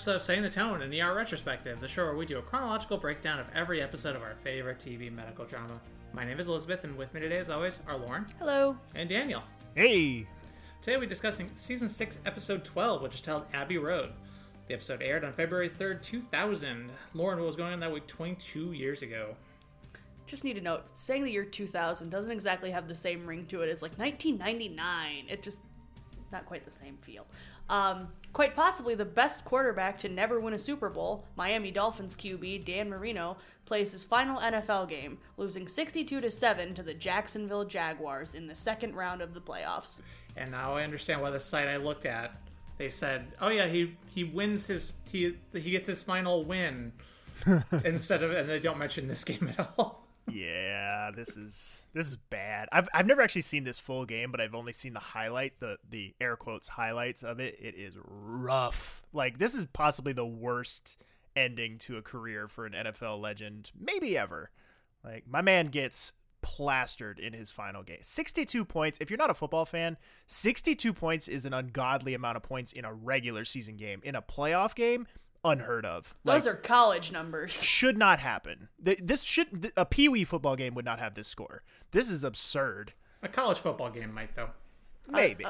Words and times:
to 0.00 0.10
another 0.10 0.16
episode 0.16 0.16
of 0.16 0.22
Setting 0.22 0.42
the 0.42 0.48
Tone, 0.48 0.80
an 0.80 0.98
ER 0.98 1.14
Retrospective, 1.14 1.78
the 1.78 1.86
show 1.86 2.06
where 2.06 2.14
we 2.16 2.24
do 2.24 2.38
a 2.38 2.42
chronological 2.42 2.96
breakdown 2.96 3.38
of 3.38 3.46
every 3.54 3.82
episode 3.82 4.16
of 4.16 4.22
our 4.22 4.34
favorite 4.42 4.78
TV 4.78 5.12
medical 5.12 5.44
drama. 5.44 5.78
My 6.14 6.24
name 6.24 6.40
is 6.40 6.48
Elizabeth, 6.48 6.84
and 6.84 6.96
with 6.96 7.12
me 7.12 7.20
today, 7.20 7.36
as 7.36 7.50
always, 7.50 7.80
are 7.86 7.98
Lauren 7.98 8.24
Hello. 8.38 8.78
and 8.94 9.10
Daniel. 9.10 9.42
Hey, 9.74 10.26
Today 10.80 10.96
we're 10.96 11.04
discussing 11.04 11.50
Season 11.54 11.86
6, 11.86 12.20
Episode 12.24 12.64
12, 12.64 13.02
which 13.02 13.16
is 13.16 13.20
titled 13.20 13.44
Abbey 13.52 13.76
Road. 13.76 14.12
The 14.68 14.74
episode 14.74 15.02
aired 15.02 15.22
on 15.22 15.34
February 15.34 15.68
3rd, 15.68 16.00
2000. 16.00 16.90
Lauren, 17.12 17.38
what 17.38 17.46
was 17.46 17.56
going 17.56 17.74
on 17.74 17.80
that 17.80 17.92
week 17.92 18.06
22 18.06 18.72
years 18.72 19.02
ago? 19.02 19.36
Just 20.26 20.44
need 20.44 20.54
to 20.54 20.62
note, 20.62 20.96
saying 20.96 21.24
the 21.24 21.30
year 21.30 21.44
2000 21.44 22.08
doesn't 22.08 22.30
exactly 22.30 22.70
have 22.70 22.88
the 22.88 22.94
same 22.94 23.26
ring 23.26 23.44
to 23.48 23.60
it 23.60 23.68
as 23.68 23.82
like 23.82 23.98
1999. 23.98 25.26
It 25.28 25.42
just 25.42 25.58
not 26.32 26.46
quite 26.46 26.64
the 26.64 26.70
same 26.70 26.96
feel. 27.02 27.26
Um, 27.70 28.08
quite 28.32 28.54
possibly 28.54 28.96
the 28.96 29.04
best 29.04 29.44
quarterback 29.44 29.96
to 30.00 30.08
never 30.08 30.40
win 30.40 30.54
a 30.54 30.58
Super 30.58 30.90
Bowl, 30.90 31.24
Miami 31.36 31.70
Dolphins 31.70 32.16
QB 32.16 32.64
Dan 32.64 32.90
Marino 32.90 33.36
plays 33.64 33.92
his 33.92 34.02
final 34.02 34.40
NFL 34.40 34.88
game, 34.88 35.18
losing 35.36 35.68
62 35.68 36.20
to 36.20 36.30
7 36.30 36.74
to 36.74 36.82
the 36.82 36.92
Jacksonville 36.92 37.64
Jaguars 37.64 38.34
in 38.34 38.48
the 38.48 38.56
second 38.56 38.96
round 38.96 39.22
of 39.22 39.34
the 39.34 39.40
playoffs. 39.40 40.00
And 40.36 40.50
now 40.50 40.74
I 40.74 40.82
understand 40.82 41.22
why 41.22 41.30
the 41.30 41.40
site 41.40 41.68
I 41.68 41.76
looked 41.76 42.06
at, 42.06 42.34
they 42.76 42.88
said, 42.88 43.32
oh 43.40 43.48
yeah, 43.48 43.68
he, 43.68 43.96
he 44.12 44.24
wins 44.24 44.66
his, 44.66 44.92
he, 45.10 45.36
he 45.52 45.70
gets 45.70 45.86
his 45.86 46.02
final 46.02 46.44
win. 46.44 46.92
instead 47.84 48.22
of, 48.22 48.32
and 48.32 48.48
they 48.48 48.60
don't 48.60 48.78
mention 48.78 49.08
this 49.08 49.24
game 49.24 49.54
at 49.56 49.70
all. 49.78 50.06
Yeah, 50.32 51.10
this 51.14 51.36
is 51.36 51.86
this 51.92 52.08
is 52.08 52.16
bad. 52.16 52.68
I've 52.72 52.88
I've 52.94 53.06
never 53.06 53.22
actually 53.22 53.42
seen 53.42 53.64
this 53.64 53.78
full 53.78 54.04
game, 54.04 54.30
but 54.30 54.40
I've 54.40 54.54
only 54.54 54.72
seen 54.72 54.92
the 54.92 55.00
highlight, 55.00 55.60
the 55.60 55.78
the 55.88 56.14
air 56.20 56.36
quotes 56.36 56.68
highlights 56.68 57.22
of 57.22 57.40
it. 57.40 57.56
It 57.60 57.74
is 57.76 57.94
rough. 58.04 59.02
Like 59.12 59.38
this 59.38 59.54
is 59.54 59.66
possibly 59.66 60.12
the 60.12 60.26
worst 60.26 61.02
ending 61.36 61.78
to 61.78 61.96
a 61.96 62.02
career 62.02 62.48
for 62.48 62.66
an 62.66 62.72
NFL 62.72 63.20
legend, 63.20 63.72
maybe 63.78 64.16
ever. 64.16 64.50
Like 65.04 65.24
my 65.28 65.42
man 65.42 65.66
gets 65.66 66.12
plastered 66.42 67.18
in 67.18 67.32
his 67.32 67.50
final 67.50 67.82
game. 67.82 67.98
62 68.00 68.64
points. 68.64 68.98
If 69.00 69.10
you're 69.10 69.18
not 69.18 69.30
a 69.30 69.34
football 69.34 69.64
fan, 69.64 69.96
62 70.26 70.92
points 70.92 71.28
is 71.28 71.44
an 71.44 71.54
ungodly 71.54 72.14
amount 72.14 72.36
of 72.36 72.42
points 72.42 72.72
in 72.72 72.84
a 72.84 72.92
regular 72.92 73.44
season 73.44 73.76
game. 73.76 74.00
In 74.04 74.14
a 74.14 74.22
playoff 74.22 74.74
game, 74.74 75.06
unheard 75.44 75.86
of. 75.86 76.14
Those 76.24 76.46
are 76.46 76.54
college 76.54 77.12
numbers. 77.12 77.52
should 77.62 77.96
not 77.96 78.20
happen. 78.20 78.68
This 78.78 79.22
should 79.22 79.72
a 79.76 79.86
pee 79.86 80.08
wee 80.08 80.24
football 80.24 80.56
game 80.56 80.74
would 80.74 80.84
not 80.84 80.98
have 80.98 81.14
this 81.14 81.28
score. 81.28 81.62
This 81.92 82.10
is 82.10 82.24
absurd. 82.24 82.94
A 83.22 83.28
college 83.28 83.58
football 83.58 83.90
game 83.90 84.14
might, 84.14 84.34
though. 84.34 84.50
Maybe. 85.06 85.44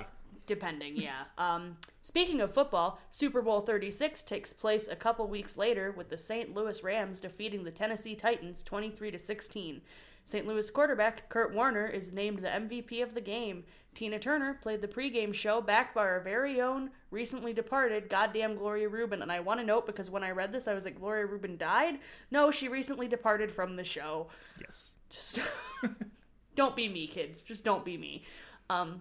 Depending, 0.46 0.96
yeah. 0.96 1.24
Um, 1.38 1.77
speaking 2.02 2.41
of 2.41 2.52
football, 2.52 2.98
Super 3.11 3.41
Bowl 3.42 3.61
36 3.61 4.22
takes 4.24 4.52
place 4.52 4.88
a 4.88 4.96
couple 4.96 5.28
weeks 5.28 5.56
later 5.56 5.92
with 5.92 6.08
the 6.08 6.18
St. 6.18 6.52
Louis 6.55 6.83
Rams 6.83 7.20
defeating 7.20 7.62
the 7.62 7.70
Tennessee 7.70 8.16
Titans 8.16 8.62
23 8.62 9.12
to 9.12 9.18
16. 9.18 9.80
St. 10.24 10.46
Louis 10.46 10.70
quarterback 10.70 11.29
Kurt 11.29 11.55
Warner 11.55 11.86
is 11.86 12.12
named 12.12 12.40
the 12.40 12.48
MVP 12.48 13.02
of 13.02 13.14
the 13.14 13.20
game. 13.20 13.64
Tina 13.95 14.18
Turner 14.18 14.55
played 14.55 14.80
the 14.80 14.89
pregame 14.89 15.34
show 15.34 15.61
backed 15.61 15.95
by 15.95 16.02
our 16.02 16.20
very 16.20 16.61
own 16.61 16.90
recently 17.11 17.52
departed 17.52 18.08
goddamn 18.08 18.55
Gloria 18.55 18.89
Reuben. 18.89 19.23
And 19.23 19.33
I 19.33 19.40
want 19.40 19.61
to 19.61 19.67
note 19.67 19.86
because 19.86 20.11
when 20.11 20.23
I 20.23 20.30
read 20.30 20.52
this, 20.52 20.68
I 20.68 20.74
was 20.74 20.84
like, 20.84 20.98
Gloria 20.98 21.27
Reuben 21.27 21.56
died? 21.56 21.98
No, 22.30 22.50
she 22.50 22.68
recently 22.68 23.08
departed 23.08 23.50
from 23.50 23.77
the 23.77 23.84
show. 23.84 24.29
yes. 24.61 24.96
Just 25.11 25.40
don't 26.55 26.77
be 26.77 26.89
me, 26.89 27.06
kids. 27.08 27.42
Just 27.42 27.64
don't 27.64 27.84
be 27.84 27.96
me. 27.98 28.24
Um, 28.70 29.00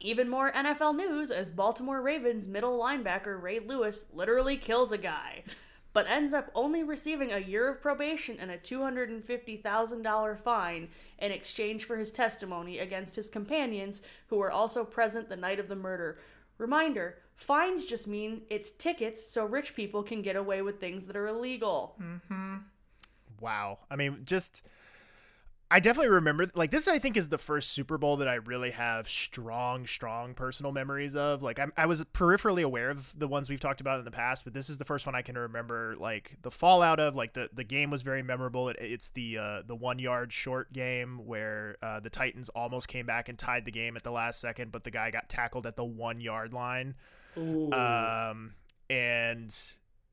even 0.00 0.28
more 0.28 0.52
NFL 0.52 0.96
news 0.96 1.30
as 1.30 1.50
Baltimore 1.50 2.02
Ravens 2.02 2.48
middle 2.48 2.78
linebacker 2.78 3.40
Ray 3.40 3.60
Lewis 3.60 4.06
literally 4.12 4.56
kills 4.56 4.92
a 4.92 4.98
guy, 4.98 5.44
but 5.92 6.06
ends 6.08 6.34
up 6.34 6.50
only 6.54 6.82
receiving 6.82 7.32
a 7.32 7.38
year 7.38 7.68
of 7.68 7.80
probation 7.80 8.36
and 8.38 8.50
a 8.50 8.58
$250,000 8.58 10.38
fine 10.40 10.88
in 11.18 11.32
exchange 11.32 11.84
for 11.84 11.96
his 11.96 12.12
testimony 12.12 12.78
against 12.78 13.16
his 13.16 13.30
companions 13.30 14.02
who 14.28 14.36
were 14.36 14.50
also 14.50 14.84
present 14.84 15.28
the 15.28 15.36
night 15.36 15.58
of 15.58 15.68
the 15.68 15.76
murder. 15.76 16.18
Reminder 16.58 17.16
fines 17.34 17.84
just 17.84 18.06
mean 18.08 18.42
it's 18.50 18.70
tickets 18.70 19.24
so 19.24 19.44
rich 19.44 19.74
people 19.74 20.02
can 20.02 20.22
get 20.22 20.36
away 20.36 20.60
with 20.60 20.80
things 20.80 21.06
that 21.06 21.16
are 21.16 21.28
illegal. 21.28 21.96
Mm-hmm. 22.02 22.56
Wow. 23.40 23.78
I 23.90 23.96
mean, 23.96 24.22
just 24.24 24.66
I 25.70 25.80
definitely 25.80 26.10
remember 26.10 26.46
like 26.54 26.70
this. 26.70 26.88
I 26.88 26.98
think 26.98 27.16
is 27.16 27.28
the 27.28 27.36
first 27.36 27.72
Super 27.72 27.98
Bowl 27.98 28.16
that 28.16 28.28
I 28.28 28.36
really 28.36 28.70
have 28.70 29.06
strong, 29.06 29.86
strong 29.86 30.32
personal 30.32 30.72
memories 30.72 31.14
of. 31.14 31.42
Like 31.42 31.58
I'm, 31.58 31.74
I 31.76 31.84
was 31.84 32.02
peripherally 32.04 32.62
aware 32.62 32.88
of 32.88 33.12
the 33.18 33.28
ones 33.28 33.50
we've 33.50 33.60
talked 33.60 33.82
about 33.82 33.98
in 33.98 34.06
the 34.06 34.10
past, 34.10 34.44
but 34.44 34.54
this 34.54 34.70
is 34.70 34.78
the 34.78 34.86
first 34.86 35.04
one 35.04 35.14
I 35.14 35.20
can 35.20 35.36
remember. 35.36 35.94
Like 35.98 36.38
the 36.40 36.50
fallout 36.50 37.00
of 37.00 37.14
like 37.14 37.34
the 37.34 37.50
the 37.52 37.64
game 37.64 37.90
was 37.90 38.00
very 38.00 38.22
memorable. 38.22 38.70
It, 38.70 38.76
it's 38.80 39.10
the 39.10 39.38
uh, 39.38 39.62
the 39.66 39.74
one 39.74 39.98
yard 39.98 40.32
short 40.32 40.72
game 40.72 41.26
where 41.26 41.76
uh, 41.82 42.00
the 42.00 42.10
Titans 42.10 42.48
almost 42.50 42.88
came 42.88 43.04
back 43.04 43.28
and 43.28 43.38
tied 43.38 43.66
the 43.66 43.72
game 43.72 43.94
at 43.96 44.04
the 44.04 44.12
last 44.12 44.40
second, 44.40 44.72
but 44.72 44.84
the 44.84 44.90
guy 44.90 45.10
got 45.10 45.28
tackled 45.28 45.66
at 45.66 45.76
the 45.76 45.84
one 45.84 46.20
yard 46.20 46.54
line. 46.54 46.94
Ooh. 47.36 47.70
um, 47.72 48.54
and 48.88 49.54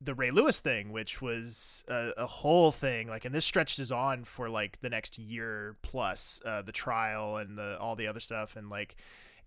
the 0.00 0.14
Ray 0.14 0.30
Lewis 0.30 0.60
thing, 0.60 0.92
which 0.92 1.22
was 1.22 1.84
a, 1.88 2.12
a 2.18 2.26
whole 2.26 2.70
thing, 2.70 3.08
like, 3.08 3.24
and 3.24 3.34
this 3.34 3.44
stretches 3.44 3.90
on 3.90 4.24
for 4.24 4.48
like 4.48 4.80
the 4.80 4.90
next 4.90 5.18
year 5.18 5.76
plus, 5.82 6.40
uh, 6.44 6.62
the 6.62 6.72
trial 6.72 7.38
and 7.38 7.56
the 7.56 7.78
all 7.78 7.96
the 7.96 8.06
other 8.06 8.20
stuff, 8.20 8.56
and 8.56 8.68
like, 8.68 8.96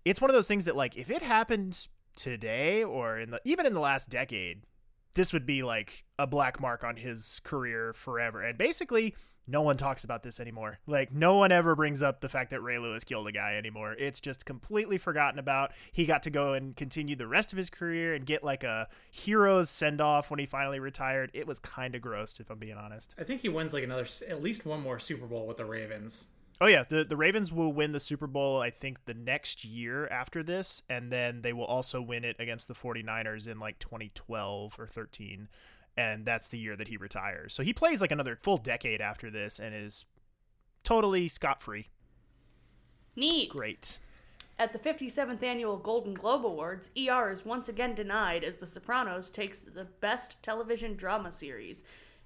it's 0.04 0.20
one 0.20 0.30
of 0.30 0.34
those 0.34 0.48
things 0.48 0.64
that 0.64 0.76
like 0.76 0.96
if 0.96 1.10
it 1.10 1.22
happened 1.22 1.86
today 2.16 2.82
or 2.82 3.18
in 3.18 3.30
the 3.30 3.40
even 3.44 3.66
in 3.66 3.74
the 3.74 3.80
last 3.80 4.10
decade, 4.10 4.62
this 5.14 5.32
would 5.32 5.46
be 5.46 5.62
like 5.62 6.04
a 6.18 6.26
black 6.26 6.60
mark 6.60 6.82
on 6.84 6.96
his 6.96 7.40
career 7.44 7.92
forever, 7.92 8.42
and 8.42 8.58
basically. 8.58 9.14
No 9.46 9.62
one 9.62 9.76
talks 9.76 10.04
about 10.04 10.22
this 10.22 10.38
anymore. 10.38 10.78
Like, 10.86 11.12
no 11.12 11.36
one 11.36 11.50
ever 11.50 11.74
brings 11.74 12.02
up 12.02 12.20
the 12.20 12.28
fact 12.28 12.50
that 12.50 12.60
Ray 12.60 12.78
Lewis 12.78 13.04
killed 13.04 13.26
a 13.26 13.32
guy 13.32 13.56
anymore. 13.56 13.94
It's 13.98 14.20
just 14.20 14.44
completely 14.44 14.96
forgotten 14.96 15.38
about. 15.38 15.72
He 15.92 16.06
got 16.06 16.22
to 16.24 16.30
go 16.30 16.52
and 16.52 16.76
continue 16.76 17.16
the 17.16 17.26
rest 17.26 17.52
of 17.52 17.56
his 17.56 17.70
career 17.70 18.14
and 18.14 18.24
get 18.24 18.44
like 18.44 18.62
a 18.62 18.88
hero's 19.10 19.68
send 19.70 20.00
off 20.00 20.30
when 20.30 20.38
he 20.38 20.46
finally 20.46 20.78
retired. 20.78 21.30
It 21.34 21.46
was 21.46 21.58
kind 21.58 21.94
of 21.94 22.02
gross, 22.02 22.38
if 22.38 22.50
I'm 22.50 22.58
being 22.58 22.76
honest. 22.76 23.14
I 23.18 23.24
think 23.24 23.40
he 23.40 23.48
wins 23.48 23.72
like 23.72 23.84
another, 23.84 24.06
at 24.28 24.42
least 24.42 24.66
one 24.66 24.80
more 24.80 24.98
Super 24.98 25.26
Bowl 25.26 25.46
with 25.46 25.56
the 25.56 25.64
Ravens. 25.64 26.28
Oh 26.62 26.66
yeah, 26.66 26.84
the 26.86 27.04
the 27.04 27.16
Ravens 27.16 27.50
will 27.50 27.72
win 27.72 27.92
the 27.92 28.00
Super 28.00 28.26
Bowl 28.26 28.60
I 28.60 28.68
think 28.68 29.06
the 29.06 29.14
next 29.14 29.64
year 29.64 30.06
after 30.08 30.42
this 30.42 30.82
and 30.90 31.10
then 31.10 31.40
they 31.40 31.54
will 31.54 31.64
also 31.64 32.02
win 32.02 32.22
it 32.22 32.36
against 32.38 32.68
the 32.68 32.74
49ers 32.74 33.48
in 33.48 33.58
like 33.58 33.78
2012 33.78 34.76
or 34.78 34.86
13 34.86 35.48
and 35.96 36.24
that's 36.24 36.48
the 36.48 36.58
year 36.58 36.76
that 36.76 36.88
he 36.88 36.96
retires. 36.96 37.52
So 37.52 37.62
he 37.62 37.72
plays 37.72 38.00
like 38.00 38.12
another 38.12 38.36
full 38.36 38.56
decade 38.56 39.00
after 39.00 39.30
this 39.30 39.58
and 39.58 39.74
is 39.74 40.04
totally 40.84 41.28
scot-free. 41.28 41.88
Neat. 43.16 43.50
Great. 43.50 43.98
At 44.58 44.72
the 44.72 44.78
57th 44.78 45.42
annual 45.42 45.78
Golden 45.78 46.12
Globe 46.12 46.44
Awards, 46.44 46.90
ER 46.96 47.30
is 47.30 47.46
once 47.46 47.68
again 47.68 47.94
denied 47.94 48.44
as 48.44 48.58
The 48.58 48.66
Sopranos 48.66 49.30
takes 49.30 49.62
the 49.62 49.86
Best 50.00 50.36
Television 50.42 50.96
Drama 50.96 51.32
Series, 51.32 51.82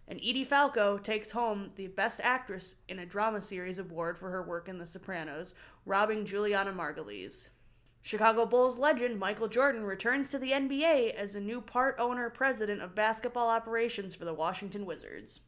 and 0.09 0.19
Edie 0.19 0.45
Falco 0.45 0.99
takes 0.99 1.31
home 1.31 1.71
the 1.77 1.87
Best 1.87 2.21
Actress 2.23 2.75
in 2.89 2.99
a 2.99 3.07
Drama 3.07 3.41
Series 3.41 3.79
award 3.79 4.19
for 4.19 4.31
her 4.31 4.43
work 4.43 4.69
in 4.69 4.79
The 4.79 4.87
Sopranos, 4.87 5.55
robbing 5.87 6.27
Julianna 6.27 6.73
Margulies. 6.73 7.51
Chicago 8.05 8.45
Bulls 8.45 8.77
legend 8.77 9.19
Michael 9.19 9.49
Jordan 9.49 9.83
returns 9.83 10.29
to 10.29 10.39
the 10.39 10.51
NBA 10.51 11.15
as 11.15 11.35
a 11.35 11.41
new 11.41 11.63
part 11.63 11.97
owner 11.99 12.29
president 12.29 12.83
of 12.83 12.95
basketball 12.95 13.49
operations 13.49 14.15
for 14.15 14.27
the 14.27 14.35
Washington 14.35 14.85
Wizards. 14.85 15.41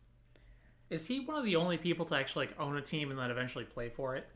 Is 0.88 1.06
he 1.06 1.20
one 1.20 1.36
of 1.36 1.44
the 1.44 1.56
only 1.56 1.76
people 1.76 2.06
to 2.06 2.16
actually 2.16 2.46
like 2.46 2.58
own 2.58 2.78
a 2.78 2.80
team 2.80 3.10
and 3.10 3.18
then 3.18 3.30
eventually 3.30 3.64
play 3.64 3.90
for 3.90 4.16
it? 4.16 4.26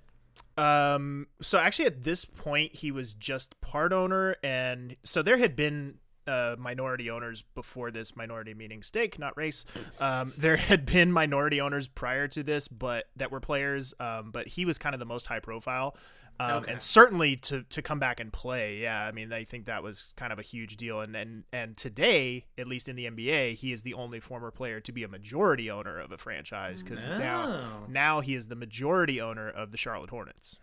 Um, 0.58 1.28
so 1.40 1.58
actually, 1.58 1.86
at 1.86 2.02
this 2.02 2.26
point, 2.26 2.74
he 2.74 2.92
was 2.92 3.14
just 3.14 3.58
part 3.62 3.90
owner, 3.90 4.36
and 4.42 4.96
so 5.02 5.22
there 5.22 5.38
had 5.38 5.56
been 5.56 5.94
uh, 6.26 6.56
minority 6.58 7.10
owners 7.10 7.42
before 7.54 7.90
this. 7.90 8.16
Minority 8.16 8.52
meaning 8.52 8.82
stake, 8.82 9.18
not 9.18 9.34
race. 9.38 9.64
Um, 9.98 10.34
there 10.36 10.56
had 10.56 10.84
been 10.84 11.10
minority 11.10 11.60
owners 11.62 11.88
prior 11.88 12.28
to 12.28 12.42
this, 12.42 12.68
but 12.68 13.06
that 13.16 13.30
were 13.30 13.40
players. 13.40 13.94
Um, 13.98 14.30
but 14.30 14.46
he 14.46 14.66
was 14.66 14.76
kind 14.76 14.94
of 14.94 14.98
the 14.98 15.06
most 15.06 15.26
high 15.26 15.40
profile. 15.40 15.96
Um, 16.38 16.62
Okay. 16.62 16.72
and 16.72 16.80
certainly 16.80 17.36
to, 17.36 17.62
to 17.64 17.82
come 17.82 17.98
back 17.98 18.20
and 18.20 18.32
play, 18.32 18.78
yeah. 18.78 19.04
I 19.06 19.12
mean, 19.12 19.32
I 19.32 19.44
think 19.44 19.66
that 19.66 19.82
was 19.82 20.14
kind 20.16 20.32
of 20.32 20.38
a 20.38 20.42
huge 20.42 20.76
deal. 20.78 21.00
And, 21.00 21.14
and 21.16 21.44
and 21.52 21.76
today, 21.76 22.46
at 22.56 22.66
least 22.66 22.88
in 22.88 22.96
the 22.96 23.06
NBA, 23.10 23.54
he 23.54 23.72
is 23.72 23.82
the 23.82 23.94
only 23.94 24.20
former 24.20 24.50
player 24.50 24.80
to 24.80 24.92
be 24.92 25.02
a 25.02 25.08
majority 25.08 25.70
owner 25.70 25.98
of 25.98 26.12
a 26.12 26.16
franchise 26.18 26.82
because 26.82 27.04
now 27.04 27.46
Oh. 27.46 27.86
now 27.90 28.20
he 28.20 28.34
is 28.34 28.46
the 28.48 28.56
majority 28.56 29.20
owner 29.20 29.48
of 29.50 29.70
the 29.72 29.76
Charlotte 29.76 30.10
Hornets 30.10 30.58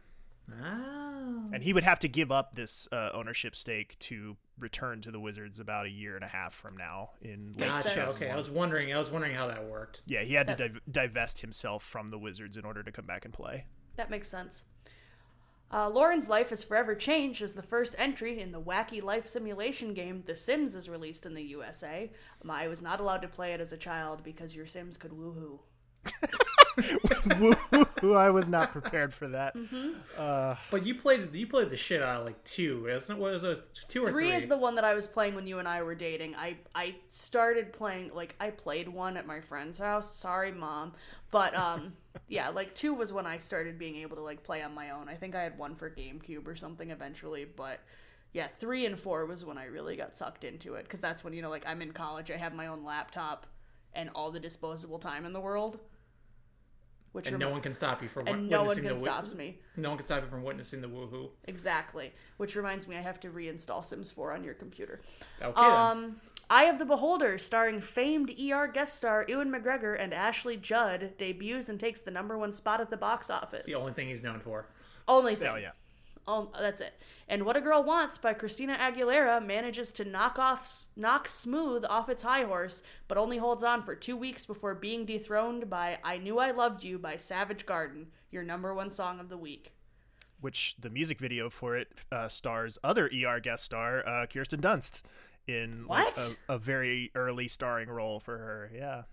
Oh. 0.49 1.43
and 1.51 1.61
he 1.63 1.73
would 1.73 1.83
have 1.83 1.99
to 1.99 2.07
give 2.07 2.31
up 2.31 2.55
this 2.55 2.87
uh, 2.91 3.09
ownership 3.13 3.55
stake 3.55 3.99
to 3.99 4.37
return 4.57 5.01
to 5.01 5.11
the 5.11 5.19
Wizards 5.19 5.59
about 5.59 5.85
a 5.85 5.89
year 5.89 6.15
and 6.15 6.23
a 6.23 6.27
half 6.27 6.53
from 6.53 6.77
now. 6.77 7.11
In 7.21 7.51
late 7.57 7.67
Makes 7.67 7.83
Gotcha. 7.83 7.89
sense. 7.89 8.15
Okay, 8.15 8.31
I 8.31 8.35
was 8.35 8.49
wondering. 8.49 8.93
I 8.93 8.97
was 8.97 9.11
wondering 9.11 9.35
how 9.35 9.47
that 9.47 9.63
worked. 9.65 10.01
yeah, 10.07 10.21
he 10.23 10.33
had 10.33 10.47
to 10.47 10.55
div- 10.55 10.81
divest 10.89 11.41
himself 11.41 11.83
from 11.83 12.09
the 12.09 12.17
Wizards 12.17 12.57
in 12.57 12.65
order 12.65 12.81
to 12.81 12.91
come 12.91 13.05
back 13.05 13.25
and 13.25 13.33
play. 13.33 13.65
That 13.97 14.09
makes 14.09 14.29
sense. 14.29 14.63
Uh, 15.71 15.89
Lauren's 15.89 16.29
life 16.29 16.51
is 16.51 16.63
forever 16.63 16.95
changed 16.95 17.41
as 17.41 17.51
the 17.51 17.61
first 17.61 17.93
entry 17.97 18.39
in 18.39 18.51
the 18.51 18.61
wacky 18.61 19.03
life 19.03 19.27
simulation 19.27 19.93
game 19.93 20.23
The 20.25 20.35
Sims 20.35 20.75
is 20.75 20.87
released 20.87 21.25
in 21.25 21.33
the 21.33 21.43
USA. 21.43 22.09
Um, 22.43 22.51
I 22.51 22.67
was 22.67 22.81
not 22.81 23.01
allowed 23.01 23.21
to 23.23 23.27
play 23.27 23.53
it 23.53 23.59
as 23.59 23.73
a 23.73 23.77
child 23.77 24.23
because 24.23 24.55
your 24.55 24.65
Sims 24.65 24.95
could 24.97 25.11
woohoo. 25.11 25.59
Woo, 28.01 28.13
I 28.15 28.29
was 28.29 28.47
not 28.47 28.71
prepared 28.71 29.13
for 29.13 29.27
that. 29.29 29.56
But 30.69 30.85
you 30.85 30.95
played 30.95 31.33
you 31.33 31.47
played 31.47 31.69
the 31.69 31.77
shit 31.77 32.01
out 32.01 32.21
of 32.21 32.25
like 32.25 32.44
two, 32.44 32.88
isn't 32.88 33.15
it? 33.15 33.19
What 33.19 33.31
was 33.33 33.44
it? 33.44 33.68
Two 33.88 34.03
or 34.03 34.12
Three 34.12 34.27
three? 34.29 34.35
is 34.35 34.47
the 34.47 34.57
one 34.57 34.75
that 34.75 34.83
I 34.83 34.94
was 34.94 35.07
playing 35.07 35.35
when 35.35 35.47
you 35.47 35.59
and 35.59 35.68
I 35.68 35.81
were 35.81 35.95
dating. 35.95 36.35
I 36.35 36.57
I 36.75 36.95
started 37.07 37.74
playing 37.74 38.12
like 38.13 38.35
I 38.39 38.50
played 38.51 38.88
one 38.88 39.18
at 39.18 39.25
my 39.25 39.41
friend's 39.41 39.79
house. 39.79 40.15
Sorry, 40.15 40.51
mom. 40.51 40.94
But 41.31 41.56
um 41.56 41.94
yeah, 42.27 42.50
like 42.50 42.74
2 42.75 42.94
was 42.94 43.13
when 43.13 43.25
I 43.25 43.38
started 43.38 43.77
being 43.77 43.97
able 43.97 44.15
to 44.18 44.24
like 44.24 44.44
play 44.44 44.62
on 44.63 44.74
my 44.74 44.91
own. 44.91 45.09
I 45.09 45.15
think 45.15 45.35
I 45.35 45.41
had 45.44 45.57
one 45.57 45.75
for 45.75 45.89
GameCube 45.89 46.47
or 46.47 46.56
something 46.56 46.91
eventually, 46.91 47.45
but 47.45 47.79
yeah, 48.33 48.47
3 48.59 48.85
and 48.85 49.00
4 49.00 49.25
was 49.25 49.45
when 49.45 49.57
I 49.57 49.65
really 49.65 49.95
got 49.95 50.15
sucked 50.15 50.44
into 50.44 50.75
it 50.75 50.88
cuz 50.89 51.00
that's 51.01 51.24
when 51.24 51.33
you 51.33 51.41
know 51.41 51.50
like 51.50 51.65
I'm 51.65 51.81
in 51.81 51.91
college, 51.91 52.29
I 52.31 52.38
have 52.38 52.53
my 52.53 52.68
own 52.68 52.83
laptop 52.83 53.47
and 53.94 54.09
all 54.13 54.31
the 54.31 54.39
disposable 54.39 55.00
time 55.00 55.25
in 55.25 55.33
the 55.33 55.39
world. 55.39 55.79
Which 57.13 57.27
and 57.27 57.33
remi- 57.33 57.45
no 57.45 57.51
one 57.51 57.62
can 57.62 57.74
stop 57.74 58.04
you 58.04 58.09
from 58.09 58.27
and 58.27 58.50
no 58.50 58.63
one 58.63 58.75
can 58.75 58.86
the 58.86 58.98
stops 58.98 59.33
me. 59.33 59.59
No 59.75 59.89
one 59.89 59.98
can 59.98 60.06
stop 60.06 60.24
you 60.24 60.30
from 60.30 60.44
witnessing 60.44 60.81
the 60.81 60.88
woohoo. 60.88 61.30
Exactly. 61.45 62.13
Which 62.38 62.56
reminds 62.56 62.88
me 62.88 62.98
I 62.98 63.01
have 63.01 63.19
to 63.21 63.30
reinstall 63.30 63.83
Sims 63.83 64.12
4 64.12 64.33
on 64.33 64.44
your 64.44 64.54
computer. 64.54 65.01
Okay, 65.42 65.62
then. 65.62 65.71
Um, 65.71 66.21
Eye 66.50 66.65
of 66.65 66.80
the 66.80 66.86
Beholder, 66.86 67.38
starring 67.38 67.81
famed 67.81 68.31
ER 68.39 68.68
guest 68.68 68.95
star 68.95 69.25
Ewan 69.27 69.51
McGregor 69.51 70.00
and 70.00 70.13
Ashley 70.13 70.56
Judd, 70.56 71.13
debuts 71.18 71.68
and 71.69 71.80
takes 71.80 72.01
the 72.01 72.12
number 72.12 72.38
one 72.38 72.54
spot 72.54 72.80
at 72.80 72.89
the 72.89 72.98
box 72.98 73.30
office. 73.30 73.65
the 73.65 73.75
only 73.75 73.94
thing 73.94 74.07
he's 74.07 74.24
known 74.24 74.39
for. 74.39 74.68
Only 75.07 75.36
thing. 75.36 75.48
Hell 75.48 75.60
yeah. 75.60 75.71
Oh, 76.27 76.51
that's 76.59 76.81
it. 76.81 76.94
And 77.29 77.45
What 77.45 77.56
a 77.56 77.62
Girl 77.62 77.83
Wants 77.83 78.18
by 78.18 78.33
Christina 78.33 78.75
Aguilera 78.75 79.44
manages 79.44 79.94
to 79.94 80.06
knock 80.06 80.38
off 80.38 80.88
knock 80.97 81.27
Smooth 81.27 81.85
off 81.89 82.09
its 82.09 82.21
high 82.21 82.44
horse, 82.44 82.83
but 83.07 83.18
only 83.18 83.38
holds 83.38 83.63
on 83.63 83.81
for 83.81 83.95
two 83.95 84.18
weeks 84.18 84.45
before 84.45 84.75
being 84.75 85.06
dethroned 85.06 85.69
by 85.69 86.00
I 86.03 86.18
Knew 86.18 86.38
I 86.38 86.51
Loved 86.51 86.83
You 86.83 87.00
by 87.00 87.15
Savage 87.15 87.65
Garden, 87.65 88.07
your 88.29 88.44
number 88.44 88.74
one 88.74 88.89
song 88.89 89.19
of 89.21 89.29
the 89.29 89.38
week. 89.38 89.71
Which 90.41 90.75
the 90.77 90.89
music 90.89 91.19
video 91.19 91.50
for 91.50 91.77
it 91.77 91.88
uh, 92.12 92.27
stars 92.27 92.77
other 92.83 93.06
ER 93.07 93.39
guest 93.39 93.63
star 93.63 94.07
uh, 94.07 94.25
Kirsten 94.25 94.59
Dunst 94.59 95.03
in 95.47 95.88
like, 95.88 96.15
a, 96.18 96.56
a 96.56 96.57
very 96.57 97.09
early 97.15 97.47
starring 97.47 97.89
role 97.89 98.19
for 98.19 98.38
her. 98.38 98.71
Yeah. 98.75 99.03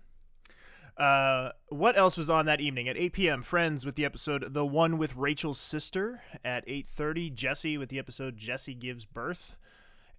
Uh, 0.97 1.51
what 1.67 1.97
else 1.97 2.15
was 2.15 2.29
on 2.29 2.45
that 2.45 2.61
evening 2.61 2.87
at 2.87 2.95
8 2.97 3.13
p.m. 3.13 3.41
Friends 3.41 3.85
with 3.85 3.95
the 3.95 4.05
episode 4.05 4.53
"The 4.53 4.65
One 4.65 4.97
with 4.97 5.15
Rachel's 5.15 5.59
Sister." 5.59 6.21
At 6.43 6.65
8:30, 6.67 7.33
Jesse 7.33 7.77
with 7.77 7.89
the 7.89 7.99
episode 7.99 8.37
"Jesse 8.37 8.73
Gives 8.73 9.05
Birth." 9.05 9.57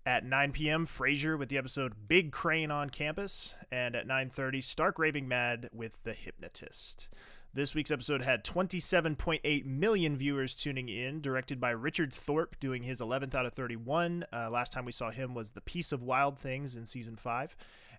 At 0.05 0.25
9 0.25 0.53
p.m., 0.53 0.87
Frasier 0.87 1.37
with 1.39 1.49
the 1.49 1.59
episode 1.59 2.09
"Big 2.09 2.31
Crane 2.31 2.71
on 2.71 2.91
Campus," 2.91 3.55
and 3.73 3.97
at 3.97 4.07
9:30, 4.07 4.63
Stark 4.63 4.99
Raving 4.99 5.27
Mad 5.27 5.71
with 5.73 6.03
"The 6.05 6.13
Hypnotist." 6.13 7.09
This 7.55 7.75
week's 7.75 7.91
episode 7.91 8.21
had 8.21 8.45
27.8 8.45 9.65
million 9.65 10.15
viewers 10.19 10.55
tuning 10.55 10.91
in, 10.91 11.23
directed 11.23 11.59
by 11.59 11.71
Richard 11.71 12.13
Thorpe, 12.13 12.61
doing 12.61 12.83
his 12.83 13.01
11th 13.01 13.35
out 13.35 13.47
of 13.47 13.53
31. 13.53 14.27
Uh, 14.31 14.51
last 14.51 14.75
time 14.75 14.85
we 14.85 14.93
saw 14.93 15.11
him 15.11 15.33
was 15.33 15.53
The 15.53 15.63
Peace 15.63 15.91
of 15.91 16.03
Wild 16.03 16.39
Things 16.39 16.77
in 16.77 16.85
season 16.85 17.17
5. 17.17 17.57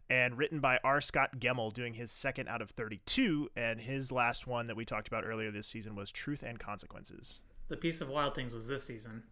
And 0.10 0.38
written 0.38 0.60
by 0.60 0.80
R. 0.84 1.02
Scott 1.02 1.38
Gemmill, 1.40 1.74
doing 1.74 1.94
his 1.94 2.12
second 2.12 2.48
out 2.48 2.62
of 2.62 2.70
32. 2.72 3.50
And 3.58 3.80
his 3.82 4.12
last 4.12 4.48
one 4.48 4.68
that 4.68 4.78
we 4.78 4.86
talked 4.86 5.08
about 5.10 5.26
earlier 5.26 5.52
this 5.52 5.68
season 5.68 5.96
was 5.96 6.12
Truth 6.12 6.44
and 6.44 6.58
Consequences. 6.60 7.42
The 7.68 7.76
Peace 7.78 8.00
of 8.00 8.08
Wild 8.08 8.34
Things 8.34 8.54
was 8.54 8.68
this 8.68 8.86
season. 8.86 9.24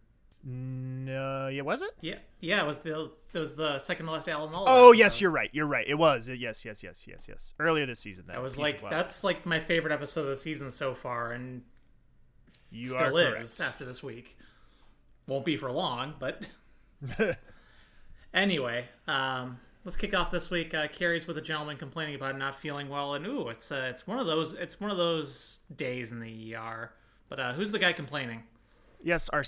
No, 0.44 1.48
yeah, 1.48 1.62
was 1.62 1.82
it? 1.82 1.90
Yeah, 2.02 2.18
yeah, 2.40 2.62
it 2.62 2.66
was 2.66 2.78
the 2.78 3.10
it 3.34 3.38
was 3.38 3.56
the 3.56 3.78
second 3.80 4.06
to 4.06 4.12
last 4.12 4.28
Alan 4.28 4.52
Muller. 4.52 4.66
Oh, 4.68 4.88
episode. 4.90 4.98
yes, 4.98 5.20
you're 5.20 5.30
right. 5.30 5.50
You're 5.52 5.66
right. 5.66 5.86
It 5.88 5.96
was. 5.96 6.28
Yes, 6.28 6.64
yes, 6.64 6.84
yes, 6.84 7.04
yes, 7.08 7.26
yes. 7.28 7.54
Earlier 7.58 7.84
this 7.86 7.98
season. 7.98 8.26
That 8.28 8.40
was 8.42 8.56
like, 8.58 8.80
that's 8.88 9.24
like 9.24 9.44
my 9.44 9.58
favorite 9.58 9.92
episode 9.92 10.20
of 10.20 10.26
the 10.28 10.36
season 10.36 10.70
so 10.70 10.94
far, 10.94 11.32
and 11.32 11.62
You 12.70 12.86
still 12.86 13.10
correct. 13.10 13.40
is 13.40 13.60
after 13.60 13.84
this 13.84 14.02
week. 14.04 14.36
Won't 15.26 15.44
be 15.44 15.56
for 15.56 15.72
long, 15.72 16.14
but 16.20 16.46
anyway, 18.34 18.84
um, 19.08 19.58
let's 19.86 19.96
kick 19.96 20.14
off 20.14 20.30
this 20.30 20.50
week. 20.50 20.74
Uh, 20.74 20.88
Kerry's 20.88 21.26
with 21.26 21.38
a 21.38 21.40
gentleman 21.40 21.78
complaining 21.78 22.16
about 22.16 22.36
not 22.36 22.56
feeling 22.56 22.88
well, 22.90 23.14
and 23.14 23.26
ooh, 23.26 23.48
it's 23.48 23.72
uh, 23.72 23.86
it's 23.88 24.06
one 24.06 24.18
of 24.18 24.26
those 24.26 24.52
it's 24.52 24.78
one 24.78 24.90
of 24.90 24.98
those 24.98 25.60
days 25.74 26.12
in 26.12 26.20
the 26.20 26.54
ER. 26.54 26.92
But 27.30 27.40
uh, 27.40 27.52
who's 27.54 27.70
the 27.70 27.78
guy 27.78 27.92
complaining? 27.92 28.42
Yes, 29.02 29.28
our, 29.28 29.44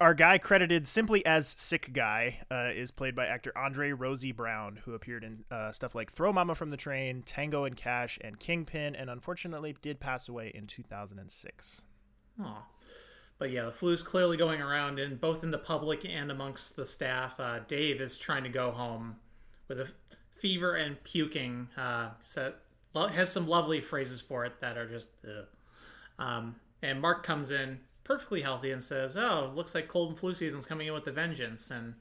our 0.00 0.14
guy 0.14 0.38
credited 0.38 0.86
simply 0.86 1.24
as 1.26 1.48
Sick 1.48 1.92
Guy 1.92 2.38
uh, 2.50 2.70
is 2.72 2.90
played 2.90 3.16
by 3.16 3.26
actor 3.26 3.50
Andre 3.56 3.90
Rosey 3.90 4.34
Brown, 4.34 4.78
who 4.84 4.94
appeared 4.94 5.24
in 5.24 5.38
uh, 5.50 5.72
stuff 5.72 5.94
like 5.94 6.12
Throw 6.12 6.32
Mama 6.32 6.54
from 6.54 6.70
the 6.70 6.76
Train, 6.76 7.22
Tango 7.22 7.64
and 7.64 7.76
Cash, 7.76 8.18
and 8.22 8.38
Kingpin, 8.38 8.94
and 8.94 9.10
unfortunately 9.10 9.74
did 9.82 9.98
pass 9.98 10.28
away 10.28 10.52
in 10.54 10.66
2006. 10.66 11.84
Oh, 12.42 12.62
but 13.38 13.50
yeah, 13.50 13.64
the 13.64 13.72
flu's 13.72 14.02
clearly 14.02 14.36
going 14.36 14.60
around, 14.60 15.00
and 15.00 15.20
both 15.20 15.42
in 15.42 15.50
the 15.50 15.58
public 15.58 16.04
and 16.04 16.30
amongst 16.30 16.76
the 16.76 16.86
staff. 16.86 17.40
Uh, 17.40 17.60
Dave 17.66 18.00
is 18.00 18.18
trying 18.18 18.44
to 18.44 18.50
go 18.50 18.70
home 18.70 19.16
with 19.70 19.80
a 19.80 19.88
fever 20.38 20.74
and 20.74 21.02
puking. 21.04 21.68
Uh, 21.78 22.10
so 22.20 22.52
has 22.94 23.32
some 23.32 23.48
lovely 23.48 23.80
phrases 23.80 24.20
for 24.20 24.44
it 24.44 24.60
that 24.60 24.76
are 24.76 24.86
just. 24.86 25.08
Ugh. 25.26 25.46
Um, 26.18 26.56
and 26.82 27.00
Mark 27.00 27.24
comes 27.24 27.50
in 27.50 27.78
perfectly 28.04 28.42
healthy 28.42 28.72
and 28.72 28.84
says, 28.84 29.16
"Oh, 29.16 29.50
looks 29.54 29.74
like 29.74 29.88
cold 29.88 30.10
and 30.10 30.18
flu 30.18 30.34
season's 30.34 30.66
coming 30.66 30.88
in 30.88 30.92
with 30.92 31.06
a 31.06 31.12
vengeance." 31.12 31.70
And 31.70 31.94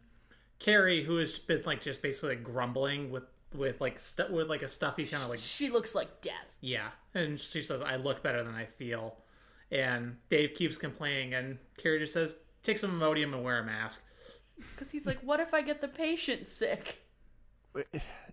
Kerry, 0.57 1.03
who 1.03 1.15
has 1.17 1.39
been 1.39 1.61
like 1.65 1.81
just 1.81 2.01
basically 2.01 2.35
like, 2.35 2.43
grumbling 2.43 3.11
with 3.11 3.23
with 3.53 3.79
like 3.79 3.99
stu- 3.99 4.31
with 4.31 4.49
like 4.49 4.63
a 4.63 4.67
stuffy 4.67 5.05
kind 5.05 5.23
of 5.23 5.29
like 5.29 5.39
She 5.39 5.69
looks 5.69 5.95
like 5.95 6.21
death. 6.21 6.57
yeah, 6.59 6.89
and 7.13 7.39
she 7.39 7.61
says, 7.61 7.81
"I 7.81 7.95
look 7.95 8.21
better 8.23 8.43
than 8.43 8.55
I 8.55 8.65
feel." 8.65 9.15
And 9.71 10.17
Dave 10.29 10.55
keeps 10.55 10.77
complaining, 10.77 11.35
and 11.35 11.59
Kerry 11.77 11.99
just 11.99 12.13
says, 12.13 12.35
"Take 12.63 12.79
some 12.79 12.99
Imodium 12.99 13.33
and 13.35 13.43
wear 13.43 13.59
a 13.59 13.63
mask." 13.63 14.05
Because 14.59 14.91
he's 14.91 15.05
like, 15.05 15.19
what 15.21 15.39
if 15.39 15.53
I 15.53 15.61
get 15.61 15.79
the 15.81 15.87
patient 15.87 16.45
sick? 16.45 17.01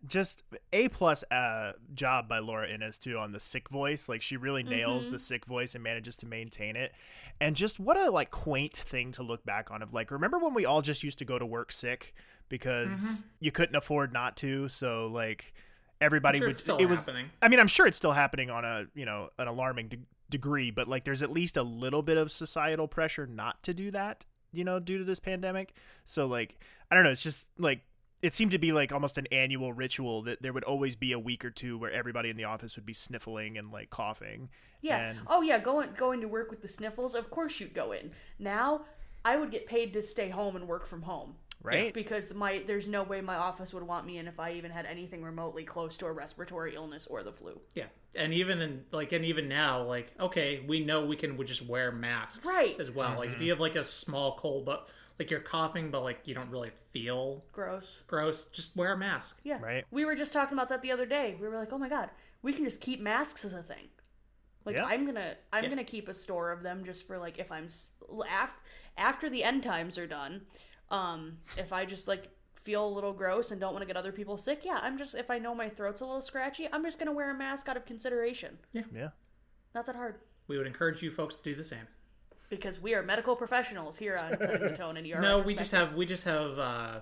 Just 0.06 0.44
a 0.72 0.88
plus 0.88 1.24
uh, 1.30 1.72
job 1.94 2.28
by 2.28 2.38
Laura 2.38 2.68
Innes 2.68 2.98
too 2.98 3.18
on 3.18 3.32
the 3.32 3.40
sick 3.40 3.68
voice. 3.68 4.08
Like 4.08 4.22
she 4.22 4.36
really 4.36 4.62
nails 4.62 5.08
the 5.08 5.18
sick 5.18 5.44
voice 5.46 5.74
and 5.74 5.82
manages 5.82 6.16
to 6.18 6.26
maintain 6.26 6.76
it. 6.76 6.92
And 7.40 7.56
just 7.56 7.78
what 7.80 7.96
a 7.96 8.10
like 8.10 8.30
quaint 8.30 8.74
thing 8.74 9.12
to 9.12 9.22
look 9.22 9.44
back 9.44 9.70
on. 9.70 9.82
Of 9.82 9.92
like, 9.92 10.10
remember 10.10 10.38
when 10.38 10.54
we 10.54 10.64
all 10.64 10.82
just 10.82 11.02
used 11.02 11.18
to 11.18 11.24
go 11.24 11.38
to 11.38 11.46
work 11.46 11.72
sick 11.72 12.14
because 12.48 13.26
you 13.40 13.50
couldn't 13.50 13.76
afford 13.76 14.12
not 14.12 14.36
to. 14.38 14.68
So 14.68 15.08
like 15.08 15.52
everybody 16.00 16.38
sure 16.38 16.48
would. 16.48 16.80
it 16.80 16.88
was. 16.88 17.06
happening. 17.06 17.30
I 17.42 17.48
mean, 17.48 17.60
I'm 17.60 17.66
sure 17.66 17.86
it's 17.86 17.96
still 17.96 18.12
happening 18.12 18.50
on 18.50 18.64
a 18.64 18.86
you 18.94 19.06
know 19.06 19.30
an 19.38 19.48
alarming 19.48 19.88
de- 19.88 19.98
degree, 20.30 20.70
but 20.70 20.88
like 20.88 21.04
there's 21.04 21.22
at 21.22 21.30
least 21.30 21.56
a 21.56 21.62
little 21.62 22.02
bit 22.02 22.16
of 22.16 22.30
societal 22.30 22.88
pressure 22.88 23.26
not 23.26 23.62
to 23.64 23.74
do 23.74 23.90
that, 23.92 24.24
you 24.52 24.64
know, 24.64 24.78
due 24.78 24.98
to 24.98 25.04
this 25.04 25.20
pandemic. 25.20 25.74
So 26.04 26.26
like 26.26 26.62
I 26.90 26.94
don't 26.94 27.04
know, 27.04 27.10
it's 27.10 27.22
just 27.22 27.50
like 27.58 27.80
it 28.22 28.34
seemed 28.34 28.50
to 28.52 28.58
be 28.58 28.72
like 28.72 28.92
almost 28.92 29.18
an 29.18 29.26
annual 29.30 29.72
ritual 29.72 30.22
that 30.22 30.42
there 30.42 30.52
would 30.52 30.64
always 30.64 30.96
be 30.96 31.12
a 31.12 31.18
week 31.18 31.44
or 31.44 31.50
two 31.50 31.78
where 31.78 31.90
everybody 31.90 32.30
in 32.30 32.36
the 32.36 32.44
office 32.44 32.76
would 32.76 32.86
be 32.86 32.92
sniffling 32.92 33.58
and 33.58 33.70
like 33.70 33.90
coughing. 33.90 34.48
Yeah. 34.80 35.10
And- 35.10 35.18
Oh 35.26 35.42
yeah, 35.42 35.58
going 35.58 35.90
going 35.96 36.20
to 36.20 36.28
work 36.28 36.50
with 36.50 36.62
the 36.62 36.68
sniffles. 36.68 37.14
Of 37.14 37.30
course 37.30 37.60
you'd 37.60 37.74
go 37.74 37.92
in. 37.92 38.12
Now 38.38 38.82
I 39.24 39.36
would 39.36 39.50
get 39.50 39.66
paid 39.66 39.92
to 39.94 40.02
stay 40.02 40.28
home 40.28 40.56
and 40.56 40.66
work 40.66 40.86
from 40.86 41.02
home. 41.02 41.34
Right? 41.62 41.92
Because 41.92 42.32
my 42.32 42.62
there's 42.66 42.86
no 42.86 43.02
way 43.02 43.20
my 43.20 43.36
office 43.36 43.74
would 43.74 43.82
want 43.82 44.06
me 44.06 44.18
in 44.18 44.28
if 44.28 44.38
I 44.38 44.52
even 44.52 44.70
had 44.70 44.86
anything 44.86 45.22
remotely 45.22 45.64
close 45.64 45.96
to 45.98 46.06
a 46.06 46.12
respiratory 46.12 46.74
illness 46.74 47.06
or 47.06 47.22
the 47.22 47.32
flu. 47.32 47.58
Yeah, 47.74 47.86
and 48.14 48.32
even 48.32 48.60
in 48.60 48.84
like, 48.92 49.12
and 49.12 49.24
even 49.24 49.48
now, 49.48 49.82
like, 49.82 50.12
okay, 50.20 50.64
we 50.68 50.84
know 50.84 51.06
we 51.06 51.16
can 51.16 51.36
we 51.36 51.44
just 51.44 51.66
wear 51.66 51.90
masks, 51.90 52.46
Right. 52.46 52.78
As 52.78 52.90
well. 52.90 53.16
Like, 53.16 53.30
if 53.30 53.34
mm-hmm. 53.36 53.44
you 53.44 53.50
have 53.50 53.60
like 53.60 53.74
a 53.74 53.84
small 53.84 54.36
cold, 54.36 54.64
but 54.64 54.90
like 55.18 55.30
you're 55.30 55.40
coughing, 55.40 55.90
but 55.90 56.02
like 56.02 56.20
you 56.24 56.34
don't 56.34 56.50
really 56.50 56.70
feel 56.92 57.44
Gross. 57.52 57.86
gross, 58.06 58.46
just 58.46 58.76
wear 58.76 58.92
a 58.92 58.96
mask. 58.98 59.38
Yeah. 59.44 59.60
Right. 59.60 59.84
We 59.90 60.04
were 60.04 60.14
just 60.14 60.32
talking 60.32 60.56
about 60.56 60.68
that 60.70 60.82
the 60.82 60.92
other 60.92 61.06
day. 61.06 61.36
We 61.40 61.48
were 61.48 61.56
like, 61.56 61.72
"Oh 61.72 61.78
my 61.78 61.88
god, 61.88 62.10
we 62.42 62.52
can 62.52 62.64
just 62.64 62.80
keep 62.80 63.00
masks 63.00 63.44
as 63.44 63.52
a 63.52 63.62
thing." 63.62 63.88
Like 64.64 64.76
Yeah. 64.76 64.84
I'm 64.84 65.04
going 65.04 65.14
to 65.14 65.36
I'm 65.52 65.64
Yeah. 65.64 65.70
going 65.70 65.84
to 65.84 65.90
keep 65.90 66.08
a 66.08 66.14
store 66.14 66.50
of 66.52 66.62
them 66.62 66.84
just 66.84 67.06
for 67.06 67.18
like 67.18 67.38
if 67.38 67.50
I'm 67.52 67.68
after 68.28 68.60
after 68.98 69.28
the 69.30 69.44
end 69.44 69.62
times 69.62 69.96
are 69.98 70.06
done. 70.06 70.42
Um 70.90 71.38
if 71.56 71.72
I 71.72 71.84
just 71.84 72.08
like 72.08 72.28
feel 72.54 72.84
a 72.84 72.88
little 72.88 73.12
gross 73.12 73.52
and 73.52 73.60
don't 73.60 73.72
want 73.72 73.82
to 73.82 73.86
get 73.86 73.96
other 73.96 74.10
people 74.12 74.36
sick, 74.36 74.64
yeah, 74.64 74.80
I'm 74.82 74.98
just 74.98 75.14
if 75.14 75.30
I 75.30 75.38
know 75.38 75.54
my 75.54 75.68
throat's 75.68 76.00
a 76.00 76.04
little 76.06 76.20
scratchy, 76.20 76.68
I'm 76.72 76.82
just 76.84 76.98
going 76.98 77.06
to 77.06 77.12
wear 77.12 77.30
a 77.30 77.34
mask 77.34 77.68
out 77.68 77.76
of 77.76 77.86
consideration. 77.86 78.58
Yeah. 78.72 78.82
Yeah. 78.92 79.08
Not 79.74 79.86
that 79.86 79.94
hard. 79.96 80.16
We 80.48 80.58
would 80.58 80.66
encourage 80.66 81.00
you 81.02 81.10
folks 81.10 81.36
to 81.36 81.42
do 81.42 81.54
the 81.54 81.62
same. 81.64 81.86
Because 82.48 82.80
we 82.80 82.94
are 82.94 83.02
medical 83.02 83.34
professionals 83.34 83.96
here 83.96 84.16
on 84.22 84.38
Setting 84.38 84.62
the 84.62 84.76
Tone 84.76 84.96
and 84.96 85.06
you 85.06 85.16
are. 85.16 85.20
no, 85.20 85.40
we 85.40 85.54
just 85.54 85.72
have 85.72 85.94
we 85.94 86.06
just 86.06 86.24
have 86.24 86.58
uh, 86.58 87.00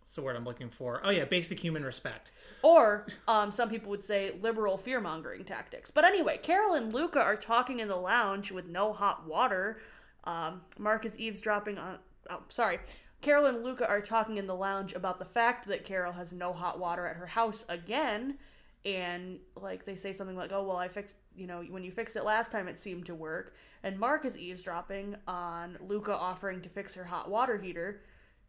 what's 0.00 0.14
the 0.14 0.22
word 0.22 0.36
I'm 0.36 0.44
looking 0.44 0.70
for? 0.70 1.00
Oh 1.02 1.10
yeah, 1.10 1.24
basic 1.24 1.58
human 1.58 1.84
respect. 1.84 2.32
Or 2.62 3.06
um, 3.26 3.50
some 3.50 3.68
people 3.68 3.90
would 3.90 4.02
say 4.02 4.32
liberal 4.40 4.78
fear 4.78 5.00
mongering 5.00 5.44
tactics. 5.44 5.90
But 5.90 6.04
anyway, 6.04 6.38
Carol 6.42 6.74
and 6.74 6.92
Luca 6.92 7.20
are 7.20 7.36
talking 7.36 7.80
in 7.80 7.88
the 7.88 7.96
lounge 7.96 8.52
with 8.52 8.68
no 8.68 8.92
hot 8.92 9.26
water. 9.26 9.80
Um, 10.24 10.62
Mark 10.78 11.04
is 11.04 11.18
eavesdropping 11.18 11.78
on. 11.78 11.98
Oh, 12.30 12.40
sorry. 12.48 12.78
Carol 13.20 13.46
and 13.46 13.64
Luca 13.64 13.88
are 13.88 14.02
talking 14.02 14.36
in 14.36 14.46
the 14.46 14.54
lounge 14.54 14.92
about 14.92 15.18
the 15.18 15.24
fact 15.24 15.66
that 15.68 15.82
Carol 15.84 16.12
has 16.12 16.32
no 16.32 16.52
hot 16.52 16.78
water 16.78 17.06
at 17.06 17.16
her 17.16 17.26
house 17.26 17.64
again. 17.70 18.36
And, 18.84 19.38
like, 19.56 19.86
they 19.86 19.96
say 19.96 20.12
something 20.12 20.36
like, 20.36 20.52
oh, 20.52 20.62
well, 20.62 20.76
I 20.76 20.88
fixed, 20.88 21.16
you 21.36 21.46
know, 21.46 21.62
when 21.68 21.84
you 21.84 21.90
fixed 21.90 22.16
it 22.16 22.24
last 22.24 22.52
time, 22.52 22.68
it 22.68 22.80
seemed 22.80 23.06
to 23.06 23.14
work. 23.14 23.54
And 23.82 23.98
Mark 23.98 24.24
is 24.24 24.38
eavesdropping 24.38 25.16
on 25.26 25.76
Luca 25.80 26.14
offering 26.14 26.62
to 26.62 26.68
fix 26.68 26.94
her 26.94 27.04
hot 27.04 27.30
water 27.30 27.58
heater, 27.58 28.00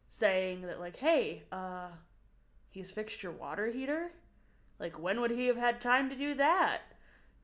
saying 0.08 0.62
that, 0.62 0.80
like, 0.80 0.98
hey, 0.98 1.44
uh, 1.52 1.88
he's 2.72 2.92
fixed 2.92 3.24
your 3.24 3.32
water 3.32 3.68
heater? 3.68 4.12
Like, 4.80 5.00
when 5.00 5.22
would 5.22 5.32
he 5.32 5.48
have 5.48 5.58
had 5.58 5.82
time 5.82 6.10
to 6.10 6.16
do 6.16 6.34
that? 6.36 6.82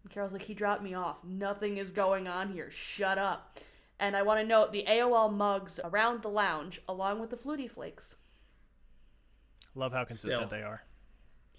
And 0.03 0.11
Carol's 0.11 0.33
like, 0.33 0.41
he 0.43 0.53
dropped 0.53 0.83
me 0.83 0.93
off. 0.93 1.17
Nothing 1.23 1.77
is 1.77 1.91
going 1.91 2.27
on 2.27 2.51
here. 2.51 2.69
Shut 2.71 3.17
up. 3.17 3.59
And 3.99 4.15
I 4.15 4.23
want 4.23 4.39
to 4.39 4.45
note 4.45 4.71
the 4.71 4.85
AOL 4.89 5.31
mugs 5.31 5.79
around 5.83 6.23
the 6.23 6.29
lounge, 6.29 6.81
along 6.89 7.19
with 7.19 7.29
the 7.29 7.37
Flutie 7.37 7.69
Flakes. 7.69 8.15
Love 9.75 9.93
how 9.93 10.03
consistent 10.03 10.49
Still. 10.49 10.59
they 10.59 10.63
are. 10.63 10.83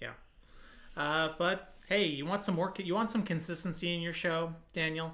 Yeah. 0.01 0.11
Uh, 0.95 1.29
but 1.37 1.72
hey, 1.87 2.05
you 2.05 2.25
want 2.25 2.43
some 2.43 2.55
more? 2.55 2.73
You 2.77 2.95
want 2.95 3.09
some 3.11 3.23
consistency 3.23 3.93
in 3.93 4.01
your 4.01 4.13
show, 4.13 4.53
Daniel? 4.73 5.13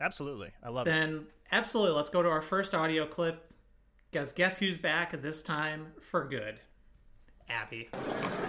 Absolutely. 0.00 0.50
I 0.62 0.68
love 0.70 0.86
it. 0.86 0.90
Then 0.90 1.26
absolutely, 1.52 1.96
let's 1.96 2.10
go 2.10 2.22
to 2.22 2.28
our 2.28 2.42
first 2.42 2.74
audio 2.74 3.06
clip. 3.06 3.52
Guess 4.12 4.32
guess 4.32 4.58
who's 4.58 4.76
back 4.76 5.20
this 5.20 5.42
time 5.42 5.88
for 6.00 6.24
good? 6.24 6.60
Abby. 7.50 7.88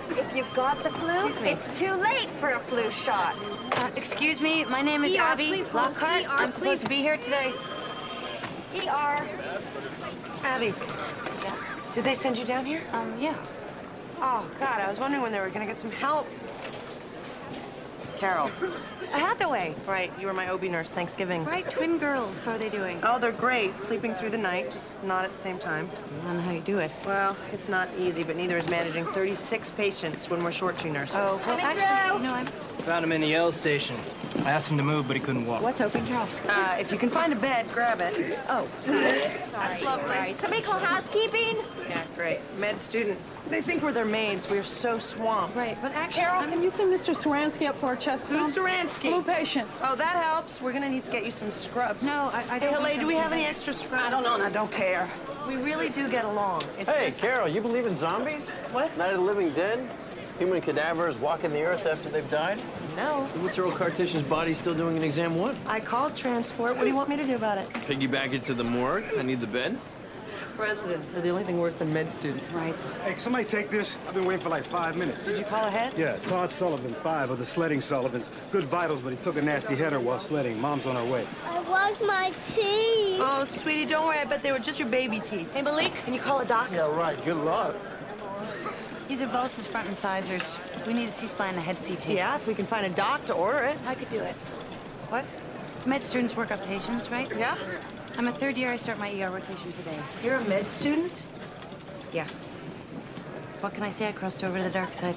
If 0.09 0.35
you've 0.35 0.53
got 0.53 0.81
the 0.83 0.89
flu, 0.89 1.29
it's 1.45 1.79
too 1.79 1.93
late 1.93 2.29
for 2.31 2.49
a 2.49 2.59
flu 2.59 2.91
shot. 2.91 3.35
Uh, 3.77 3.89
excuse 3.95 4.41
me, 4.41 4.65
my 4.65 4.81
name 4.81 5.05
is 5.05 5.15
ER, 5.15 5.21
Abby 5.21 5.47
please. 5.47 5.73
Lockhart. 5.73 6.25
ER, 6.25 6.29
I'm 6.29 6.51
supposed 6.51 6.81
please. 6.81 6.83
to 6.83 6.89
be 6.89 6.97
here 6.97 7.15
today. 7.17 7.53
ER. 8.75 9.29
Abby, 10.43 10.73
did 11.95 12.03
they 12.03 12.15
send 12.15 12.38
you 12.38 12.45
down 12.45 12.65
here? 12.65 12.81
Um, 12.91 13.13
yeah. 13.19 13.35
Oh, 14.17 14.49
God, 14.59 14.81
I 14.81 14.89
was 14.89 14.99
wondering 14.99 15.23
when 15.23 15.31
they 15.31 15.39
were 15.39 15.49
gonna 15.49 15.65
get 15.65 15.79
some 15.79 15.91
help. 15.91 16.27
Carol. 18.19 18.51
Uh, 18.61 19.17
Hathaway. 19.17 19.73
Right, 19.88 20.11
you 20.19 20.27
were 20.27 20.33
my 20.33 20.49
OB 20.49 20.63
nurse 20.63 20.91
Thanksgiving. 20.91 21.45
Right, 21.45 21.67
twin 21.69 21.97
girls. 21.97 22.43
How 22.43 22.51
are 22.51 22.57
they 22.57 22.67
doing? 22.67 22.99
Oh, 23.01 23.17
they're 23.17 23.31
great. 23.31 23.79
Sleeping 23.79 24.13
through 24.13 24.31
the 24.31 24.38
night, 24.38 24.71
just 24.71 25.01
not 25.03 25.23
at 25.23 25.31
the 25.31 25.38
same 25.38 25.57
time. 25.57 25.89
I 26.21 26.25
don't 26.25 26.35
know 26.35 26.41
how 26.43 26.51
you 26.51 26.59
do 26.59 26.79
it. 26.79 26.91
Well, 27.05 27.38
it's 27.53 27.69
not 27.69 27.88
easy, 27.97 28.23
but 28.23 28.35
neither 28.35 28.57
is 28.57 28.69
managing 28.69 29.05
36 29.05 29.71
patients 29.71 30.29
when 30.29 30.43
we're 30.43 30.51
short 30.51 30.77
two 30.77 30.91
nurses. 30.91 31.15
Oh, 31.17 31.25
well, 31.25 31.39
Coming 31.39 31.65
actually, 31.65 32.19
through. 32.19 32.27
you 32.27 32.33
I'm. 32.35 32.47
Found 32.86 33.03
him 33.05 33.12
in 33.12 33.21
the 33.21 33.36
L 33.36 33.51
station. 33.51 33.95
I 34.45 34.51
asked 34.51 34.69
him 34.69 34.77
to 34.77 34.83
move, 34.83 35.05
but 35.07 35.15
he 35.15 35.21
couldn't 35.21 35.45
walk. 35.45 35.62
What's 35.62 35.81
open, 35.81 36.05
Carol? 36.07 36.27
Uh, 36.48 36.77
if 36.79 36.91
you 36.91 36.98
can 36.98 37.09
find 37.09 37.33
a 37.33 37.36
bed, 37.36 37.67
grab 37.74 38.00
it. 38.00 38.38
Oh, 38.48 38.67
Sorry, 38.86 39.81
sorry. 39.81 40.33
Somebody 40.33 40.62
call 40.63 40.79
housekeeping? 40.79 41.57
Yeah, 41.89 42.03
great. 42.15 42.39
Med 42.57 42.79
students. 42.79 43.36
They 43.50 43.62
think 43.62 43.83
we're 43.83 43.91
their 43.91 44.05
maids. 44.05 44.50
We're 44.50 44.63
so 44.63 44.98
swamped. 44.98 45.55
right, 45.55 45.77
but 45.81 45.91
actually, 45.93 46.21
Carol, 46.21 46.39
I'm- 46.41 46.50
can 46.51 46.63
you 46.63 46.69
send 46.69 46.93
Mr. 46.93 47.13
Saransky 47.15 47.67
up 47.67 47.77
for 47.77 47.93
a 47.93 47.98
chest 47.98 48.27
film? 48.27 48.43
Who's 48.43 48.55
Saransky? 48.55 49.09
Blue 49.09 49.24
patient. 49.24 49.69
Oh, 49.83 49.95
that 49.95 50.15
helps. 50.24 50.62
We're 50.62 50.71
gonna 50.74 50.89
need 50.89 51.03
to 51.03 51.12
get 51.12 51.25
you 51.25 51.31
some 51.31 51.51
scrubs. 51.51 52.01
No, 52.03 52.29
I- 52.33 52.43
I 52.50 52.59
don't 52.59 52.74
Helene, 52.74 52.86
think 52.91 53.01
do 53.01 53.07
we 53.07 53.15
have 53.15 53.31
any 53.33 53.41
gonna- 53.41 53.51
extra 53.51 53.74
scrubs? 53.74 54.03
I 54.05 54.09
don't 54.09 54.24
know, 54.24 54.36
and 54.36 54.43
I 54.43 54.50
don't 54.50 54.71
care. 54.71 55.09
We 55.48 55.57
really 55.57 55.89
do 55.89 56.07
get 56.07 56.24
along. 56.25 56.62
It's 56.77 56.89
Hey, 56.89 57.07
just- 57.07 57.19
Carol, 57.19 57.48
you 57.48 57.62
believe 57.62 57.86
in 57.88 57.95
zombies? 57.95 58.48
What? 58.71 58.95
Night 58.98 59.09
of 59.12 59.17
the 59.17 59.25
Living 59.25 59.50
Dead? 59.51 59.88
Human 60.39 60.62
cadavers 60.62 61.17
walking 61.19 61.51
the 61.51 61.63
earth 61.63 61.86
after 61.86 62.08
they've 62.10 62.29
died? 62.31 62.58
No. 62.96 63.24
What's 63.41 63.58
Earl 63.58 63.72
Cartish's 63.72 64.24
body 64.24 64.53
still 64.53 64.74
doing 64.74 64.96
in 64.96 65.03
exam 65.03 65.36
one? 65.36 65.58
I 65.67 65.81
called 65.81 66.15
transport. 66.15 66.75
What 66.77 66.84
do 66.84 66.88
you 66.88 66.96
want 66.96 67.10
me 67.10 67.17
to 67.17 67.25
do 67.25 67.36
about 67.36 67.58
it? 67.58 67.67
Piggyback 67.69 68.31
it 68.34 68.46
to 68.46 68.53
the 68.53 68.63
morgue? 68.63 69.03
I 69.17 69.22
need 69.22 69.41
the 69.41 69.48
bed. 69.48 69.77
Residents. 70.58 71.10
They're 71.12 71.22
the 71.22 71.29
only 71.29 71.43
thing 71.43 71.60
worse 71.60 71.75
than 71.75 71.91
med 71.93 72.10
students. 72.12 72.51
right. 72.51 72.75
Hey, 73.03 73.15
somebody 73.17 73.46
take 73.46 73.69
this. 73.69 73.98
I've 74.08 74.13
been 74.13 74.25
waiting 74.25 74.41
for 74.41 74.50
like 74.50 74.63
five 74.63 74.96
minutes. 74.98 75.24
Did 75.25 75.38
you 75.38 75.46
call 75.46 75.65
ahead? 75.65 75.93
Yeah, 75.98 76.17
Todd 76.27 76.51
Sullivan, 76.51 76.93
five 76.96 77.29
of 77.29 77.38
the 77.38 77.46
sledding 77.46 77.79
Sullivans. 77.79 78.29
Good 78.51 78.65
vitals, 78.65 79.01
but 79.01 79.12
he 79.12 79.17
took 79.17 79.38
a 79.38 79.41
nasty 79.41 79.75
header 79.75 80.00
while 80.01 80.19
sledding. 80.19 80.60
Mom's 80.60 80.86
on 80.86 80.96
her 80.98 81.12
way. 81.12 81.25
I 81.46 81.60
want 81.62 82.05
my 82.05 82.31
teeth. 82.46 83.19
Oh, 83.22 83.43
sweetie, 83.46 83.86
don't 83.86 84.05
worry. 84.05 84.19
I 84.19 84.25
bet 84.25 84.41
they 84.43 84.51
were 84.51 84.60
just 84.60 84.79
your 84.79 84.89
baby 84.89 85.19
teeth. 85.22 85.53
Hey, 85.53 85.62
Malik, 85.62 85.93
can 85.96 86.13
you 86.13 86.19
call 86.19 86.39
a 86.39 86.46
doctor? 86.46 86.75
Yeah, 86.75 86.93
right. 86.93 87.24
Good 87.25 87.38
luck. 87.38 87.75
These 89.09 89.23
are 89.23 89.27
avulsed 89.27 89.65
front 89.65 89.89
incisors. 89.89 90.59
We 90.85 90.93
need 90.93 91.09
a 91.09 91.11
C-spine 91.11 91.49
and 91.49 91.57
a 91.57 91.61
head 91.61 91.77
CT. 91.77 92.09
Yeah, 92.09 92.35
if 92.35 92.45
we 92.45 92.53
can 92.53 92.67
find 92.67 92.85
a 92.85 92.89
doc 92.89 93.25
to 93.25 93.33
order 93.33 93.63
it. 93.63 93.75
I 93.87 93.95
could 93.95 94.09
do 94.11 94.19
it. 94.19 94.35
What? 95.09 95.25
Med 95.87 96.03
students 96.03 96.35
work 96.35 96.51
up 96.51 96.63
patients, 96.67 97.09
right? 97.09 97.27
Yeah? 97.35 97.57
I'm 98.17 98.27
a 98.27 98.31
third 98.31 98.55
year. 98.55 98.71
I 98.71 98.75
start 98.75 98.99
my 98.99 99.11
ER 99.19 99.31
rotation 99.31 99.71
today. 99.71 99.97
You're 100.23 100.35
a 100.35 100.43
med 100.43 100.69
student? 100.69 101.25
Yes. 102.13 102.75
What 103.61 103.73
can 103.73 103.81
I 103.81 103.89
say? 103.89 104.07
I 104.07 104.11
crossed 104.11 104.43
over 104.43 104.59
to 104.59 104.63
the 104.63 104.69
dark 104.69 104.93
side. 104.93 105.15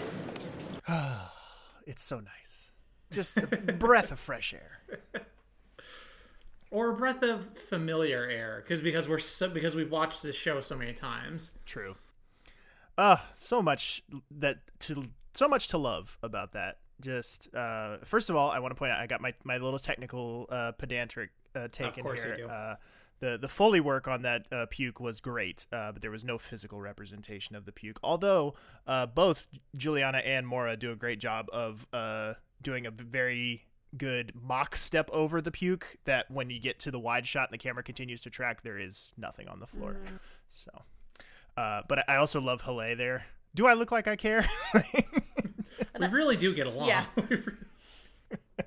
It's 1.85 2.05
so 2.05 2.21
nice. 2.21 2.71
Just 3.11 3.37
a 3.37 3.47
breath 3.47 4.13
of 4.13 4.21
fresh 4.21 4.55
air. 4.55 4.79
Or 6.71 6.91
a 6.91 6.95
breath 6.95 7.25
of 7.25 7.45
familiar 7.69 8.25
air, 8.25 8.63
because 8.63 8.81
because 8.81 9.09
we're 9.09 9.19
so 9.19 9.51
because 9.51 9.75
we've 9.75 9.91
watched 9.91 10.23
this 10.23 10.37
show 10.37 10.61
so 10.61 10.77
many 10.77 10.93
times. 10.93 11.53
True. 11.67 11.97
Uh, 12.99 13.17
so 13.35 13.63
much 13.63 14.03
that 14.31 14.59
to 14.81 15.05
so 15.35 15.49
much 15.49 15.69
to 15.69 15.79
love 15.79 16.19
about 16.23 16.53
that. 16.53 16.79
Just 17.01 17.53
uh, 17.55 17.97
first 18.05 18.31
of 18.31 18.37
all, 18.37 18.51
I 18.51 18.59
want 18.59 18.73
to 18.73 18.79
point 18.79 18.93
out 18.93 19.01
I 19.01 19.07
got 19.07 19.21
my, 19.21 19.35
my 19.45 19.59
little 19.59 19.79
technical 19.79 20.47
uh, 20.51 20.73
pedantic 20.73 21.31
uh, 21.55 21.69
take 21.71 21.99
in 21.99 22.05
course 22.05 22.21
you 22.21 22.27
here. 22.27 22.37
do. 22.37 22.49
Uh, 22.49 22.77
the 23.21 23.39
the 23.39 23.49
foley 23.49 23.81
work 23.81 24.09
on 24.09 24.23
that 24.23 24.47
uh, 24.53 24.67
puke 24.69 25.01
was 25.01 25.21
great, 25.21 25.67
uh, 25.73 25.93
but 25.93 26.03
there 26.03 26.11
was 26.11 26.25
no 26.25 26.39
physical 26.39 26.81
representation 26.81 27.57
of 27.57 27.65
the 27.65 27.73
puke. 27.73 27.99
Although 28.03 28.55
uh, 28.87 29.07
both 29.07 29.49
Julianna 29.77 30.19
and 30.19 30.47
Maura 30.47 30.77
do 30.77 30.91
a 30.91 30.97
great 30.97 31.21
job 31.21 31.47
of 31.53 31.87
uh, 31.93 32.35
doing 32.61 32.87
a 32.87 32.91
very 32.91 33.65
good 33.97 34.33
mock 34.35 34.75
step 34.75 35.09
over 35.13 35.41
the 35.41 35.53
puke. 35.53 35.97
That 36.05 36.31
when 36.31 36.51
you 36.51 36.61
get 36.61 36.81
to 36.81 36.91
the 36.91 36.99
wide 36.99 37.27
shot 37.27 37.49
and 37.49 37.55
the 37.55 37.63
camera 37.63 37.83
continues 37.83 38.23
to 38.23 38.31
track, 38.31 38.63
there 38.63 38.79
is 38.79 39.13
nothing 39.17 39.49
on 39.49 39.61
the 39.61 39.67
floor. 39.67 39.97
So, 40.49 40.71
uh, 41.57 41.83
but 41.89 42.09
I 42.09 42.17
also 42.17 42.41
love 42.41 42.63
Haleh 42.63 42.97
there. 42.97 43.27
Do 43.55 43.67
I 43.67 43.75
look 43.75 43.93
like 43.93 44.09
I 44.09 44.17
care? 44.17 44.47
We 45.99 46.07
really 46.07 46.37
do 46.37 46.55
get 46.55 46.67
along. 46.67 46.89
Yeah. 46.89 47.07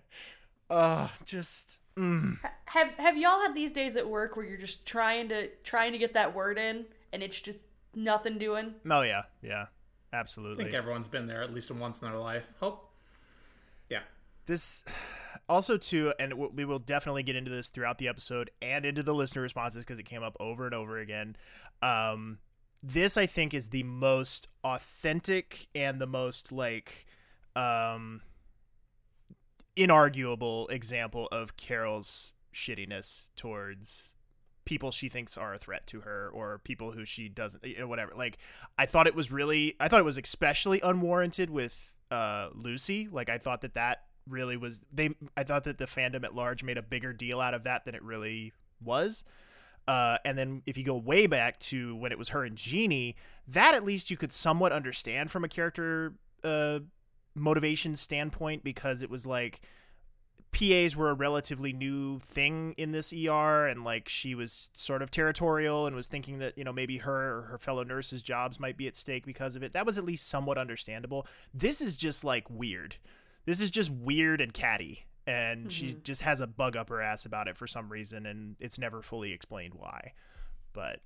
uh, 0.70 1.08
just 1.26 1.80
mm. 1.98 2.38
Have 2.66 2.90
Have 2.98 3.18
y'all 3.18 3.42
had 3.42 3.54
these 3.54 3.72
days 3.72 3.96
at 3.96 4.08
work 4.08 4.36
where 4.36 4.46
you're 4.46 4.58
just 4.58 4.86
trying 4.86 5.30
to 5.30 5.50
trying 5.64 5.92
to 5.92 5.98
get 5.98 6.14
that 6.14 6.36
word 6.36 6.58
in 6.58 6.86
and 7.12 7.24
it's 7.24 7.40
just 7.40 7.62
nothing 7.94 8.38
doing? 8.38 8.76
oh 8.90 9.02
yeah, 9.02 9.24
yeah, 9.42 9.68
absolutely. 10.14 10.64
I 10.64 10.68
think 10.68 10.76
everyone's 10.76 11.08
been 11.08 11.28
there 11.28 11.42
at 11.42 11.54
least 11.54 11.72
once 11.72 12.02
in 12.02 12.10
their 12.10 12.20
life. 12.20 12.44
Hope. 12.60 12.92
Yeah. 13.90 14.02
this 14.46 14.84
also 15.50 15.78
too 15.78 16.12
and 16.18 16.34
we 16.34 16.66
will 16.66 16.80
definitely 16.80 17.22
get 17.22 17.36
into 17.36 17.52
this 17.52 17.70
throughout 17.70 18.00
the 18.00 18.08
episode 18.08 18.50
and 18.62 18.86
into 18.86 19.04
the 19.04 19.14
listener 19.14 19.44
responses 19.44 19.86
because 19.86 20.00
it 20.00 20.04
came 20.04 20.24
up 20.24 20.36
over 20.40 20.66
and 20.66 20.74
over 20.74 20.98
again 20.98 21.36
um 21.84 22.40
this 22.86 23.18
i 23.18 23.26
think 23.26 23.54
is 23.54 23.70
the 23.70 23.84
most 23.84 24.48
authentic 24.64 25.68
and 25.74 26.00
the 26.00 26.08
most 26.08 26.52
like 26.52 27.06
um 27.56 28.22
inarguable 29.76 30.70
example 30.72 31.28
of 31.32 31.58
carol's 31.58 32.34
shittiness 32.54 33.30
towards 33.36 34.16
people 34.66 34.92
she 34.92 35.10
thinks 35.10 35.38
are 35.38 35.54
a 35.54 35.58
threat 35.58 35.86
to 35.88 36.02
her 36.02 36.30
or 36.34 36.60
people 36.60 36.92
who 36.92 37.06
she 37.06 37.30
doesn't 37.30 37.64
you 37.64 37.78
know 37.78 37.88
whatever. 37.88 38.12
Like 38.16 38.40
i 38.78 38.86
thought 38.86 39.08
it 39.08 39.16
was 39.16 39.32
really 39.32 39.76
i 39.80 39.88
thought 39.88 40.00
it 40.00 40.06
was 40.06 40.18
especially 40.18 40.82
unwarranted 40.82 41.50
with 41.50 41.96
uh 42.12 42.50
lucy. 42.54 43.08
Like 43.12 43.30
i 43.30 43.38
thought 43.38 43.62
that 43.62 43.76
that 43.76 44.04
really 44.28 44.58
was 44.58 44.84
they 44.92 45.12
i 45.38 45.44
thought 45.44 45.66
that 45.66 45.78
the 45.78 45.86
fandom 45.86 46.24
at 46.24 46.34
large 46.34 46.64
made 46.64 46.80
a 46.80 46.82
bigger 46.82 47.14
deal 47.14 47.40
out 47.40 47.54
of 47.54 47.64
that 47.64 47.86
than 47.86 47.94
it 47.94 48.02
really 48.02 48.54
was 48.84 49.24
uh, 49.88 50.18
and 50.26 50.38
then 50.38 50.62
if 50.66 50.78
you 50.78 50.84
go 50.84 50.96
way 50.96 51.28
back 51.28 51.60
to 51.60 51.96
when 51.96 52.12
it 52.12 52.18
was 52.18 52.30
her 52.30 52.44
and 52.44 52.58
Jeannie, 52.58 53.16
that 53.48 53.74
at 53.74 53.84
least 53.84 54.10
you 54.10 54.18
could 54.18 54.32
somewhat 54.32 54.72
understand 54.72 55.32
from 55.32 55.44
a 55.44 55.48
character 55.48 56.14
uh, 56.44 56.80
motivation 57.36 57.96
standpoint 57.96 58.64
because 58.64 59.02
it 59.02 59.10
was 59.10 59.26
like 59.26 59.62
PAs 60.56 60.96
were 60.96 61.10
a 61.10 61.14
relatively 61.14 61.74
new 61.74 62.18
thing 62.20 62.74
in 62.78 62.94
this 62.94 63.12
ER, 63.12 63.68
and 63.68 63.84
like 63.84 64.08
she 64.08 64.34
was 64.34 64.70
sort 64.74 65.02
of 65.02 65.12
territorial 65.12 65.86
and 65.86 65.96
was 65.96 66.08
thinking 66.08 66.40
that 66.40 66.58
you 66.58 66.64
know 66.64 66.72
maybe 66.72 66.98
her 67.00 67.40
or 67.40 67.42
her 67.44 67.58
fellow 67.58 67.84
nurses' 67.84 68.24
jobs 68.24 68.58
might 68.58 68.78
be 68.78 68.88
at 68.88 68.96
stake 68.96 69.26
because 69.26 69.58
of 69.58 69.64
it. 69.64 69.74
That 69.74 69.86
was 69.86 69.98
at 69.98 70.06
least 70.06 70.30
somewhat 70.30 70.58
understandable. 70.58 71.28
This 71.54 71.82
is 71.82 71.98
just 71.98 72.24
like 72.24 72.50
weird. 72.50 72.96
This 73.46 73.60
is 73.60 73.70
just 73.70 73.92
weird 73.92 74.40
and 74.40 74.54
catty, 74.54 75.06
and 75.28 75.72
she 75.72 75.96
just 76.04 76.22
has 76.22 76.42
a 76.42 76.48
bug 76.48 76.76
up 76.76 76.90
her 76.90 77.02
ass 77.02 77.26
about 77.26 77.48
it 77.48 77.58
for 77.58 77.68
some 77.68 77.90
reason, 77.90 78.26
and 78.26 78.56
it's 78.60 78.78
never 78.78 79.02
fully 79.02 79.32
explained 79.32 79.74
why. 79.74 80.14
But 80.74 81.02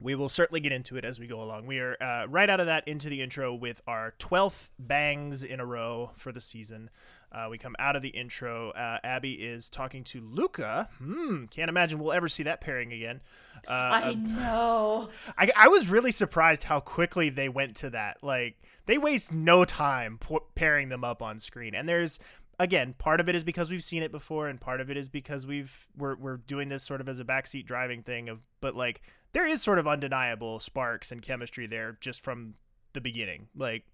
we 0.00 0.14
will 0.14 0.28
certainly 0.28 0.60
get 0.60 0.72
into 0.72 0.96
it 0.96 1.04
as 1.04 1.18
we 1.18 1.26
go 1.26 1.40
along. 1.40 1.66
We 1.66 1.78
are 1.78 1.96
uh, 2.00 2.26
right 2.28 2.50
out 2.50 2.60
of 2.60 2.66
that 2.66 2.86
into 2.86 3.08
the 3.08 3.22
intro 3.22 3.54
with 3.54 3.80
our 3.86 4.14
12th 4.18 4.72
bangs 4.78 5.42
in 5.42 5.60
a 5.60 5.66
row 5.66 6.10
for 6.16 6.32
the 6.32 6.40
season. 6.40 6.90
Uh, 7.30 7.46
we 7.50 7.58
come 7.58 7.74
out 7.78 7.96
of 7.96 8.02
the 8.02 8.10
intro. 8.10 8.70
Uh, 8.70 8.98
Abby 9.02 9.32
is 9.34 9.68
talking 9.68 10.04
to 10.04 10.20
Luca. 10.20 10.88
Hmm, 10.98 11.46
can't 11.46 11.68
imagine 11.68 11.98
we'll 11.98 12.12
ever 12.12 12.28
see 12.28 12.44
that 12.44 12.60
pairing 12.60 12.92
again. 12.92 13.22
Uh, 13.66 13.70
I 14.04 14.14
know. 14.14 15.08
I, 15.38 15.50
I 15.56 15.68
was 15.68 15.88
really 15.88 16.12
surprised 16.12 16.64
how 16.64 16.80
quickly 16.80 17.30
they 17.30 17.48
went 17.48 17.76
to 17.76 17.90
that. 17.90 18.18
Like, 18.22 18.56
they 18.86 18.98
waste 18.98 19.32
no 19.32 19.64
time 19.64 20.18
pairing 20.54 20.90
them 20.90 21.02
up 21.02 21.22
on 21.22 21.38
screen. 21.38 21.74
And 21.74 21.88
there's 21.88 22.18
again, 22.58 22.94
part 22.96 23.20
of 23.20 23.28
it 23.28 23.34
is 23.34 23.44
because 23.44 23.70
we've 23.70 23.82
seen 23.82 24.02
it 24.02 24.12
before, 24.12 24.48
and 24.48 24.60
part 24.60 24.80
of 24.80 24.90
it 24.90 24.96
is 24.96 25.08
because 25.08 25.46
we've 25.46 25.86
we're 25.96 26.16
we're 26.16 26.36
doing 26.36 26.68
this 26.68 26.82
sort 26.82 27.00
of 27.00 27.08
as 27.08 27.20
a 27.20 27.24
backseat 27.24 27.66
driving 27.66 28.02
thing. 28.02 28.28
Of 28.28 28.40
but 28.60 28.74
like 28.74 29.02
there 29.32 29.46
is 29.46 29.62
sort 29.62 29.78
of 29.78 29.86
undeniable 29.86 30.58
sparks 30.58 31.12
and 31.12 31.20
chemistry 31.22 31.66
there 31.66 31.96
just 32.00 32.22
from 32.22 32.54
the 32.92 33.00
beginning. 33.00 33.48
Like 33.56 33.84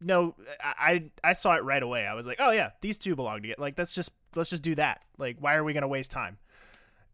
no, 0.00 0.34
I 0.62 1.10
I 1.22 1.32
saw 1.32 1.54
it 1.56 1.64
right 1.64 1.82
away. 1.82 2.06
I 2.06 2.14
was 2.14 2.26
like, 2.26 2.38
oh 2.40 2.50
yeah, 2.50 2.70
these 2.80 2.98
two 2.98 3.16
belong 3.16 3.42
together. 3.42 3.60
Like 3.60 3.76
let's 3.76 3.94
just 3.94 4.10
let's 4.34 4.50
just 4.50 4.62
do 4.62 4.74
that. 4.76 5.02
Like 5.18 5.36
why 5.40 5.54
are 5.54 5.64
we 5.64 5.72
gonna 5.72 5.88
waste 5.88 6.10
time? 6.10 6.38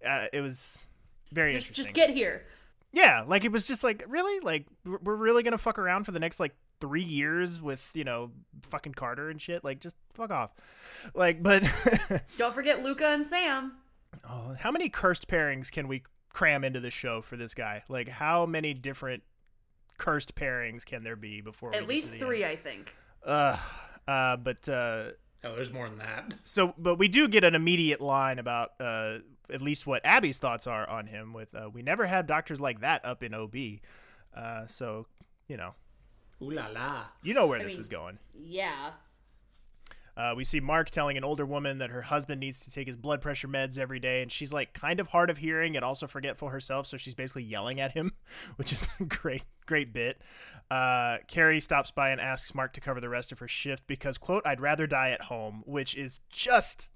Uh, 0.04 0.26
it 0.32 0.40
was 0.40 0.88
very 1.32 1.52
just, 1.52 1.70
interesting. 1.70 1.94
Just 1.94 1.94
get 1.94 2.10
here. 2.14 2.44
Yeah, 2.92 3.24
like 3.26 3.44
it 3.44 3.52
was 3.52 3.66
just 3.66 3.82
like 3.82 4.04
really 4.08 4.40
like 4.40 4.66
we're 4.84 5.16
really 5.16 5.42
gonna 5.42 5.58
fuck 5.58 5.78
around 5.78 6.04
for 6.04 6.12
the 6.12 6.20
next 6.20 6.38
like 6.38 6.54
three 6.80 7.02
years 7.02 7.60
with 7.60 7.90
you 7.94 8.04
know 8.04 8.30
fucking 8.68 8.94
Carter 8.94 9.30
and 9.30 9.40
shit. 9.40 9.64
Like 9.64 9.80
just 9.80 9.96
fuck 10.14 10.30
off. 10.30 10.52
Like, 11.14 11.42
but 11.42 11.62
don't 12.38 12.54
forget 12.54 12.82
Luca 12.82 13.06
and 13.06 13.26
Sam. 13.26 13.72
Oh, 14.28 14.54
how 14.58 14.70
many 14.70 14.88
cursed 14.88 15.28
pairings 15.28 15.70
can 15.70 15.88
we 15.88 16.02
cram 16.30 16.64
into 16.64 16.80
the 16.80 16.90
show 16.90 17.22
for 17.22 17.36
this 17.36 17.54
guy? 17.54 17.82
Like, 17.88 18.08
how 18.08 18.46
many 18.46 18.74
different 18.74 19.22
cursed 19.98 20.34
pairings 20.34 20.84
can 20.84 21.02
there 21.02 21.16
be 21.16 21.40
before? 21.40 21.74
At 21.74 21.88
least 21.88 22.16
three, 22.16 22.42
end? 22.42 22.52
I 22.52 22.56
think. 22.56 22.94
Uh, 23.24 23.56
uh, 24.06 24.36
but 24.36 24.68
uh, 24.68 25.10
oh, 25.44 25.54
there's 25.54 25.72
more 25.72 25.88
than 25.88 25.98
that. 25.98 26.34
So, 26.42 26.74
but 26.78 26.96
we 26.96 27.08
do 27.08 27.28
get 27.28 27.44
an 27.44 27.54
immediate 27.54 28.00
line 28.00 28.38
about 28.38 28.72
uh, 28.80 29.18
at 29.52 29.60
least 29.60 29.86
what 29.86 30.04
Abby's 30.04 30.38
thoughts 30.38 30.66
are 30.66 30.88
on 30.88 31.06
him. 31.06 31.32
With 31.32 31.54
uh, 31.54 31.70
we 31.72 31.82
never 31.82 32.06
had 32.06 32.26
doctors 32.26 32.60
like 32.60 32.80
that 32.80 33.04
up 33.04 33.22
in 33.22 33.34
OB. 33.34 33.56
Uh, 34.34 34.66
so 34.66 35.06
you 35.48 35.56
know, 35.56 35.74
ooh 36.42 36.50
la 36.50 36.66
la, 36.68 37.04
you 37.22 37.34
know 37.34 37.46
where 37.46 37.60
I 37.60 37.64
this 37.64 37.74
mean, 37.74 37.80
is 37.80 37.88
going. 37.88 38.18
Yeah. 38.34 38.90
Uh, 40.16 40.32
we 40.34 40.44
see 40.44 40.60
Mark 40.60 40.88
telling 40.88 41.18
an 41.18 41.24
older 41.24 41.44
woman 41.44 41.76
that 41.78 41.90
her 41.90 42.00
husband 42.00 42.40
needs 42.40 42.60
to 42.60 42.70
take 42.70 42.86
his 42.86 42.96
blood 42.96 43.20
pressure 43.20 43.48
meds 43.48 43.76
every 43.76 44.00
day, 44.00 44.22
and 44.22 44.32
she's 44.32 44.50
like 44.50 44.72
kind 44.72 44.98
of 44.98 45.08
hard 45.08 45.28
of 45.28 45.36
hearing 45.36 45.76
and 45.76 45.84
also 45.84 46.06
forgetful 46.06 46.48
herself, 46.48 46.86
so 46.86 46.96
she's 46.96 47.14
basically 47.14 47.42
yelling 47.42 47.80
at 47.80 47.92
him, 47.92 48.12
which 48.56 48.72
is 48.72 48.88
a 48.98 49.04
great, 49.04 49.44
great 49.66 49.92
bit. 49.92 50.22
Uh, 50.70 51.18
Kerry 51.28 51.60
stops 51.60 51.90
by 51.90 52.10
and 52.10 52.20
asks 52.20 52.54
Mark 52.54 52.72
to 52.72 52.80
cover 52.80 52.98
the 52.98 53.10
rest 53.10 53.30
of 53.30 53.40
her 53.40 53.48
shift 53.48 53.86
because, 53.86 54.16
quote, 54.16 54.46
I'd 54.46 54.60
rather 54.60 54.86
die 54.86 55.10
at 55.10 55.22
home, 55.22 55.62
which 55.66 55.94
is 55.94 56.20
just 56.30 56.92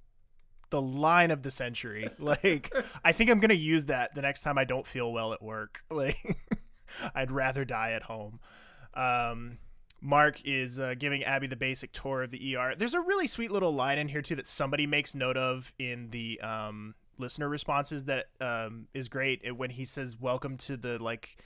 the 0.70 0.80
line 0.80 1.30
of 1.30 1.42
the 1.42 1.50
century. 1.50 2.09
Like, 2.18 2.73
I 3.04 3.12
think 3.12 3.28
I'm 3.28 3.40
gonna 3.40 3.54
use 3.54 3.87
that 3.87 4.14
the 4.14 4.23
next 4.23 4.42
time 4.42 4.56
I 4.56 4.64
don't 4.64 4.87
feel 4.87 5.12
well 5.12 5.35
at 5.35 5.42
work. 5.42 5.85
Like, 5.90 6.16
I'd 7.14 7.30
rather 7.30 7.64
die 7.64 7.92
at 7.92 8.04
home. 8.04 8.40
Um, 8.94 9.59
Mark 10.00 10.40
is 10.44 10.78
uh, 10.78 10.94
giving 10.99 11.25
Abby 11.25 11.47
the 11.47 11.56
basic 11.56 11.92
tour 11.92 12.22
of 12.22 12.31
the 12.31 12.57
ER. 12.57 12.74
There's 12.76 12.94
a 12.94 13.00
really 13.00 13.26
sweet 13.26 13.50
little 13.50 13.72
line 13.72 13.98
in 13.98 14.09
here 14.09 14.22
too 14.22 14.37
that 14.37 14.46
somebody 14.46 14.87
makes 14.87 15.14
note 15.14 15.37
of 15.37 15.72
in 15.79 16.11
the 16.11 16.40
um, 16.40 16.94
listener 17.18 17.48
responses 17.48 18.05
that 18.05 18.26
um, 18.40 18.88
is 18.94 19.09
great 19.09 19.55
when 19.55 19.70
he 19.70 19.85
says 19.85 20.18
"Welcome 20.18 20.57
to 20.59 20.76
the 20.76 21.03
like." 21.03 21.37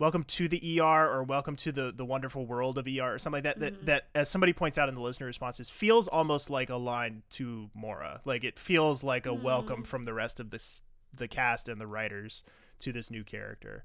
Welcome 0.00 0.22
to 0.22 0.46
the 0.46 0.80
ER 0.80 1.10
or 1.10 1.24
welcome 1.24 1.56
to 1.56 1.72
the, 1.72 1.90
the 1.90 2.04
wonderful 2.04 2.46
world 2.46 2.78
of 2.78 2.86
ER 2.86 3.14
or 3.14 3.18
something 3.18 3.42
like 3.42 3.42
that, 3.42 3.58
mm-hmm. 3.58 3.84
that. 3.86 3.86
That, 3.86 4.08
as 4.14 4.28
somebody 4.28 4.52
points 4.52 4.78
out 4.78 4.88
in 4.88 4.94
the 4.94 5.00
listener 5.00 5.26
responses, 5.26 5.70
feels 5.70 6.06
almost 6.06 6.50
like 6.50 6.70
a 6.70 6.76
line 6.76 7.24
to 7.30 7.68
Maura. 7.74 8.20
Like 8.24 8.44
it 8.44 8.60
feels 8.60 9.02
like 9.02 9.26
a 9.26 9.30
mm. 9.30 9.42
welcome 9.42 9.82
from 9.82 10.04
the 10.04 10.14
rest 10.14 10.38
of 10.38 10.50
this 10.50 10.82
the 11.16 11.26
cast 11.26 11.68
and 11.68 11.80
the 11.80 11.86
writers 11.88 12.44
to 12.78 12.92
this 12.92 13.10
new 13.10 13.24
character. 13.24 13.82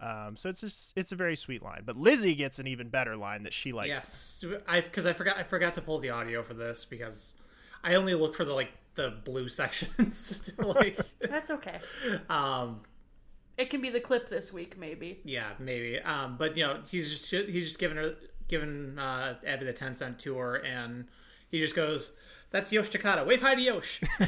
Um, 0.00 0.36
so 0.36 0.48
it's 0.48 0.60
just, 0.60 0.92
it's 0.96 1.12
a 1.12 1.16
very 1.16 1.36
sweet 1.36 1.62
line. 1.62 1.82
But 1.84 1.96
Lizzie 1.96 2.34
gets 2.34 2.58
an 2.58 2.66
even 2.66 2.88
better 2.88 3.16
line 3.16 3.44
that 3.44 3.52
she 3.52 3.72
likes. 3.72 3.88
Yes, 4.42 4.44
I 4.66 4.80
because 4.80 5.06
I 5.06 5.12
forgot 5.12 5.36
I 5.38 5.42
forgot 5.42 5.74
to 5.74 5.80
pull 5.80 5.98
the 5.98 6.10
audio 6.10 6.42
for 6.42 6.54
this 6.54 6.84
because 6.84 7.34
I 7.82 7.94
only 7.94 8.14
look 8.14 8.34
for 8.34 8.44
the 8.44 8.52
like 8.52 8.72
the 8.94 9.14
blue 9.24 9.48
sections. 9.60 10.40
To, 10.40 10.66
like 10.66 10.98
that's 11.20 11.50
okay. 11.50 11.78
Um, 12.28 12.80
it 13.56 13.70
can 13.70 13.80
be 13.80 13.90
the 13.90 14.00
clip 14.00 14.28
this 14.28 14.52
week, 14.52 14.76
maybe. 14.78 15.20
Yeah, 15.24 15.50
maybe. 15.58 16.00
Um, 16.00 16.36
but 16.38 16.56
you 16.56 16.64
know, 16.64 16.80
he's 16.88 17.10
just 17.10 17.30
he's 17.30 17.66
just 17.66 17.78
giving 17.78 17.96
her 17.96 18.14
giving 18.48 18.98
uh, 18.98 19.36
Abby 19.46 19.64
the 19.64 19.72
ten 19.72 19.94
cent 19.94 20.18
tour, 20.18 20.62
and 20.64 21.06
he 21.50 21.60
just 21.60 21.76
goes. 21.76 22.14
That's 22.54 22.72
Yosh 22.72 22.88
Takata. 22.88 23.24
Wave 23.24 23.42
hi 23.42 23.56
to 23.56 23.60
Yosh. 23.60 24.00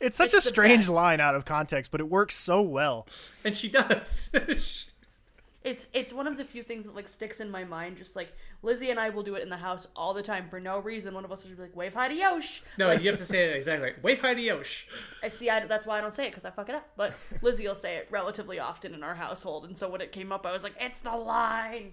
it's 0.00 0.16
such 0.16 0.34
it's 0.34 0.44
a 0.44 0.48
strange 0.48 0.88
line 0.88 1.20
out 1.20 1.36
of 1.36 1.44
context, 1.44 1.92
but 1.92 2.00
it 2.00 2.08
works 2.08 2.34
so 2.34 2.60
well. 2.60 3.06
And 3.44 3.56
she 3.56 3.68
does. 3.68 4.30
it's 5.62 5.86
it's 5.92 6.12
one 6.12 6.26
of 6.26 6.38
the 6.38 6.44
few 6.44 6.64
things 6.64 6.86
that 6.86 6.96
like 6.96 7.08
sticks 7.08 7.38
in 7.38 7.48
my 7.48 7.62
mind. 7.62 7.98
Just 7.98 8.16
like 8.16 8.32
Lizzie 8.62 8.90
and 8.90 8.98
I 8.98 9.10
will 9.10 9.22
do 9.22 9.36
it 9.36 9.44
in 9.44 9.48
the 9.48 9.58
house 9.58 9.86
all 9.94 10.12
the 10.12 10.24
time 10.24 10.48
for 10.48 10.58
no 10.58 10.80
reason. 10.80 11.14
One 11.14 11.24
of 11.24 11.30
us 11.30 11.44
will 11.44 11.54
be 11.54 11.62
like, 11.62 11.76
"Wave 11.76 11.94
hi 11.94 12.08
to 12.08 12.14
Yosh." 12.14 12.64
No, 12.78 12.88
like, 12.88 13.00
you 13.00 13.10
have 13.10 13.18
to 13.20 13.24
say 13.24 13.48
it 13.48 13.54
exactly. 13.54 13.92
Wave 14.02 14.20
hi 14.20 14.34
to 14.34 14.42
Yosh. 14.42 14.88
I 15.22 15.28
see. 15.28 15.48
I, 15.48 15.64
that's 15.66 15.86
why 15.86 15.98
I 15.98 16.00
don't 16.00 16.12
say 16.12 16.26
it 16.26 16.30
because 16.30 16.44
I 16.44 16.50
fuck 16.50 16.68
it 16.68 16.74
up. 16.74 16.88
But 16.96 17.14
Lizzie 17.42 17.68
will 17.68 17.76
say 17.76 17.94
it 17.94 18.08
relatively 18.10 18.58
often 18.58 18.92
in 18.92 19.04
our 19.04 19.14
household, 19.14 19.66
and 19.66 19.78
so 19.78 19.88
when 19.88 20.00
it 20.00 20.10
came 20.10 20.32
up, 20.32 20.46
I 20.46 20.50
was 20.50 20.64
like, 20.64 20.74
"It's 20.80 20.98
the 20.98 21.12
line." 21.12 21.92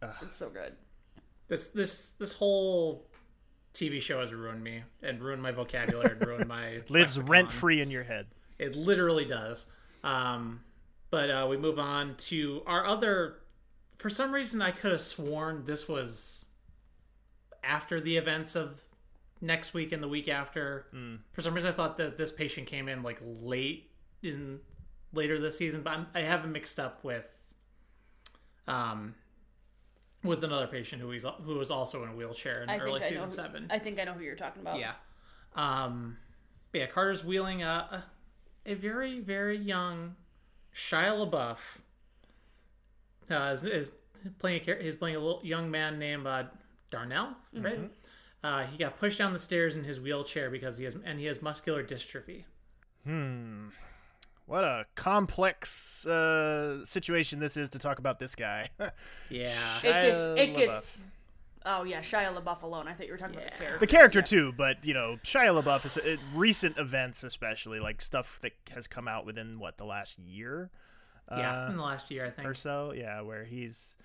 Ugh. 0.00 0.14
It's 0.22 0.38
so 0.38 0.48
good. 0.48 0.72
This 1.48 1.68
this 1.68 2.12
this 2.12 2.32
whole 2.32 3.10
TV 3.74 4.00
show 4.00 4.20
has 4.20 4.32
ruined 4.32 4.62
me 4.62 4.82
and 5.02 5.20
ruined 5.20 5.42
my 5.42 5.50
vocabulary 5.50 6.12
and 6.12 6.26
ruined 6.26 6.48
my 6.48 6.82
lives 6.88 7.20
rent 7.20 7.50
free 7.50 7.80
in 7.80 7.90
your 7.90 8.04
head. 8.04 8.26
It 8.58 8.76
literally 8.76 9.24
does. 9.24 9.66
Um, 10.04 10.60
but 11.10 11.30
uh, 11.30 11.46
we 11.48 11.56
move 11.56 11.78
on 11.78 12.16
to 12.16 12.62
our 12.66 12.84
other. 12.86 13.36
For 13.98 14.10
some 14.10 14.32
reason, 14.32 14.60
I 14.60 14.70
could 14.72 14.92
have 14.92 15.00
sworn 15.00 15.64
this 15.64 15.88
was 15.88 16.46
after 17.62 18.00
the 18.00 18.16
events 18.16 18.56
of 18.56 18.82
next 19.40 19.74
week 19.74 19.92
and 19.92 20.02
the 20.02 20.08
week 20.08 20.28
after. 20.28 20.86
Mm. 20.94 21.18
For 21.32 21.42
some 21.42 21.54
reason, 21.54 21.70
I 21.70 21.72
thought 21.72 21.96
that 21.98 22.18
this 22.18 22.32
patient 22.32 22.66
came 22.66 22.88
in 22.88 23.02
like 23.02 23.20
late 23.22 23.90
in 24.22 24.60
later 25.12 25.38
this 25.38 25.56
season, 25.58 25.82
but 25.82 25.90
I'm, 25.90 26.06
I 26.14 26.20
have 26.20 26.44
him 26.44 26.52
mixed 26.52 26.80
up 26.80 27.02
with 27.04 27.28
um 28.68 29.12
with 30.24 30.44
another 30.44 30.66
patient 30.66 31.02
who 31.02 31.10
he's 31.10 31.24
who 31.44 31.54
was 31.56 31.70
also 31.70 32.02
in 32.02 32.10
a 32.10 32.12
wheelchair 32.14 32.62
in 32.62 32.70
I 32.70 32.78
early 32.78 33.00
season 33.00 33.24
who, 33.24 33.28
seven. 33.28 33.66
I 33.70 33.78
think 33.78 34.00
I 34.00 34.04
know 34.04 34.12
who 34.12 34.22
you're 34.22 34.36
talking 34.36 34.62
about. 34.62 34.78
Yeah, 34.78 34.92
um, 35.54 36.16
yeah. 36.72 36.86
Carter's 36.86 37.24
wheeling 37.24 37.62
a 37.62 38.04
a 38.66 38.74
very 38.74 39.20
very 39.20 39.56
young 39.58 40.16
Shia 40.74 41.28
LaBeouf. 41.28 41.58
Uh, 43.30 43.52
is, 43.52 43.62
is 43.64 43.92
playing 44.38 44.60
a 44.68 44.82
he's 44.82 44.96
playing 44.96 45.16
a 45.16 45.20
little 45.20 45.40
young 45.42 45.70
man 45.70 45.98
named 45.98 46.26
uh, 46.26 46.44
Darnell, 46.90 47.30
right? 47.54 47.78
Mm-hmm. 47.78 47.86
Uh, 48.44 48.64
he 48.66 48.76
got 48.76 48.98
pushed 48.98 49.18
down 49.18 49.32
the 49.32 49.38
stairs 49.38 49.76
in 49.76 49.84
his 49.84 50.00
wheelchair 50.00 50.50
because 50.50 50.76
he 50.76 50.84
has 50.84 50.96
and 51.04 51.18
he 51.18 51.26
has 51.26 51.40
muscular 51.40 51.82
dystrophy. 51.82 52.44
Hmm. 53.04 53.68
What 54.46 54.64
a 54.64 54.86
complex 54.94 56.06
uh, 56.06 56.84
situation 56.84 57.38
this 57.38 57.56
is 57.56 57.70
to 57.70 57.78
talk 57.78 57.98
about 57.98 58.18
this 58.18 58.34
guy. 58.34 58.70
yeah, 59.30 59.54
it 59.78 59.82
gets 59.82 60.40
it 60.40 60.56
gets. 60.56 60.98
Oh 61.64 61.84
yeah, 61.84 62.00
Shia 62.00 62.36
LaBeouf 62.36 62.62
alone. 62.62 62.88
I 62.88 62.92
thought 62.92 63.06
you 63.06 63.12
were 63.12 63.18
talking 63.18 63.34
yeah. 63.34 63.42
about 63.42 63.56
the 63.56 63.62
character. 63.62 63.78
The 63.78 63.86
character 63.86 64.18
yeah. 64.18 64.24
too, 64.24 64.52
but 64.56 64.84
you 64.84 64.94
know, 64.94 65.16
Shia 65.22 65.62
LaBeouf 65.62 65.84
is 65.86 65.96
uh, 65.96 66.16
recent 66.34 66.76
events, 66.78 67.22
especially 67.22 67.78
like 67.78 68.02
stuff 68.02 68.40
that 68.40 68.52
has 68.74 68.86
come 68.86 69.06
out 69.06 69.24
within 69.24 69.58
what 69.58 69.78
the 69.78 69.84
last 69.84 70.18
year. 70.18 70.70
Yeah, 71.30 71.66
uh, 71.66 71.70
in 71.70 71.76
the 71.76 71.82
last 71.82 72.10
year, 72.10 72.26
I 72.26 72.30
think, 72.30 72.48
or 72.48 72.54
so. 72.54 72.92
Yeah, 72.96 73.20
where 73.20 73.44
he's. 73.44 73.96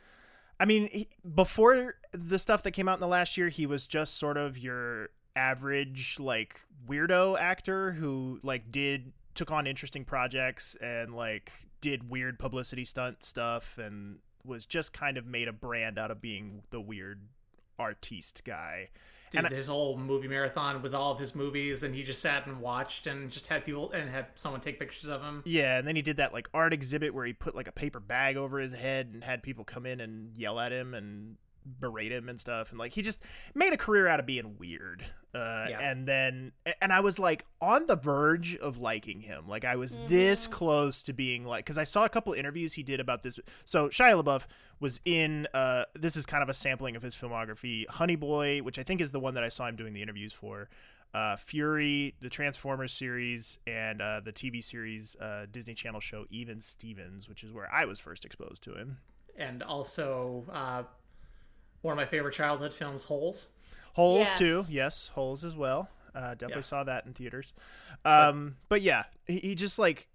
I 0.59 0.65
mean, 0.65 0.87
he, 0.91 1.07
before 1.35 1.95
the 2.13 2.39
stuff 2.39 2.63
that 2.63 2.71
came 2.71 2.87
out 2.87 2.95
in 2.95 3.01
the 3.01 3.07
last 3.07 3.37
year, 3.37 3.49
he 3.49 3.65
was 3.65 3.85
just 3.85 4.17
sort 4.17 4.37
of 4.37 4.57
your 4.57 5.09
average 5.35 6.17
like 6.19 6.61
weirdo 6.87 7.39
actor 7.39 7.91
who 7.91 8.39
like 8.41 8.71
did 8.71 9.13
took 9.37 9.51
on 9.51 9.67
interesting 9.67 10.03
projects 10.03 10.75
and 10.81 11.15
like 11.15 11.51
did 11.79 12.09
weird 12.09 12.39
publicity 12.39 12.83
stunt 12.83 13.23
stuff 13.23 13.77
and 13.77 14.17
was 14.43 14.65
just 14.65 14.93
kind 14.93 15.17
of 15.17 15.25
made 15.25 15.47
a 15.47 15.53
brand 15.53 15.99
out 15.99 16.09
of 16.09 16.19
being 16.19 16.63
the 16.71 16.81
weird 16.81 17.21
artiste 17.77 18.43
guy. 18.43 18.89
Did 19.29 19.45
and 19.45 19.53
his 19.53 19.67
I, 19.67 19.73
whole 19.73 19.97
movie 19.97 20.27
marathon 20.27 20.81
with 20.81 20.95
all 20.95 21.11
of 21.11 21.19
his 21.19 21.35
movies, 21.35 21.83
and 21.83 21.93
he 21.93 22.01
just 22.01 22.21
sat 22.21 22.47
and 22.47 22.61
watched 22.61 23.07
and 23.07 23.29
just 23.29 23.45
had 23.47 23.65
people 23.65 23.91
and 23.91 24.09
had 24.09 24.27
someone 24.35 24.61
take 24.61 24.79
pictures 24.79 25.09
of 25.09 25.21
him. 25.21 25.43
Yeah, 25.45 25.77
and 25.77 25.87
then 25.87 25.97
he 25.97 26.01
did 26.01 26.17
that 26.17 26.33
like 26.33 26.49
art 26.53 26.73
exhibit 26.73 27.13
where 27.13 27.25
he 27.25 27.33
put 27.33 27.53
like 27.53 27.67
a 27.67 27.73
paper 27.73 27.99
bag 27.99 28.37
over 28.37 28.57
his 28.57 28.73
head 28.73 29.09
and 29.13 29.23
had 29.23 29.43
people 29.43 29.65
come 29.65 29.85
in 29.85 29.99
and 29.99 30.35
yell 30.37 30.59
at 30.59 30.71
him 30.71 30.93
and 30.93 31.35
berate 31.79 32.11
him 32.11 32.29
and 32.29 32.39
stuff, 32.39 32.71
and 32.71 32.79
like 32.79 32.93
he 32.93 33.01
just 33.01 33.23
made 33.53 33.73
a 33.73 33.77
career 33.77 34.07
out 34.07 34.19
of 34.19 34.25
being 34.25 34.55
weird. 34.57 35.03
Uh, 35.37 35.67
Yeah. 35.69 35.79
And 35.79 36.07
then, 36.07 36.51
and 36.81 36.91
I 36.91 36.99
was 37.01 37.19
like 37.19 37.45
on 37.61 37.85
the 37.85 37.95
verge 37.95 38.55
of 38.57 38.77
liking 38.79 39.21
him. 39.21 39.47
Like 39.47 39.65
I 39.65 39.75
was 39.75 39.95
this 40.07 40.47
close 40.47 41.03
to 41.03 41.13
being 41.13 41.45
like, 41.45 41.65
because 41.65 41.77
I 41.77 41.83
saw 41.83 42.05
a 42.05 42.09
couple 42.09 42.33
interviews 42.33 42.73
he 42.73 42.83
did 42.83 42.99
about 42.99 43.21
this. 43.21 43.39
So 43.65 43.89
Shia 43.89 44.21
LaBeouf 44.23 44.45
was 44.79 44.99
in. 45.05 45.47
Uh, 45.53 45.83
this 45.93 46.15
is 46.15 46.25
kind 46.25 46.41
of 46.41 46.49
a 46.49 46.53
sampling 46.53 46.95
of 46.95 47.01
his 47.01 47.15
filmography. 47.15 47.87
Honey 47.87 48.15
Boy, 48.15 48.59
which 48.59 48.79
I 48.79 48.83
think 48.83 49.01
is 49.01 49.11
the 49.11 49.19
one 49.19 49.35
that 49.35 49.43
I 49.43 49.49
saw 49.49 49.67
him 49.67 49.75
doing 49.75 49.93
the 49.93 50.01
interviews 50.01 50.33
for. 50.33 50.69
Uh, 51.13 51.35
Fury, 51.37 52.13
the 52.19 52.29
Transformers 52.29 52.91
series, 52.91 53.59
and 53.65 54.01
uh, 54.01 54.19
the 54.23 54.31
TV 54.33 54.63
series 54.63 55.15
uh, 55.15 55.45
Disney 55.51 55.73
Channel 55.73 55.99
show 56.01 56.25
Even 56.29 56.59
Stevens, 56.59 57.29
which 57.29 57.43
is 57.43 57.51
where 57.53 57.71
I 57.73 57.85
was 57.85 57.99
first 57.99 58.25
exposed 58.25 58.61
to 58.63 58.73
him. 58.73 58.97
And 59.37 59.63
also, 59.63 60.45
uh, 60.51 60.83
one 61.81 61.93
of 61.93 61.97
my 61.97 62.05
favorite 62.05 62.33
childhood 62.33 62.73
films, 62.73 63.03
Holes. 63.03 63.47
Holes 63.97 64.27
Yes. 64.29 64.37
too, 64.37 64.63
yes, 64.69 65.07
Holes 65.09 65.43
as 65.43 65.57
well. 65.57 65.89
Uh, 66.15 66.31
definitely 66.35 66.59
Yes. 66.59 66.67
saw 66.67 66.83
that 66.85 67.05
in 67.05 67.13
theaters. 67.13 67.51
Um, 68.05 68.55
but 68.69 68.81
yeah, 68.81 69.03
he, 69.27 69.39
he 69.39 69.55
just 69.55 69.77
like 69.77 70.07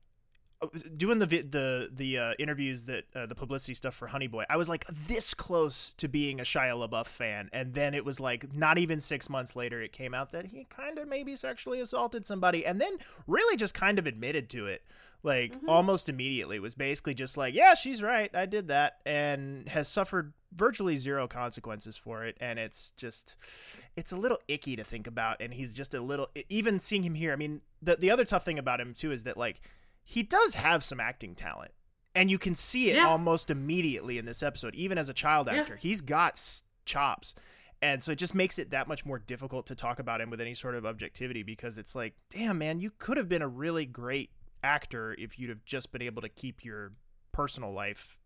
uh, 0.63 0.69
doing 0.97 1.19
the 1.19 1.27
the 1.27 1.91
the 1.93 2.19
uh, 2.19 2.35
interviews 2.39 2.85
that 2.87 3.05
uh, 3.15 3.27
the 3.27 3.35
publicity 3.35 3.75
stuff 3.75 3.95
for 3.95 4.07
Honey 4.07 4.29
Boy. 4.29 4.45
I 4.49 4.57
was 4.57 4.69
like 4.69 4.85
this 4.87 5.35
close 5.35 5.91
to 5.99 6.09
being 6.09 6.39
a 6.41 6.45
Shia 6.45 6.75
LaBeouf 6.89 7.07
fan, 7.09 7.51
and 7.53 7.75
then 7.75 7.93
it 7.95 8.05
was 8.05 8.19
like 8.21 8.55
not 8.55 8.79
even 8.79 9.01
six 9.01 9.29
months 9.29 9.55
later, 9.57 9.83
it 9.83 9.93
came 9.93 10.15
out 10.15 10.31
that 10.33 10.47
he 10.47 10.65
kind 10.71 10.99
of 10.99 11.09
maybe 11.09 11.35
sexually 11.37 11.81
assaulted 11.81 12.25
somebody, 12.25 12.65
and 12.65 12.81
then 12.81 12.97
really 13.27 13.57
just 13.57 13.75
kind 13.75 13.99
of 13.99 14.07
admitted 14.07 14.49
to 14.51 14.67
it. 14.67 14.83
Like 15.25 15.55
almost 15.69 16.09
immediately 16.09 16.59
was 16.59 16.75
basically 16.75 17.15
just 17.15 17.37
like, 17.37 17.55
yeah, 17.55 17.75
she's 17.75 18.03
right, 18.03 18.29
I 18.35 18.47
did 18.47 18.69
that, 18.69 18.99
and 19.07 19.69
has 19.69 19.87
suffered 19.87 20.33
virtually 20.55 20.97
zero 20.97 21.27
consequences 21.27 21.97
for 21.97 22.25
it, 22.25 22.37
and 22.41 22.59
it's 22.59 22.93
just, 22.93 23.37
it's 23.97 24.13
a 24.13 24.17
little 24.17 24.39
icky 24.49 24.77
to 24.77 24.85
think 24.85 25.07
about, 25.07 25.41
and 25.41 25.55
he's 25.55 25.73
just 25.75 25.95
a 25.95 26.01
little, 26.01 26.29
even 26.49 26.79
seeing 26.79 27.03
him 27.03 27.15
here. 27.15 27.33
I 27.33 27.37
mean, 27.37 27.63
the 27.81 27.97
the 27.97 28.11
other 28.11 28.25
tough 28.25 28.45
thing 28.45 28.59
about 28.59 28.81
him 28.81 28.95
too 28.95 29.13
is 29.13 29.25
that 29.25 29.37
like 29.37 29.61
he 30.05 30.23
does 30.23 30.55
have 30.55 30.85
some 30.85 31.01
acting 31.01 31.35
talent, 31.35 31.73
and 32.15 32.31
you 32.31 32.39
can 32.39 32.55
see 32.55 32.91
it 32.91 32.97
Yeah. 32.97 33.07
almost 33.07 33.51
immediately 33.51 34.19
in 34.19 34.25
this 34.27 34.43
episode, 34.43 34.75
even 34.75 34.99
as 34.99 35.09
a 35.09 35.15
child 35.15 35.47
Yeah. 35.47 35.61
actor, 35.61 35.77
he's 35.77 36.01
got 36.01 36.35
s- 36.35 36.63
chops. 36.85 37.35
And 37.81 38.01
so 38.01 38.13
it 38.13 38.19
just 38.19 38.35
makes 38.35 38.61
it 38.61 38.71
that 38.71 38.87
much 38.87 39.05
more 39.05 39.19
difficult 39.19 39.67
to 39.67 39.75
talk 39.75 39.99
about 39.99 40.21
him 40.21 40.31
with 40.31 40.41
any 40.41 40.55
sort 40.55 40.77
of 40.77 40.87
objectivity 40.87 41.43
because 41.43 41.79
it's 41.79 41.97
like, 41.97 42.15
damn, 42.31 42.59
man, 42.59 42.79
you 42.79 42.93
could 42.97 43.17
have 43.17 43.29
been 43.29 43.43
a 43.43 43.49
really 43.49 43.87
great 43.87 44.31
actor 44.63 45.17
if 45.19 45.37
you'd 45.37 45.49
have 45.51 45.65
just 45.65 45.91
been 45.91 46.03
able 46.03 46.23
to 46.23 46.29
keep 46.29 46.65
your 46.65 46.93
personal 47.33 47.73
life 47.73 48.19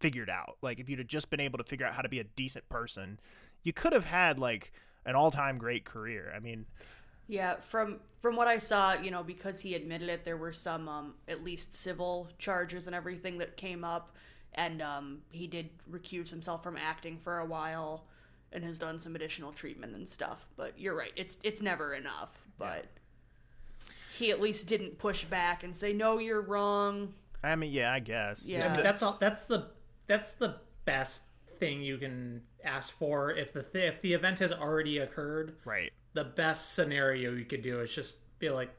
figured 0.00 0.30
out. 0.30 0.56
Like 0.62 0.80
if 0.80 0.88
you'd 0.88 0.98
have 0.98 1.08
just 1.08 1.30
been 1.30 1.40
able 1.40 1.58
to 1.58 1.64
figure 1.64 1.86
out 1.86 1.94
how 1.94 2.02
to 2.02 2.08
be 2.08 2.20
a 2.20 2.24
decent 2.24 2.68
person, 2.68 3.20
you 3.62 3.72
could 3.72 3.92
have 3.92 4.04
had 4.06 4.38
like 4.38 4.72
an 5.06 5.14
all-time 5.14 5.58
great 5.58 5.84
career. 5.84 6.32
I 6.34 6.40
mean, 6.40 6.66
Yeah, 7.26 7.56
from 7.60 8.00
from 8.20 8.36
what 8.36 8.48
I 8.48 8.58
saw, 8.58 8.94
you 8.94 9.10
know, 9.10 9.22
because 9.22 9.60
he 9.60 9.74
admitted 9.74 10.08
it, 10.08 10.24
there 10.24 10.36
were 10.36 10.52
some 10.52 10.88
um, 10.88 11.14
at 11.28 11.44
least 11.44 11.74
civil 11.74 12.28
charges 12.38 12.86
and 12.86 12.94
everything 12.96 13.38
that 13.38 13.56
came 13.56 13.84
up, 13.84 14.16
and 14.54 14.82
um, 14.82 15.22
he 15.30 15.46
did 15.46 15.70
recuse 15.90 16.28
himself 16.30 16.62
from 16.62 16.76
acting 16.76 17.18
for 17.18 17.38
a 17.38 17.46
while, 17.46 18.06
and 18.52 18.64
has 18.64 18.78
done 18.78 18.98
some 18.98 19.14
additional 19.14 19.52
treatment 19.52 19.94
and 19.94 20.08
stuff. 20.08 20.46
But 20.56 20.78
you're 20.78 20.96
right, 20.96 21.12
it's 21.16 21.38
it's 21.44 21.62
never 21.62 21.94
enough. 21.94 22.46
But 22.58 22.86
he 24.08 24.30
at 24.30 24.40
least 24.40 24.66
didn't 24.66 24.98
push 24.98 25.24
back 25.24 25.62
and 25.64 25.74
say, 25.74 25.92
"No, 25.92 26.18
you're 26.18 26.40
wrong." 26.42 27.14
I 27.42 27.56
mean, 27.56 27.72
yeah, 27.72 27.92
I 27.92 28.00
guess. 28.00 28.48
Yeah. 28.48 28.66
I 28.66 28.68
mean, 28.68 28.82
that's 28.82 29.02
all. 29.02 29.16
That's 29.20 29.44
the 29.44 29.68
that's 30.10 30.32
the 30.32 30.56
best 30.86 31.22
thing 31.60 31.80
you 31.80 31.96
can 31.96 32.42
ask 32.64 32.98
for 32.98 33.30
if 33.30 33.52
the 33.52 33.62
th- 33.62 33.94
if 33.94 34.02
the 34.02 34.12
event 34.12 34.40
has 34.40 34.52
already 34.52 34.98
occurred. 34.98 35.54
Right. 35.64 35.92
The 36.14 36.24
best 36.24 36.74
scenario 36.74 37.32
you 37.32 37.44
could 37.44 37.62
do 37.62 37.78
is 37.80 37.94
just 37.94 38.16
be 38.40 38.50
like, 38.50 38.70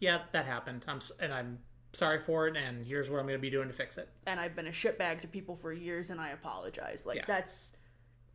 "Yeah, 0.00 0.22
that 0.32 0.46
happened. 0.46 0.86
I'm 0.88 0.96
s- 0.96 1.12
and 1.20 1.34
I'm 1.34 1.58
sorry 1.92 2.20
for 2.20 2.48
it, 2.48 2.56
and 2.56 2.86
here's 2.86 3.10
what 3.10 3.20
I'm 3.20 3.26
going 3.26 3.38
to 3.38 3.42
be 3.42 3.50
doing 3.50 3.68
to 3.68 3.74
fix 3.74 3.98
it." 3.98 4.08
And 4.26 4.40
I've 4.40 4.56
been 4.56 4.66
a 4.66 4.70
shitbag 4.70 5.20
to 5.20 5.28
people 5.28 5.56
for 5.56 5.74
years, 5.74 6.08
and 6.08 6.18
I 6.18 6.30
apologize. 6.30 7.04
Like 7.04 7.18
Yeah. 7.18 7.24
that's 7.26 7.76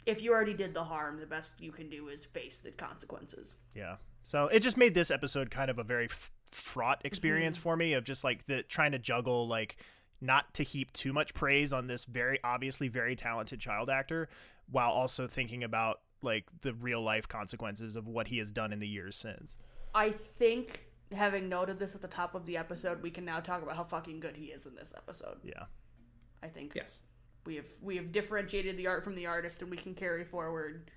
if 0.06 0.22
you 0.22 0.32
already 0.32 0.54
did 0.54 0.76
the 0.76 0.84
harm, 0.84 1.20
the 1.20 1.26
best 1.26 1.60
you 1.60 1.72
can 1.72 1.90
do 1.90 2.10
is 2.10 2.24
face 2.24 2.60
the 2.60 2.72
consequences. 2.72 3.56
Yeah. 3.74 3.96
So 4.22 4.46
it 4.48 4.60
just 4.60 4.78
made 4.78 4.94
this 4.94 5.10
episode 5.10 5.50
kind 5.50 5.72
of 5.72 5.80
a 5.80 5.84
very 5.84 6.06
f- 6.06 6.32
fraught 6.52 7.02
experience 7.04 7.58
mm-hmm. 7.58 7.64
for 7.64 7.76
me 7.78 7.94
of 7.94 8.04
just 8.04 8.24
like 8.24 8.46
the 8.46 8.62
trying 8.62 8.92
to 8.92 9.00
juggle 9.00 9.48
like 9.48 9.78
not 10.24 10.54
to 10.56 10.64
heap 10.64 10.92
too 10.94 11.12
much 11.14 11.34
praise 11.34 11.74
on 11.74 11.88
this 11.88 12.06
very 12.06 12.40
obviously 12.44 12.88
very 12.88 13.16
talented 13.16 13.60
child 13.60 13.90
actor 13.90 14.30
while 14.72 14.90
also 14.90 15.28
thinking 15.28 15.64
about 15.64 16.00
like 16.22 16.46
the 16.62 16.74
real 16.76 17.02
life 17.02 17.28
consequences 17.28 17.96
of 17.98 18.08
what 18.08 18.28
he 18.30 18.38
has 18.38 18.52
done 18.52 18.72
in 18.72 18.80
the 18.80 18.88
years 18.88 19.16
since. 19.18 19.58
I 19.94 20.12
think 20.12 20.86
having 21.12 21.50
noted 21.50 21.78
this 21.78 21.94
at 21.96 22.02
the 22.02 22.08
top 22.08 22.34
of 22.34 22.46
the 22.46 22.56
episode, 22.58 23.04
we 23.04 23.12
can 23.12 23.26
now 23.26 23.42
talk 23.42 23.62
about 23.62 23.76
how 23.76 23.84
fucking 23.84 24.22
good 24.22 24.38
he 24.38 24.46
is 24.46 24.66
in 24.66 24.74
this 24.76 24.94
episode. 24.96 25.38
Yeah. 25.44 25.66
I 26.42 26.48
think 26.48 26.74
Yes. 26.76 27.04
we 27.46 27.56
have 27.58 27.68
we 27.82 27.98
have 27.98 28.12
differentiated 28.12 28.78
the 28.78 28.88
art 28.88 29.04
from 29.04 29.16
the 29.16 29.26
artist, 29.28 29.62
and 29.62 29.70
we 29.70 29.78
can 29.78 29.94
carry 29.94 30.24
forward 30.24 30.90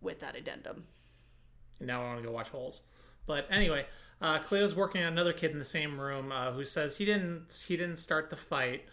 with 0.00 0.20
that 0.20 0.36
addendum. 0.36 0.84
And 1.78 1.86
now 1.88 2.02
I 2.02 2.04
want 2.06 2.18
to 2.20 2.26
go 2.26 2.32
watch 2.32 2.50
Holes. 2.50 2.82
But 3.26 3.46
anyway, 3.50 3.86
uh, 4.20 4.38
Cleo's 4.40 4.74
working 4.74 5.02
on 5.02 5.12
another 5.12 5.32
kid 5.32 5.50
in 5.52 5.58
the 5.58 5.64
same 5.64 6.00
room 6.00 6.32
uh, 6.32 6.52
who 6.52 6.64
says 6.64 6.96
he 6.96 7.04
didn't 7.04 7.64
he 7.66 7.76
didn't 7.76 7.96
start 7.96 8.30
the 8.30 8.36
fight. 8.36 8.84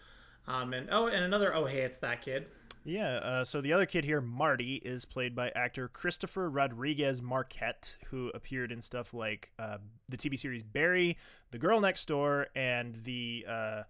Um, 0.46 0.74
and 0.74 0.88
oh, 0.90 1.06
and 1.06 1.24
another 1.24 1.54
oh 1.54 1.64
hey, 1.66 1.80
it's 1.82 1.98
that 2.00 2.22
kid. 2.22 2.46
Yeah, 2.86 3.14
uh, 3.14 3.44
so 3.44 3.62
the 3.62 3.72
other 3.72 3.86
kid 3.86 4.04
here, 4.04 4.20
Marty, 4.20 4.74
is 4.74 5.06
played 5.06 5.34
by 5.34 5.50
actor 5.56 5.88
Christopher 5.88 6.50
Rodriguez 6.50 7.22
Marquette, 7.22 7.96
who 8.10 8.30
appeared 8.34 8.70
in 8.70 8.82
stuff 8.82 9.14
like 9.14 9.50
uh, 9.58 9.78
the 10.10 10.18
TV 10.18 10.38
series 10.38 10.62
Barry, 10.62 11.16
The 11.50 11.58
Girl 11.58 11.80
Next 11.80 12.06
Door, 12.06 12.48
and 12.54 12.96
the 13.04 13.46
uh, 13.48 13.82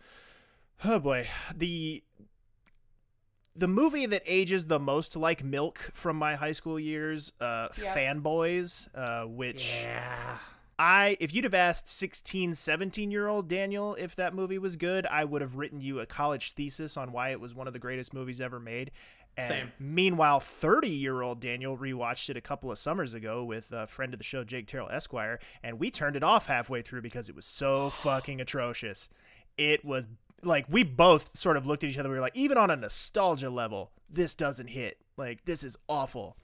oh 0.84 1.00
boy, 1.00 1.26
the 1.52 2.04
the 3.56 3.66
movie 3.66 4.06
that 4.06 4.22
ages 4.26 4.68
the 4.68 4.78
most 4.78 5.16
like 5.16 5.42
milk 5.42 5.78
from 5.78 6.16
my 6.16 6.36
high 6.36 6.52
school 6.52 6.78
years, 6.78 7.32
uh, 7.40 7.68
Yep. 7.76 7.96
Fanboys, 7.96 8.88
uh, 8.94 9.26
which 9.26 9.82
Yeah. 9.82 10.38
I 10.78 11.16
if 11.20 11.34
you'd 11.34 11.44
have 11.44 11.54
asked 11.54 11.88
16, 11.88 12.54
17 12.54 13.10
year 13.10 13.28
old 13.28 13.48
Daniel 13.48 13.94
if 13.94 14.16
that 14.16 14.34
movie 14.34 14.58
was 14.58 14.76
good, 14.76 15.06
I 15.06 15.24
would 15.24 15.42
have 15.42 15.56
written 15.56 15.80
you 15.80 16.00
a 16.00 16.06
college 16.06 16.52
thesis 16.52 16.96
on 16.96 17.12
why 17.12 17.30
it 17.30 17.40
was 17.40 17.54
one 17.54 17.66
of 17.66 17.72
the 17.72 17.78
greatest 17.78 18.12
movies 18.12 18.40
ever 18.40 18.58
made. 18.58 18.90
And 19.36 19.48
Same. 19.48 19.72
Meanwhile, 19.78 20.40
30 20.40 20.88
year 20.88 21.22
old 21.22 21.40
Daniel 21.40 21.76
rewatched 21.76 22.30
it 22.30 22.36
a 22.36 22.40
couple 22.40 22.70
of 22.70 22.78
summers 22.78 23.14
ago 23.14 23.44
with 23.44 23.72
a 23.72 23.86
friend 23.86 24.12
of 24.14 24.18
the 24.18 24.24
show, 24.24 24.44
Jake 24.44 24.66
Terrell 24.66 24.88
Esquire, 24.90 25.40
and 25.62 25.78
we 25.78 25.90
turned 25.90 26.16
it 26.16 26.22
off 26.22 26.46
halfway 26.46 26.82
through 26.82 27.02
because 27.02 27.28
it 27.28 27.34
was 27.34 27.44
so 27.44 27.90
fucking 28.02 28.40
atrocious. 28.40 29.08
It 29.56 29.84
was 29.84 30.08
like 30.42 30.66
we 30.68 30.84
both 30.84 31.36
sort 31.36 31.56
of 31.56 31.66
looked 31.66 31.84
at 31.84 31.90
each 31.90 31.98
other. 31.98 32.08
We 32.08 32.16
were 32.16 32.20
like, 32.20 32.36
even 32.36 32.58
on 32.58 32.70
a 32.70 32.76
nostalgia 32.76 33.50
level, 33.50 33.92
this 34.08 34.34
doesn't 34.34 34.68
hit. 34.68 34.98
Like, 35.16 35.44
this 35.44 35.62
is 35.62 35.76
awful. 35.88 36.36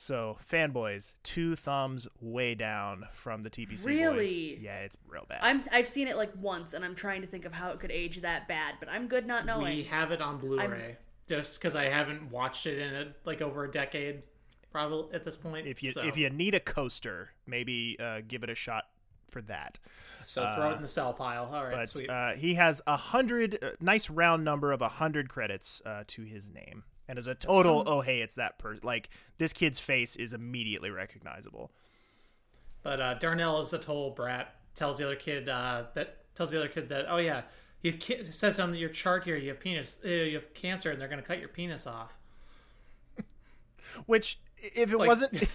So, 0.00 0.38
fanboys, 0.48 1.14
two 1.24 1.56
thumbs 1.56 2.06
way 2.20 2.54
down 2.54 3.08
from 3.10 3.42
the 3.42 3.50
TPC 3.50 3.68
boys. 3.68 3.84
Really? 3.84 4.56
Yeah, 4.62 4.78
it's 4.78 4.96
real 5.08 5.26
bad. 5.28 5.40
I'm 5.42 5.64
I've 5.72 5.88
seen 5.88 6.06
it 6.06 6.16
like 6.16 6.30
once, 6.40 6.72
and 6.72 6.84
I'm 6.84 6.94
trying 6.94 7.20
to 7.22 7.26
think 7.26 7.44
of 7.44 7.52
how 7.52 7.70
it 7.70 7.80
could 7.80 7.90
age 7.90 8.20
that 8.20 8.46
bad, 8.46 8.76
but 8.78 8.88
I'm 8.88 9.08
good 9.08 9.26
not 9.26 9.44
knowing. 9.44 9.76
We 9.76 9.82
have 9.82 10.12
it 10.12 10.22
on 10.22 10.38
Blu-ray 10.38 10.98
just 11.28 11.60
because 11.60 11.74
I 11.74 11.86
haven't 11.86 12.30
watched 12.30 12.66
it 12.66 12.78
in 12.78 12.94
a, 12.94 13.08
like 13.24 13.42
over 13.42 13.64
a 13.64 13.70
decade, 13.70 14.22
probably 14.70 15.12
at 15.12 15.24
this 15.24 15.36
point. 15.36 15.66
if 15.66 15.82
you 15.82 15.90
so, 15.90 16.02
if 16.04 16.16
you 16.16 16.30
need 16.30 16.54
a 16.54 16.60
coaster, 16.60 17.30
maybe 17.44 17.96
uh, 17.98 18.20
give 18.26 18.44
it 18.44 18.50
a 18.50 18.54
shot 18.54 18.84
for 19.26 19.42
that. 19.42 19.80
so 20.22 20.48
throw 20.54 20.70
it 20.70 20.76
in 20.76 20.82
the 20.82 20.86
sell 20.86 21.12
pile. 21.12 21.50
All 21.52 21.64
right, 21.64 21.74
But 21.74 21.88
sweet. 21.88 22.08
uh, 22.08 22.34
he 22.34 22.54
has 22.54 22.80
a 22.86 22.96
hundred, 22.96 23.58
uh, 23.60 23.70
nice 23.80 24.08
round 24.08 24.44
number 24.44 24.70
of 24.70 24.80
a 24.80 24.88
hundred 24.88 25.28
credits 25.28 25.82
uh, 25.84 26.04
to 26.06 26.22
his 26.22 26.48
name, 26.50 26.84
and 27.08 27.18
as 27.18 27.26
a 27.26 27.34
total, 27.34 27.82
oh 27.86 28.00
hey, 28.02 28.20
it's 28.20 28.34
that 28.36 28.58
person. 28.58 28.86
Like 28.86 29.08
this 29.38 29.52
kid's 29.52 29.80
face 29.80 30.14
is 30.16 30.32
immediately 30.32 30.90
recognizable. 30.90 31.70
But 32.82 33.00
uh, 33.00 33.14
Darnell 33.14 33.60
is 33.60 33.72
a 33.72 33.78
total 33.78 34.10
brat. 34.10 34.54
Tells 34.74 34.98
the 34.98 35.04
other 35.06 35.16
kid 35.16 35.48
uh, 35.48 35.84
that 35.94 36.18
tells 36.36 36.50
the 36.50 36.58
other 36.58 36.68
kid 36.68 36.88
that 36.90 37.06
oh 37.08 37.16
yeah, 37.16 37.42
you 37.82 37.92
ki- 37.92 38.22
says 38.24 38.60
on 38.60 38.74
your 38.74 38.88
chart 38.90 39.24
here 39.24 39.36
you 39.36 39.48
have 39.48 39.58
penis, 39.60 39.98
uh, 40.04 40.08
you 40.08 40.34
have 40.36 40.54
cancer, 40.54 40.90
and 40.90 41.00
they're 41.00 41.08
gonna 41.08 41.22
cut 41.22 41.40
your 41.40 41.48
penis 41.48 41.86
off. 41.86 42.12
Which, 44.06 44.38
if 44.56 44.92
it 44.92 44.98
Like- 44.98 45.08
wasn't, 45.08 45.32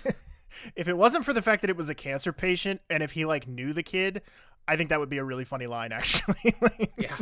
if 0.75 0.87
it 0.87 0.97
wasn't 0.97 1.25
for 1.25 1.33
the 1.33 1.41
fact 1.41 1.61
that 1.61 1.69
it 1.69 1.77
was 1.77 1.89
a 1.89 1.95
cancer 1.95 2.33
patient, 2.33 2.81
and 2.89 3.01
if 3.03 3.11
he 3.11 3.25
like 3.25 3.47
knew 3.47 3.73
the 3.73 3.83
kid, 3.83 4.21
I 4.67 4.75
think 4.77 4.89
that 4.89 4.99
would 4.99 5.09
be 5.09 5.17
a 5.17 5.23
really 5.23 5.45
funny 5.45 5.67
line. 5.67 5.91
Actually, 5.93 6.55
like, 6.61 6.91
Yeah. 6.97 7.17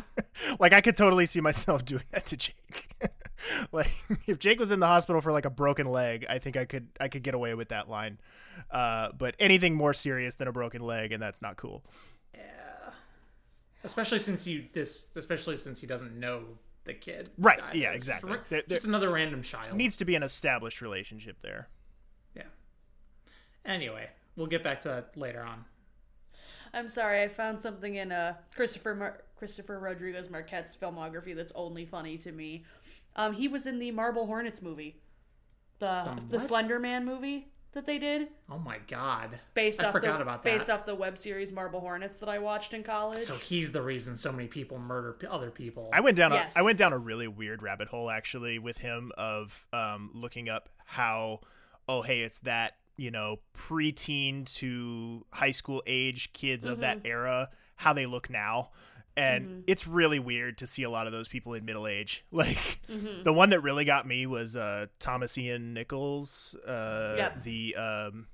like 0.60 0.74
I 0.74 0.82
could 0.82 0.96
totally 0.96 1.26
see 1.26 1.42
myself 1.42 1.86
doing 1.86 2.04
that 2.12 2.26
to 2.28 2.38
Jake. 2.38 2.96
like 3.72 3.92
if 4.28 4.40
Jake 4.40 4.60
was 4.60 4.72
in 4.72 4.80
the 4.80 4.88
hospital 4.88 5.22
for 5.22 5.32
like 5.32 5.46
a 5.46 5.50
broken 5.50 5.88
leg, 5.88 6.26
I 6.30 6.40
think 6.40 6.58
I 6.58 6.66
could 6.66 6.88
I 7.00 7.08
could 7.08 7.24
get 7.24 7.34
away 7.34 7.54
with 7.56 7.70
that 7.70 7.90
line. 7.90 8.20
Uh, 8.70 9.10
but 9.18 9.36
anything 9.40 9.76
more 9.76 9.94
serious 9.94 10.36
than 10.36 10.48
a 10.48 10.52
broken 10.52 10.82
leg, 10.82 11.12
and 11.12 11.22
that's 11.22 11.42
not 11.42 11.58
cool. 11.58 11.84
Yeah, 12.34 12.42
especially 13.84 14.20
since 14.20 14.46
you 14.48 14.66
this, 14.74 15.08
especially 15.16 15.56
since 15.58 15.80
he 15.82 15.88
doesn't 15.88 16.20
know 16.20 16.44
the 16.84 16.94
kid. 16.94 17.30
Right, 17.38 17.60
died. 17.60 17.76
yeah, 17.76 17.88
It 17.90 17.92
was 17.92 17.98
exactly. 17.98 18.32
Just, 18.34 18.50
There- 18.50 18.64
there- 18.68 18.78
just 18.78 18.88
another 18.88 19.12
random 19.12 19.42
child. 19.44 19.78
Needs 19.78 19.98
to 19.98 20.06
be 20.06 20.16
an 20.16 20.24
established 20.24 20.82
relationship 20.82 21.38
there. 21.42 21.68
yeah. 22.36 22.44
Anyway, 23.66 24.10
we'll 24.36 24.48
get 24.48 24.64
back 24.64 24.80
to 24.82 24.88
that 24.88 25.16
later 25.18 25.42
on. 25.44 25.66
I'm 26.74 26.90
sorry, 26.90 27.22
I 27.22 27.28
found 27.28 27.60
something 27.60 27.96
in 27.96 28.12
uh, 28.12 28.36
Christopher 28.56 28.96
Mar- 28.96 29.22
Christopher 29.36 29.78
Rodriguez 29.80 30.30
Marquette's 30.30 30.76
filmography 30.76 31.36
that's 31.36 31.52
only 31.54 31.86
funny 31.86 32.18
to 32.20 32.32
me. 32.32 32.64
Um, 33.16 33.34
he 33.34 33.48
was 33.48 33.68
in 33.68 33.80
the 33.80 33.92
Marble 33.92 34.26
Hornets 34.26 34.62
movie, 34.62 35.02
the 35.80 36.04
The 36.20 36.26
the 36.28 36.38
what? 36.38 36.48
Slender 36.48 36.80
Man 36.80 37.06
movie 37.06 37.48
that 37.74 37.86
they 37.86 37.98
did, 38.00 38.28
Oh 38.50 38.58
my 38.60 38.80
god. 38.88 39.40
based 39.54 39.82
I 39.82 39.86
off 39.86 39.94
forgot 39.94 40.18
the 40.18 40.24
about 40.24 40.44
that. 40.44 40.52
based 40.58 40.70
off 40.70 40.86
the 40.86 40.94
web 40.96 41.18
series 41.18 41.54
Marble 41.54 41.80
Hornets 41.80 42.18
that 42.18 42.28
I 42.28 42.38
watched 42.40 42.74
in 42.74 42.84
college. 42.84 43.24
So 43.24 43.36
he's 43.36 43.72
the 43.72 43.82
reason 43.82 44.18
so 44.18 44.32
many 44.32 44.48
people 44.50 44.78
murder 44.78 45.14
p- 45.14 45.28
other 45.28 45.50
people. 45.52 45.90
I 45.94 46.02
went 46.02 46.18
down 46.18 46.32
Yes. 46.34 46.56
a 46.56 46.60
I 46.60 46.62
went 46.64 46.78
down 46.78 46.92
a 46.94 46.98
really 46.98 47.28
weird 47.30 47.62
rabbit 47.64 47.88
hole 47.88 48.12
actually 48.12 48.60
with 48.60 48.78
him 48.80 49.12
of 49.18 49.66
um, 49.72 50.12
looking 50.14 50.50
up 50.50 50.68
how 50.86 51.40
oh 51.88 52.02
hey 52.02 52.22
it's 52.22 52.40
that 52.40 52.74
you 52.98 53.10
know 53.10 53.40
preteen 53.58 54.46
to 54.56 55.26
high 55.32 55.52
school 55.52 55.82
age 55.88 56.34
kids 56.34 56.66
of 56.66 56.80
that 56.80 57.00
era 57.06 57.50
how 57.78 57.94
they 57.94 58.06
look 58.06 58.30
now 58.30 58.70
and 59.18 59.64
it's 59.68 59.88
really 59.88 60.20
weird 60.20 60.58
to 60.58 60.68
see 60.68 60.84
a 60.84 60.90
lot 60.90 61.06
of 61.06 61.12
those 61.14 61.28
people 61.28 61.54
in 61.54 61.66
middle 61.66 61.88
age 61.88 62.26
like 62.32 62.80
the 63.24 63.34
one 63.34 63.50
that 63.50 63.62
really 63.62 63.86
got 63.86 64.08
me 64.08 64.26
was 64.26 64.56
uh, 64.56 64.88
Thomas 65.00 65.38
Ian 65.38 65.74
Nicholas 65.74 66.56
uh, 66.68 67.16
Yep. 67.18 67.44
the 67.44 67.76
um, 67.76 68.28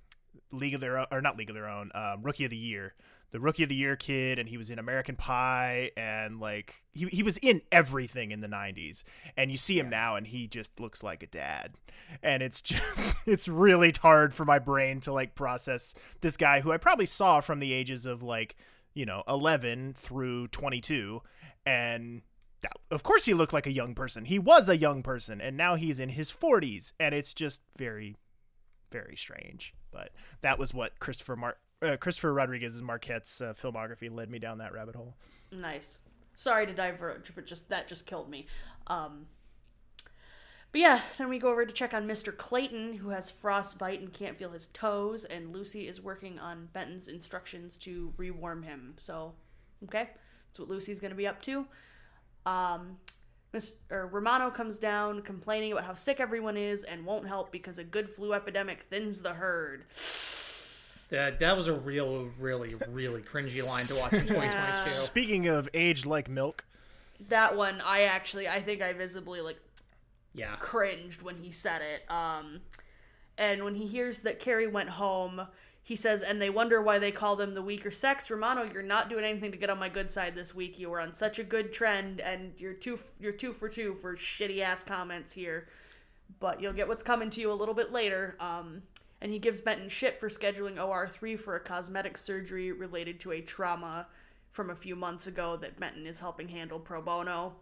League 0.52 0.74
of 0.74 0.80
Their 0.82 0.98
Own 1.00 1.08
or 1.12 1.22
not 1.22 1.38
League 1.38 1.50
of 1.50 1.56
Their 1.56 1.70
Own 1.70 1.92
um, 1.96 2.22
Rookie 2.24 2.46
of 2.46 2.52
the 2.52 2.58
Year 2.58 2.94
the 3.32 3.40
Rookie 3.42 3.64
of 3.64 3.70
the 3.70 3.76
Year 3.76 3.98
kid, 3.98 4.40
and 4.40 4.48
he 4.48 4.58
was 4.58 4.70
in 4.70 4.80
American 4.80 5.16
Pie, 5.18 5.92
and 5.98 6.40
like 6.40 6.82
he 6.94 7.08
he 7.08 7.24
was 7.24 7.38
in 7.40 7.62
everything 7.74 8.32
in 8.32 8.40
the 8.40 8.48
'90s. 8.48 9.04
And 9.36 9.52
you 9.52 9.58
see 9.58 9.78
him 9.78 9.90
now, 9.90 10.16
and 10.16 10.26
he 10.26 10.48
just 10.48 10.80
looks 10.80 11.04
like 11.04 11.24
a 11.24 11.28
dad. 11.28 11.74
And 12.24 12.42
it's 12.42 12.62
just 12.62 13.18
it's 13.26 13.50
really 13.50 13.94
hard 14.02 14.34
for 14.34 14.46
my 14.46 14.60
brain 14.60 15.02
to 15.02 15.12
like 15.12 15.36
process 15.36 15.94
this 16.22 16.38
guy 16.38 16.62
who 16.62 16.72
I 16.72 16.78
probably 16.78 17.06
saw 17.06 17.42
from 17.42 17.60
the 17.60 17.74
ages 17.74 18.06
of 18.06 18.24
like 18.24 18.56
you 18.98 19.06
know 19.06 19.24
11 19.28 19.94
through 19.94 20.48
22, 20.50 21.22
and 21.66 22.22
that- 22.62 22.78
of 22.90 23.04
course 23.04 23.26
he 23.26 23.34
looked 23.36 23.54
like 23.54 23.68
a 23.68 23.72
young 23.72 23.94
person. 23.94 24.26
He 24.26 24.40
was 24.40 24.68
a 24.68 24.78
young 24.78 25.04
person, 25.04 25.40
and 25.40 25.56
now 25.56 25.76
he's 25.76 26.00
in 26.00 26.10
his 26.10 26.32
40s, 26.32 26.94
and 27.00 27.14
it's 27.14 27.34
just 27.34 27.62
very 27.78 28.18
very 28.90 29.16
strange. 29.18 29.74
But 29.92 30.12
that 30.42 30.58
was 30.58 30.74
what 30.74 30.98
Christopher 31.00 31.36
Mar- 31.36 31.58
uh, 31.82 31.98
Christopher 31.98 32.34
Rodriguez's 32.34 32.82
Marquette's 32.82 33.42
uh, 33.42 33.54
filmography 33.54 34.10
led 34.10 34.30
me 34.30 34.40
down 34.40 34.58
that 34.60 34.74
rabbit 34.74 34.96
hole. 34.96 35.16
Nice. 35.52 36.00
Sorry 36.36 36.66
to 36.66 36.74
diverge, 36.74 37.34
but 37.36 37.46
just 37.46 37.68
that 37.70 37.88
just 37.88 38.06
killed 38.06 38.30
me. 38.30 38.48
Um, 38.88 39.26
but 40.72 40.82
yeah, 40.82 41.02
then 41.18 41.30
we 41.30 41.40
go 41.40 41.50
over 41.50 41.66
to 41.66 41.74
check 41.74 41.94
on 41.94 42.08
Mr. 42.08 42.36
Clayton, 42.36 42.94
who 42.94 43.10
has 43.10 43.30
frostbite 43.30 44.00
and 44.00 44.12
can't 44.14 44.38
feel 44.38 44.52
his 44.52 44.68
toes, 44.68 45.26
and 45.26 45.54
Lucy 45.54 45.88
is 45.88 46.02
working 46.02 46.40
on 46.40 46.68
Benton's 46.74 47.08
instructions 47.08 47.78
to 47.80 48.14
rewarm 48.18 48.64
him. 48.64 48.94
So, 48.98 49.34
okay, 49.86 50.10
that's 50.50 50.60
what 50.60 50.70
Lucy's 50.70 51.00
gonna 51.00 51.16
be 51.16 51.28
up 51.28 51.42
to. 51.44 51.66
Um, 52.46 52.98
Mr. 53.54 54.12
Romano 54.12 54.50
comes 54.50 54.78
down 54.78 55.22
complaining 55.22 55.72
about 55.72 55.86
how 55.86 55.94
sick 55.94 56.20
everyone 56.20 56.58
is 56.58 56.84
and 56.84 57.06
won't 57.06 57.28
help 57.28 57.52
because 57.52 57.78
a 57.78 57.84
good 57.84 58.10
flu 58.10 58.34
epidemic 58.34 58.84
thins 58.90 59.22
the 59.22 59.34
herd. 59.34 59.86
That 61.10 61.40
that 61.40 61.56
was 61.56 61.68
a 61.68 61.74
real, 61.74 62.30
really, 62.38 62.76
really 62.90 63.22
cringy 63.22 63.66
line 63.66 63.86
to 63.86 64.00
watch 64.02 64.14
in 64.14 64.28
2022. 64.28 64.90
Speaking 64.90 65.48
of 65.48 65.70
aged 65.74 66.06
like 66.06 66.28
milk, 66.30 66.66
That 67.30 67.56
one, 67.56 67.82
I 67.82 68.04
actually, 68.04 68.50
I 68.50 68.62
think 68.62 68.82
I 68.82 68.92
visibly 68.92 69.40
like 69.40 69.58
Yeah. 70.38 70.56
cringed 70.60 71.22
when 71.22 71.38
he 71.38 71.52
said 71.52 71.82
it. 71.82 72.10
Um, 72.12 72.62
and 73.38 73.64
when 73.64 73.76
he 73.76 73.88
hears 73.88 74.22
that 74.22 74.40
Kerry 74.40 74.68
went 74.68 74.90
home, 74.90 75.48
he 75.84 75.96
says, 75.96 76.22
and 76.22 76.42
they 76.42 76.50
wonder 76.50 76.82
why 76.82 77.00
they 77.00 77.12
called 77.12 77.40
him 77.40 77.54
the 77.54 77.62
weaker 77.62 77.92
sex. 77.92 78.30
Romano, 78.30 78.64
you're 78.64 78.84
not 78.84 79.10
doing 79.10 79.24
anything 79.24 79.52
to 79.52 79.58
get 79.58 79.70
on 79.70 79.80
my 79.80 79.90
good 79.90 80.10
side 80.10 80.36
this 80.36 80.54
week. 80.54 80.78
You 80.78 80.90
were 80.90 81.00
on 81.00 81.14
such 81.14 81.40
a 81.40 81.44
good 81.44 81.72
trend, 81.72 82.20
and 82.20 82.54
you're 82.58 82.74
two, 82.74 83.00
you're 83.20 83.32
two 83.32 83.54
for 83.54 83.70
two 83.70 83.96
for 84.02 84.16
shitty 84.16 84.62
ass 84.62 84.84
comments 84.84 85.32
here. 85.34 85.68
But 86.40 86.62
you'll 86.62 86.74
get 86.74 86.88
what's 86.88 87.04
coming 87.04 87.30
to 87.32 87.42
you 87.42 87.52
a 87.52 87.54
little 87.54 87.74
bit 87.74 87.92
later. 87.92 88.36
Um, 88.40 88.84
and 89.22 89.32
he 89.32 89.40
gives 89.40 89.62
Benton 89.62 89.90
shit 89.90 90.20
for 90.20 90.30
scheduling 90.30 90.76
OR3 90.76 91.40
for 91.40 91.56
a 91.56 91.60
cosmetic 91.60 92.18
surgery 92.18 92.72
related 92.72 93.20
to 93.22 93.32
a 93.32 93.42
trauma 93.42 94.08
from 94.52 94.70
a 94.70 94.76
few 94.76 94.96
months 94.96 95.28
ago 95.28 95.58
that 95.58 95.80
Benton 95.80 96.06
is 96.06 96.20
helping 96.20 96.48
handle 96.48 96.80
pro 96.80 97.02
bono 97.02 97.54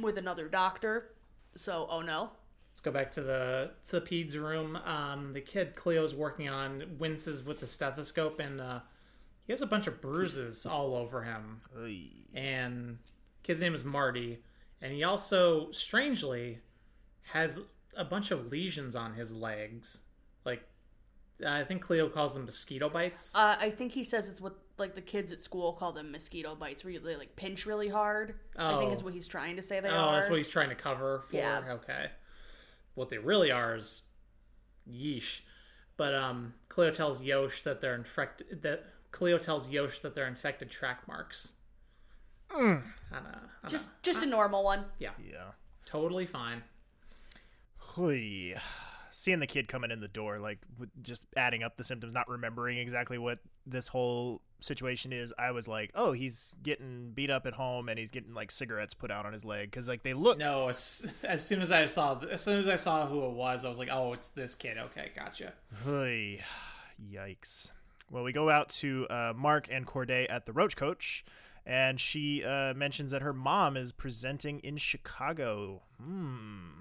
with 0.00 0.18
another 0.18 0.48
doctor. 0.48 1.12
So, 1.56 1.86
oh 1.90 2.00
no. 2.00 2.30
Let's 2.70 2.80
go 2.80 2.90
back 2.90 3.10
to 3.12 3.22
the 3.22 3.70
to 3.88 4.00
the 4.00 4.06
peds 4.06 4.34
room. 4.34 4.76
Um, 4.76 5.34
the 5.34 5.42
kid 5.42 5.76
Cleo's 5.76 6.14
working 6.14 6.48
on 6.48 6.96
winces 6.98 7.42
with 7.42 7.60
the 7.60 7.66
stethoscope, 7.66 8.40
and 8.40 8.62
uh, 8.62 8.80
he 9.46 9.52
has 9.52 9.60
a 9.60 9.66
bunch 9.66 9.86
of 9.86 10.00
bruises 10.00 10.64
all 10.64 10.96
over 10.96 11.22
him. 11.22 11.60
And 12.34 12.96
kid's 13.42 13.60
name 13.60 13.74
is 13.74 13.84
Marty, 13.84 14.42
and 14.80 14.90
he 14.90 15.04
also 15.04 15.70
strangely 15.70 16.60
has 17.32 17.60
a 17.94 18.06
bunch 18.06 18.30
of 18.30 18.50
lesions 18.50 18.96
on 18.96 19.12
his 19.12 19.34
legs. 19.34 20.00
Like 20.46 20.66
I 21.46 21.64
think 21.64 21.82
Cleo 21.82 22.08
calls 22.08 22.34
them 22.34 22.44
mosquito 22.44 22.88
bites. 22.88 23.34
Uh, 23.34 23.56
I 23.58 23.70
think 23.70 23.92
he 23.92 24.04
says 24.04 24.28
it's 24.28 24.40
what 24.40 24.54
like 24.78 24.94
the 24.94 25.00
kids 25.00 25.32
at 25.32 25.38
school 25.38 25.72
call 25.72 25.92
them 25.92 26.12
mosquito 26.12 26.54
bites, 26.54 26.84
where 26.84 26.92
you 26.92 27.00
they 27.00 27.16
like 27.16 27.36
pinch 27.36 27.66
really 27.66 27.88
hard. 27.88 28.34
I 28.56 28.78
think 28.78 28.90
Oh. 28.90 28.94
is 28.94 29.02
what 29.02 29.14
he's 29.14 29.28
trying 29.28 29.56
to 29.56 29.62
say 29.62 29.80
they 29.80 29.88
oh, 29.88 29.92
are. 29.92 30.12
that's 30.14 30.28
what 30.28 30.36
he's 30.36 30.48
trying 30.48 30.68
to 30.70 30.74
cover 30.74 31.24
for. 31.30 31.36
Yeah. 31.36 31.62
Okay. 31.70 32.06
What 32.94 33.10
they 33.10 33.18
really 33.18 33.50
are 33.50 33.76
is 33.76 34.02
yeesh. 34.90 35.40
But 35.96 36.14
um, 36.14 36.54
Cleo 36.68 36.90
tells 36.90 37.22
Yosh 37.22 37.62
that 37.62 37.80
they're 37.80 37.94
infected. 37.94 38.62
That 38.62 38.84
Cleo 39.10 39.38
tells 39.38 39.68
Yosh 39.70 39.98
that 40.00 40.14
they're 40.14 40.26
infected 40.26 40.70
track 40.70 41.06
marks. 41.06 41.52
Mm. 42.50 42.82
On 43.12 43.26
a, 43.26 43.40
on 43.64 43.70
just 43.70 43.88
a- 43.90 43.92
just 44.02 44.22
a 44.22 44.26
normal 44.26 44.62
one. 44.64 44.84
yeah, 44.98 45.10
yeah. 45.22 45.52
totally 45.86 46.26
fine. 46.26 46.62
Hui. 47.76 48.54
Seeing 49.14 49.40
the 49.40 49.46
kid 49.46 49.68
coming 49.68 49.90
in 49.90 50.00
the 50.00 50.08
door, 50.08 50.38
like 50.38 50.58
just 51.02 51.26
adding 51.36 51.62
up 51.62 51.76
the 51.76 51.84
symptoms, 51.84 52.14
not 52.14 52.28
remembering 52.28 52.78
exactly 52.78 53.18
what 53.18 53.40
this 53.66 53.88
whole 53.88 54.40
situation 54.60 55.12
is, 55.12 55.34
I 55.38 55.50
was 55.50 55.68
like, 55.68 55.90
oh, 55.94 56.12
he's 56.12 56.56
getting 56.62 57.12
beat 57.14 57.28
up 57.28 57.46
at 57.46 57.52
home 57.52 57.90
and 57.90 57.98
he's 57.98 58.10
getting 58.10 58.32
like 58.32 58.50
cigarettes 58.50 58.94
put 58.94 59.10
out 59.10 59.26
on 59.26 59.32
his 59.32 59.44
leg 59.44 59.70
because 59.70 59.86
like 59.86 60.02
they 60.02 60.14
look. 60.14 60.38
No, 60.38 60.68
as, 60.68 61.06
as 61.24 61.44
soon 61.44 61.60
as 61.60 61.70
I 61.70 61.84
saw 61.86 62.18
as 62.30 62.40
soon 62.40 62.58
as 62.58 62.68
I 62.68 62.76
saw 62.76 63.06
who 63.06 63.26
it 63.26 63.32
was, 63.32 63.64
I 63.64 63.68
was 63.68 63.78
like, 63.78 63.90
oh, 63.92 64.14
it's 64.14 64.30
this 64.30 64.54
kid. 64.54 64.78
Okay, 64.78 65.10
gotcha. 65.14 65.52
Hui. 65.84 66.38
Yikes. 67.12 67.70
Well, 68.10 68.24
we 68.24 68.32
go 68.32 68.50
out 68.50 68.68
to 68.70 69.06
uh, 69.08 69.32
Mark 69.36 69.68
and 69.70 69.86
Corday 69.86 70.26
at 70.28 70.46
the 70.46 70.52
Roach 70.52 70.76
Coach, 70.76 71.24
and 71.64 71.98
she 71.98 72.44
uh, 72.44 72.74
mentions 72.74 73.10
that 73.12 73.22
her 73.22 73.32
mom 73.32 73.76
is 73.76 73.92
presenting 73.92 74.60
in 74.60 74.76
Chicago. 74.76 75.82
Hmm. 76.02 76.80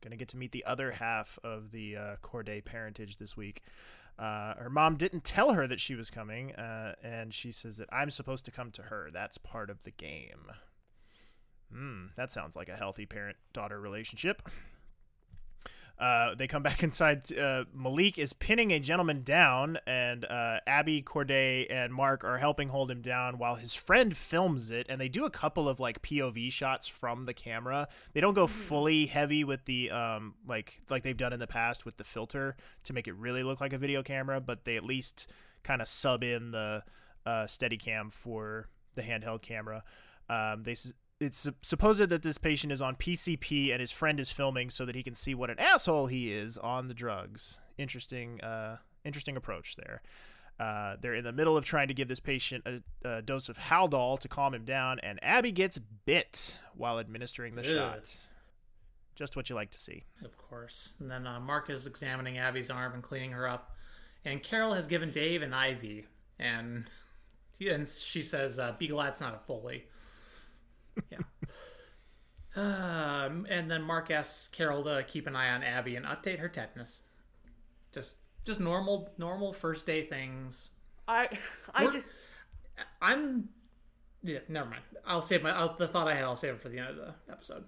Gonna 0.00 0.16
get 0.16 0.28
to 0.28 0.36
meet 0.36 0.52
the 0.52 0.64
other 0.64 0.92
half 0.92 1.38
of 1.42 1.70
the 1.70 1.96
uh, 1.96 2.16
Corday 2.22 2.60
parentage 2.60 3.16
this 3.16 3.36
week. 3.36 3.62
Uh, 4.18 4.54
her 4.54 4.70
mom 4.70 4.96
didn't 4.96 5.24
tell 5.24 5.52
her 5.52 5.66
that 5.66 5.80
she 5.80 5.94
was 5.94 6.10
coming, 6.10 6.54
uh, 6.56 6.94
and 7.02 7.32
she 7.32 7.52
says 7.52 7.76
that 7.76 7.88
I'm 7.92 8.10
supposed 8.10 8.44
to 8.46 8.50
come 8.50 8.70
to 8.72 8.82
her. 8.82 9.10
That's 9.12 9.38
part 9.38 9.70
of 9.70 9.82
the 9.84 9.92
game. 9.92 10.50
Hmm, 11.72 12.06
that 12.16 12.32
sounds 12.32 12.56
like 12.56 12.68
a 12.68 12.76
healthy 12.76 13.06
parent 13.06 13.36
daughter 13.52 13.80
relationship. 13.80 14.42
Uh, 15.98 16.34
they 16.34 16.46
come 16.46 16.62
back 16.62 16.82
inside. 16.84 17.32
Uh, 17.36 17.64
Malik 17.74 18.18
is 18.18 18.32
pinning 18.32 18.72
a 18.72 18.78
gentleman 18.78 19.22
down, 19.22 19.78
and 19.86 20.24
uh, 20.24 20.60
Abby, 20.66 21.02
Corday, 21.02 21.66
and 21.66 21.92
Mark 21.92 22.24
are 22.24 22.38
helping 22.38 22.68
hold 22.68 22.90
him 22.90 23.02
down 23.02 23.38
while 23.38 23.56
his 23.56 23.74
friend 23.74 24.16
films 24.16 24.70
it. 24.70 24.86
And 24.88 25.00
they 25.00 25.08
do 25.08 25.24
a 25.24 25.30
couple 25.30 25.68
of 25.68 25.80
like 25.80 26.02
POV 26.02 26.52
shots 26.52 26.86
from 26.86 27.26
the 27.26 27.34
camera. 27.34 27.88
They 28.12 28.20
don't 28.20 28.34
go 28.34 28.46
fully 28.46 29.06
heavy 29.06 29.44
with 29.44 29.64
the 29.64 29.90
um 29.90 30.34
like 30.46 30.80
like 30.88 31.02
they've 31.02 31.16
done 31.16 31.32
in 31.32 31.40
the 31.40 31.46
past 31.46 31.84
with 31.84 31.96
the 31.96 32.04
filter 32.04 32.56
to 32.84 32.92
make 32.92 33.08
it 33.08 33.14
really 33.14 33.42
look 33.42 33.60
like 33.60 33.72
a 33.72 33.78
video 33.78 34.02
camera, 34.02 34.40
but 34.40 34.64
they 34.64 34.76
at 34.76 34.84
least 34.84 35.30
kind 35.62 35.82
of 35.82 35.88
sub 35.88 36.22
in 36.22 36.52
the 36.52 36.82
uh, 37.26 37.44
Steadicam 37.44 38.12
for 38.12 38.68
the 38.94 39.02
handheld 39.02 39.42
camera. 39.42 39.82
Um, 40.28 40.62
they 40.62 40.74
it's 41.20 41.48
supposed 41.62 42.00
that 42.00 42.22
this 42.22 42.38
patient 42.38 42.72
is 42.72 42.80
on 42.80 42.94
PCP 42.94 43.72
and 43.72 43.80
his 43.80 43.90
friend 43.90 44.20
is 44.20 44.30
filming 44.30 44.70
so 44.70 44.84
that 44.84 44.94
he 44.94 45.02
can 45.02 45.14
see 45.14 45.34
what 45.34 45.50
an 45.50 45.58
asshole 45.58 46.06
he 46.06 46.32
is 46.32 46.56
on 46.58 46.88
the 46.88 46.94
drugs. 46.94 47.58
Interesting, 47.76 48.40
uh, 48.40 48.76
interesting 49.04 49.36
approach 49.36 49.76
there. 49.76 50.02
Uh, 50.60 50.96
they're 51.00 51.14
in 51.14 51.24
the 51.24 51.32
middle 51.32 51.56
of 51.56 51.64
trying 51.64 51.88
to 51.88 51.94
give 51.94 52.08
this 52.08 52.20
patient 52.20 52.64
a, 52.66 53.08
a 53.08 53.22
dose 53.22 53.48
of 53.48 53.58
Haldol 53.58 54.18
to 54.18 54.28
calm 54.28 54.54
him 54.54 54.64
down, 54.64 54.98
and 55.00 55.18
Abby 55.22 55.52
gets 55.52 55.78
bit 56.04 56.56
while 56.74 56.98
administering 56.98 57.54
the 57.54 57.60
Ugh. 57.60 57.66
shot. 57.66 58.16
Just 59.14 59.36
what 59.36 59.48
you 59.50 59.56
like 59.56 59.70
to 59.70 59.78
see. 59.78 60.04
Of 60.24 60.36
course. 60.36 60.94
And 61.00 61.10
then 61.10 61.26
uh, 61.26 61.40
Mark 61.40 61.70
is 61.70 61.86
examining 61.86 62.38
Abby's 62.38 62.70
arm 62.70 62.94
and 62.94 63.02
cleaning 63.02 63.32
her 63.32 63.48
up. 63.48 63.74
And 64.24 64.42
Carol 64.42 64.74
has 64.74 64.86
given 64.86 65.10
Dave 65.10 65.42
an 65.42 65.52
IV. 65.52 66.06
And, 66.38 66.84
and 67.60 67.86
she 67.88 68.22
says, 68.22 68.60
uh, 68.60 68.74
be 68.78 68.86
glad 68.86 69.08
it's 69.08 69.20
not 69.20 69.34
a 69.34 69.38
Foley. 69.38 69.86
Yeah. 71.10 71.18
Um, 72.56 73.46
and 73.48 73.70
then 73.70 73.82
Mark 73.82 74.10
asks 74.10 74.48
Carol 74.48 74.82
to 74.84 75.04
keep 75.06 75.26
an 75.26 75.36
eye 75.36 75.50
on 75.50 75.62
Abby 75.62 75.96
and 75.96 76.04
update 76.06 76.38
her 76.40 76.48
tetanus. 76.48 77.00
Just 77.92 78.16
just 78.44 78.58
normal 78.60 79.10
normal 79.18 79.52
first 79.52 79.86
day 79.86 80.02
things. 80.02 80.70
I 81.06 81.28
I 81.72 81.84
We're- 81.84 81.96
just 81.98 82.08
I'm 83.00 83.48
yeah, 84.22 84.40
never 84.48 84.68
mind. 84.70 84.82
I'll 85.06 85.22
save 85.22 85.42
my 85.42 85.50
I'll, 85.50 85.76
the 85.76 85.86
thought 85.86 86.08
I 86.08 86.14
had. 86.14 86.24
I'll 86.24 86.34
save 86.36 86.54
it 86.54 86.60
for 86.60 86.68
the 86.68 86.78
end 86.78 86.90
of 86.90 86.96
the 86.96 87.14
episode. 87.32 87.64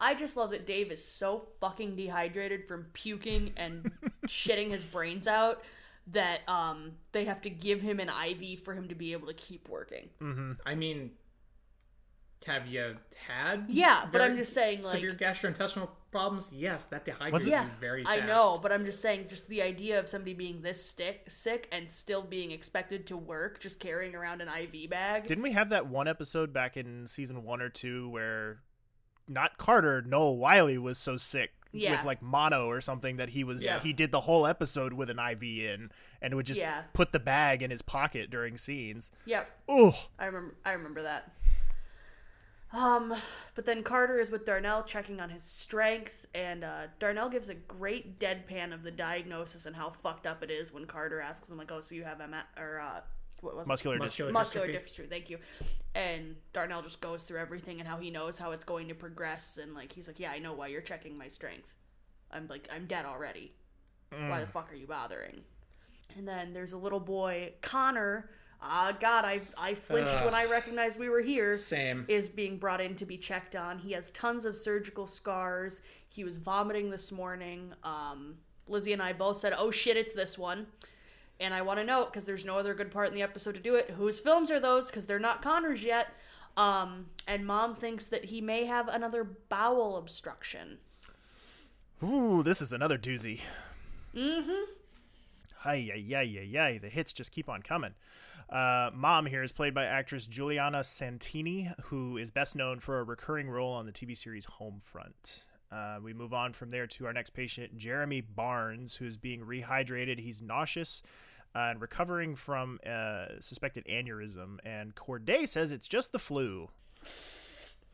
I 0.00 0.14
just 0.14 0.36
love 0.36 0.50
that 0.50 0.66
Dave 0.66 0.92
is 0.92 1.02
so 1.04 1.46
fucking 1.60 1.96
dehydrated 1.96 2.68
from 2.68 2.86
puking 2.92 3.52
and 3.56 3.90
shitting 4.26 4.70
his 4.70 4.84
brains 4.84 5.26
out 5.26 5.62
that 6.08 6.40
um 6.48 6.92
they 7.12 7.24
have 7.24 7.40
to 7.42 7.50
give 7.50 7.80
him 7.80 7.98
an 8.00 8.08
IV 8.10 8.60
for 8.60 8.74
him 8.74 8.88
to 8.88 8.94
be 8.94 9.12
able 9.12 9.26
to 9.28 9.34
keep 9.34 9.68
working. 9.68 10.08
I 10.66 10.74
mean, 10.74 11.12
have 12.46 12.66
you 12.66 12.96
had? 13.26 13.66
Yeah, 13.68 14.06
but 14.10 14.20
I'm 14.20 14.36
just 14.36 14.52
saying, 14.54 14.82
like- 14.82 14.92
severe 14.92 15.14
gastrointestinal 15.14 15.90
problems. 16.10 16.50
Yes, 16.52 16.86
that 16.86 17.04
dehydrates 17.04 17.32
Was 17.32 17.46
you 17.46 17.52
Yeah, 17.52 17.68
very 17.80 18.04
fast. 18.04 18.22
I 18.22 18.26
know, 18.26 18.58
but 18.62 18.72
I'm 18.72 18.84
just 18.86 19.02
saying, 19.02 19.26
just 19.28 19.48
the 19.48 19.60
idea 19.62 19.98
of 19.98 20.08
somebody 20.08 20.32
being 20.34 20.62
this 20.62 20.82
sick, 20.84 21.24
sick 21.28 21.68
and 21.70 21.90
still 21.90 22.22
being 22.22 22.50
expected 22.50 23.06
to 23.08 23.16
work, 23.16 23.60
just 23.60 23.78
carrying 23.78 24.14
around 24.14 24.40
an 24.40 24.48
IV 24.48 24.88
bag. 24.88 25.26
Didn't 25.26 25.42
we 25.42 25.52
have 25.52 25.68
that 25.68 25.86
one 25.86 26.08
episode 26.08 26.52
back 26.52 26.76
in 26.76 27.06
season 27.06 27.42
one 27.44 27.60
or 27.60 27.68
two 27.68 28.08
where 28.08 28.62
not 29.28 29.58
Carter, 29.58 30.00
Noah 30.00 30.32
Wyle 30.32 30.80
was 30.80 30.96
so 30.96 31.18
sick 31.18 31.50
Yeah. 31.72 31.90
with 31.90 32.04
like 32.04 32.22
mono 32.22 32.66
or 32.66 32.80
something 32.80 33.16
that 33.18 33.28
he 33.28 33.44
was 33.44 33.62
Yeah. 33.62 33.78
he 33.80 33.92
did 33.92 34.10
the 34.10 34.20
whole 34.22 34.46
episode 34.46 34.94
with 34.94 35.10
an 35.10 35.18
IV 35.18 35.42
in 35.42 35.90
and 36.22 36.34
would 36.34 36.46
just 36.46 36.60
Yeah. 36.62 36.84
put 36.94 37.12
the 37.12 37.20
bag 37.20 37.62
in 37.62 37.70
his 37.70 37.82
pocket 37.82 38.30
during 38.30 38.56
scenes. 38.56 39.12
Yep. 39.26 39.50
Oh, 39.68 40.06
I 40.18 40.24
remember 40.26 40.54
I 40.64 40.72
remember 40.72 41.02
that. 41.02 41.30
Um, 42.72 43.14
but 43.54 43.64
then 43.64 43.82
Carter 43.82 44.18
is 44.20 44.30
with 44.30 44.44
Darnell 44.44 44.82
checking 44.82 45.20
on 45.20 45.30
his 45.30 45.42
strength, 45.42 46.26
and 46.34 46.62
uh, 46.64 46.82
Darnell 46.98 47.30
gives 47.30 47.48
a 47.48 47.54
great 47.54 48.18
deadpan 48.20 48.74
of 48.74 48.82
the 48.82 48.90
diagnosis 48.90 49.64
and 49.64 49.74
how 49.74 49.90
fucked 49.90 50.26
up 50.26 50.42
it 50.42 50.50
is 50.50 50.72
when 50.72 50.84
Carter 50.84 51.20
asks 51.20 51.48
him 51.48 51.56
like, 51.56 51.72
"Oh, 51.72 51.80
so 51.80 51.94
you 51.94 52.04
have 52.04 52.18
MS 52.18 52.42
or 52.58 52.80
uh, 52.80 53.00
what 53.40 53.56
was 53.56 53.66
it? 53.66 53.68
muscular, 53.68 53.96
Muscular 53.98 54.30
dystrophy. 54.30 54.34
muscular 54.34 54.68
dystrophy. 54.68 54.84
dystrophy. 55.06 55.08
Thank 55.10 55.30
you. 55.30 55.38
And 55.94 56.36
Darnell 56.52 56.82
just 56.82 57.00
goes 57.00 57.24
through 57.24 57.38
everything 57.40 57.80
and 57.80 57.88
how 57.88 57.96
he 57.96 58.10
knows 58.10 58.36
how 58.36 58.50
it's 58.52 58.64
going 58.64 58.88
to 58.88 58.94
progress, 58.94 59.58
and 59.62 59.74
like 59.74 59.92
he's 59.92 60.06
like, 60.06 60.20
"Yeah, 60.20 60.30
I 60.32 60.38
know 60.38 60.52
why 60.52 60.66
you're 60.66 60.82
checking 60.82 61.16
my 61.16 61.28
strength. 61.28 61.72
I'm 62.30 62.46
like, 62.48 62.68
I'm 62.70 62.84
dead 62.84 63.06
already. 63.06 63.52
Why 64.10 64.40
the 64.40 64.46
fuck 64.46 64.70
are 64.70 64.76
you 64.76 64.86
bothering?" 64.86 65.40
And 66.16 66.28
then 66.28 66.52
there's 66.52 66.72
a 66.72 66.78
little 66.78 67.00
boy, 67.00 67.54
Connor. 67.62 68.28
Ah, 68.60 68.96
God, 69.00 69.24
I 69.24 69.40
I 69.56 69.74
flinched 69.74 70.12
Ugh. 70.14 70.24
when 70.24 70.34
I 70.34 70.46
recognized 70.46 70.98
we 70.98 71.08
were 71.08 71.20
here. 71.20 71.56
Same. 71.56 72.04
Is 72.08 72.28
being 72.28 72.58
brought 72.58 72.80
in 72.80 72.96
to 72.96 73.06
be 73.06 73.16
checked 73.16 73.54
on. 73.54 73.78
He 73.78 73.92
has 73.92 74.10
tons 74.10 74.44
of 74.44 74.56
surgical 74.56 75.06
scars. 75.06 75.80
He 76.08 76.24
was 76.24 76.36
vomiting 76.36 76.90
this 76.90 77.12
morning. 77.12 77.72
Um, 77.84 78.36
Lizzie 78.66 78.92
and 78.92 79.02
I 79.02 79.12
both 79.12 79.36
said, 79.36 79.54
"Oh 79.56 79.70
shit, 79.70 79.96
it's 79.96 80.12
this 80.12 80.36
one." 80.36 80.66
And 81.40 81.54
I 81.54 81.62
want 81.62 81.78
to 81.78 81.84
note 81.84 82.12
because 82.12 82.26
there's 82.26 82.44
no 82.44 82.58
other 82.58 82.74
good 82.74 82.90
part 82.90 83.08
in 83.08 83.14
the 83.14 83.22
episode 83.22 83.54
to 83.54 83.60
do 83.60 83.76
it. 83.76 83.90
Whose 83.90 84.18
films 84.18 84.50
are 84.50 84.58
those? 84.58 84.88
Because 84.88 85.06
they're 85.06 85.20
not 85.20 85.40
Connor's 85.40 85.84
yet. 85.84 86.08
Um, 86.56 87.06
and 87.28 87.46
Mom 87.46 87.76
thinks 87.76 88.06
that 88.06 88.24
he 88.24 88.40
may 88.40 88.64
have 88.64 88.88
another 88.88 89.22
bowel 89.22 89.96
obstruction. 89.96 90.78
Ooh, 92.02 92.42
this 92.42 92.60
is 92.60 92.72
another 92.72 92.98
doozy. 92.98 93.40
Mm-hmm. 94.16 94.72
Hi, 95.58 95.74
yi, 95.74 95.94
yi, 95.96 96.22
yi, 96.24 96.42
yi. 96.44 96.78
The 96.78 96.88
hits 96.88 97.12
just 97.12 97.30
keep 97.30 97.48
on 97.48 97.62
coming. 97.62 97.94
Uh, 98.50 98.90
Mom 98.94 99.26
here 99.26 99.42
is 99.42 99.52
played 99.52 99.74
by 99.74 99.84
actress 99.84 100.26
Juliana 100.26 100.82
Santini, 100.82 101.70
who 101.84 102.16
is 102.16 102.30
best 102.30 102.56
known 102.56 102.80
for 102.80 102.98
a 102.98 103.04
recurring 103.04 103.48
role 103.50 103.72
on 103.74 103.84
the 103.84 103.92
TV 103.92 104.16
series 104.16 104.46
Homefront. 104.46 105.42
Uh, 105.70 105.98
we 106.02 106.14
move 106.14 106.32
on 106.32 106.54
from 106.54 106.70
there 106.70 106.86
to 106.86 107.06
our 107.06 107.12
next 107.12 107.30
patient, 107.30 107.76
Jeremy 107.76 108.22
Barnes, 108.22 108.96
who's 108.96 109.18
being 109.18 109.42
rehydrated. 109.42 110.18
He's 110.18 110.40
nauseous 110.40 111.02
uh, 111.54 111.68
and 111.70 111.80
recovering 111.80 112.34
from 112.34 112.80
a 112.86 113.32
suspected 113.40 113.84
aneurysm, 113.84 114.58
and 114.64 114.94
Corday 114.94 115.44
says 115.44 115.70
it's 115.70 115.88
just 115.88 116.12
the 116.12 116.18
flu. 116.18 116.70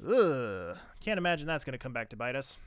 Ugh. 0.07 0.77
Can't 1.01 1.19
imagine 1.19 1.49
that's 1.49 1.65
going 1.65 1.73
to 1.73 1.79
come 1.79 1.93
back 1.93 2.11
to 2.11 2.17
bite 2.17 2.37
us. 2.37 2.59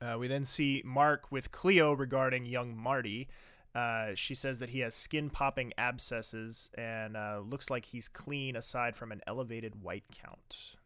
Uh, 0.00 0.16
we 0.18 0.28
then 0.28 0.44
see 0.44 0.82
Mark 0.84 1.30
with 1.30 1.50
Cleo 1.50 1.92
regarding 1.92 2.46
young 2.46 2.76
Marty. 2.76 3.28
Uh, 3.74 4.08
she 4.14 4.34
says 4.34 4.58
that 4.58 4.70
he 4.70 4.80
has 4.80 4.94
skin 4.94 5.30
popping 5.30 5.72
abscesses 5.78 6.70
and 6.76 7.16
uh, 7.16 7.40
looks 7.44 7.70
like 7.70 7.84
he's 7.84 8.08
clean 8.08 8.56
aside 8.56 8.96
from 8.96 9.12
an 9.12 9.20
elevated 9.26 9.82
white 9.82 10.04
count. 10.12 10.76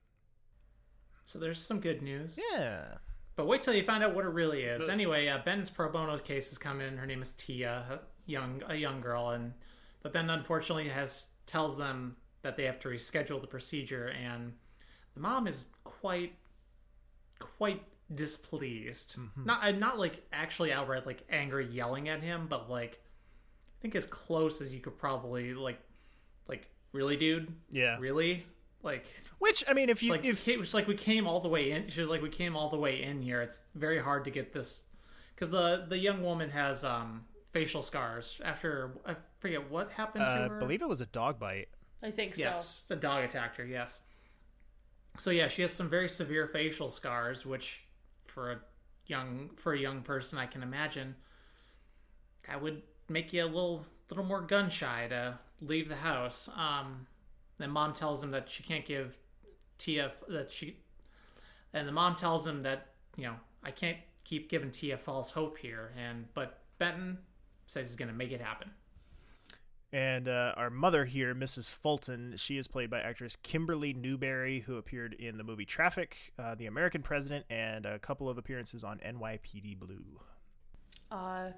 So 1.25 1.39
there's 1.39 1.59
some 1.59 1.81
good 1.81 2.03
news. 2.03 2.39
Yeah. 2.53 2.85
But 3.37 3.47
wait 3.47 3.63
till 3.63 3.75
you 3.75 3.83
find 3.83 4.05
out 4.05 4.15
what 4.15 4.25
it 4.25 4.29
really 4.29 4.63
is. 4.63 4.89
Anyway, 4.89 5.29
uh, 5.29 5.39
Ben's 5.45 5.71
pro 5.71 5.91
bono 5.91 6.19
case 6.19 6.51
has 6.51 6.59
come 6.59 6.81
in. 6.81 6.97
Her 6.97 7.07
name 7.07 7.23
is 7.23 7.33
Tia, 7.33 7.85
a 7.91 7.99
young 8.27 8.63
a 8.69 8.77
young 8.77 9.01
girl, 9.01 9.31
and 9.31 9.53
but 10.03 10.13
Ben 10.13 10.31
unfortunately 10.31 10.89
has 10.89 11.29
tells 11.47 11.77
them 11.77 12.17
that 12.43 12.55
they 12.57 12.65
have 12.65 12.79
to 12.81 12.89
reschedule 12.89 13.41
the 13.41 13.47
procedure, 13.47 14.09
and 14.09 14.53
the 15.15 15.21
mom 15.21 15.49
is 15.49 15.65
quite 15.83 16.35
quite 17.41 17.83
displeased. 18.13 19.17
Not 19.37 19.63
uh, 19.65 19.71
not 19.73 19.99
like 19.99 20.23
actually 20.33 20.73
outright 20.73 21.07
like 21.07 21.23
angry, 21.31 21.67
yelling 21.67 22.09
at 22.09 22.21
him, 22.23 22.47
but 22.49 22.69
like 22.71 23.01
I 23.79 23.83
think 23.83 23.95
as 23.95 24.07
close 24.07 24.61
as 24.61 24.75
you 24.75 24.81
could 24.81 24.99
probably 24.99 25.55
like 25.55 25.79
like 26.49 26.69
really, 26.93 27.17
dude, 27.17 27.53
Yeah. 27.71 27.99
really 27.99 28.45
like 28.83 29.07
Which 29.39 29.65
I 29.69 29.73
mean, 29.73 29.89
if 29.89 30.03
you 30.03 30.11
like 30.11 30.25
if 30.25 30.47
it 30.49 30.59
was 30.59 30.75
like 30.75 30.87
we 30.87 30.95
came 30.95 31.27
all 31.27 31.41
the 31.41 31.49
way 31.49 31.71
in. 31.71 31.89
She 31.89 32.01
was 32.01 32.09
like, 32.09 32.23
we 32.23 32.29
came 32.31 32.57
all 32.57 32.69
the 32.71 32.77
way 32.79 33.03
in 33.03 33.23
here. 33.23 33.41
It's 33.43 33.61
very 33.75 33.99
hard 33.99 34.25
to 34.25 34.31
get 34.31 34.53
this 34.53 34.83
because 35.35 35.51
the 35.51 35.87
the 35.89 35.99
young 35.99 36.23
woman 36.23 36.51
has 36.51 36.85
um 36.85 37.25
facial 37.53 37.83
scars 37.83 38.41
after 38.45 38.93
I 39.07 39.17
forget 39.39 39.71
what 39.71 39.91
happened 39.91 40.25
uh, 40.25 40.35
to 40.43 40.49
her. 40.49 40.57
I 40.57 40.59
believe 40.59 40.83
it 40.83 40.89
was 40.89 41.01
a 41.01 41.07
dog 41.07 41.39
bite. 41.39 41.69
I 42.03 42.11
think 42.11 42.35
so. 42.35 42.43
yes, 42.43 42.85
a 42.91 42.97
dog 42.97 43.25
attacked 43.25 43.57
her. 43.57 43.65
Yes. 43.65 44.01
So 45.17 45.31
yeah, 45.31 45.49
she 45.49 45.63
has 45.63 45.73
some 45.73 45.89
very 45.89 46.09
severe 46.09 46.47
facial 46.49 46.91
scars, 46.91 47.47
which 47.47 47.84
for 48.35 48.51
a 48.51 48.59
young 49.07 49.51
for 49.57 49.73
a 49.73 49.79
young 49.79 50.03
person, 50.03 50.39
I 50.39 50.47
can 50.47 50.63
imagine 50.63 51.15
that 52.49 52.61
would 52.61 52.83
make 53.09 53.33
you 53.33 53.45
a 53.45 53.47
little 53.47 53.87
little 54.11 54.25
more 54.25 54.41
gun 54.41 54.69
shy 54.69 55.07
to 55.09 55.39
leave 55.61 55.89
the 55.89 55.97
house. 55.97 56.51
Um, 56.57 57.07
then 57.59 57.71
mom 57.71 57.95
tells 57.95 58.23
him 58.23 58.33
that 58.33 58.51
she 58.51 58.63
can't 58.63 58.85
give 58.85 59.17
Tia 59.79 60.13
that 60.29 60.53
she, 60.53 60.77
and 61.73 61.87
the 61.87 61.93
mom 61.93 62.17
tells 62.17 62.47
him 62.47 62.63
that 62.65 62.89
you 63.17 63.25
know 63.25 63.37
I 63.63 63.71
can't 63.71 63.99
keep 64.25 64.51
giving 64.51 64.71
Tia 64.71 64.99
false 64.99 65.31
hope 65.31 65.57
here, 65.57 65.93
and 65.97 66.27
but 66.35 66.59
Benton 66.79 67.19
says 67.67 67.87
he's 67.87 67.97
gonna 67.97 68.13
make 68.13 68.33
it 68.33 68.41
happen. 68.41 68.71
And 69.95 70.27
uh, 70.27 70.55
our 70.57 70.71
mother 70.71 71.05
here, 71.05 71.37
Mrs. 71.37 71.71
Fulton, 71.71 72.35
she 72.37 72.59
is 72.59 72.67
played 72.67 72.91
by 72.91 72.99
actress 72.99 73.37
Kimberly 73.37 73.95
Newberry, 73.95 74.59
who 74.59 74.77
appeared 74.77 75.13
in 75.15 75.39
the 75.39 75.45
movie 75.45 75.65
Traffic, 75.65 76.33
uh, 76.37 76.57
The 76.57 76.67
American 76.67 77.01
President, 77.01 77.47
and 77.49 77.87
a 77.87 78.01
couple 78.01 78.29
of 78.29 78.37
appearances 78.37 78.83
on 78.83 78.99
NYPD 78.99 79.79
Blue. 79.79 80.19
Uh, 81.13 81.51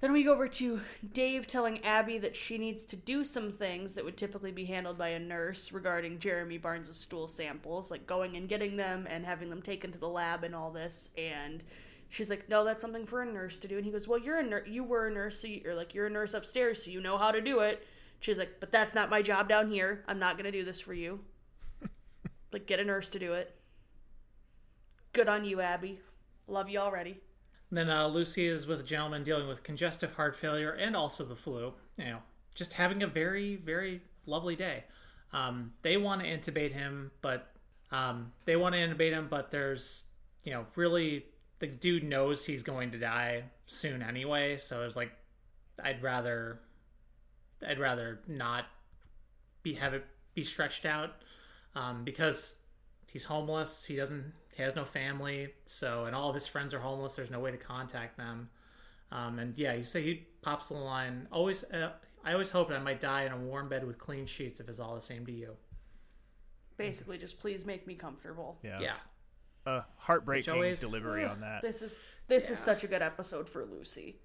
then 0.00 0.12
we 0.12 0.24
go 0.24 0.32
over 0.32 0.48
to 0.48 0.80
Dave 1.12 1.46
telling 1.46 1.84
Abby 1.84 2.18
that 2.18 2.34
she 2.34 2.58
needs 2.58 2.84
to 2.86 2.96
do 2.96 3.22
some 3.22 3.52
things 3.52 3.94
that 3.94 4.04
would 4.04 4.16
typically 4.16 4.50
be 4.50 4.64
handled 4.64 4.98
by 4.98 5.10
a 5.10 5.20
nurse 5.20 5.70
regarding 5.70 6.18
Jeremy 6.18 6.58
Barnes' 6.58 6.96
stool 6.96 7.28
samples, 7.28 7.92
like 7.92 8.08
going 8.08 8.36
and 8.36 8.48
getting 8.48 8.76
them 8.76 9.06
and 9.08 9.24
having 9.24 9.50
them 9.50 9.62
taken 9.62 9.92
to 9.92 9.98
the 9.98 10.08
lab 10.08 10.42
and 10.42 10.52
all 10.52 10.72
this. 10.72 11.10
And 11.16 11.62
she's 12.08 12.30
like, 12.30 12.48
"No, 12.48 12.64
that's 12.64 12.80
something 12.80 13.06
for 13.06 13.22
a 13.22 13.26
nurse 13.26 13.58
to 13.60 13.68
do." 13.68 13.76
And 13.76 13.84
he 13.84 13.92
goes, 13.92 14.08
"Well, 14.08 14.18
you're 14.18 14.38
a 14.38 14.42
nurse. 14.42 14.68
You 14.68 14.84
were 14.84 15.06
a 15.06 15.12
nurse, 15.12 15.40
so 15.40 15.46
you're 15.46 15.74
like 15.74 15.94
you're 15.94 16.06
a 16.06 16.10
nurse 16.10 16.34
upstairs, 16.34 16.84
so 16.84 16.90
you 16.90 17.00
know 17.00 17.18
how 17.18 17.30
to 17.30 17.40
do 17.40 17.60
it." 17.60 17.84
She's 18.20 18.38
like, 18.38 18.60
"But 18.60 18.72
that's 18.72 18.94
not 18.94 19.10
my 19.10 19.22
job 19.22 19.48
down 19.48 19.70
here. 19.70 20.04
I'm 20.08 20.18
not 20.18 20.36
gonna 20.36 20.52
do 20.52 20.64
this 20.64 20.80
for 20.80 20.94
you. 20.94 21.20
like, 22.52 22.66
get 22.66 22.80
a 22.80 22.84
nurse 22.84 23.08
to 23.10 23.18
do 23.18 23.34
it." 23.34 23.54
Good 25.12 25.28
on 25.28 25.44
you, 25.44 25.60
Abby. 25.60 26.00
Love 26.46 26.68
you 26.68 26.78
already. 26.78 27.18
Then 27.70 27.90
uh, 27.90 28.06
Lucy 28.06 28.46
is 28.46 28.66
with 28.66 28.80
a 28.80 28.84
gentleman 28.84 29.22
dealing 29.22 29.48
with 29.48 29.62
congestive 29.62 30.12
heart 30.12 30.36
failure 30.36 30.72
and 30.72 30.94
also 30.94 31.24
the 31.24 31.34
flu. 31.34 31.72
You 31.98 32.04
know, 32.04 32.18
just 32.54 32.72
having 32.72 33.02
a 33.02 33.06
very, 33.06 33.56
very 33.56 34.00
lovely 34.26 34.56
day. 34.56 34.84
Um, 35.32 35.72
they 35.82 35.96
want 35.96 36.22
to 36.22 36.28
intubate 36.28 36.72
him, 36.72 37.10
but 37.22 37.50
um, 37.90 38.32
they 38.44 38.56
want 38.56 38.74
to 38.74 38.80
intubate 38.80 39.12
him, 39.12 39.26
but 39.28 39.50
there's, 39.50 40.04
you 40.44 40.52
know, 40.52 40.66
really 40.76 41.24
the 41.58 41.66
dude 41.66 42.04
knows 42.04 42.44
he's 42.44 42.62
going 42.62 42.90
to 42.92 42.98
die 42.98 43.44
soon 43.66 44.02
anyway. 44.02 44.58
So 44.58 44.82
it's 44.82 44.96
like, 44.96 45.12
I'd 45.82 46.02
rather, 46.02 46.60
I'd 47.66 47.78
rather 47.78 48.20
not 48.26 48.66
be 49.62 49.74
have 49.74 49.94
it 49.94 50.04
be 50.34 50.42
stretched 50.42 50.84
out 50.84 51.10
um, 51.74 52.04
because 52.04 52.56
he's 53.10 53.24
homeless. 53.24 53.84
He 53.84 53.96
doesn't. 53.96 54.32
He 54.54 54.62
has 54.62 54.74
no 54.74 54.84
family. 54.84 55.52
So, 55.64 56.06
and 56.06 56.16
all 56.16 56.28
of 56.30 56.34
his 56.34 56.46
friends 56.46 56.72
are 56.72 56.78
homeless. 56.78 57.16
There's 57.16 57.30
no 57.30 57.40
way 57.40 57.50
to 57.50 57.58
contact 57.58 58.16
them. 58.16 58.48
Um, 59.12 59.38
and 59.38 59.56
yeah, 59.58 59.74
you 59.74 59.82
say 59.82 60.02
he 60.02 60.26
pops 60.42 60.68
the 60.68 60.74
line. 60.74 61.28
Always, 61.30 61.62
uh, 61.64 61.90
I 62.24 62.32
always 62.32 62.50
hoped 62.50 62.72
I 62.72 62.78
might 62.78 63.00
die 63.00 63.24
in 63.24 63.32
a 63.32 63.36
warm 63.36 63.68
bed 63.68 63.86
with 63.86 63.98
clean 63.98 64.26
sheets 64.26 64.58
if 64.60 64.68
it's 64.68 64.80
all 64.80 64.94
the 64.94 65.00
same 65.00 65.26
to 65.26 65.32
you. 65.32 65.56
Basically, 66.76 67.18
just 67.18 67.38
please 67.38 67.64
make 67.64 67.86
me 67.86 67.94
comfortable. 67.94 68.58
Yeah. 68.62 68.80
Yeah. 68.80 68.94
A 69.66 69.84
heartbreaking 69.96 70.54
always- 70.54 70.80
delivery 70.80 71.24
on 71.24 71.40
that. 71.40 71.62
This 71.62 71.82
is 71.82 71.98
this 72.28 72.50
is 72.50 72.58
such 72.58 72.84
a 72.84 72.86
good 72.86 73.02
episode 73.02 73.48
for 73.48 73.64
Lucy. 73.64 74.20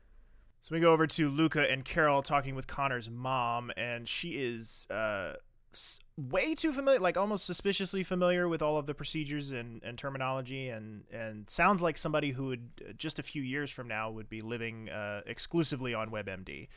So 0.61 0.75
we 0.75 0.79
go 0.79 0.93
over 0.93 1.07
to 1.07 1.29
Luca 1.29 1.69
and 1.71 1.83
Carol 1.83 2.21
talking 2.21 2.53
with 2.53 2.67
Connor's 2.67 3.09
mom, 3.09 3.71
and 3.75 4.07
she 4.07 4.33
is 4.33 4.85
uh, 4.91 5.33
way 6.17 6.53
too 6.53 6.71
familiar, 6.71 6.99
like 6.99 7.17
almost 7.17 7.45
suspiciously 7.45 8.03
familiar 8.03 8.47
with 8.47 8.61
all 8.61 8.77
of 8.77 8.85
the 8.85 8.93
procedures 8.93 9.49
and, 9.49 9.81
and 9.83 9.97
terminology, 9.97 10.69
and, 10.69 11.05
and 11.11 11.49
sounds 11.49 11.81
like 11.81 11.97
somebody 11.97 12.29
who 12.29 12.47
would 12.47 12.69
uh, 12.87 12.93
just 12.93 13.17
a 13.17 13.23
few 13.23 13.41
years 13.41 13.71
from 13.71 13.87
now 13.87 14.11
would 14.11 14.29
be 14.29 14.41
living 14.41 14.89
uh, 14.89 15.21
exclusively 15.25 15.95
on 15.95 16.11
WebMD. 16.11 16.67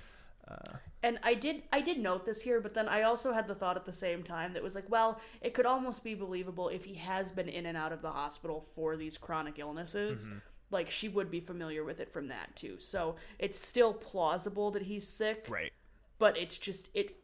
And 1.02 1.18
I 1.22 1.34
did 1.34 1.62
I 1.72 1.80
did 1.80 1.98
note 1.98 2.24
this 2.24 2.40
here, 2.40 2.60
but 2.60 2.74
then 2.74 2.88
I 2.88 3.02
also 3.02 3.32
had 3.32 3.46
the 3.46 3.54
thought 3.54 3.76
at 3.76 3.84
the 3.84 3.92
same 3.92 4.22
time 4.22 4.52
that 4.54 4.62
was 4.62 4.74
like, 4.74 4.88
well, 4.90 5.20
it 5.42 5.52
could 5.54 5.66
almost 5.66 6.02
be 6.02 6.14
believable 6.14 6.68
if 6.68 6.84
he 6.84 6.94
has 6.94 7.30
been 7.30 7.48
in 7.48 7.66
and 7.66 7.76
out 7.76 7.92
of 7.92 8.00
the 8.02 8.10
hospital 8.10 8.66
for 8.74 8.96
these 8.96 9.18
chronic 9.18 9.58
illnesses. 9.58 10.28
Mm-hmm. 10.28 10.38
Like 10.70 10.90
she 10.90 11.08
would 11.08 11.30
be 11.30 11.40
familiar 11.40 11.84
with 11.84 12.00
it 12.00 12.10
from 12.10 12.28
that 12.28 12.56
too. 12.56 12.78
So 12.78 13.16
it's 13.38 13.58
still 13.58 13.92
plausible 13.92 14.70
that 14.72 14.82
he's 14.82 15.06
sick. 15.06 15.46
Right. 15.48 15.72
But 16.18 16.38
it's 16.38 16.56
just 16.56 16.88
it 16.94 17.16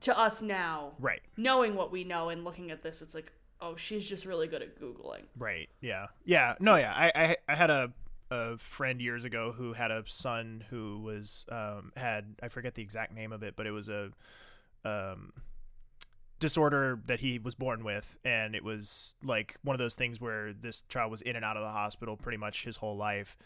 to 0.00 0.18
us 0.18 0.42
now, 0.42 0.90
Right. 0.98 1.20
knowing 1.36 1.76
what 1.76 1.92
we 1.92 2.02
know 2.02 2.30
and 2.30 2.42
looking 2.44 2.72
at 2.72 2.82
this, 2.82 3.00
it's 3.00 3.14
like, 3.14 3.32
oh, 3.60 3.76
she's 3.76 4.04
just 4.04 4.26
really 4.26 4.48
good 4.48 4.60
at 4.60 4.80
googling. 4.80 5.22
Right. 5.38 5.68
Yeah. 5.80 6.06
Yeah. 6.24 6.56
No. 6.58 6.74
Yeah. 6.74 6.92
I 6.94 7.12
I, 7.14 7.36
I 7.48 7.54
had 7.54 7.70
a 7.70 7.92
a 8.30 8.56
friend 8.58 9.00
years 9.00 9.24
ago 9.24 9.52
who 9.56 9.72
had 9.74 9.90
a 9.90 10.02
son 10.06 10.64
who 10.70 10.98
was 11.00 11.44
um 11.50 11.92
had 11.96 12.34
I 12.42 12.48
forget 12.48 12.74
the 12.74 12.82
exact 12.82 13.12
name 13.14 13.32
of 13.32 13.42
it, 13.42 13.54
but 13.56 13.66
it 13.66 13.70
was 13.72 13.88
a 13.88 14.10
um 14.84 15.32
disorder 16.40 17.00
that 17.06 17.20
he 17.20 17.38
was 17.38 17.54
born 17.54 17.84
with. 17.84 18.18
And 18.24 18.54
it 18.54 18.64
was 18.64 19.14
like 19.22 19.56
one 19.62 19.74
of 19.74 19.78
those 19.80 19.94
things 19.94 20.20
where 20.20 20.52
this 20.52 20.82
child 20.88 21.10
was 21.10 21.22
in 21.22 21.36
and 21.36 21.44
out 21.44 21.56
of 21.56 21.62
the 21.62 21.70
hospital 21.70 22.16
pretty 22.16 22.38
much 22.38 22.64
his 22.64 22.76
whole 22.76 22.96
life. 22.96 23.36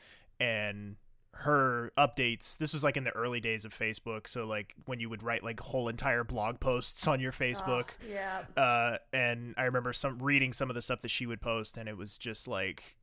And 0.41 0.97
her 1.35 1.93
updates 1.99 2.57
this 2.57 2.72
was 2.72 2.83
like 2.83 2.97
in 2.97 3.05
the 3.05 3.11
early 3.12 3.39
days 3.39 3.64
of 3.64 3.72
facebook. 3.79 4.26
So 4.26 4.47
like 4.47 4.74
when 4.87 4.99
you 4.99 5.09
would 5.11 5.22
write 5.22 5.45
like 5.45 5.61
whole 5.61 5.89
entire 5.89 6.24
blog 6.24 6.59
posts 6.59 7.07
on 7.07 7.20
your 7.20 7.33
facebook 7.33 7.91
Yeah. 8.11 8.43
uh, 8.57 8.97
and 9.12 9.55
I 9.57 9.64
remember 9.64 9.93
some 9.93 10.18
reading 10.20 10.53
some 10.53 10.70
of 10.70 10.74
the 10.74 10.83
stuff 10.83 11.03
that 11.03 11.11
she 11.11 11.26
would 11.26 11.41
post, 11.41 11.76
and 11.76 11.89
it 11.89 11.97
was 11.97 12.16
just 12.18 12.49
like 12.49 12.97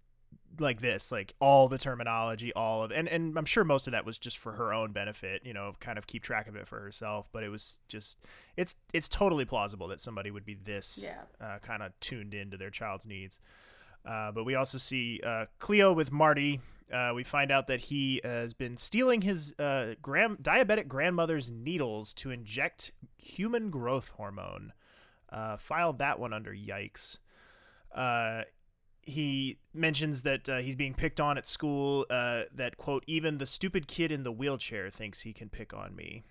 like 0.59 0.81
this, 0.81 1.11
like 1.11 1.33
all 1.39 1.67
the 1.67 1.77
terminology, 1.77 2.53
all 2.53 2.83
of, 2.83 2.91
and 2.91 3.07
and 3.07 3.37
I'm 3.37 3.45
sure 3.45 3.63
most 3.63 3.87
of 3.87 3.91
that 3.91 4.05
was 4.05 4.17
just 4.19 4.37
for 4.37 4.51
her 4.53 4.73
own 4.73 4.91
benefit, 4.91 5.41
you 5.45 5.53
know, 5.53 5.73
kind 5.79 5.97
of 5.97 6.07
keep 6.07 6.23
track 6.23 6.47
of 6.47 6.55
it 6.55 6.67
for 6.67 6.79
herself. 6.79 7.27
But 7.31 7.43
it 7.43 7.49
was 7.49 7.79
just, 7.87 8.19
it's 8.57 8.75
it's 8.93 9.07
totally 9.09 9.45
plausible 9.45 9.87
that 9.89 9.99
somebody 10.01 10.31
would 10.31 10.45
be 10.45 10.53
this 10.55 10.99
Yeah. 11.03 11.21
uh, 11.45 11.59
kind 11.59 11.83
of 11.83 11.91
tuned 11.99 12.33
into 12.33 12.57
their 12.57 12.69
child's 12.69 13.05
needs. 13.05 13.39
Uh, 14.05 14.31
but 14.31 14.43
we 14.43 14.55
also 14.55 14.77
see 14.77 15.19
uh, 15.25 15.45
Cleo 15.59 15.91
with 15.93 16.11
Marty. 16.11 16.61
Uh, 16.93 17.11
we 17.15 17.23
find 17.23 17.51
out 17.51 17.65
that 17.65 17.79
he 17.79 18.21
has 18.23 18.53
been 18.53 18.77
stealing 18.77 19.21
his 19.21 19.51
uh, 19.57 19.95
gram- 20.03 20.37
diabetic 20.41 20.87
grandmother's 20.87 21.49
needles 21.49 22.13
to 22.13 22.29
inject 22.29 22.91
human 23.17 23.71
growth 23.71 24.09
hormone. 24.17 24.71
Uh, 25.31 25.57
filed 25.57 25.97
that 25.97 26.19
one 26.19 26.31
under 26.33 26.51
yikes. 26.53 27.17
He 29.05 29.59
mentions 29.73 30.23
that 30.23 30.49
uh, 30.49 30.57
he's 30.57 30.75
being 30.75 30.93
picked 30.93 31.19
on 31.19 31.37
at 31.37 31.45
school. 31.45 32.05
Uh, 32.09 32.43
that 32.53 32.77
quote, 32.77 33.03
even 33.07 33.37
the 33.37 33.45
stupid 33.45 33.87
kid 33.87 34.11
in 34.11 34.23
the 34.23 34.31
wheelchair 34.31 34.89
thinks 34.89 35.21
he 35.21 35.33
can 35.33 35.49
pick 35.49 35.73
on 35.73 35.95
me. 35.95 36.23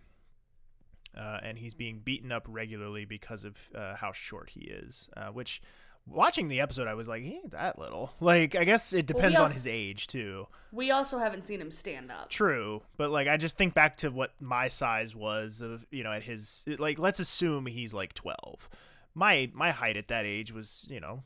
Uh, 1.16 1.38
and 1.42 1.58
he's 1.58 1.74
being 1.74 2.00
beaten 2.00 2.32
up 2.32 2.44
regularly 2.48 3.04
because 3.04 3.44
of 3.44 3.56
uh, 3.74 3.94
how 3.94 4.10
short 4.10 4.50
he 4.50 4.62
is. 4.62 5.08
Uh, 5.16 5.28
which, 5.28 5.62
watching 6.06 6.48
the 6.48 6.60
episode, 6.60 6.88
I 6.88 6.94
was 6.94 7.06
like, 7.06 7.22
he 7.22 7.34
ain't 7.34 7.52
that 7.52 7.78
little. 7.78 8.12
Like, 8.20 8.56
I 8.56 8.64
guess 8.64 8.92
it 8.92 8.96
Well, 8.96 9.02
we 9.02 9.22
depends 9.22 9.40
on 9.40 9.52
his 9.52 9.66
age 9.66 10.06
too. 10.06 10.48
We 10.72 10.90
also 10.90 11.18
haven't 11.18 11.44
seen 11.44 11.60
him 11.60 11.70
stand 11.70 12.10
up. 12.10 12.30
True, 12.30 12.82
but 12.96 13.10
like 13.10 13.28
I 13.28 13.36
just 13.36 13.56
think 13.56 13.74
back 13.74 13.98
to 13.98 14.10
what 14.10 14.32
my 14.40 14.66
size 14.68 15.14
was 15.14 15.60
of 15.60 15.86
you 15.90 16.02
know 16.02 16.10
at 16.10 16.22
his 16.24 16.64
like 16.78 16.98
let's 16.98 17.20
assume 17.20 17.66
he's 17.66 17.94
like 17.94 18.14
12. 18.14 18.68
My 19.14 19.50
my 19.54 19.70
height 19.70 19.96
at 19.96 20.08
that 20.08 20.26
age 20.26 20.52
was, 20.52 20.86
you 20.90 20.98
know, 21.00 21.22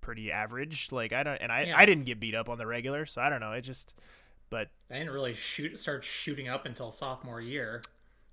pretty 0.00 0.32
average. 0.32 0.90
Like 0.92 1.12
I 1.12 1.22
don't 1.22 1.36
and 1.38 1.50
I 1.52 1.64
Yeah. 1.64 1.78
I 1.78 1.86
didn't 1.86 2.04
get 2.04 2.20
beat 2.20 2.34
up 2.34 2.48
on 2.48 2.58
the 2.58 2.66
regular, 2.66 3.06
so 3.06 3.20
I 3.20 3.28
don't 3.28 3.40
know. 3.40 3.52
It 3.52 3.62
just 3.62 3.94
but 4.50 4.68
I 4.90 4.98
didn't 4.98 5.12
really 5.12 5.34
shoot 5.34 5.78
start 5.80 6.04
shooting 6.04 6.48
up 6.48 6.66
until 6.66 6.90
sophomore 6.90 7.40
year, 7.40 7.82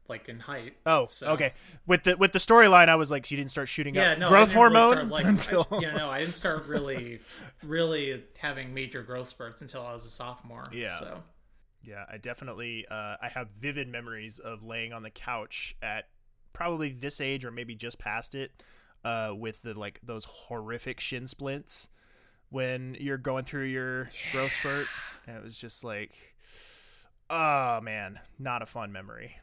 like 0.07 0.27
in 0.29 0.39
height. 0.39 0.75
oh, 0.85 1.05
So- 1.07 1.29
okay. 1.31 1.53
With 1.85 2.03
the 2.03 2.17
with 2.17 2.31
the 2.31 2.39
storyline 2.39 2.89
I 2.89 2.95
was 2.95 3.11
like 3.11 3.29
you 3.29 3.37
didn't 3.37 3.51
start 3.51 3.67
shooting 3.69 3.95
Yeah, 3.95 4.11
up 4.13 4.17
no, 4.19 4.29
growth 4.29 4.49
didn't 4.49 4.61
really 4.63 4.75
hormone 4.79 4.93
start, 4.97 5.07
like, 5.09 5.25
until 5.33 5.67
I, 5.71 5.79
yeah, 5.79 5.95
no, 5.95 6.09
I 6.09 6.19
didn't 6.21 6.35
start 6.35 6.65
really, 6.67 7.19
really 7.63 8.23
having 8.37 8.73
major 8.73 9.03
growth 9.03 9.27
spurts 9.27 9.61
until 9.61 9.85
I 9.85 9.93
was 9.93 10.05
a 10.05 10.09
sophomore. 10.09 10.63
Yeah. 10.71 10.97
So 10.97 11.23
Yeah, 11.83 12.05
I 12.11 12.17
definitely 12.17 12.85
uh, 12.89 13.17
I 13.21 13.29
have 13.29 13.49
vivid 13.51 13.87
memories 13.87 14.39
of 14.39 14.63
laying 14.63 14.93
on 14.93 15.03
the 15.03 15.11
couch 15.11 15.75
at 15.81 16.07
probably 16.53 16.89
this 16.91 17.21
age 17.21 17.45
or 17.45 17.51
maybe 17.51 17.75
just 17.75 17.99
past 17.99 18.33
it 18.33 18.51
uh, 19.03 19.33
with 19.37 19.61
the 19.61 19.77
like 19.77 19.99
those 20.03 20.25
horrific 20.25 20.99
shin 20.99 21.27
splints 21.27 21.89
when 22.49 22.95
you're 22.99 23.17
going 23.17 23.43
through 23.43 23.65
your 23.65 24.09
growth 24.31 24.53
spurt. 24.53 24.87
And 25.25 25.37
it 25.37 25.43
was 25.43 25.57
just 25.57 25.83
like, 25.83 26.35
oh 27.29 27.81
man, 27.81 28.19
not 28.39 28.61
a 28.61 28.65
fun 28.65 28.91
memory. 28.91 29.37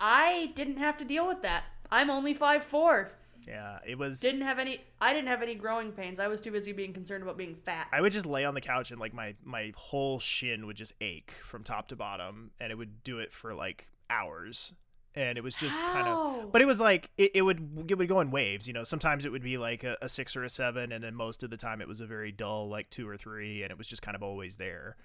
I 0.00 0.52
didn't 0.54 0.78
have 0.78 0.96
to 0.98 1.04
deal 1.04 1.26
with 1.26 1.42
that. 1.42 1.64
I'm 1.90 2.10
only 2.10 2.34
five 2.34 2.64
four. 2.64 3.12
Yeah, 3.46 3.78
it 3.86 3.98
was. 3.98 4.20
Didn't 4.20 4.42
have 4.42 4.58
any. 4.58 4.80
I 5.00 5.12
didn't 5.12 5.28
have 5.28 5.42
any 5.42 5.54
growing 5.54 5.92
pains. 5.92 6.18
I 6.18 6.28
was 6.28 6.40
too 6.40 6.52
busy 6.52 6.72
being 6.72 6.92
concerned 6.92 7.22
about 7.22 7.36
being 7.36 7.56
fat. 7.56 7.88
I 7.92 8.00
would 8.00 8.12
just 8.12 8.26
lay 8.26 8.44
on 8.44 8.54
the 8.54 8.60
couch 8.60 8.90
and 8.90 9.00
like 9.00 9.12
my 9.12 9.34
my 9.44 9.72
whole 9.76 10.18
shin 10.20 10.66
would 10.66 10.76
just 10.76 10.94
ache 11.00 11.32
from 11.32 11.64
top 11.64 11.88
to 11.88 11.96
bottom, 11.96 12.52
and 12.60 12.70
it 12.70 12.76
would 12.76 13.02
do 13.02 13.18
it 13.18 13.32
for 13.32 13.54
like 13.54 13.90
hours. 14.10 14.72
And 15.14 15.36
it 15.36 15.44
was 15.44 15.54
just 15.54 15.84
kind 15.84 16.08
of, 16.08 16.50
but 16.52 16.62
it 16.62 16.66
was 16.66 16.80
like 16.80 17.10
it, 17.18 17.32
it 17.34 17.42
would 17.42 17.84
it 17.90 17.98
would 17.98 18.08
go 18.08 18.20
in 18.20 18.30
waves. 18.30 18.66
You 18.66 18.72
know, 18.72 18.82
sometimes 18.82 19.26
it 19.26 19.32
would 19.32 19.42
be 19.42 19.58
like 19.58 19.84
a, 19.84 19.96
a 20.00 20.08
six 20.08 20.34
or 20.36 20.44
a 20.44 20.48
seven, 20.48 20.90
and 20.90 21.04
then 21.04 21.14
most 21.14 21.42
of 21.42 21.50
the 21.50 21.58
time 21.58 21.82
it 21.82 21.88
was 21.88 22.00
a 22.00 22.06
very 22.06 22.32
dull 22.32 22.68
like 22.68 22.88
two 22.88 23.06
or 23.06 23.18
three, 23.18 23.62
and 23.62 23.70
it 23.70 23.76
was 23.76 23.86
just 23.86 24.00
kind 24.00 24.14
of 24.14 24.22
always 24.22 24.56
there. 24.56 24.96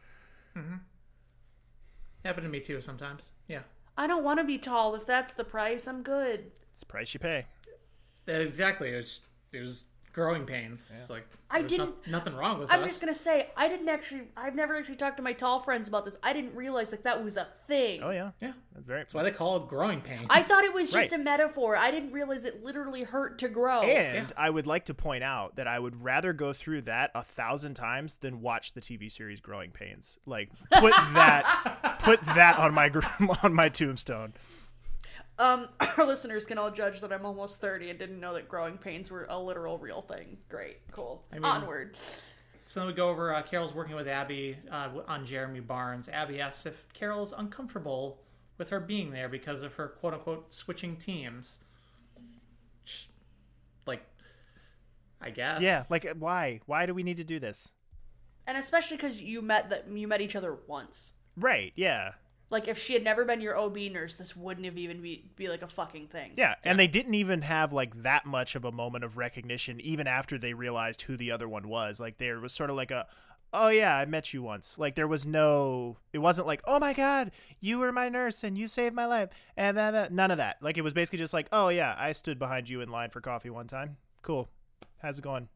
Mm-hmm. 0.55 0.75
happened 2.23 2.45
to 2.45 2.49
me 2.49 2.61
too 2.61 2.79
sometimes. 2.79 3.31
Yeah, 3.49 3.63
I 3.97 4.07
don't 4.07 4.23
want 4.23 4.39
to 4.39 4.45
be 4.45 4.57
tall. 4.57 4.95
If 4.95 5.05
that's 5.05 5.33
the 5.33 5.43
price, 5.43 5.87
I'm 5.87 6.03
good. 6.03 6.51
It's 6.71 6.79
the 6.79 6.85
price 6.85 7.13
you 7.13 7.19
pay. 7.19 7.45
That- 8.25 8.41
exactly. 8.41 8.93
It 8.93 8.95
was 8.95 9.21
it 9.51 9.61
was 9.61 9.83
growing 10.17 10.45
pains. 10.47 10.91
It's 10.93 11.11
like 11.11 11.27
I 11.51 11.61
didn't- 11.61 12.07
nothing 12.07 12.35
wrong 12.35 12.57
with 12.59 12.71
I'm 12.71 12.81
us. 12.81 12.87
just 12.87 13.01
gonna 13.01 13.13
say 13.13 13.49
I 13.55 13.69
didn't 13.69 13.87
actually. 13.87 14.23
I've 14.35 14.55
never 14.55 14.75
actually 14.75 14.95
talked 14.95 15.17
to 15.17 15.23
my 15.23 15.31
tall 15.31 15.59
friends 15.59 15.87
about 15.87 16.05
this. 16.05 16.17
I 16.23 16.33
didn't 16.33 16.55
realize 16.55 16.91
like 16.91 17.03
that 17.03 17.23
was 17.23 17.37
a 17.37 17.47
thing. 17.67 18.01
Oh 18.01 18.09
yeah, 18.09 18.31
Yeah, 18.41 18.53
that's 18.73 18.85
very. 18.87 18.99
that's 19.01 19.13
why 19.13 19.21
they 19.21 19.29
call 19.31 19.57
it 19.57 19.67
growing 19.67 20.01
pains. 20.01 20.25
I 20.31 20.41
thought 20.41 20.63
it 20.63 20.73
was 20.73 20.87
just 20.87 20.95
Right. 21.11 21.13
a 21.13 21.19
metaphor. 21.19 21.75
I 21.77 21.91
didn't 21.91 22.13
realize 22.13 22.45
it 22.45 22.63
literally 22.63 23.03
hurt 23.03 23.37
to 23.39 23.47
grow. 23.47 23.81
And 23.81 24.33
I 24.35 24.49
would 24.49 24.65
like 24.65 24.85
to 24.85 24.95
point 24.95 25.23
out 25.23 25.55
that 25.57 25.67
I 25.67 25.77
would 25.77 26.03
rather 26.03 26.33
go 26.33 26.51
through 26.51 26.81
that 26.81 27.11
a 27.13 27.21
thousand 27.21 27.75
times 27.75 28.17
than 28.17 28.41
watch 28.41 28.73
the 28.73 28.81
TV 28.81 29.07
series 29.11 29.39
Growing 29.39 29.69
Pains. 29.69 30.17
Like 30.25 30.49
put 30.71 30.91
that 31.13 31.97
put 32.01 32.19
that 32.21 32.57
on 32.57 32.73
my 32.73 32.89
gr- 32.89 33.01
on 33.43 33.53
my 33.53 33.69
tombstone. 33.69 34.33
Um, 35.39 35.67
our 35.97 36.05
listeners 36.05 36.45
can 36.45 36.57
all 36.57 36.71
judge 36.71 36.99
that 37.01 37.11
I'm 37.13 37.25
almost 37.25 37.59
30 37.61 37.89
and 37.89 37.99
didn't 37.99 38.19
know 38.19 38.33
that 38.33 38.47
growing 38.47 38.77
pains 38.77 39.11
were 39.11 39.25
a 39.29 39.39
literal 39.39 39.77
real 39.77 40.01
thing. 40.01 40.37
Great, 40.49 40.77
cool. 40.91 41.23
mean- 41.31 41.43
Onward. 41.45 41.97
So 42.65 42.81
then 42.81 42.87
we 42.87 42.93
go 42.93 43.09
over. 43.09 43.33
Uh, 43.33 43.41
Carol's 43.43 43.73
working 43.73 43.95
with 43.95 44.09
Abby 44.09 44.57
uh, 44.69 44.89
on 45.07 45.25
Jeremy 45.25 45.61
Barnes. 45.61 46.09
Abby 46.09 46.41
asks 46.41 46.65
if 46.65 46.85
Carol 46.93 47.23
is 47.23 47.31
uncomfortable 47.31 48.19
with 48.57 48.69
her 48.71 48.81
being 48.81 49.11
there 49.11 49.29
because 49.29 49.63
of 49.63 49.73
her 49.75 49.87
quote 49.87 50.13
unquote 50.13 50.53
switching 50.53 50.97
teams. 50.97 51.59
Like, 53.85 54.03
I 55.21 55.29
guess. 55.29 55.61
Yeah, 55.61 55.83
like 55.89 56.07
why? 56.19 56.59
Why 56.65 56.85
do 56.85 56.93
we 56.93 57.03
need 57.03 57.17
to 57.17 57.23
do 57.23 57.39
this? 57.39 57.69
And 58.45 58.57
especially 58.57 58.97
because 58.97 59.21
you 59.21 59.41
met 59.41 59.69
that 59.69 59.87
you 59.89 60.07
met 60.07 60.19
each 60.19 60.35
other 60.35 60.57
once. 60.67 61.13
Right, 61.37 61.71
yeah. 61.75 62.11
Like 62.49 62.67
if 62.67 62.77
she 62.77 62.93
had 62.93 63.03
never 63.03 63.25
been 63.25 63.41
your 63.41 63.57
OB 63.57 63.77
nurse, 63.91 64.15
this 64.15 64.35
wouldn't 64.35 64.65
have 64.65 64.77
even 64.77 65.01
be 65.01 65.29
be 65.35 65.49
like 65.49 65.61
a 65.61 65.67
fucking 65.67 66.07
thing. 66.07 66.31
Yeah, 66.35 66.55
and 66.63 66.79
they 66.79 66.87
didn't 66.87 67.15
even 67.15 67.41
have 67.41 67.73
like 67.73 68.03
that 68.03 68.25
much 68.25 68.55
of 68.55 68.63
a 68.63 68.71
moment 68.71 69.03
of 69.03 69.17
recognition 69.17 69.81
even 69.81 70.07
after 70.07 70.37
they 70.37 70.53
realized 70.53 71.01
who 71.01 71.17
the 71.17 71.31
other 71.31 71.49
one 71.49 71.67
was. 71.67 71.99
Like 71.99 72.17
there 72.17 72.39
was 72.39 72.53
sort 72.53 72.69
of 72.69 72.75
like 72.77 72.91
a 72.91 73.05
oh 73.53 73.67
yeah, 73.67 73.97
I 73.97 74.05
met 74.05 74.33
you 74.33 74.41
once. 74.41 74.77
Like 74.77 74.95
there 74.95 75.07
was 75.07 75.27
no 75.27 75.97
it 76.13 76.19
wasn't 76.19 76.47
like, 76.47 76.61
"Oh 76.65 76.79
my 76.79 76.93
god, 76.93 77.31
you 77.59 77.79
were 77.79 77.91
my 77.91 78.07
nurse 78.07 78.43
and 78.45 78.57
you 78.57 78.67
saved 78.67 78.95
my 78.95 79.05
life." 79.05 79.29
And 79.57 79.75
that, 79.77 79.91
that- 79.91 80.13
none 80.13 80.31
of 80.31 80.37
that. 80.37 80.57
Like 80.61 80.77
it 80.77 80.83
was 80.83 80.93
basically 80.93 81.19
just 81.19 81.33
like, 81.33 81.47
"Oh 81.51 81.67
yeah, 81.67 81.95
I 81.97 82.13
stood 82.13 82.39
behind 82.39 82.69
you 82.69 82.79
in 82.79 82.89
line 82.89 83.09
for 83.09 83.19
coffee 83.19 83.49
one 83.49 83.67
time." 83.67 83.97
Cool. 84.21 84.47
How's 84.99 85.19
it 85.19 85.21
going? 85.21 85.49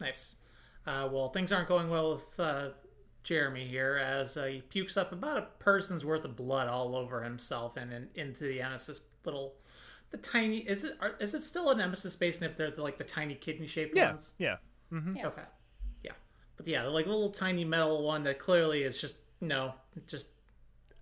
Nice. 0.00 0.36
Uh, 0.86 1.08
well, 1.10 1.28
things 1.30 1.52
aren't 1.52 1.68
going 1.68 1.90
well 1.90 2.12
with 2.12 2.38
uh, 2.40 2.68
Jeremy 3.28 3.66
here 3.66 4.00
as 4.02 4.38
uh, 4.38 4.44
he 4.44 4.62
pukes 4.62 4.96
up 4.96 5.12
about 5.12 5.36
a 5.36 5.42
person's 5.62 6.02
worth 6.02 6.24
of 6.24 6.34
blood 6.34 6.66
all 6.66 6.96
over 6.96 7.22
himself 7.22 7.76
and 7.76 7.92
in, 7.92 8.08
into 8.14 8.44
the 8.44 8.58
emesis 8.58 9.02
little 9.26 9.52
the 10.10 10.16
tiny 10.16 10.60
is 10.60 10.84
it 10.84 10.96
are, 11.02 11.14
is 11.20 11.34
it 11.34 11.42
still 11.42 11.68
an 11.68 11.76
emesis 11.78 12.18
basin 12.18 12.44
if 12.44 12.56
they're 12.56 12.70
the, 12.70 12.82
like 12.82 12.96
the 12.96 13.04
tiny 13.04 13.34
kidney 13.34 13.66
shaped 13.66 13.94
Yeah, 13.94 14.12
ones? 14.12 14.32
yeah. 14.38 14.56
Mm-hmm. 14.90 15.16
Yeah. 15.16 15.26
Okay. 15.26 15.42
Yeah. 16.02 16.12
But 16.56 16.66
yeah, 16.66 16.84
like 16.86 17.04
a 17.04 17.10
little 17.10 17.28
tiny 17.28 17.66
metal 17.66 18.02
one 18.02 18.22
that 18.24 18.38
clearly 18.38 18.82
is 18.84 18.98
just 18.98 19.18
no, 19.42 19.74
just 20.06 20.28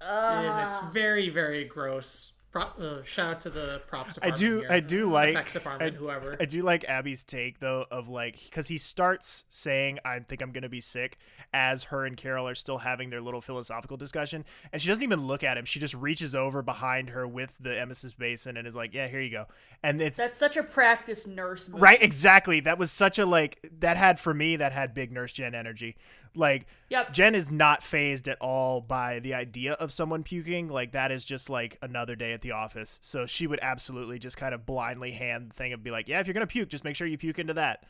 and 0.00 0.68
it's 0.68 0.80
very 0.92 1.28
very 1.28 1.62
gross. 1.64 2.32
Pro, 2.53 2.62
uh, 2.62 3.03
shout 3.05 3.34
out 3.34 3.40
to 3.40 3.51
the 3.51 3.82
props 3.86 4.18
I 4.22 4.30
do, 4.30 4.61
here. 4.61 4.68
I 4.70 4.80
do 4.80 5.11
like, 5.11 5.30
effects 5.30 5.53
department, 5.53 5.94
I, 5.94 5.99
whoever. 5.99 6.36
I 6.40 6.47
do 6.47 6.62
like 6.62 6.84
Abby's 6.88 7.22
take 7.22 7.59
though 7.61 7.84
of 7.90 8.09
like 8.09 8.42
because 8.42 8.66
he 8.68 8.78
starts 8.78 9.44
saying, 9.51 9.99
"I 10.07 10.20
think 10.20 10.40
I'm 10.40 10.53
gonna 10.53 10.70
be 10.70 10.80
sick," 10.80 11.18
as 11.53 11.84
her 11.84 12.07
and 12.07 12.16
Carol 12.16 12.49
are 12.49 12.55
still 12.55 12.78
having 12.78 13.11
their 13.11 13.20
little 13.20 13.42
philosophical 13.42 13.99
discussion, 13.99 14.44
and 14.72 14.80
she 14.80 14.88
doesn't 14.88 15.05
even 15.05 15.26
look 15.26 15.44
at 15.44 15.59
him. 15.59 15.66
She 15.66 15.80
just 15.80 15.92
reaches 15.94 16.34
over 16.34 16.62
behind 16.62 17.11
her 17.11 17.26
with 17.28 17.59
the 17.61 17.70
emesis 17.70 18.16
basin 18.16 18.57
and 18.57 18.66
is 18.66 18.74
like, 18.76 18.94
"Yeah, 18.94 19.09
here 19.09 19.20
you 19.20 19.30
go." 19.30 19.47
And 19.82 20.01
it's 20.01 20.16
That's 20.16 20.38
such 20.38 20.57
a 20.57 20.62
practice 20.62 21.26
nurse 21.26 21.68
move. 21.68 21.82
right, 21.82 22.01
exactly. 22.01 22.61
That 22.61 22.78
was 22.78 22.90
such 22.90 23.18
a 23.18 23.26
like 23.26 23.68
that 23.80 23.99
had 23.99 24.18
for 24.18 24.32
me 24.32 24.57
that 24.57 24.72
had 24.72 24.94
big 24.94 25.12
nurse 25.12 25.32
Jen 25.32 25.55
energy. 25.55 25.97
Like, 26.34 26.66
Yep. 26.90 27.12
Jen 27.12 27.34
is 27.34 27.51
not 27.51 27.82
fazed 27.82 28.28
at 28.28 28.38
all 28.40 28.80
by 28.80 29.18
the 29.18 29.34
idea 29.34 29.72
of 29.72 29.90
someone 29.90 30.22
puking. 30.22 30.68
Like 30.68 30.92
that 30.92 31.11
is 31.11 31.24
just 31.24 31.51
like 31.51 31.78
another 31.82 32.14
day 32.14 32.32
at 32.37 32.43
the 32.43 32.53
office. 32.53 33.01
So 33.03 33.26
she 33.26 33.47
would 33.49 33.59
absolutely 33.61 34.18
just 34.20 34.37
kind 34.37 34.55
of 34.55 34.64
blindly 34.64 35.11
hand 35.11 35.51
the 35.51 35.55
thing 35.55 35.72
and 35.72 35.82
be 35.82 35.91
like, 35.91 36.07
"Yeah, 36.09 36.20
if 36.20 36.26
you're 36.28 36.34
gonna 36.34 36.47
puke, 36.47 36.68
just 36.68 36.84
make 36.84 36.95
sure 36.95 37.07
you 37.09 37.18
puke 37.18 37.39
into 37.41 37.55
that." 37.55 37.84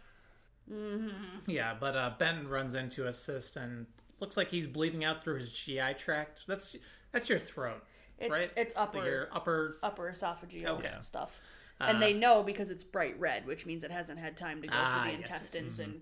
Yeah, 1.47 1.75
but 1.79 1.97
uh, 1.97 2.13
Ben 2.19 2.49
runs 2.49 2.75
in 2.75 2.89
to 2.91 3.07
assist 3.07 3.57
and 3.57 3.87
looks 4.21 4.37
like 4.37 4.49
he's 4.49 4.67
bleeding 4.67 5.05
out 5.05 5.23
through 5.23 5.39
his 5.39 5.53
GI 5.53 5.95
tract. 5.99 6.45
That's 6.49 6.75
that's 7.13 7.29
your 7.29 7.39
throat, 7.39 7.85
It's 8.19 8.31
right? 8.31 8.53
it's 8.57 8.73
upper 8.77 8.99
Like 8.99 9.07
your 9.07 9.29
upper. 9.33 9.79
upper 9.83 10.11
esophageal 10.11 10.79
Okay. 10.79 10.93
stuff. 11.03 11.41
Uh, 11.81 11.85
and 11.89 12.03
they 12.03 12.15
know 12.15 12.43
because 12.43 12.71
it's 12.71 12.83
bright 12.83 13.19
red, 13.21 13.47
which 13.47 13.67
means 13.67 13.85
it 13.85 13.91
hasn't 13.91 14.19
had 14.19 14.37
time 14.37 14.63
to 14.63 14.69
go 14.69 14.75
Ah, 14.77 15.03
through 15.03 15.13
the 15.13 15.19
yes, 15.19 15.29
yes, 15.31 15.55
intestines 15.55 15.79
and 15.81 16.01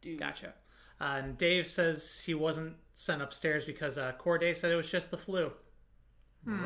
do. 0.00 0.16
Gotcha. 0.16 0.54
Uh, 1.00 1.20
and 1.22 1.36
Dave 1.38 1.66
says 1.66 2.22
he 2.24 2.34
wasn't 2.34 2.76
sent 2.94 3.20
upstairs 3.20 3.64
because 3.66 3.98
uh, 3.98 4.12
Corday 4.18 4.54
said 4.54 4.70
it 4.72 4.76
was 4.76 4.90
just 4.90 5.10
the 5.10 5.18
flu. 5.18 5.52
Hmm. 6.44 6.64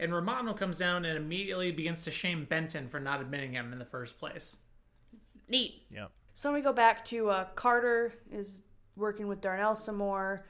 Ruh-roh. 0.00 0.04
And 0.04 0.14
Romano 0.14 0.54
comes 0.54 0.78
down 0.78 1.04
and 1.04 1.16
immediately 1.16 1.72
begins 1.72 2.04
to 2.04 2.10
shame 2.10 2.44
Benton 2.44 2.88
for 2.88 3.00
not 3.00 3.20
admitting 3.20 3.52
him 3.52 3.72
in 3.72 3.78
the 3.78 3.84
first 3.84 4.18
place. 4.18 4.58
Neat. 5.48 5.82
Yeah. 5.90 6.06
So 6.34 6.52
we 6.52 6.60
go 6.60 6.72
back 6.72 7.04
to 7.06 7.30
uh, 7.30 7.44
Carter 7.54 8.14
is 8.32 8.62
working 8.96 9.28
with 9.28 9.40
Darnell 9.40 9.74
some 9.74 9.96
more, 9.96 10.46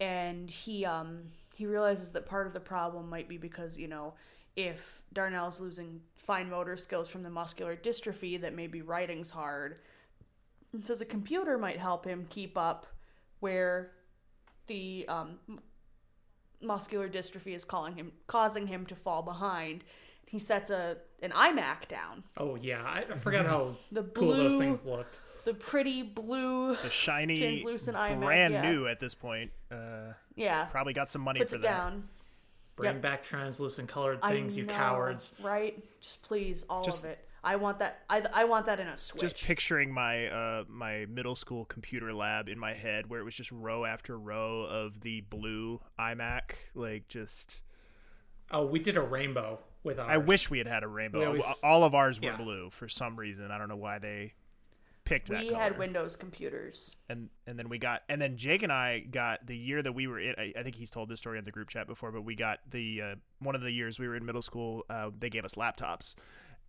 and 0.00 0.50
he 0.50 0.84
um 0.84 1.22
he 1.54 1.66
realizes 1.66 2.12
that 2.12 2.26
part 2.26 2.46
of 2.46 2.52
the 2.52 2.60
problem 2.60 3.08
might 3.08 3.28
be 3.28 3.38
because 3.38 3.78
you 3.78 3.88
know 3.88 4.14
if 4.56 5.02
Darnell's 5.12 5.60
losing 5.60 6.00
fine 6.16 6.50
motor 6.50 6.76
skills 6.76 7.08
from 7.08 7.22
the 7.22 7.30
muscular 7.30 7.76
dystrophy, 7.76 8.40
that 8.40 8.54
maybe 8.54 8.82
writing's 8.82 9.30
hard. 9.30 9.78
And 10.72 10.84
says 10.84 11.00
a 11.00 11.06
computer 11.06 11.58
might 11.58 11.78
help 11.78 12.04
him 12.04 12.26
keep 12.28 12.58
up 12.58 12.86
where 13.40 13.92
the 14.66 15.04
um, 15.08 15.38
m- 15.48 15.60
muscular 16.62 17.08
dystrophy 17.08 17.54
is 17.54 17.64
calling 17.64 17.94
him 17.96 18.12
causing 18.26 18.66
him 18.66 18.86
to 18.86 18.94
fall 18.94 19.22
behind. 19.22 19.84
He 20.26 20.38
sets 20.38 20.70
a 20.70 20.98
an 21.22 21.30
iMac 21.32 21.88
down. 21.88 22.22
Oh 22.36 22.56
yeah, 22.56 22.82
I 22.84 23.04
I 23.12 23.18
forgot 23.18 23.46
how 23.46 23.76
The 23.92 24.02
blue, 24.02 24.26
cool 24.28 24.36
those 24.36 24.52
blue- 24.52 24.58
things 24.60 24.84
looked. 24.84 25.20
The 25.44 25.54
pretty 25.54 26.02
blue 26.02 26.76
The 26.76 26.90
shiny, 26.90 27.38
translucent 27.40 27.96
iMac, 27.96 28.20
brand 28.20 28.54
yeah. 28.54 28.70
new 28.70 28.86
at 28.86 29.00
this 29.00 29.14
point. 29.14 29.50
Uh, 29.70 30.12
Yeah. 30.36 30.64
probably 30.66 30.92
got 30.92 31.08
some 31.08 31.22
money 31.22 31.40
Puts 31.40 31.52
for 31.52 31.56
it 31.56 31.62
that. 31.62 31.68
down. 31.78 32.08
Bring 32.76 32.92
Yep. 32.94 33.02
back 33.02 33.24
translucent 33.24 33.88
colored 33.88 34.18
I 34.22 34.32
things, 34.32 34.56
you 34.56 34.64
know, 34.66 34.72
cowards. 34.74 35.34
Right? 35.42 35.82
Just 36.00 36.22
please, 36.22 36.64
all 36.68 36.84
Just- 36.84 37.04
of 37.06 37.10
it. 37.12 37.26
I 37.42 37.56
want 37.56 37.78
that. 37.78 38.02
I, 38.08 38.22
I 38.32 38.44
want 38.44 38.66
that 38.66 38.80
in 38.80 38.86
a 38.86 38.98
Switch. 38.98 39.20
Just 39.20 39.42
picturing 39.42 39.92
my 39.92 40.26
uh 40.28 40.64
my 40.68 41.06
middle 41.06 41.34
school 41.34 41.64
computer 41.64 42.12
lab 42.12 42.48
in 42.48 42.58
my 42.58 42.74
head 42.74 43.08
where 43.08 43.20
it 43.20 43.24
was 43.24 43.34
just 43.34 43.50
row 43.50 43.84
after 43.84 44.18
row 44.18 44.62
of 44.62 45.00
the 45.00 45.22
blue 45.22 45.80
iMac, 45.98 46.52
like 46.74 47.08
just. 47.08 47.62
Oh, 48.50 48.66
we 48.66 48.78
did 48.80 48.96
a 48.96 49.00
rainbow 49.00 49.60
with 49.84 49.98
ours. 49.98 50.08
I 50.10 50.18
wish 50.18 50.50
we 50.50 50.58
had 50.58 50.66
had 50.66 50.82
a 50.82 50.88
rainbow. 50.88 51.24
Always- 51.26 51.60
All 51.62 51.84
of 51.84 51.94
ours 51.94 52.20
were 52.20 52.26
yeah. 52.26 52.36
blue 52.36 52.68
for 52.70 52.88
some 52.88 53.16
reason. 53.16 53.50
I 53.50 53.58
don't 53.58 53.68
know 53.68 53.76
why 53.76 53.98
they 54.00 54.34
picked 55.04 55.28
that. 55.28 55.40
we 55.40 55.52
had 55.52 55.78
Windows 55.78 56.14
computers. 56.16 56.94
and 57.08 57.30
and 57.46 57.58
then 57.58 57.68
we 57.68 57.78
got 57.78 58.02
and 58.08 58.20
then 58.20 58.36
Jake 58.36 58.62
and 58.62 58.72
I 58.72 59.00
got 59.00 59.46
the 59.46 59.56
year 59.56 59.82
that 59.82 59.92
we 59.92 60.06
were 60.06 60.18
in. 60.20 60.34
I, 60.36 60.52
I 60.58 60.62
think 60.62 60.74
he's 60.74 60.90
told 60.90 61.08
this 61.08 61.18
story 61.20 61.38
in 61.38 61.44
the 61.44 61.50
group 61.52 61.68
chat 61.68 61.86
before, 61.86 62.12
but 62.12 62.22
we 62.22 62.34
got 62.34 62.58
the 62.70 63.02
uh, 63.02 63.14
one 63.38 63.54
of 63.54 63.62
the 63.62 63.72
years 63.72 63.98
we 63.98 64.06
were 64.08 64.16
in 64.16 64.26
middle 64.26 64.42
school. 64.42 64.84
Uh, 64.90 65.10
they 65.16 65.30
gave 65.30 65.44
us 65.44 65.54
laptops, 65.54 66.14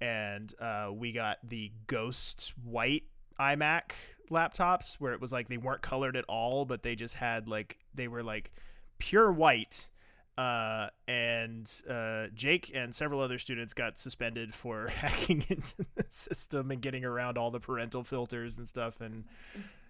and 0.01 0.53
uh, 0.59 0.89
we 0.91 1.11
got 1.11 1.37
the 1.47 1.71
ghost 1.87 2.53
white 2.63 3.03
iMac 3.39 3.91
laptops 4.29 4.95
where 4.95 5.13
it 5.13 5.21
was 5.21 5.31
like 5.31 5.47
they 5.47 5.57
weren't 5.57 5.81
colored 5.81 6.17
at 6.17 6.25
all, 6.27 6.65
but 6.65 6.83
they 6.83 6.95
just 6.95 7.15
had 7.15 7.47
like 7.47 7.77
they 7.93 8.07
were 8.07 8.23
like 8.23 8.51
pure 8.97 9.31
white. 9.31 9.89
Uh, 10.37 10.87
and 11.07 11.71
uh, 11.89 12.27
Jake 12.33 12.71
and 12.73 12.95
several 12.95 13.19
other 13.19 13.37
students 13.37 13.73
got 13.73 13.97
suspended 13.97 14.53
for 14.53 14.87
hacking 14.95 15.45
into 15.49 15.85
the 15.95 16.05
system 16.09 16.71
and 16.71 16.81
getting 16.81 17.05
around 17.05 17.37
all 17.37 17.51
the 17.51 17.59
parental 17.59 18.03
filters 18.03 18.57
and 18.57 18.67
stuff. 18.67 19.01
And 19.01 19.25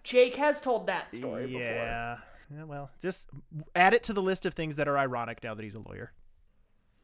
Jake 0.02 0.36
has 0.36 0.60
told 0.60 0.88
that 0.88 1.14
story 1.14 1.46
before. 1.46 1.60
yeah. 1.62 2.18
Yeah, 2.54 2.64
well, 2.64 2.90
just 3.00 3.30
add 3.74 3.94
it 3.94 4.02
to 4.04 4.12
the 4.12 4.20
list 4.20 4.44
of 4.44 4.52
things 4.52 4.76
that 4.76 4.86
are 4.86 4.98
ironic 4.98 5.42
now 5.42 5.54
that 5.54 5.62
he's 5.62 5.74
a 5.74 5.78
lawyer. 5.78 6.12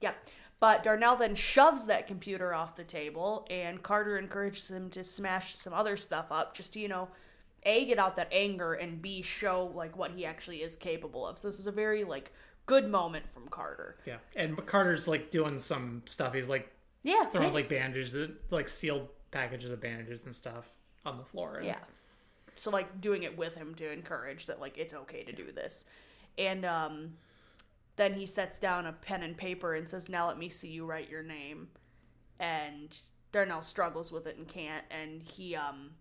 Yep. 0.02 0.16
But 0.60 0.82
Darnell 0.82 1.16
then 1.16 1.34
shoves 1.34 1.86
that 1.86 2.06
computer 2.06 2.52
off 2.52 2.74
the 2.74 2.84
table, 2.84 3.46
and 3.48 3.82
Carter 3.82 4.18
encourages 4.18 4.70
him 4.70 4.90
to 4.90 5.04
smash 5.04 5.54
some 5.54 5.72
other 5.72 5.96
stuff 5.96 6.26
up 6.30 6.54
just 6.54 6.72
to, 6.72 6.80
you 6.80 6.88
know, 6.88 7.08
A, 7.62 7.84
get 7.84 7.98
out 7.98 8.16
that 8.16 8.28
anger, 8.32 8.74
and 8.74 9.00
B, 9.00 9.22
show, 9.22 9.70
like, 9.74 9.96
what 9.96 10.10
he 10.10 10.26
actually 10.26 10.62
is 10.62 10.74
capable 10.74 11.26
of. 11.26 11.38
So 11.38 11.46
this 11.48 11.60
is 11.60 11.68
a 11.68 11.72
very, 11.72 12.02
like, 12.02 12.32
good 12.68 12.88
moment 12.88 13.28
from 13.28 13.48
Carter. 13.48 13.96
Yeah, 14.04 14.18
and 14.36 14.56
Carter's 14.66 15.08
like 15.08 15.30
doing 15.30 15.58
some 15.58 16.02
stuff. 16.04 16.34
He's 16.34 16.48
like 16.50 16.70
Yeah. 17.02 17.24
throwing 17.24 17.54
like 17.54 17.68
bandages, 17.68 18.30
like 18.50 18.68
sealed 18.68 19.08
packages 19.30 19.70
of 19.70 19.80
bandages 19.80 20.24
and 20.26 20.36
stuff 20.36 20.70
on 21.04 21.16
the 21.16 21.24
floor. 21.24 21.56
And 21.56 21.66
Yeah. 21.66 21.78
So 22.56 22.70
like 22.70 23.00
doing 23.00 23.22
it 23.22 23.36
with 23.36 23.54
him 23.54 23.74
to 23.76 23.90
encourage 23.90 24.46
that 24.46 24.60
like 24.60 24.76
it's 24.76 24.92
okay 24.92 25.24
to 25.24 25.32
do 25.32 25.50
this. 25.50 25.86
And 26.36 26.66
um 26.66 27.14
then 27.98 28.14
he 28.14 28.24
sets 28.26 28.58
down 28.58 28.86
a 28.86 28.92
pen 28.92 29.22
and 29.22 29.36
paper 29.36 29.74
and 29.74 29.90
says, 29.90 30.08
"Now 30.08 30.28
let 30.28 30.38
me 30.38 30.48
see 30.48 30.68
you 30.68 30.86
write 30.86 31.10
your 31.10 31.22
name." 31.22 31.68
And 32.38 32.96
Darnell 33.32 33.62
struggles 33.62 34.10
with 34.10 34.26
it 34.26 34.38
and 34.38 34.48
can't 34.48 34.84
and 34.90 35.22
he 35.22 35.54
um 35.54 35.96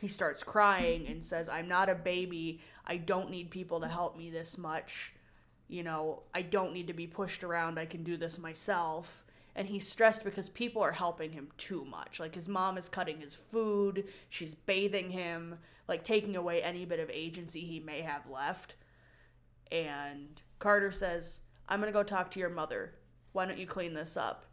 he 0.00 0.08
starts 0.08 0.42
crying 0.42 1.06
and 1.06 1.24
says, 1.24 1.48
"I'm 1.48 1.68
not 1.68 1.88
a 1.88 1.94
baby. 1.94 2.60
I 2.84 2.96
don't 2.96 3.30
need 3.30 3.50
people 3.50 3.80
to 3.80 3.86
help 3.88 4.16
me 4.16 4.30
this 4.30 4.58
much. 4.58 5.14
You 5.68 5.84
know, 5.84 6.24
I 6.34 6.42
don't 6.42 6.72
need 6.72 6.88
to 6.88 6.92
be 6.92 7.06
pushed 7.06 7.44
around. 7.44 7.78
I 7.78 7.86
can 7.86 8.02
do 8.02 8.16
this 8.16 8.38
myself." 8.38 9.24
And 9.54 9.68
he's 9.68 9.86
stressed 9.86 10.24
because 10.24 10.48
people 10.48 10.80
are 10.80 10.92
helping 10.92 11.32
him 11.32 11.50
too 11.58 11.84
much. 11.84 12.18
Like 12.18 12.34
his 12.34 12.48
mom 12.48 12.78
is 12.78 12.88
cutting 12.88 13.20
his 13.20 13.34
food, 13.34 14.08
she's 14.30 14.54
bathing 14.54 15.10
him, 15.10 15.58
like 15.86 16.04
taking 16.04 16.36
away 16.36 16.62
any 16.62 16.86
bit 16.86 16.98
of 16.98 17.10
agency 17.10 17.60
he 17.60 17.78
may 17.78 18.00
have 18.00 18.26
left. 18.30 18.76
And 19.70 20.40
Carter 20.62 20.92
says, 20.92 21.40
I'm 21.68 21.80
gonna 21.80 21.90
go 21.90 22.04
talk 22.04 22.30
to 22.32 22.38
your 22.40 22.48
mother. 22.48 22.94
Why 23.32 23.46
don't 23.46 23.58
you 23.58 23.66
clean 23.66 23.94
this 23.94 24.16
up? 24.16 24.46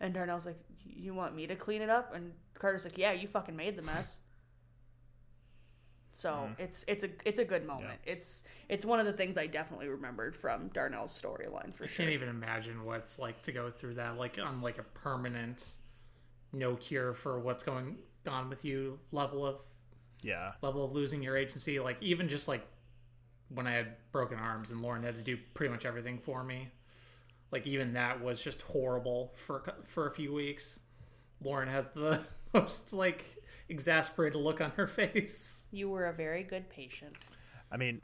And 0.00 0.12
Darnell's 0.12 0.44
like, 0.44 0.58
You 0.84 1.14
want 1.14 1.36
me 1.36 1.46
to 1.46 1.54
clean 1.54 1.82
it 1.82 1.88
up? 1.88 2.12
And 2.16 2.32
Carter's 2.54 2.84
like, 2.84 2.98
Yeah, 2.98 3.12
you 3.12 3.28
fucking 3.28 3.54
made 3.54 3.76
the 3.76 3.82
mess. 3.82 4.22
So 6.10 6.32
hmm. 6.32 6.60
it's 6.60 6.84
it's 6.88 7.04
a 7.04 7.10
it's 7.24 7.38
a 7.38 7.44
good 7.44 7.64
moment. 7.64 8.00
It's 8.04 8.42
it's 8.68 8.84
one 8.84 8.98
of 8.98 9.06
the 9.06 9.12
things 9.12 9.38
I 9.38 9.46
definitely 9.46 9.86
remembered 9.88 10.34
from 10.34 10.66
Darnell's 10.74 11.16
storyline 11.16 11.72
for 11.72 11.84
I 11.84 11.86
sure. 11.86 12.06
can't 12.06 12.10
even 12.10 12.28
imagine 12.28 12.84
what 12.84 12.98
it's 12.98 13.20
like 13.20 13.40
to 13.42 13.52
go 13.52 13.70
through 13.70 13.94
that, 13.94 14.18
like 14.18 14.40
on 14.44 14.62
like 14.62 14.78
a 14.78 14.82
permanent, 14.82 15.76
no 16.52 16.74
cure 16.74 17.14
for 17.14 17.38
what's 17.38 17.62
going 17.62 17.98
on 18.26 18.50
with 18.50 18.64
you 18.64 18.98
level 19.12 19.46
of 19.46 19.60
Yeah. 20.22 20.54
level 20.60 20.84
of 20.84 20.90
losing 20.90 21.22
your 21.22 21.36
agency. 21.36 21.78
Like 21.78 21.98
even 22.00 22.28
just 22.28 22.48
like 22.48 22.66
when 23.54 23.66
I 23.66 23.72
had 23.72 23.96
broken 24.12 24.38
arms 24.38 24.70
and 24.70 24.82
Lauren 24.82 25.02
had 25.02 25.16
to 25.16 25.22
do 25.22 25.36
pretty 25.54 25.70
much 25.72 25.84
everything 25.84 26.18
for 26.18 26.42
me. 26.44 26.68
Like 27.50 27.66
even 27.66 27.92
that 27.94 28.22
was 28.22 28.42
just 28.42 28.62
horrible 28.62 29.32
for 29.46 29.58
a 29.66 29.86
for 29.88 30.06
a 30.08 30.14
few 30.14 30.32
weeks. 30.32 30.80
Lauren 31.42 31.68
has 31.68 31.88
the 31.88 32.20
most 32.54 32.92
like 32.92 33.24
exasperated 33.68 34.40
look 34.40 34.60
on 34.60 34.70
her 34.72 34.86
face, 34.98 35.66
You 35.70 35.88
were 35.90 36.06
a 36.06 36.12
very 36.12 36.42
good 36.42 36.68
patient. 36.70 37.16
I 37.70 37.76
mean, 37.76 38.00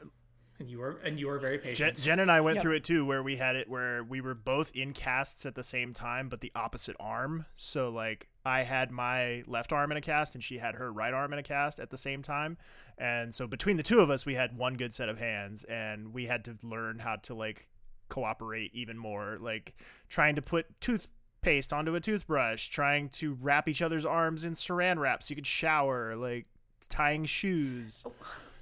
and 0.59 0.69
you 0.69 0.79
were 0.79 0.99
and 1.03 1.19
you 1.19 1.27
were 1.27 1.39
very 1.39 1.57
Jen, 1.57 1.63
patient. 1.65 1.97
Jen 1.97 2.19
and 2.19 2.31
I 2.31 2.41
went 2.41 2.55
Yep. 2.55 2.63
through 2.63 2.75
it 2.75 2.83
too, 2.83 3.05
where 3.05 3.23
we 3.23 3.37
had 3.37 3.55
it 3.55 3.69
where 3.69 4.03
we 4.03 4.21
were 4.21 4.35
both 4.35 4.71
in 4.75 4.93
casts 4.93 5.45
at 5.45 5.55
the 5.55 5.63
same 5.63 5.93
time, 5.93 6.29
but 6.29 6.41
the 6.41 6.51
opposite 6.53 6.95
arm. 6.99 7.45
So 7.55 7.89
like 7.89 8.27
I 8.45 8.63
had 8.63 8.91
my 8.91 9.43
left 9.47 9.73
arm 9.73 9.91
in 9.91 9.97
a 9.97 10.01
cast, 10.01 10.35
and 10.35 10.43
she 10.43 10.57
had 10.57 10.75
her 10.75 10.91
right 10.91 11.13
arm 11.13 11.33
in 11.33 11.39
a 11.39 11.43
cast 11.43 11.79
at 11.79 11.89
the 11.89 11.97
same 11.97 12.21
time. 12.21 12.57
And 12.97 13.33
so 13.33 13.47
between 13.47 13.77
the 13.77 13.83
two 13.83 13.99
of 13.99 14.09
us, 14.09 14.25
we 14.25 14.35
had 14.35 14.57
one 14.57 14.75
good 14.75 14.93
set 14.93 15.09
of 15.09 15.17
hands, 15.17 15.63
and 15.65 16.13
we 16.13 16.25
had 16.25 16.45
to 16.45 16.57
learn 16.63 16.99
how 16.99 17.17
to 17.17 17.33
like 17.33 17.67
cooperate 18.07 18.73
even 18.73 18.97
more, 18.97 19.37
like 19.39 19.75
trying 20.09 20.35
to 20.35 20.41
put 20.41 20.79
tooth 20.81 21.07
paste 21.41 21.71
onto 21.71 21.95
a 21.95 21.99
toothbrush, 21.99 22.67
trying 22.67 23.09
to 23.09 23.37
wrap 23.41 23.69
each 23.69 23.81
other's 23.81 24.05
arms 24.05 24.43
in 24.43 24.53
saran 24.53 24.97
wrap 24.97 25.23
so 25.23 25.31
you 25.31 25.35
could 25.35 25.47
shower, 25.47 26.15
like 26.15 26.45
tying 26.87 27.25
shoes. 27.25 28.03
Oh, 28.05 28.11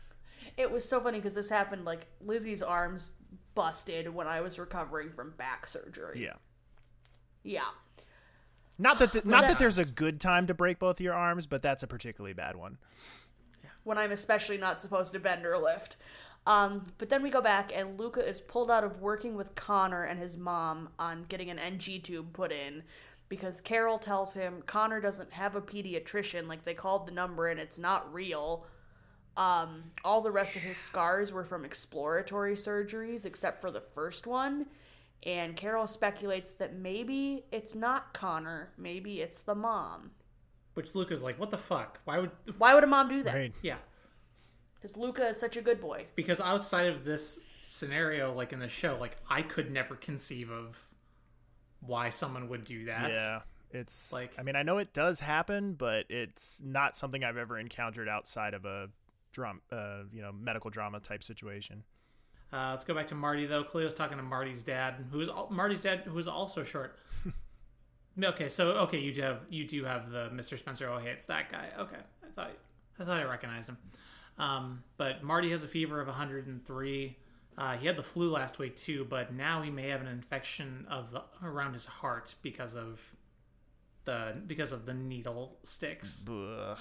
it 0.57 0.71
was 0.71 0.87
so 0.87 0.99
funny 0.99 1.19
because 1.19 1.35
this 1.35 1.49
happened 1.49 1.85
like 1.85 2.07
Lizzie's 2.21 2.61
arms 2.61 3.13
busted 3.55 4.13
when 4.13 4.27
I 4.27 4.41
was 4.41 4.59
recovering 4.59 5.11
from 5.11 5.31
back 5.31 5.67
surgery. 5.67 6.21
Yeah. 6.21 6.35
Yeah. 7.43 7.61
Not 8.79 8.99
that 8.99 9.11
the, 9.11 9.21
not 9.25 9.41
that 9.41 9.47
that- 9.49 9.59
there's 9.59 9.77
a 9.77 9.85
good 9.85 10.19
time 10.19 10.47
to 10.47 10.53
break 10.53 10.79
both 10.79 11.01
your 11.01 11.13
arms, 11.13 11.47
but 11.47 11.61
that's 11.61 11.83
a 11.83 11.87
particularly 11.87 12.33
bad 12.33 12.55
one. 12.55 12.77
when 13.83 13.97
I'm 13.97 14.11
especially 14.11 14.57
not 14.57 14.81
supposed 14.81 15.13
to 15.13 15.19
bend 15.19 15.45
or 15.45 15.57
lift. 15.57 15.95
Um, 16.45 16.87
but 16.97 17.09
then 17.09 17.23
we 17.23 17.29
go 17.29 17.41
back, 17.41 17.71
and 17.75 17.99
Luca 17.99 18.25
is 18.25 18.39
pulled 18.39 18.69
out 18.71 18.83
of 18.83 19.01
working 19.01 19.35
with 19.35 19.55
Connor 19.55 20.03
and 20.03 20.19
his 20.19 20.37
mom 20.37 20.89
on 20.97 21.25
getting 21.27 21.49
an 21.49 21.59
NG 21.59 21.99
tube 22.01 22.31
put 22.33 22.51
in 22.51 22.83
because 23.29 23.59
Carol 23.59 23.97
tells 23.99 24.33
him 24.33 24.63
Connor 24.65 25.01
doesn't 25.01 25.33
have 25.33 25.55
a 25.55 25.61
pediatrician, 25.61 26.47
like 26.47 26.63
they 26.63 26.73
called 26.73 27.05
the 27.07 27.11
number 27.11 27.47
and 27.47 27.59
it's 27.59 27.77
not 27.77 28.13
real. 28.13 28.65
Um, 29.35 29.91
all 30.03 30.21
the 30.21 30.31
rest 30.31 30.55
of 30.55 30.61
his 30.61 30.77
scars 30.77 31.31
were 31.31 31.43
from 31.43 31.65
exploratory 31.65 32.55
surgeries, 32.55 33.25
except 33.25 33.59
for 33.61 33.69
the 33.69 33.81
first 33.81 34.25
one. 34.25 34.67
And 35.23 35.55
Carol 35.55 35.87
speculates 35.87 36.53
that 36.53 36.75
maybe 36.75 37.45
it's 37.51 37.75
not 37.75 38.13
Connor, 38.13 38.71
maybe 38.77 39.21
it's 39.21 39.41
the 39.41 39.55
mom. 39.55 40.11
Which 40.75 40.93
Luca's 40.95 41.23
like, 41.23 41.39
what 41.39 41.49
the 41.49 41.57
fuck? 41.57 41.99
Why 42.05 42.19
would? 42.19 42.31
Why 42.59 42.75
would 42.75 42.83
a 42.83 42.87
mom 42.87 43.09
do 43.09 43.23
that? 43.23 43.33
Right. 43.33 43.53
Yeah, 43.63 43.77
Because 44.75 44.95
Luca 44.95 45.27
is 45.29 45.39
such 45.39 45.57
a 45.57 45.61
good 45.61 45.81
boy. 45.81 46.05
because 46.15 46.39
outside 46.39 46.87
of 46.87 47.03
this 47.03 47.39
scenario, 47.61 48.31
like 48.33 48.53
in 48.53 48.59
the 48.59 48.69
show, 48.69 48.95
like 48.99 49.17
I 49.29 49.41
could 49.41 49.71
never 49.71 49.95
conceive 49.95 50.49
of 50.51 50.77
why 51.81 52.09
someone 52.09 52.47
would 52.49 52.63
do 52.63 52.85
that. 52.85 53.09
yeah. 53.11 53.41
It's 53.71 54.13
like- 54.13 54.29
like 54.31 54.39
I 54.39 54.43
mean, 54.43 54.55
I 54.55 54.63
know 54.63 54.77
it 54.77 54.93
does 54.93 55.19
happen, 55.19 55.73
but 55.73 56.05
it's 56.09 56.61
not 56.63 56.95
something 56.95 57.23
I've 57.23 57.37
ever 57.37 57.57
encountered 57.57 58.07
outside 58.07 58.53
of 58.53 58.63
a 58.65 58.89
drum 59.33 59.61
uh, 59.71 60.03
you 60.13 60.21
know, 60.21 60.31
medical 60.31 60.69
drama 60.69 60.99
type 61.01 61.21
situation. 61.23 61.83
Uh, 62.51 62.69
let's 62.71 62.85
go 62.85 62.93
back 62.93 63.07
to 63.07 63.15
Marty 63.15 63.45
though. 63.45 63.63
Cleo's 63.63 63.93
talking 63.93 64.17
to 64.17 64.23
Marty's 64.23 64.63
dad, 64.63 65.05
who 65.11 65.19
is 65.19 65.29
al- 65.29 65.49
Marty's 65.51 65.83
dad, 65.83 66.01
who 66.05 66.17
is 66.17 66.27
also 66.27 66.63
short. 66.63 66.97
okay, 68.23 68.47
so 68.47 68.69
okay, 68.71 68.99
you 68.99 69.13
do 69.13 69.21
have 69.21 69.41
you 69.49 69.65
do 69.65 69.83
have 69.83 70.11
the 70.11 70.29
Mr. 70.29 70.57
Spencer. 70.57 70.89
Oh, 70.89 70.97
hey, 70.97 71.09
it's 71.09 71.25
that 71.25 71.51
guy. 71.51 71.67
Okay, 71.77 71.97
I 72.23 72.31
thought 72.35 72.51
I 72.99 73.03
thought 73.03 73.19
I 73.19 73.25
recognized 73.25 73.69
him. 73.69 73.77
Um, 74.37 74.83
but 74.97 75.23
Marty 75.23 75.49
has 75.51 75.63
a 75.63 75.67
fever 75.67 75.99
of 75.99 76.07
103. 76.07 77.17
Uh, 77.57 77.75
he 77.75 77.87
had 77.87 77.97
the 77.97 78.03
flu 78.03 78.29
last 78.29 78.59
week 78.59 78.75
too, 78.75 79.05
but 79.09 79.33
now 79.33 79.61
he 79.63 79.71
may 79.71 79.89
have 79.89 80.01
an 80.01 80.07
infection 80.07 80.85
of 80.89 81.11
the 81.11 81.23
around 81.43 81.73
his 81.73 81.85
heart 81.87 82.35
because 82.43 82.75
of 82.75 83.01
the 84.05 84.35
because 84.45 84.71
of 84.71 84.85
the 84.85 84.93
needle 84.93 85.57
sticks. 85.63 86.23
Ugh. 86.29 86.77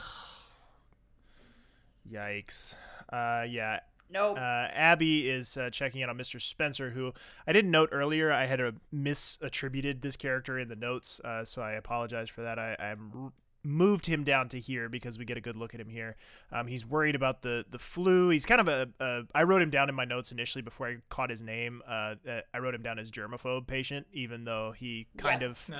Yikes. 2.10 2.74
Uh, 3.12 3.44
yeah. 3.48 3.80
Nope. 4.10 4.36
Uh, 4.38 4.40
Abby 4.72 5.28
is 5.28 5.56
uh, 5.56 5.70
checking 5.70 6.00
in 6.00 6.08
on 6.08 6.16
Mr. 6.16 6.40
Spencer, 6.40 6.90
who 6.90 7.12
I 7.46 7.52
didn't 7.52 7.70
note 7.70 7.88
earlier. 7.92 8.30
I 8.32 8.46
had 8.46 8.60
a 8.60 8.72
misattributed 8.94 10.00
this 10.02 10.16
character 10.16 10.58
in 10.58 10.68
the 10.68 10.76
notes, 10.76 11.20
uh, 11.24 11.44
so 11.44 11.62
I 11.62 11.72
apologize 11.72 12.30
for 12.30 12.42
that. 12.42 12.58
I, 12.58 12.76
I'm 12.78 13.10
r- 13.14 13.32
moved 13.64 14.06
him 14.06 14.22
down 14.22 14.48
to 14.50 14.60
here 14.60 14.88
because 14.88 15.18
we 15.18 15.24
get 15.24 15.36
a 15.36 15.40
good 15.40 15.56
look 15.56 15.74
at 15.74 15.80
him 15.80 15.88
here. 15.88 16.14
Um, 16.52 16.68
he's 16.68 16.86
worried 16.86 17.14
about 17.16 17.42
the 17.42 17.64
the 17.68 17.78
flu. 17.80 18.28
He's 18.28 18.46
kind 18.46 18.60
of 18.60 18.68
a, 18.68 18.88
a. 19.00 19.22
I 19.34 19.42
wrote 19.42 19.62
him 19.62 19.70
down 19.70 19.88
in 19.88 19.94
my 19.94 20.04
notes 20.04 20.30
initially 20.32 20.62
before 20.62 20.86
I 20.88 20.96
caught 21.08 21.30
his 21.30 21.42
name. 21.42 21.82
Uh, 21.86 22.14
I 22.54 22.58
wrote 22.60 22.74
him 22.74 22.82
down 22.82 22.98
as 22.98 23.10
germaphobe 23.10 23.66
patient, 23.66 24.06
even 24.12 24.44
though 24.44 24.72
he 24.72 25.08
kind 25.16 25.42
Yeah. 25.42 25.48
of 25.48 25.70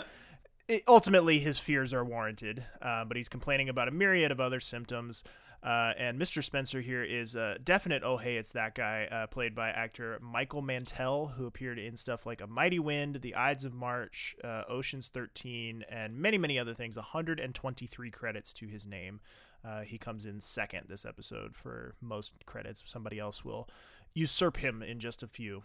it- 0.69 0.83
ultimately 0.89 1.39
his 1.39 1.59
fears 1.61 1.95
are 1.95 2.05
warranted, 2.05 2.65
uh, 2.83 3.05
but 3.05 3.17
he's 3.17 3.29
complaining 3.29 3.69
about 3.69 3.87
a 3.87 3.93
myriad 3.93 4.33
of 4.33 4.41
other 4.41 4.59
symptoms. 4.59 5.23
Uh, 5.63 5.93
and 5.99 6.21
Mr. 6.21 6.43
Spencer 6.43 6.81
here 6.81 7.03
is 7.03 7.35
a 7.35 7.59
definite 7.63 8.03
oh 8.05 8.17
hey 8.17 8.37
it's 8.37 8.53
that 8.53 8.75
guy, 8.75 9.07
uh, 9.11 9.27
played 9.27 9.55
by 9.55 9.69
actor 9.71 10.19
Michael 10.23 10.63
Mantell, 10.63 11.27
who 11.37 11.47
appeared 11.47 11.79
in 11.79 11.97
stuff 11.97 12.27
like 12.27 12.41
A 12.41 12.47
Mighty 12.47 12.79
Wind, 12.79 13.21
The 13.23 13.35
Ides 13.35 13.65
of 13.65 13.75
March, 13.75 14.37
uh, 14.45 14.63
Ocean's 14.69 15.09
13, 15.09 15.85
and 15.91 16.19
many 16.19 16.39
many 16.39 16.59
other 16.59 16.75
things. 16.75 16.97
123 16.97 18.11
credits 18.11 18.53
to 18.55 18.67
his 18.67 18.87
name. 18.87 19.21
Uh, 19.65 19.81
he 19.81 19.99
comes 19.99 20.27
in 20.27 20.41
second 20.41 20.85
this 20.89 21.05
episode 21.05 21.57
for 21.57 21.95
most 22.01 22.47
credits. 22.47 22.83
Somebody 22.85 23.19
else 23.19 23.45
will 23.45 23.69
usurp 24.15 24.59
him 24.59 24.83
in 24.83 25.01
just 25.01 25.23
a 25.23 25.27
few. 25.27 25.65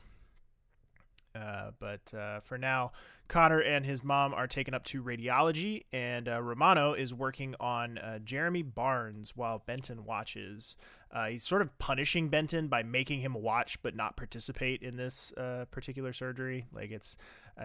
Uh, 1.33 1.71
but 1.79 2.13
uh, 2.13 2.39
for 2.41 2.57
now, 2.57 2.91
Connor 3.27 3.59
and 3.59 3.85
his 3.85 4.03
mom 4.03 4.33
are 4.33 4.47
taken 4.47 4.73
up 4.73 4.83
to 4.85 5.01
radiology, 5.01 5.85
and 5.93 6.27
uh, 6.27 6.41
Romano 6.41 6.93
is 6.93 7.13
working 7.13 7.55
on 7.59 7.97
uh, 7.97 8.19
Jeremy 8.19 8.63
Barnes 8.63 9.33
while 9.35 9.63
Benton 9.65 10.05
watches. 10.05 10.75
Uh, 11.11 11.27
he's 11.27 11.43
sort 11.43 11.61
of 11.61 11.77
punishing 11.77 12.29
Benton 12.29 12.67
by 12.67 12.83
making 12.83 13.19
him 13.19 13.33
watch 13.33 13.81
but 13.81 13.95
not 13.95 14.17
participate 14.17 14.81
in 14.81 14.97
this 14.97 15.33
uh, 15.33 15.65
particular 15.71 16.13
surgery. 16.13 16.65
Like 16.73 16.91
it's, 16.91 17.17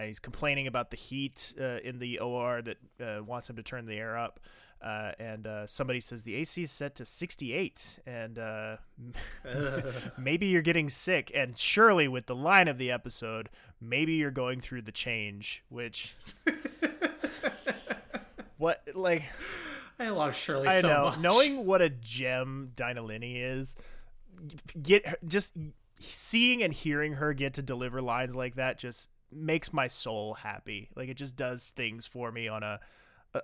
he's 0.05 0.19
complaining 0.19 0.67
about 0.67 0.91
the 0.91 0.97
heat 0.97 1.55
in 1.57 1.99
the 1.99 2.19
OR 2.19 2.63
that 2.63 3.25
wants 3.25 3.49
him 3.49 3.57
to 3.57 3.63
turn 3.63 3.87
the 3.87 3.97
air 3.97 4.17
up. 4.17 4.41
Uh, 4.83 5.13
and 5.19 5.47
uh, 5.47 5.67
somebody 5.67 6.01
says 6.01 6.23
the 6.23 6.35
AC 6.37 6.63
is 6.63 6.71
set 6.71 6.95
to 6.97 7.05
68, 7.05 7.99
and 8.07 8.39
uh, 8.39 8.77
maybe 10.19 10.47
you're 10.47 10.63
getting 10.63 10.89
sick. 10.89 11.31
And 11.35 11.59
Shirley, 11.59 12.09
with 12.09 12.27
the 12.27 12.35
line 12.35 12.69
of 12.69 12.79
the 12.79 12.91
episode, 12.91 13.49
maybe 13.81 14.15
you're 14.15 14.31
going 14.31 14.61
through 14.61 14.83
the 14.83 14.93
change, 14.93 15.65
which. 15.69 16.15
what, 18.59 18.83
like. 18.95 19.25
I 19.99 20.11
love 20.11 20.37
Shirley 20.37 20.69
I 20.69 20.83
so 20.83 20.89
know. 20.89 21.05
much. 21.07 21.19
Knowing 21.21 21.65
what 21.65 21.81
a 21.81 21.89
gem 21.89 22.73
Dinah 22.77 23.03
Lenney 23.03 23.41
is, 23.41 23.77
get 24.81 25.07
her, 25.07 25.17
just 25.27 25.57
seeing 25.99 26.63
and 26.63 26.73
hearing 26.73 27.15
her 27.15 27.33
get 27.33 27.55
to 27.55 27.63
deliver 27.63 28.03
lines 28.03 28.37
like 28.37 28.57
that 28.57 28.79
just 28.79 29.09
makes 29.33 29.73
my 29.73 29.87
soul 29.87 30.35
happy. 30.35 30.91
Like 30.95 31.09
it 31.09 31.17
just 31.17 31.35
does 31.35 31.71
things 31.71 32.07
for 32.07 32.31
me 32.31 32.49
on 32.49 32.63
a 32.63 32.79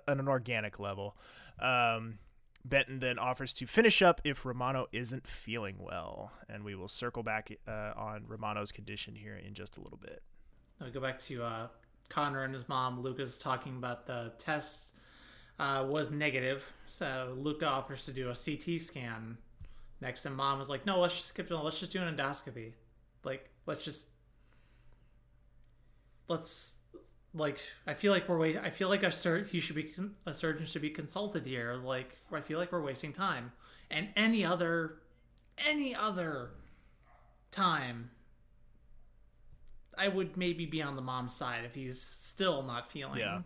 an 0.07 0.27
organic 0.27 0.79
level. 0.79 1.15
Um, 1.59 2.19
Benton 2.65 2.99
then 2.99 3.19
offers 3.19 3.53
to 3.55 3.67
finish 3.67 4.01
up 4.01 4.21
if 4.23 4.45
Romano 4.45 4.87
isn't 4.93 5.27
feeling 5.27 5.75
well, 5.79 6.31
and 6.47 6.63
we 6.63 6.75
will 6.75 6.87
circle 6.87 7.21
back 7.21 7.51
uh, 7.67 7.91
on 7.95 8.23
Romano's 8.27 8.71
condition 8.71 9.15
here 9.15 9.35
in 9.35 9.53
just 9.53 9.77
a 9.77 9.81
little 9.81 9.97
bit. 9.97 10.23
We 10.81 10.89
go 10.91 11.01
back 11.01 11.19
to 11.19 11.43
uh, 11.43 11.67
Connor 12.09 12.43
and 12.43 12.53
his 12.53 12.69
mom. 12.69 13.01
Luca's 13.01 13.37
talking 13.37 13.75
about 13.77 14.05
the 14.05 14.31
test 14.37 14.93
uh, 15.59 15.85
was 15.87 16.11
negative, 16.11 16.63
so 16.87 17.35
Luca 17.37 17.67
offers 17.67 18.05
to 18.05 18.13
do 18.13 18.29
a 18.29 18.35
CT 18.35 18.79
scan 18.79 19.37
next, 19.99 20.25
and 20.25 20.35
mom 20.35 20.57
was 20.57 20.69
like, 20.69 20.85
"No, 20.85 20.99
let's 20.99 21.15
just 21.15 21.27
skip 21.27 21.51
it. 21.51 21.55
Let's 21.55 21.79
just 21.79 21.91
do 21.91 22.01
an 22.01 22.15
endoscopy. 22.15 22.71
Like, 23.25 23.49
let's 23.65 23.83
just 23.83 24.07
let's 26.29 26.77
like. 27.33 27.59
I 27.87 27.93
feel 27.93 28.11
like 28.11 28.27
we're 28.29 28.37
wait. 28.37 28.57
I 28.57 28.69
feel 28.69 28.89
like 28.89 29.03
a 29.03 29.11
sur- 29.11 29.43
he 29.43 29.59
should 29.59 29.75
be 29.75 29.83
con- 29.83 30.15
a 30.25 30.33
surgeon 30.33 30.65
should 30.65 30.81
be 30.81 30.89
consulted 30.89 31.45
here. 31.45 31.73
Like, 31.75 32.17
I 32.31 32.41
feel 32.41 32.59
like 32.59 32.71
we're 32.71 32.81
wasting 32.81 33.13
time. 33.13 33.51
And 33.91 34.09
any 34.15 34.43
other, 34.45 34.95
any 35.57 35.93
other 35.95 36.51
time 37.51 38.09
I 39.97 40.07
would 40.07 40.35
maybe 40.37 40.65
be 40.65 40.81
on 40.81 40.95
the 40.95 41.01
mom's 41.03 41.35
side 41.35 41.65
if 41.65 41.75
he's 41.75 42.01
still 42.01 42.63
not 42.63 42.91
feeling 42.91 43.19
Yeah. 43.19 43.41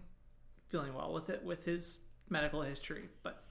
feeling 0.69 0.93
well 0.93 1.13
with 1.13 1.29
it 1.29 1.43
with 1.43 1.65
his 1.65 1.99
medical 2.29 2.61
history. 2.61 3.09
But 3.23 3.43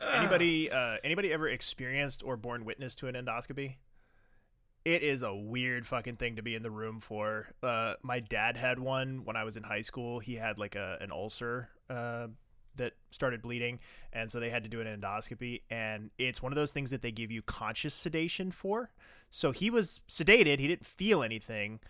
Anybody 0.00 0.70
uh, 0.70 0.96
anybody 1.04 1.32
ever 1.32 1.48
experienced 1.48 2.22
or 2.22 2.36
borne 2.38 2.64
witness 2.64 2.94
to 2.96 3.08
an 3.08 3.14
endoscopy? 3.16 3.74
It 4.84 5.02
is 5.02 5.22
a 5.22 5.34
weird 5.34 5.86
fucking 5.86 6.16
thing 6.16 6.36
to 6.36 6.42
be 6.42 6.54
in 6.54 6.62
the 6.62 6.70
room 6.70 6.98
for. 6.98 7.48
Uh, 7.62 7.94
my 8.02 8.20
dad 8.20 8.56
had 8.56 8.78
one 8.78 9.24
when 9.24 9.36
I 9.36 9.44
was 9.44 9.56
in 9.56 9.62
high 9.62 9.82
school. 9.82 10.18
He 10.18 10.36
had 10.36 10.58
like 10.58 10.76
a 10.76 10.96
an 11.00 11.10
ulcer 11.12 11.68
uh, 11.90 12.28
that 12.76 12.94
started 13.10 13.42
bleeding, 13.42 13.80
and 14.12 14.30
so 14.30 14.40
they 14.40 14.50
had 14.50 14.64
to 14.64 14.70
do 14.70 14.80
an 14.80 14.86
endoscopy. 14.86 15.62
And 15.68 16.10
it's 16.18 16.42
one 16.42 16.52
of 16.52 16.56
those 16.56 16.72
things 16.72 16.90
that 16.90 17.02
they 17.02 17.12
give 17.12 17.30
you 17.30 17.42
conscious 17.42 17.94
sedation 17.94 18.50
for. 18.50 18.90
So 19.30 19.50
he 19.50 19.68
was 19.68 20.00
sedated. 20.08 20.58
He 20.58 20.68
didn't 20.68 20.86
feel 20.86 21.22
anything, 21.22 21.80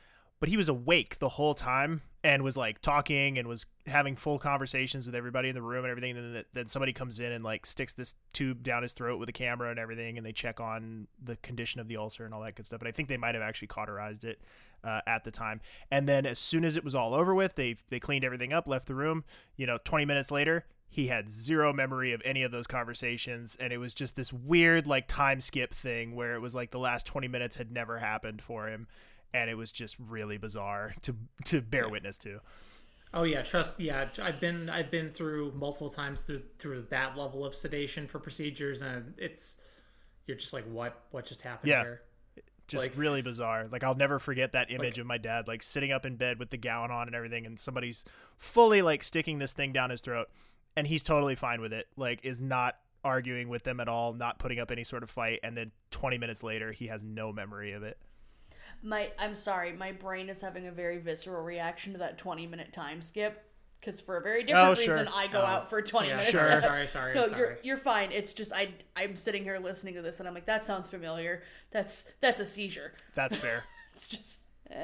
but 0.41 0.49
he 0.49 0.57
was 0.57 0.69
awake 0.69 1.19
the 1.19 1.29
whole 1.31 1.55
time 1.55 2.03
and 2.25 2.43
was 2.43 2.57
like 2.57 2.81
talking 2.83 3.39
and 3.39 3.47
was 3.47 3.67
having 3.87 4.17
full 4.17 4.39
conversations 4.39 5.07
with 5.07 5.15
everybody 5.15 5.49
in 5.49 5.55
the 5.55 5.63
room 5.63 5.85
and 5.85 5.91
everything. 5.91 6.17
And 6.17 6.35
then, 6.35 6.45
then 6.53 6.67
somebody 6.67 6.93
comes 6.93 7.21
in 7.21 7.33
and 7.33 7.45
like 7.45 7.65
sticks 7.65 7.95
this 7.95 8.15
tube 8.33 8.63
down 8.63 8.83
his 8.83 8.93
throat 8.93 9.19
with 9.19 9.29
a 9.29 9.33
camera 9.33 9.71
and 9.71 9.79
everything, 9.79 10.17
and 10.17 10.27
they 10.27 10.33
check 10.33 10.61
on 10.61 11.07
the 11.23 11.37
condition 11.37 11.81
of 11.81 11.89
the 11.89 11.97
ulcer 11.97 12.25
and 12.25 12.35
all 12.35 12.43
that 12.43 12.57
good 12.57 12.67
stuff. 12.67 12.81
And 12.81 12.89
I 12.89 12.93
think 12.93 13.09
they 13.09 13.17
might 13.17 13.35
have 13.35 13.43
actually 13.43 13.69
cauterized 13.69 14.25
it 14.25 14.41
uh, 14.83 15.01
at 15.07 15.25
the 15.25 15.31
time. 15.31 15.61
And 15.91 16.09
then 16.09 16.27
as 16.27 16.39
soon 16.39 16.65
as 16.65 16.77
it 16.77 16.85
was 16.85 16.95
all 16.95 17.15
over 17.15 17.35
with, 17.35 17.55
they 17.55 17.77
they 17.89 18.01
cleaned 18.01 18.25
everything 18.25 18.53
up, 18.53 18.67
left 18.67 18.87
the 18.87 18.95
room. 18.95 19.25
You 19.57 19.67
know, 19.67 19.79
20 19.85 20.05
minutes 20.05 20.31
later. 20.31 20.67
He 20.91 21.09
had 21.09 21.29
zero 21.29 21.71
memory 21.75 22.15
of 22.15 22.23
any 22.25 22.43
of 22.45 22.51
those 22.51 22.67
conversations, 22.67 23.59
and 23.61 23.75
it 23.75 23.77
was 23.77 23.93
just 23.93 24.17
this 24.17 24.33
weird, 24.33 24.87
like, 24.87 25.07
time 25.07 25.39
skip 25.39 25.75
thing 25.75 26.15
where 26.15 26.35
it 26.35 26.41
was 26.41 26.55
like 26.55 26.71
the 26.71 26.79
last 26.79 27.05
20 27.05 27.29
minutes 27.29 27.57
had 27.57 27.71
never 27.71 27.99
happened 27.99 28.41
for 28.41 28.69
him 28.69 28.87
and 29.35 29.49
it 29.51 29.55
was 29.57 29.73
just 29.73 29.97
really 29.99 30.39
bizarre 30.39 30.95
to 31.03 31.15
to 31.47 31.61
bear 31.61 31.89
witness 31.89 32.19
to. 32.19 32.41
Oh 33.15 33.23
yeah, 33.23 33.43
trust. 33.43 33.81
Yeah, 33.81 34.09
I've 34.21 34.39
been 34.41 34.69
I've 34.69 34.91
been 34.91 35.11
through 35.11 35.53
multiple 35.53 35.89
times 35.91 36.21
through 36.23 36.43
through 36.59 36.87
that 36.91 37.17
level 37.17 37.45
of 37.45 37.55
sedation 37.55 38.07
for 38.07 38.19
procedures, 38.19 38.83
and 38.83 39.15
it's 39.17 39.59
you're 40.27 40.37
just 40.37 40.53
like, 40.53 40.65
what 40.67 41.05
what 41.11 41.25
just 41.25 41.43
happened 41.43 41.71
Yeah. 41.71 41.83
here? 41.83 42.03
just 42.67 42.89
Like- 42.89 42.99
really 42.99 43.23
bizarre. 43.23 43.67
Like 43.67 43.83
I'll 43.83 43.95
never 43.95 44.19
forget 44.19 44.53
that 44.53 44.71
image 44.71 44.99
of 44.99 45.07
my 45.07 45.17
dad 45.17 45.49
like 45.49 45.63
sitting 45.63 45.91
up 45.91 46.05
in 46.05 46.17
bed 46.17 46.39
with 46.39 46.51
the 46.51 46.59
gown 46.59 46.91
on 46.91 47.07
and 47.07 47.17
everything, 47.17 47.47
and 47.47 47.59
somebody's 47.59 48.05
fully 48.37 48.83
like 48.83 49.03
sticking 49.03 49.39
this 49.39 49.55
thing 49.55 49.73
down 49.73 49.89
his 49.89 50.03
throat, 50.03 50.29
and 50.77 50.87
he's 50.87 51.03
totally 51.03 51.35
fine 51.35 51.63
with 51.63 51.73
it. 51.73 51.87
Like 51.97 52.21
is 52.27 52.43
not 52.43 52.77
arguing 53.03 53.49
with 53.49 53.63
them 53.63 53.81
at 53.81 53.89
all, 53.89 54.13
not 54.13 54.39
putting 54.39 54.59
up 54.59 54.71
any 54.71 54.85
sort 54.85 55.03
of 55.03 55.09
fight, 55.09 55.41
and 55.43 55.57
then 55.57 55.73
20 55.93 56.19
minutes 56.19 56.43
later 56.43 56.71
he 56.73 56.89
has 56.89 57.03
no 57.05 57.33
memory 57.33 57.73
of 57.73 57.83
it. 57.85 57.97
My 58.83 59.11
I'm 59.19 59.35
sorry, 59.35 59.73
my 59.73 59.93
brain 59.93 60.29
is 60.29 60.41
having 60.41 60.67
a 60.67 60.73
very 60.73 60.99
visceral 60.99 61.43
reaction 61.43 61.93
to 61.93 61.99
that 61.99 62.19
20 62.19 62.47
minute 62.47 62.73
time 62.73 63.03
skip. 63.03 63.45
Because 63.81 64.01
for 64.01 64.17
a 64.17 64.21
very 64.21 64.43
different 64.43 64.71
Oh, 64.71 64.75
sure. 64.75 64.97
reason, 64.97 65.13
I 65.15 65.29
go 65.29 65.41
Oh, 65.41 65.45
out 65.45 65.71
for 65.71 65.81
20 65.81 66.09
yeah, 66.09 66.15
minutes. 66.17 66.31
sure. 66.33 66.57
Sorry, 66.61 66.89
sorry, 66.89 67.15
no, 67.15 67.23
sorry. 67.29 67.39
you're 67.41 67.59
you're 67.63 67.77
fine. 67.77 68.11
It's 68.11 68.33
just 68.33 68.53
I 68.53 68.71
I'm 68.97 69.17
sitting 69.17 69.45
here 69.45 69.59
listening 69.59 69.95
to 69.95 70.03
this 70.03 70.19
and 70.19 70.29
I'm 70.29 70.35
like, 70.35 70.47
that 70.47 70.65
sounds 70.65 70.89
familiar. 70.89 71.43
That's 71.71 72.11
that's 72.21 72.41
a 72.41 72.47
seizure. 72.47 72.93
That's 73.15 73.37
fair. 73.37 73.65
It's 73.95 74.09
just 74.09 74.43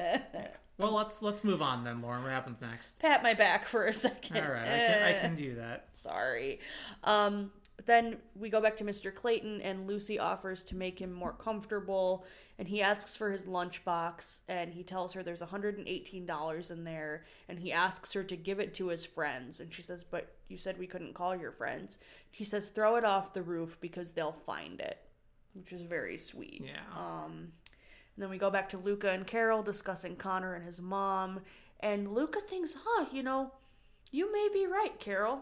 Well, 0.77 0.91
let's 0.91 1.21
let's 1.21 1.43
move 1.43 1.61
on 1.61 1.83
then, 1.85 2.01
Lauren. 2.01 2.23
What 2.23 2.31
happens 2.31 2.59
next? 2.61 2.99
pat 3.01 3.23
my 3.23 3.33
back 3.33 3.65
for 3.65 3.85
a 3.85 3.93
second. 3.93 4.37
All 4.37 4.51
right, 4.51 4.63
I 4.63 4.77
can, 4.77 5.03
I 5.03 5.19
can 5.19 5.35
do 5.35 5.55
that. 5.55 5.87
Sorry. 5.93 6.59
Um, 7.03 7.51
but 7.75 7.85
then 7.85 8.17
we 8.35 8.49
go 8.49 8.61
back 8.61 8.77
to 8.77 8.83
Mr. 8.83 9.13
Clayton, 9.13 9.61
and 9.61 9.87
Lucy 9.87 10.17
offers 10.17 10.63
to 10.65 10.75
make 10.75 10.99
him 10.99 11.11
more 11.11 11.33
comfortable. 11.33 12.25
And 12.57 12.67
he 12.67 12.81
asks 12.81 13.17
for 13.17 13.31
his 13.31 13.45
lunchbox, 13.45 14.41
and 14.47 14.73
he 14.73 14.83
tells 14.83 15.11
her 15.13 15.23
there's 15.23 15.41
$118 15.41 16.71
in 16.71 16.83
there. 16.85 17.25
And 17.49 17.59
he 17.59 17.73
asks 17.73 18.13
her 18.13 18.23
to 18.23 18.35
give 18.37 18.59
it 18.59 18.73
to 18.75 18.87
his 18.87 19.03
friends. 19.03 19.59
And 19.59 19.73
she 19.73 19.81
says, 19.81 20.03
But 20.03 20.35
you 20.47 20.57
said 20.57 20.79
we 20.79 20.87
couldn't 20.87 21.15
call 21.15 21.35
your 21.35 21.51
friends. 21.51 21.97
He 22.31 22.45
says, 22.45 22.69
Throw 22.69 22.95
it 22.95 23.03
off 23.03 23.33
the 23.33 23.43
roof 23.43 23.77
because 23.81 24.11
they'll 24.11 24.31
find 24.31 24.79
it, 24.79 24.99
which 25.53 25.73
is 25.73 25.81
very 25.81 26.17
sweet. 26.17 26.63
Yeah. 26.65 26.79
Um, 26.97 27.51
and 28.15 28.23
then 28.23 28.29
we 28.29 28.37
go 28.37 28.49
back 28.49 28.69
to 28.69 28.77
Luca 28.77 29.09
and 29.09 29.27
Carol 29.27 29.61
discussing 29.61 30.15
Connor 30.15 30.55
and 30.55 30.65
his 30.65 30.79
mom. 30.79 31.41
And 31.81 32.13
Luca 32.13 32.39
thinks, 32.47 32.73
huh, 32.81 33.07
you 33.11 33.21
know, 33.21 33.51
you 34.11 34.31
may 34.31 34.47
be 34.53 34.65
right, 34.65 34.97
Carol. 34.97 35.41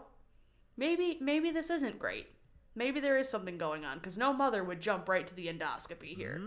Maybe 0.76 1.18
maybe 1.20 1.50
this 1.50 1.70
isn't 1.70 1.98
great. 1.98 2.26
Maybe 2.74 3.00
there 3.00 3.16
is 3.16 3.28
something 3.28 3.56
going 3.56 3.84
on 3.84 3.98
because 3.98 4.18
no 4.18 4.32
mother 4.32 4.64
would 4.64 4.80
jump 4.80 5.08
right 5.08 5.26
to 5.26 5.34
the 5.34 5.46
endoscopy 5.46 6.16
here. 6.16 6.40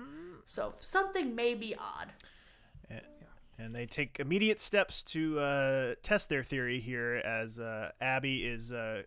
So 0.46 0.74
something 0.82 1.36
may 1.36 1.54
be 1.54 1.76
odd. 1.76 2.12
And 3.60 3.76
they 3.76 3.88
take 3.88 4.20
immediate 4.20 4.60
steps 4.60 5.04
to 5.06 5.40
uh, 5.40 5.96
test 6.04 6.30
their 6.30 6.44
theory 6.44 6.80
here 6.80 7.16
as 7.26 7.60
uh, 7.60 7.92
Abby 8.00 8.46
is 8.46 8.72
uh, 8.72 9.02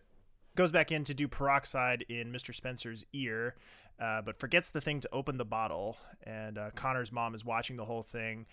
goes 0.55 0.71
back 0.71 0.91
in 0.91 1.05
to 1.05 1.13
do 1.13 1.27
peroxide 1.27 2.03
in 2.09 2.33
Mr. 2.33 2.53
Spencer's 2.53 3.05
ear, 3.13 3.55
uh, 3.99 4.21
but 4.21 4.37
forgets 4.39 4.69
the 4.69 4.81
thing 4.81 4.99
to 4.99 5.09
open 5.13 5.37
the 5.37 5.45
bottle. 5.45 5.97
And 6.23 6.57
uh, 6.57 6.71
Connor's 6.75 7.13
mom 7.13 7.33
is 7.33 7.45
watching 7.45 7.77
the 7.77 7.85
whole 7.85 8.01
thing. 8.01 8.45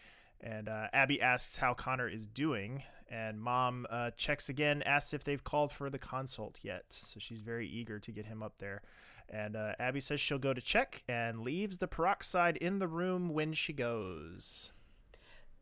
And 0.43 0.69
uh, 0.69 0.87
Abby 0.93 1.21
asks 1.21 1.57
how 1.57 1.75
Connor 1.75 2.09
is 2.09 2.27
doing. 2.27 2.83
And 3.11 3.41
mom 3.41 3.87
uh, 3.91 4.11
checks 4.17 4.49
again, 4.51 4.83
asks 4.83 5.15
if 5.15 5.25
they've 5.25 5.43
called 5.43 5.73
for 5.73 5.89
the 5.91 5.99
consult 5.99 6.59
yet. 6.63 6.85
So 6.91 7.19
she's 7.19 7.41
very 7.41 7.67
eager 7.67 7.99
to 7.99 8.13
get 8.13 8.27
him 8.27 8.43
up 8.43 8.59
there. 8.59 8.83
And 9.31 9.57
uh, 9.57 9.73
Abby 9.79 10.01
says 10.01 10.21
she'll 10.21 10.39
go 10.39 10.53
to 10.55 10.61
check 10.61 11.03
and 11.09 11.39
leaves 11.41 11.79
the 11.79 11.89
peroxide 11.89 12.57
in 12.59 12.79
the 12.79 12.89
room 12.89 13.31
when 13.31 13.53
she 13.53 13.73
goes. 13.73 14.73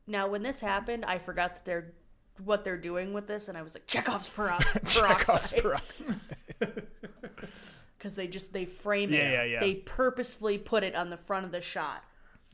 Now, 0.07 0.29
when 0.29 0.43
this 0.43 0.61
happened, 0.61 1.05
I 1.05 1.18
forgot 1.18 1.55
that 1.57 1.64
they're 1.64 1.93
what 2.45 2.64
they're 2.64 2.77
doing 2.77 3.12
with 3.14 3.27
this, 3.27 3.49
and 3.49 3.57
I 3.57 3.62
was 3.62 3.74
like, 3.74 3.87
Chekhov's 3.87 4.29
pero- 4.29 4.59
Chekhov's 4.87 5.53
peroxide. 5.55 6.20
peroxide. 6.61 6.83
Because 7.99 8.14
they 8.14 8.27
just 8.29 8.53
they 8.53 8.66
frame 8.66 9.11
Yeah, 9.11 9.20
it. 9.20 9.33
yeah, 9.33 9.45
yeah. 9.55 9.61
They 9.61 9.74
purposefully 9.77 10.59
put 10.59 10.85
it 10.85 10.95
on 10.95 11.09
the 11.09 11.16
front 11.16 11.47
of 11.47 11.51
the 11.51 11.62
shot. 11.62 12.05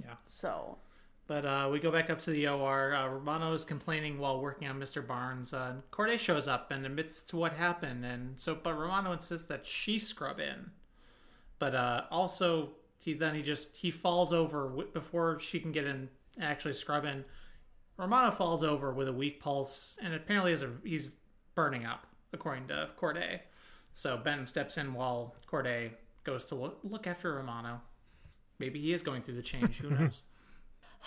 Yeah. 0.02 0.14
So 0.26 0.78
But 1.26 1.46
uh, 1.46 1.68
we 1.70 1.78
go 1.78 1.90
back 1.90 2.10
up 2.10 2.18
to 2.20 2.30
the 2.30 2.48
OR. 2.48 2.94
Uh, 2.94 3.08
Romano 3.08 3.54
is 3.54 3.64
complaining 3.64 4.18
while 4.18 4.40
working 4.40 4.68
on 4.68 4.78
Mr. 4.78 5.06
Barnes. 5.06 5.54
Uh, 5.54 5.74
Corday 5.90 6.16
shows 6.16 6.48
up 6.48 6.70
and 6.70 6.84
admits 6.84 7.22
to 7.22 7.36
what 7.36 7.52
happened, 7.54 8.04
and 8.04 8.38
so 8.38 8.54
but 8.54 8.74
Romano 8.74 9.12
insists 9.12 9.46
that 9.48 9.64
she 9.66 9.98
scrub 9.98 10.40
in. 10.40 10.70
But 11.58 11.74
uh, 11.74 12.02
also, 12.10 12.70
he 13.02 13.14
then 13.14 13.34
he 13.34 13.42
just 13.42 13.76
he 13.76 13.90
falls 13.90 14.32
over 14.32 14.68
w- 14.68 14.88
before 14.92 15.38
she 15.40 15.60
can 15.60 15.70
get 15.72 15.84
in 15.84 16.08
and 16.36 16.44
actually 16.44 16.74
scrub 16.74 17.04
in. 17.04 17.24
Romano 17.96 18.30
falls 18.32 18.62
over 18.64 18.92
with 18.92 19.06
a 19.08 19.12
weak 19.12 19.40
pulse, 19.40 19.98
and 20.02 20.14
apparently 20.14 20.52
is 20.52 20.62
a, 20.62 20.70
he's 20.82 21.08
burning 21.54 21.84
up, 21.84 22.06
according 22.32 22.66
to 22.68 22.88
Corday. 22.96 23.42
So 23.92 24.16
Ben 24.16 24.44
steps 24.44 24.76
in 24.76 24.92
while 24.94 25.36
Corday 25.46 25.92
goes 26.24 26.44
to 26.46 26.54
look, 26.54 26.78
look 26.82 27.06
after 27.06 27.34
Romano. 27.34 27.80
Maybe 28.58 28.80
he 28.80 28.92
is 28.92 29.02
going 29.02 29.22
through 29.22 29.34
the 29.34 29.42
change. 29.42 29.78
Who 29.78 29.90
knows? 29.94 30.22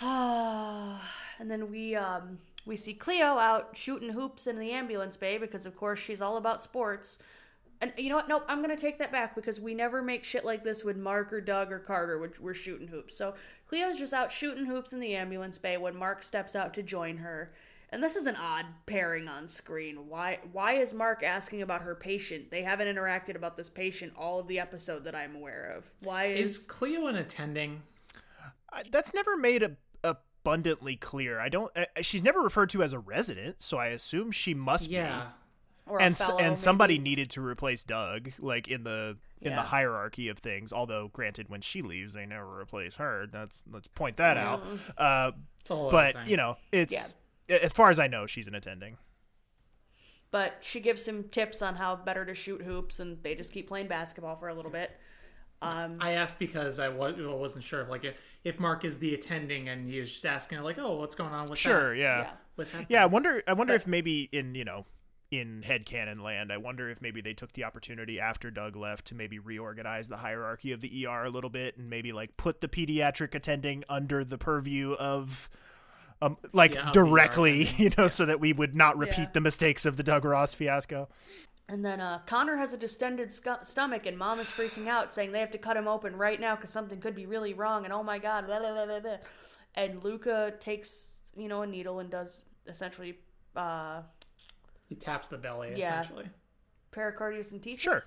and 0.00 1.50
then 1.50 1.70
we 1.70 1.94
um 1.96 2.38
we 2.66 2.76
see 2.76 2.94
Cleo 2.94 3.38
out 3.38 3.70
shooting 3.76 4.10
hoops 4.10 4.46
in 4.46 4.58
the 4.58 4.72
ambulance 4.72 5.16
bay 5.16 5.38
because 5.38 5.66
of 5.66 5.76
course 5.76 5.98
she's 5.98 6.20
all 6.20 6.36
about 6.36 6.62
sports. 6.62 7.18
And 7.80 7.92
you 7.98 8.08
know 8.08 8.16
what? 8.16 8.28
Nope, 8.28 8.44
I'm 8.48 8.60
gonna 8.62 8.76
take 8.76 8.98
that 8.98 9.12
back 9.12 9.34
because 9.34 9.60
we 9.60 9.74
never 9.74 10.02
make 10.02 10.24
shit 10.24 10.44
like 10.44 10.64
this 10.64 10.82
with 10.82 10.96
Mark 10.96 11.32
or 11.32 11.40
Doug 11.40 11.70
or 11.70 11.78
Carter, 11.78 12.18
which 12.18 12.40
we're 12.40 12.54
shooting 12.54 12.88
hoops. 12.88 13.16
So 13.16 13.34
Cleo's 13.68 13.98
just 13.98 14.14
out 14.14 14.32
shooting 14.32 14.66
hoops 14.66 14.92
in 14.92 15.00
the 15.00 15.14
ambulance 15.14 15.58
bay 15.58 15.76
when 15.76 15.96
Mark 15.96 16.24
steps 16.24 16.56
out 16.56 16.74
to 16.74 16.82
join 16.82 17.18
her. 17.18 17.50
And 17.90 18.02
this 18.02 18.16
is 18.16 18.26
an 18.26 18.36
odd 18.36 18.66
pairing 18.86 19.28
on 19.28 19.46
screen. 19.46 20.08
Why 20.08 20.40
why 20.52 20.74
is 20.74 20.92
Mark 20.92 21.22
asking 21.22 21.62
about 21.62 21.82
her 21.82 21.94
patient? 21.94 22.50
They 22.50 22.62
haven't 22.62 22.88
interacted 22.88 23.36
about 23.36 23.56
this 23.56 23.70
patient 23.70 24.12
all 24.18 24.40
of 24.40 24.48
the 24.48 24.58
episode 24.58 25.04
that 25.04 25.14
I'm 25.14 25.36
aware 25.36 25.74
of. 25.76 25.88
Why 26.02 26.26
is, 26.26 26.58
Is 26.58 26.66
Cleo 26.66 27.06
an 27.06 27.16
attending? 27.16 27.82
I- 28.72 28.82
that's 28.90 29.14
never 29.14 29.36
made 29.36 29.62
a, 29.62 29.76
abundantly 30.46 30.96
clear. 30.96 31.40
I 31.40 31.48
don't. 31.48 31.70
Uh, 31.76 31.86
she's 32.02 32.22
never 32.22 32.40
referred 32.40 32.70
to 32.70 32.82
as 32.82 32.92
a 32.92 32.98
resident, 32.98 33.60
so 33.62 33.78
I 33.78 33.88
assume 33.88 34.30
she 34.30 34.54
must 34.54 34.88
Yeah. 34.88 35.28
or 35.86 35.96
a 35.96 36.00
be. 36.00 36.04
And 36.04 36.16
fellow, 36.16 36.38
and 36.38 36.58
somebody 36.58 36.94
maybe? 36.98 37.10
needed 37.10 37.30
to 37.30 37.40
replace 37.44 37.84
Doug, 37.84 38.32
like 38.38 38.68
in 38.68 38.84
the 38.84 39.16
in 39.40 39.50
Yeah. 39.50 39.56
the 39.56 39.62
hierarchy 39.62 40.28
of 40.28 40.38
things. 40.38 40.72
Although, 40.72 41.08
granted, 41.08 41.48
when 41.48 41.60
she 41.60 41.82
leaves, 41.82 42.12
they 42.12 42.26
never 42.26 42.60
replace 42.60 42.96
her. 42.96 43.26
That's 43.30 43.62
let's 43.70 43.88
point 43.88 44.16
that 44.18 44.36
out. 44.36 44.62
Uh, 44.96 45.32
It's 45.60 45.70
a 45.70 45.74
whole 45.74 45.88
other 45.94 46.12
but 46.14 46.28
you 46.28 46.36
know, 46.36 46.56
it's 46.72 47.14
as 47.48 47.72
far 47.72 47.90
as 47.90 47.98
I 47.98 48.06
know, 48.06 48.26
she's 48.26 48.46
an 48.48 48.54
attending. 48.54 48.96
but 50.32 50.58
she 50.60 50.80
gives 50.80 51.06
him 51.06 51.24
tips 51.30 51.62
on 51.62 51.74
how 51.76 51.96
better 51.96 52.24
to 52.24 52.34
shoot 52.34 52.60
hoops 52.60 53.00
and 53.00 53.22
they 53.22 53.34
just 53.34 53.52
keep 53.52 53.68
playing 53.68 53.86
basketball 53.86 54.34
for 54.36 54.48
a 54.48 54.54
little 54.54 54.70
bit 54.70 54.90
um 55.62 55.96
I 56.00 56.12
asked 56.12 56.38
because 56.38 56.78
I 56.78 56.88
wa- 56.88 57.08
I 57.08 57.34
wasn't 57.34 57.64
sure 57.64 57.80
if 57.80 57.88
like 57.88 58.04
if, 58.04 58.20
if 58.44 58.58
Mark 58.60 58.84
is 58.84 58.98
the 58.98 59.14
attending 59.14 59.68
and 59.68 59.88
he 59.88 59.98
was 59.98 60.10
just 60.12 60.26
asking 60.26 60.60
like, 60.62 60.78
oh, 60.78 60.96
what's 60.98 61.14
going 61.14 61.32
on 61.32 61.48
with 61.48 61.58
Sure, 61.58 61.90
that? 61.94 62.00
yeah. 62.00 62.18
yeah 62.20 62.30
With 62.56 62.72
that 62.72 62.86
Yeah, 62.88 63.02
I 63.02 63.06
wonder. 63.06 63.42
I 63.48 63.52
wonder 63.54 63.74
if 63.74 63.86
maybe 63.86 64.28
in 64.32 64.54
you 64.54 64.64
know 64.64 64.84
in 65.32 65.64
headcanon 65.66 66.22
land, 66.22 66.52
I 66.52 66.56
wonder 66.56 66.88
if 66.88 67.02
maybe 67.02 67.20
they 67.20 67.32
took 67.34 67.52
the 67.52 67.64
opportunity 67.64 68.20
after 68.20 68.48
Doug 68.50 68.76
left 68.76 69.06
to 69.06 69.14
maybe 69.16 69.38
reorganize 69.40 70.06
the 70.08 70.18
hierarchy 70.18 70.70
of 70.72 70.80
the 70.80 71.04
ER 71.06 71.24
a 71.24 71.30
little 71.30 71.50
bit 71.50 71.76
and 71.78 71.90
maybe 71.90 72.12
like 72.12 72.36
put 72.36 72.60
the 72.60 72.68
pediatric 72.68 73.34
attending 73.34 73.82
under 73.88 74.24
the 74.24 74.38
purview 74.38 74.92
of. 74.92 75.48
Um, 76.22 76.38
like 76.54 76.74
Yeah, 76.74 76.86
of 76.88 76.92
the 76.94 77.00
ER 77.00 77.04
directly, 77.04 77.62
attending. 77.62 77.84
you 77.84 77.90
know, 77.98 78.08
so 78.08 78.24
that 78.26 78.40
we 78.40 78.52
would 78.54 78.74
not 78.76 78.96
repeat 78.96 79.18
Yeah. 79.18 79.30
the 79.34 79.40
mistakes 79.42 79.84
of 79.84 79.96
the 79.98 80.02
Doug 80.02 80.24
Ross 80.24 80.54
fiasco. 80.54 81.08
And 81.68 81.84
then 81.84 82.00
uh 82.00 82.20
connor 82.26 82.56
has 82.56 82.72
a 82.72 82.78
distended 82.78 83.30
sc- 83.32 83.62
stomach 83.64 84.06
and 84.06 84.16
mom 84.16 84.38
is 84.38 84.50
freaking 84.50 84.86
out 84.88 85.10
saying 85.12 85.32
they 85.32 85.40
have 85.40 85.50
to 85.50 85.58
cut 85.58 85.76
him 85.76 85.88
open 85.88 86.14
right 86.16 86.40
now 86.40 86.54
because 86.54 86.70
something 86.70 87.00
could 87.00 87.14
be 87.14 87.26
really 87.26 87.54
wrong 87.54 87.84
and 87.84 87.92
oh 87.92 88.02
my 88.02 88.18
god 88.18 88.46
blah, 88.46 88.58
blah, 88.58 88.72
blah, 88.72 88.86
blah, 88.86 89.00
blah. 89.00 89.16
and 89.74 90.02
luca 90.04 90.54
takes 90.60 91.18
you 91.36 91.48
know 91.48 91.62
a 91.62 91.66
needle 91.66 91.98
and 91.98 92.10
does 92.10 92.44
essentially 92.66 93.18
uh 93.56 94.02
He 94.88 94.94
taps 94.94 95.28
the 95.28 95.38
belly 95.38 95.72
Yeah. 95.76 96.00
essentially. 96.00 96.28
pericardiocentesis 96.92 97.78
Sure. 97.80 98.02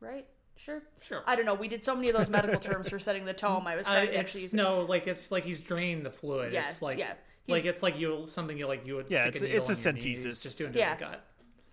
right 0.00 0.26
sure 0.56 0.82
Sure. 1.02 1.22
i 1.26 1.36
don't 1.36 1.44
know 1.44 1.54
we 1.54 1.68
did 1.68 1.84
so 1.84 1.94
many 1.94 2.08
of 2.08 2.16
those 2.16 2.28
medical 2.30 2.58
terms 2.60 2.88
for 2.88 2.98
setting 2.98 3.24
the 3.24 3.34
tone 3.34 3.66
i 3.66 3.76
was 3.76 3.86
Uh, 3.86 3.92
trying 3.92 4.06
to 4.08 4.16
actually 4.18 4.44
it's 4.44 4.52
use 4.52 4.54
it. 4.54 4.56
no, 4.56 4.80
like 4.82 5.06
it's 5.06 5.30
like 5.30 5.44
he's 5.44 5.58
drained 5.60 6.04
the 6.04 6.10
fluid. 6.10 6.52
Yeah, 6.52 6.64
it's 6.64 6.80
like 6.82 6.98
yeah. 6.98 7.12
like 7.46 7.64
it's 7.66 7.82
like 7.82 7.98
you 7.98 8.24
something 8.26 8.56
you 8.58 8.66
like 8.66 8.86
you 8.86 8.96
would 8.96 9.10
Yeah, 9.10 9.22
stick 9.22 9.36
it's- 9.36 9.42
a 9.42 9.46
needle 9.46 9.70
it's 9.70 9.84
a 9.86 9.88
in 9.90 9.94
knee. 9.96 10.00
Centesis. 10.14 10.42
just 10.42 10.58
doing 10.58 10.70
it 10.70 10.76
Yeah. 10.78 10.94
the 10.96 11.04
gut. 11.04 11.24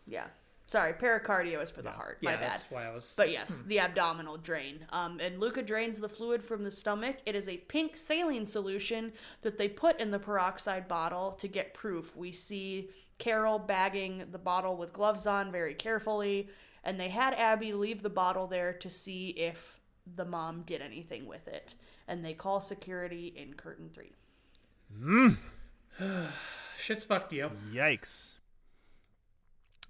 yeah 0.05 0.26
sorry 0.66 0.93
pericardio 0.93 1.61
is 1.61 1.70
for 1.70 1.82
the 1.82 1.91
heart 1.91 2.18
Yeah, 2.22 2.32
my 2.32 2.38
bad 2.38 2.51
that's 2.51 2.72
why 2.72 2.86
I 2.86 2.93
was. 2.93 3.14
But 3.18 3.32
yes, 3.32 3.64
the 3.68 3.80
abdominal 3.80 4.38
drain. 4.38 4.80
Um, 4.89 5.20
and 5.20 5.39
Luca 5.39 5.61
drains 5.61 5.99
the 5.99 6.09
fluid 6.09 6.43
from 6.43 6.64
the 6.64 6.72
stomach. 6.72 7.18
It 7.26 7.36
is 7.36 7.49
a 7.49 7.57
pink 7.57 7.97
saline 7.97 8.45
solution 8.45 9.14
that 9.41 9.57
they 9.57 9.68
put 9.68 9.99
in 9.99 10.11
the 10.11 10.20
peroxide 10.20 10.88
bottle 10.88 11.32
to 11.34 11.47
get 11.47 11.74
proof. 11.74 12.16
We 12.16 12.32
see 12.32 12.89
Carol 13.18 13.59
bagging 13.59 14.26
the 14.32 14.38
bottle 14.38 14.76
with 14.76 14.93
gloves 14.93 15.28
on 15.28 15.51
very 15.51 15.74
carefully, 15.74 16.49
and 16.84 16.99
they 16.99 17.09
had 17.09 17.34
Abby 17.34 17.74
leave 17.74 18.01
the 18.01 18.09
bottle 18.09 18.47
there 18.47 18.74
to 18.74 18.89
see 18.89 19.30
if 19.30 19.80
the 20.16 20.26
mom 20.26 20.64
did 20.64 20.82
anything 20.82 21.26
with 21.26 21.47
it. 21.47 21.76
And 22.07 22.24
they 22.24 22.34
call 22.34 22.59
security 22.59 23.34
in 23.36 23.53
curtain 23.53 23.89
three. 23.89 24.11
Shit's 26.78 27.03
fucked 27.05 27.34
you. 27.34 27.51
Yikes. 27.74 28.32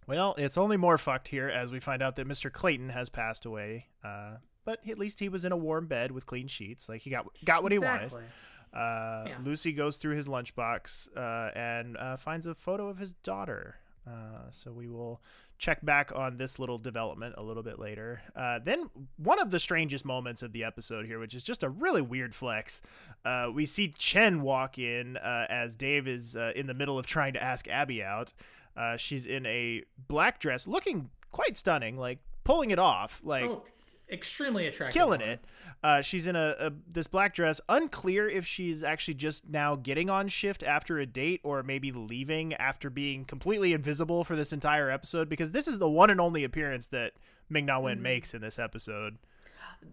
Well, 0.08 0.36
it's 0.38 0.58
only 0.58 0.78
more 0.78 0.98
fucked 0.98 1.28
here 1.30 1.48
as 1.50 1.72
we 1.72 1.80
find 1.80 2.02
out 2.02 2.16
that 2.18 2.28
Mr. 2.28 2.52
Clayton 2.52 2.90
has 2.90 3.10
passed 3.10 3.46
away. 3.46 3.88
Uh, 4.04 4.38
but 4.66 4.80
at 4.90 4.98
least 4.98 5.20
he 5.20 5.30
was 5.30 5.44
in 5.46 5.52
a 5.52 5.58
warm 5.58 5.88
bed 5.88 6.12
with 6.12 6.26
clean 6.26 6.48
sheets. 6.48 6.88
Like 6.90 7.02
he 7.02 7.10
got 7.10 7.26
got 7.46 7.64
what 7.64 7.74
Exactly. 7.74 8.08
he 8.10 8.14
wanted. 8.16 8.30
Uh, 8.74 9.24
Yeah. 9.30 9.38
Lucy 9.44 9.72
goes 9.74 9.98
through 9.98 10.16
his 10.16 10.28
lunchbox 10.28 11.10
uh, 11.18 11.52
and 11.58 11.98
uh, 11.98 12.16
finds 12.16 12.48
a 12.48 12.56
photo 12.56 12.88
of 12.88 12.98
his 12.98 13.14
daughter. 13.14 13.76
Uh, 14.08 14.50
so 14.50 14.72
we 14.72 14.88
will 14.90 15.22
check 15.58 15.84
back 15.86 16.12
on 16.14 16.36
this 16.36 16.60
little 16.60 16.78
development 16.78 17.36
a 17.38 17.44
little 17.44 17.64
bit 17.64 17.80
later. 17.80 18.22
Uh, 18.36 18.60
then 18.60 18.90
one 19.18 19.40
of 19.40 19.50
the 19.50 19.60
strangest 19.60 20.04
moments 20.04 20.44
of 20.44 20.52
the 20.52 20.64
episode 20.64 21.06
here, 21.06 21.20
which 21.20 21.34
is 21.34 21.44
just 21.44 21.64
a 21.64 21.70
really 21.70 22.02
weird 22.02 22.34
flex. 22.36 22.82
Uh, 23.24 23.50
we 23.54 23.66
see 23.66 23.94
Chen 23.98 24.42
walk 24.42 24.78
in 24.78 25.16
uh, 25.18 25.46
as 25.50 25.76
Dave 25.78 26.08
is 26.08 26.36
uh, 26.36 26.52
in 26.56 26.68
the 26.68 26.74
middle 26.74 27.00
of 27.00 27.06
trying 27.06 27.34
to 27.34 27.44
ask 27.44 27.70
Abby 27.70 28.04
out. 28.04 28.34
Uh, 28.76 28.98
she's 28.98 29.26
in 29.26 29.46
a 29.46 29.84
black 30.08 30.40
dress, 30.40 30.68
looking 30.68 31.10
quite 31.32 31.56
stunning, 31.58 31.98
like 31.98 32.20
pulling 32.44 32.72
it 32.72 32.80
off, 32.80 33.22
like 33.24 33.46
Oh, 33.46 33.64
extremely 34.12 34.68
attractive. 34.68 34.94
killing 34.94 35.20
woman. 35.22 35.40
it. 35.40 35.46
Uh, 35.84 36.02
she's 36.02 36.28
in 36.28 36.36
a, 36.36 36.56
a 36.60 36.72
this 36.92 37.08
black 37.08 37.34
dress. 37.34 37.60
Unclear 37.70 38.28
if 38.28 38.46
she's 38.46 38.84
actually 38.84 39.14
just 39.16 39.50
now 39.50 39.76
getting 39.76 40.10
on 40.10 40.28
shift 40.28 40.64
after 40.64 40.98
a 41.00 41.06
date, 41.06 41.42
or 41.44 41.62
maybe 41.64 41.92
leaving 41.92 42.54
after 42.56 42.90
being 42.90 43.26
completely 43.26 43.74
invisible 43.74 44.24
for 44.24 44.36
this 44.36 44.54
entire 44.54 44.90
episode. 44.90 45.30
Because 45.30 45.52
this 45.52 45.68
is 45.68 45.78
the 45.80 45.90
one 45.90 46.10
and 46.10 46.22
only 46.22 46.44
appearance 46.44 46.88
that 46.88 47.14
Ming 47.50 47.66
Na 47.66 47.76
Mm-hmm. 47.76 47.84
Wen 47.86 48.02
makes 48.02 48.34
in 48.34 48.42
this 48.42 48.58
episode. 48.60 49.18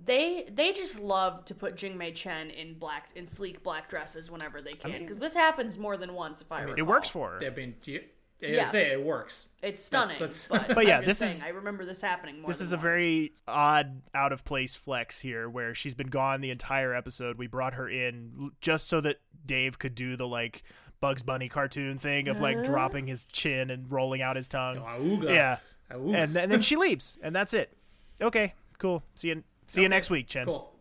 They 0.04 0.46
they 0.52 0.72
just 0.72 1.00
love 1.00 1.44
to 1.46 1.54
put 1.54 1.76
Jing 1.76 1.96
Mei 1.98 2.12
Chen 2.12 2.50
in 2.50 2.74
black 2.74 3.08
in 3.16 3.26
sleek 3.26 3.62
black 3.62 3.88
dresses 3.88 4.30
whenever 4.30 4.60
they 4.62 4.74
can 4.74 5.00
because 5.00 5.18
this 5.18 5.34
happens 5.34 5.76
more 5.78 5.96
than 5.96 6.14
once 6.14 6.40
if 6.42 6.52
I 6.52 6.60
recall. 6.62 6.78
It 6.78 6.82
works 6.86 7.08
for 7.08 7.30
her. 7.32 7.44
I 7.44 7.50
mean, 7.50 7.74
do 7.82 7.92
you, 7.92 7.98
I 8.00 8.02
Yeah. 8.40 8.66
say 8.66 8.90
it 8.92 9.02
works. 9.04 9.48
It's 9.62 9.84
stunning, 9.84 10.16
That's- 10.18 10.48
but, 10.48 10.68
But 10.74 10.86
yeah, 10.86 10.98
I'm 10.98 11.04
this 11.04 11.18
saying, 11.18 11.32
is- 11.32 11.42
I 11.42 11.48
remember 11.50 11.84
this 11.84 12.00
happening 12.00 12.40
more. 12.40 12.48
This 12.48 12.58
than 12.58 12.64
is 12.66 12.72
a 12.72 12.76
once. 12.76 12.82
very 12.82 13.32
odd, 13.46 14.02
out 14.14 14.32
of 14.32 14.44
place 14.44 14.76
flex 14.76 15.20
here, 15.20 15.48
where 15.48 15.74
she's 15.74 15.94
been 15.94 16.08
gone 16.08 16.40
the 16.40 16.50
entire 16.50 16.94
episode. 16.94 17.36
We 17.38 17.46
brought 17.46 17.74
her 17.74 17.88
in 17.88 18.50
just 18.60 18.86
so 18.88 19.00
that 19.02 19.20
Dave 19.44 19.78
could 19.78 19.94
do 19.94 20.16
the 20.16 20.26
like 20.26 20.62
Bugs 21.00 21.22
Bunny 21.22 21.48
cartoon 21.48 21.98
thing 21.98 22.28
of 22.28 22.40
like 22.40 22.62
dropping 22.64 23.06
his 23.06 23.24
chin 23.26 23.70
and 23.70 23.90
rolling 23.90 24.22
out 24.22 24.36
his 24.36 24.48
tongue. 24.48 24.76
Auga. 24.78 25.28
Yeah, 25.30 25.56
and, 25.90 26.06
th- 26.34 26.44
and 26.44 26.52
then 26.52 26.60
she 26.62 26.76
leaves, 26.76 27.18
and 27.22 27.34
that's 27.34 27.52
it. 27.54 27.76
Okay, 28.22 28.54
cool. 28.78 29.02
See 29.14 29.28
you. 29.28 29.42
See 29.66 29.82
you 29.82 29.88
next 29.88 30.10
week, 30.10 30.26
Chen. 30.28 30.46
Cool. 30.46 30.72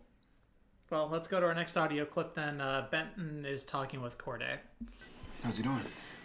Well, 0.90 1.08
let's 1.12 1.28
go 1.28 1.40
to 1.40 1.46
our 1.46 1.54
next 1.54 1.78
audio 1.78 2.04
clip. 2.06 2.34
Then 2.34 2.60
uh, 2.62 2.88
Benton 2.90 3.46
is 3.46 3.64
talking 3.64 4.02
with 4.02 4.18
Corday. 4.18 4.58
How's 5.44 5.56
he 5.58 5.64
doing? 5.64 5.80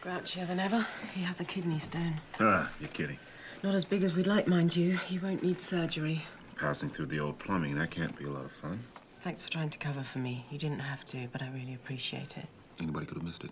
Grouchier 0.04 0.46
than 0.46 0.60
ever. 0.60 0.86
He 1.14 1.22
has 1.22 1.40
a 1.40 1.44
kidney 1.44 1.78
stone. 1.78 2.20
Ah, 2.38 2.70
you're 2.78 2.90
kidding. 2.90 3.18
Not 3.62 3.74
as 3.74 3.86
big 3.86 4.02
as 4.02 4.14
we'd 4.14 4.26
like, 4.26 4.46
mind 4.46 4.76
you. 4.76 4.98
He 4.98 5.18
won't 5.18 5.42
need 5.42 5.62
surgery. 5.62 6.22
Passing 6.56 6.90
through 6.90 7.06
the 7.06 7.20
old 7.20 7.38
plumbing, 7.38 7.74
that 7.76 7.90
can't 7.90 8.14
be 8.16 8.26
a 8.26 8.30
lot 8.30 8.44
of 8.44 8.52
fun. 8.52 8.78
Thanks 9.22 9.40
for 9.40 9.50
trying 9.50 9.70
to 9.70 9.78
cover 9.78 10.02
for 10.02 10.18
me. 10.18 10.44
You 10.50 10.58
didn't 10.58 10.80
have 10.80 11.06
to, 11.06 11.26
but 11.32 11.40
I 11.40 11.48
really 11.54 11.72
appreciate 11.72 12.36
it. 12.36 12.44
Anybody 12.78 13.06
could 13.06 13.16
have 13.16 13.24
missed 13.24 13.44
it. 13.44 13.50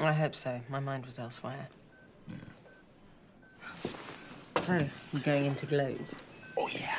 I 0.00 0.12
hope 0.12 0.34
so. 0.34 0.60
My 0.68 0.80
mind 0.80 1.06
was 1.06 1.18
elsewhere. 1.18 1.68
So, 4.60 4.86
you're 5.12 5.22
going 5.22 5.46
into 5.46 5.64
Globes? 5.66 6.14
Oh, 6.58 6.68
yeah. 6.68 6.96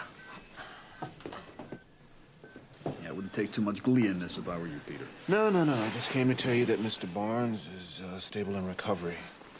Wouldn't 3.15 3.31
take 3.31 3.53
too 3.53 3.61
much 3.61 3.81
glee 3.81 4.07
in 4.07 4.19
this 4.19 4.37
if 4.37 4.49
I 4.49 4.57
were 4.57 4.67
you, 4.67 4.81
Peter. 4.85 5.05
No, 5.29 5.49
no, 5.49 5.63
no. 5.63 5.73
I 5.73 5.89
just 5.91 6.09
came 6.09 6.27
to 6.27 6.35
tell 6.35 6.53
you 6.53 6.65
that 6.65 6.81
Mr. 6.81 7.11
Barnes 7.13 7.69
is 7.79 8.01
uh, 8.01 8.19
stable 8.19 8.57
in 8.57 8.67
recovery. 8.67 9.15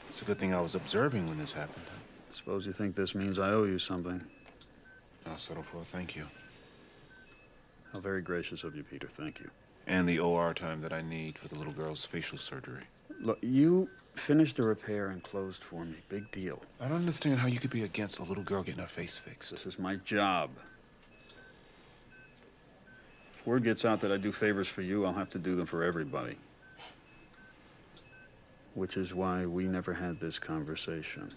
It's 0.10 0.22
a 0.22 0.26
good 0.26 0.38
thing 0.38 0.54
I 0.54 0.60
was 0.60 0.76
observing 0.76 1.28
when 1.28 1.38
this 1.38 1.54
happened. 1.54 1.86
I 1.88 2.36
suppose 2.36 2.66
you 2.66 2.74
think 2.74 2.96
this 2.96 3.16
means 3.16 3.40
I 3.40 3.52
owe 3.52 3.64
you 3.64 3.80
something. 3.80 4.22
I'll 5.26 5.38
settle 5.38 5.64
for 5.64 5.78
a 5.78 5.86
thank 5.86 6.18
you. 6.18 6.26
How 7.94 8.02
very 8.02 8.22
gracious 8.22 8.66
of 8.66 8.76
you, 8.76 8.84
Peter. 8.84 9.08
Thank 9.08 9.40
you. 9.40 9.50
And 9.88 10.10
the 10.10 10.20
OR 10.20 10.54
time 10.54 10.82
that 10.82 10.92
I 10.92 11.02
need 11.02 11.38
for 11.38 11.48
the 11.48 11.56
little 11.56 11.72
girl's 11.72 12.04
facial 12.04 12.38
surgery. 12.38 12.84
Look, 13.22 13.38
you 13.42 13.90
finished 14.16 14.58
the 14.58 14.64
repair 14.64 15.12
and 15.12 15.24
closed 15.24 15.64
for 15.64 15.86
me. 15.86 15.96
Big 16.10 16.30
deal. 16.32 16.62
I 16.82 16.90
don't 16.90 16.98
understand 16.98 17.40
how 17.40 17.48
you 17.48 17.60
could 17.60 17.72
be 17.72 17.84
against 17.84 18.20
a 18.20 18.24
little 18.24 18.44
girl 18.44 18.64
getting 18.64 18.82
her 18.82 18.88
face 18.88 19.18
fixed. 19.18 19.52
This 19.52 19.66
is 19.66 19.80
my 19.80 19.96
job. 19.96 20.50
If 23.46 23.50
word 23.50 23.64
gets 23.64 23.86
out 23.86 24.02
that 24.02 24.12
I 24.12 24.18
do 24.18 24.32
favors 24.32 24.68
for 24.68 24.82
you, 24.82 25.06
I'll 25.06 25.14
have 25.14 25.30
to 25.30 25.38
do 25.38 25.56
them 25.56 25.68
for 25.68 25.84
everybody. 25.84 26.36
Which 28.74 28.98
is 28.98 29.14
why 29.14 29.46
we 29.46 29.66
never 29.66 29.94
had 29.94 30.20
this 30.20 30.40
conversation. 30.40 31.32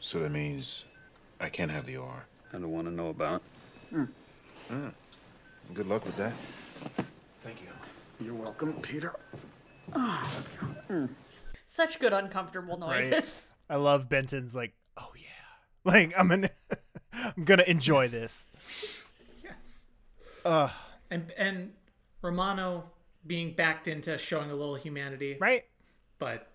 So 0.00 0.20
that 0.20 0.30
means 0.30 0.84
I 1.40 1.48
can't 1.48 1.68
have 1.72 1.84
the 1.84 1.96
OR. 1.96 2.26
I 2.52 2.58
don't 2.58 2.70
want 2.70 2.86
to 2.86 2.94
know 2.94 3.08
about 3.08 3.42
it. 3.92 4.06
Ah. 4.70 4.92
Good 5.74 5.88
luck 5.88 6.04
with 6.06 6.14
that. 6.18 6.32
Thank 7.42 7.56
you. 7.60 8.24
You're 8.24 8.36
welcome, 8.36 8.74
Peter. 8.82 9.16
Ah. 9.92 10.30
Hmm. 10.86 11.06
such 11.66 11.98
good 11.98 12.12
uncomfortable 12.12 12.78
Right. 12.78 13.02
noises. 13.10 13.52
I 13.68 13.74
love 13.78 14.08
Benton's 14.08 14.54
like, 14.54 14.74
oh 14.96 15.10
yeah, 15.16 15.26
like 15.92 16.12
I'm 16.16 16.28
gonna, 16.28 16.50
I'm 17.16 17.44
gonna 17.44 17.64
enjoy 17.66 18.08
this. 18.08 18.46
Yes. 19.42 19.88
Ugh. 20.44 20.70
And 21.10 21.32
and 21.36 21.72
Romano 22.22 22.84
being 23.26 23.52
backed 23.52 23.88
into 23.88 24.16
showing 24.18 24.50
a 24.50 24.54
little 24.54 24.74
humanity, 24.76 25.36
right? 25.40 25.64
But 26.18 26.48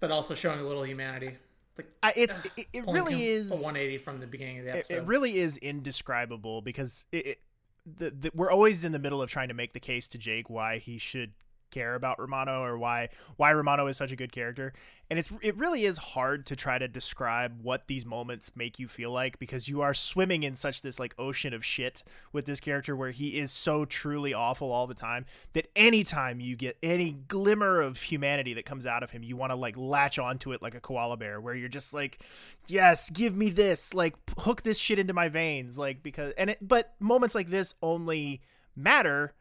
but 0.00 0.10
also 0.10 0.34
showing 0.34 0.60
a 0.60 0.64
little 0.64 0.84
humanity. 0.84 1.36
Like 1.76 1.88
I, 2.02 2.12
it's 2.16 2.38
ugh, 2.40 2.46
it, 2.56 2.66
it 2.72 2.84
really 2.86 3.24
is 3.28 3.50
a 3.50 3.54
180 3.54 3.98
from 3.98 4.20
the 4.20 4.26
beginning 4.26 4.58
of 4.58 4.64
the 4.66 4.70
It, 4.72 4.76
episode. 4.78 4.94
it 4.94 5.06
really 5.06 5.38
is 5.38 5.56
indescribable 5.56 6.60
because 6.60 7.06
it, 7.12 7.26
it 7.26 7.38
the, 7.86 8.10
the, 8.10 8.30
we're 8.34 8.50
always 8.50 8.84
in 8.84 8.92
the 8.92 8.98
middle 8.98 9.22
of 9.22 9.30
trying 9.30 9.48
to 9.48 9.54
make 9.54 9.72
the 9.72 9.80
case 9.80 10.06
to 10.08 10.18
Jake 10.18 10.50
why 10.50 10.78
he 10.78 10.98
should 10.98 11.32
care 11.72 11.94
about 11.96 12.20
Romano 12.20 12.62
or 12.62 12.78
why 12.78 13.08
why 13.36 13.52
Romano 13.52 13.88
is 13.88 13.96
such 13.96 14.12
a 14.12 14.16
good 14.16 14.30
character. 14.30 14.72
And 15.10 15.18
it's 15.18 15.30
it 15.42 15.56
really 15.56 15.84
is 15.84 15.98
hard 15.98 16.46
to 16.46 16.56
try 16.56 16.78
to 16.78 16.88
describe 16.88 17.60
what 17.62 17.86
these 17.88 18.06
moments 18.06 18.52
make 18.54 18.78
you 18.78 18.88
feel 18.88 19.10
like 19.10 19.38
because 19.38 19.68
you 19.68 19.82
are 19.82 19.92
swimming 19.92 20.42
in 20.42 20.54
such 20.54 20.82
this 20.82 21.00
like 21.00 21.14
ocean 21.18 21.52
of 21.52 21.64
shit 21.64 22.02
with 22.32 22.46
this 22.46 22.60
character 22.60 22.94
where 22.94 23.10
he 23.10 23.38
is 23.38 23.50
so 23.50 23.84
truly 23.84 24.32
awful 24.32 24.70
all 24.70 24.86
the 24.86 24.94
time 24.94 25.26
that 25.52 25.66
anytime 25.76 26.40
you 26.40 26.56
get 26.56 26.78
any 26.82 27.12
glimmer 27.28 27.80
of 27.80 28.00
humanity 28.00 28.54
that 28.54 28.64
comes 28.64 28.86
out 28.86 29.02
of 29.02 29.10
him 29.10 29.22
you 29.22 29.36
want 29.36 29.50
to 29.50 29.56
like 29.56 29.76
latch 29.76 30.18
onto 30.18 30.52
it 30.52 30.62
like 30.62 30.74
a 30.74 30.80
koala 30.80 31.16
bear 31.16 31.40
where 31.40 31.54
you're 31.54 31.68
just 31.68 31.92
like 31.92 32.22
yes 32.66 33.10
give 33.10 33.36
me 33.36 33.50
this 33.50 33.92
like 33.92 34.14
hook 34.38 34.62
this 34.62 34.78
shit 34.78 34.98
into 34.98 35.12
my 35.12 35.28
veins 35.28 35.78
like 35.78 36.02
because 36.02 36.32
and 36.38 36.50
it 36.50 36.58
but 36.60 36.94
moments 37.00 37.34
like 37.34 37.50
this 37.50 37.74
only 37.82 38.40
matter 38.76 39.34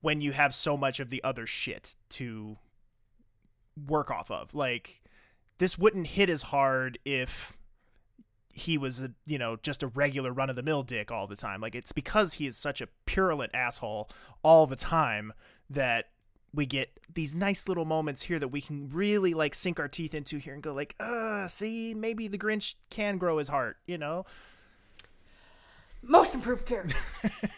when 0.00 0.20
you 0.20 0.32
have 0.32 0.54
so 0.54 0.76
much 0.76 1.00
of 1.00 1.10
the 1.10 1.22
other 1.24 1.46
shit 1.46 1.96
to 2.10 2.56
work 3.86 4.10
off 4.10 4.30
of. 4.30 4.54
Like 4.54 5.02
this 5.58 5.78
wouldn't 5.78 6.08
hit 6.08 6.30
as 6.30 6.42
hard 6.42 6.98
if 7.04 7.56
he 8.52 8.76
was 8.76 9.00
a 9.00 9.12
you 9.24 9.38
know 9.38 9.56
just 9.62 9.82
a 9.82 9.88
regular 9.88 10.32
run 10.32 10.50
of 10.50 10.56
the 10.56 10.62
mill 10.62 10.82
dick 10.82 11.10
all 11.10 11.26
the 11.26 11.36
time. 11.36 11.60
Like 11.60 11.74
it's 11.74 11.92
because 11.92 12.34
he 12.34 12.46
is 12.46 12.56
such 12.56 12.80
a 12.80 12.88
purulent 13.06 13.54
asshole 13.54 14.10
all 14.42 14.66
the 14.66 14.76
time 14.76 15.32
that 15.70 16.06
we 16.54 16.64
get 16.64 16.98
these 17.12 17.34
nice 17.34 17.68
little 17.68 17.84
moments 17.84 18.22
here 18.22 18.38
that 18.38 18.48
we 18.48 18.60
can 18.60 18.88
really 18.88 19.34
like 19.34 19.54
sink 19.54 19.78
our 19.78 19.88
teeth 19.88 20.14
into 20.14 20.38
here 20.38 20.54
and 20.54 20.62
go 20.62 20.72
like 20.72 20.94
uh 20.98 21.46
see 21.46 21.92
maybe 21.92 22.26
the 22.26 22.38
grinch 22.38 22.74
can 22.88 23.18
grow 23.18 23.38
his 23.38 23.48
heart 23.48 23.76
you 23.86 23.98
know? 23.98 24.24
Most 26.00 26.34
improved 26.34 26.64
character. 26.64 26.96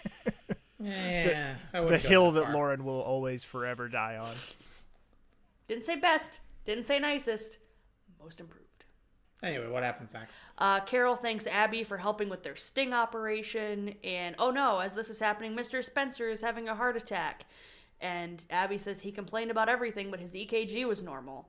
yeah, 0.81 1.57
I 1.75 1.81
the 1.81 1.99
hill 1.99 2.33
that 2.33 2.47
that 2.47 2.55
lauren 2.55 2.85
will 2.85 3.01
always 3.01 3.45
forever 3.45 3.89
die 3.89 4.17
on 4.17 4.35
Didn't 5.69 5.85
say 5.85 5.97
best. 5.97 6.41
Didn't 6.65 6.87
say 6.87 6.99
nicest. 6.99 7.59
Most 8.23 8.41
improved. 8.41 8.67
Anyway, 9.43 9.69
what 9.69 9.83
happens 9.83 10.13
next? 10.13 10.41
Uh, 10.59 10.81
Carol 10.81 11.17
thanks 11.17 11.47
Abby 11.47 11.83
for 11.83 11.97
helping 11.97 12.29
with 12.29 12.43
their 12.43 12.57
sting 12.57 12.93
operation, 12.93 13.95
and 14.05 14.37
oh 14.39 14.51
no, 14.51 14.81
as 14.81 14.95
this 14.95 15.09
is 15.09 15.19
happening, 15.19 15.57
Mr. 15.57 15.83
Spencer 15.83 16.29
is 16.29 16.43
having 16.43 16.69
a 16.69 16.75
heart 16.75 16.97
attack. 16.97 17.47
And 18.03 18.43
Abby 18.51 18.79
says 18.79 19.01
he 19.01 19.13
complained 19.13 19.51
about 19.51 19.69
everything, 19.69 20.11
but 20.11 20.21
his 20.21 20.33
EKG 20.33 20.87
was 20.87 21.03
normal. 21.03 21.49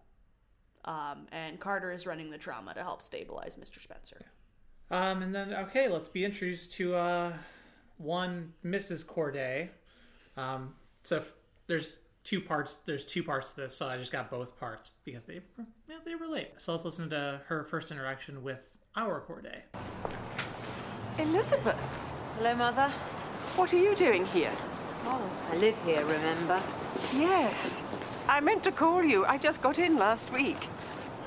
Um, 0.84 1.27
and 1.32 1.59
Carter 1.59 1.91
is 1.91 2.05
running 2.05 2.29
the 2.29 2.38
trauma 2.38 2.73
to 2.73 2.82
help 2.82 3.01
stabilize 3.01 3.55
Mr. 3.55 3.82
Spencer. 3.82 4.25
Um, 4.89 5.21
and 5.21 5.34
then 5.34 5.53
okay, 5.53 5.88
let's 5.88 6.09
be 6.09 6.25
introduced 6.25 6.73
to 6.73 6.95
uh, 6.95 7.34
one 8.02 8.54
Mrs. 8.66 9.06
Corday. 9.06 9.70
Um, 10.38 10.74
so 11.04 11.18
f- 11.18 11.34
there's 11.68 11.99
two 12.24 12.41
parts. 12.41 12.76
There's 12.86 13.06
two 13.06 13.24
parts 13.24 13.54
to 13.54 13.62
this, 13.62 13.76
so 13.76 13.88
I 13.88 13.97
just 13.97 14.12
got 14.12 14.30
both 14.30 14.60
parts 14.60 14.91
because 15.06 15.24
they 15.26 15.41
yeah, 15.89 15.97
they 16.06 16.16
relate. 16.16 16.49
So 16.58 16.72
let's 16.72 16.86
listen 16.86 17.10
to 17.12 17.41
her 17.47 17.64
first 17.66 17.91
interaction 17.91 18.43
with 18.43 18.72
our 18.95 19.22
Corday. 19.22 19.64
Elizabeth, 21.20 21.76
Hello, 22.38 22.56
Mother. 22.56 22.89
what 23.56 23.72
are 23.74 23.78
you 23.78 23.95
doing 23.95 24.26
here? 24.26 24.52
Oh, 25.06 25.22
I 25.52 25.56
live 25.58 25.78
here, 25.86 26.04
remember? 26.06 26.62
Yes. 27.14 27.84
I 28.28 28.39
meant 28.39 28.64
to 28.64 28.72
call 28.72 29.04
you. 29.04 29.26
I 29.26 29.38
just 29.38 29.62
got 29.62 29.78
in 29.80 29.97
last 29.97 30.32
week. 30.32 30.68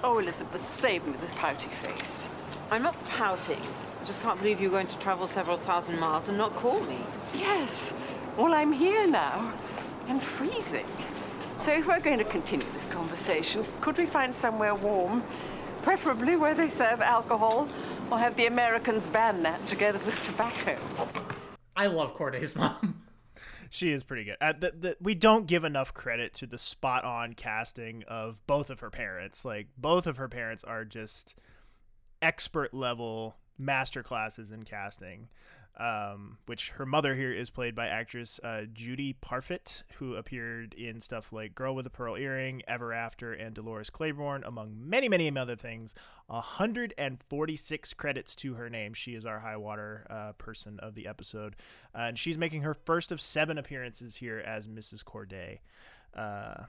Oh, 0.03 0.19
Elizabeth, 0.19 0.65
save 0.65 1.05
me 1.07 1.13
the 1.13 1.27
pouty 1.37 1.69
face. 1.69 2.29
I'm 2.71 2.83
not 2.83 3.03
pouting. 3.07 3.61
I 4.05 4.07
just 4.07 4.21
can't 4.21 4.39
believe 4.39 4.61
you're 4.61 4.71
going 4.71 4.87
to 4.89 4.99
travel 4.99 5.27
several 5.27 5.57
thousand 5.57 5.99
miles 5.99 6.29
and 6.29 6.37
not 6.37 6.55
call 6.57 6.79
me. 6.83 6.99
Yes. 7.35 7.95
Well, 8.37 8.53
I'm 8.53 8.71
here 8.71 9.07
now. 9.07 9.55
And 10.09 10.23
freezing. 10.23 10.85
So 11.57 11.73
if 11.73 11.87
we're 11.87 12.01
going 12.01 12.19
to 12.19 12.25
continue 12.25 12.67
this 12.75 12.85
conversation, 12.85 13.65
could 13.81 13.97
we 13.97 14.05
find 14.05 14.35
somewhere 14.35 14.75
warm? 14.75 15.23
Preferably 15.81 16.37
where 16.37 16.53
they 16.53 16.69
serve 16.69 17.01
alcohol, 17.01 17.67
or 18.11 18.19
have 18.19 18.37
the 18.37 18.45
Americans 18.45 19.07
ban 19.07 19.43
that 19.45 19.67
together 19.67 19.99
with 20.05 20.23
tobacco. 20.27 20.77
I 21.75 21.87
love 21.87 22.13
Corday's 22.13 22.55
mom. 22.57 23.05
She 23.71 23.91
is 23.91 24.05
pretty 24.05 24.25
good. 24.25 24.37
Uh, 24.39 24.53
the, 24.53 24.73
the, 24.79 24.97
we 25.01 25.15
don't 25.15 25.47
give 25.47 25.65
enough 25.65 25.95
credit 25.95 26.35
to 26.35 26.47
the 26.47 26.59
spot 26.59 27.05
on 27.05 27.33
casting 27.33 28.05
of 28.07 28.47
both 28.47 28.69
of 28.69 28.81
her 28.81 28.91
parents. 28.91 29.47
Like, 29.47 29.69
both 29.79 30.07
of 30.07 30.19
her 30.19 30.29
parents 30.29 30.63
are 30.63 30.85
just 30.85 31.39
expert 32.21 32.75
level 32.75 33.37
master 33.59 34.03
classes 34.03 34.53
in 34.53 34.65
casting. 34.65 35.29
Um, 35.77 36.39
which 36.47 36.71
her 36.71 36.87
mother 36.87 37.17
here 37.17 37.33
is 37.33 37.51
played 37.51 37.75
by 37.75 37.89
actress 37.89 38.39
uh, 38.45 38.63
Judy 38.73 39.17
Parfitt, 39.21 39.83
who 39.97 40.15
appeared 40.15 40.73
in 40.75 41.01
stuff 41.01 41.33
like 41.33 41.57
Girl 41.57 41.75
with 41.75 41.85
a 41.85 41.91
Pearl 41.91 42.17
Earring, 42.17 42.63
Ever 42.69 42.93
After, 42.93 43.33
and 43.33 43.57
Dolores 43.57 43.91
Claiborne, 43.91 44.45
among 44.45 44.77
many, 44.77 45.09
many 45.09 45.37
other 45.37 45.57
things. 45.57 45.93
146 46.29 47.95
credits 47.95 48.37
to 48.37 48.55
her 48.55 48.71
name. 48.71 48.95
She 48.95 49.17
is 49.17 49.27
our 49.27 49.41
high 49.41 49.57
water 49.57 50.07
uh, 50.09 50.33
person 50.39 50.79
of 50.79 50.95
the 50.95 51.09
episode, 51.09 51.57
uh, 51.93 52.03
and 52.03 52.17
she's 52.17 52.39
making 52.39 52.63
her 52.63 52.75
first 52.75 53.11
of 53.11 53.21
seven 53.21 53.59
appearances 53.59 54.15
here 54.15 54.39
as 54.39 54.69
Mrs. 54.69 55.05
Corday. 55.05 55.61
Uh, 56.15 56.67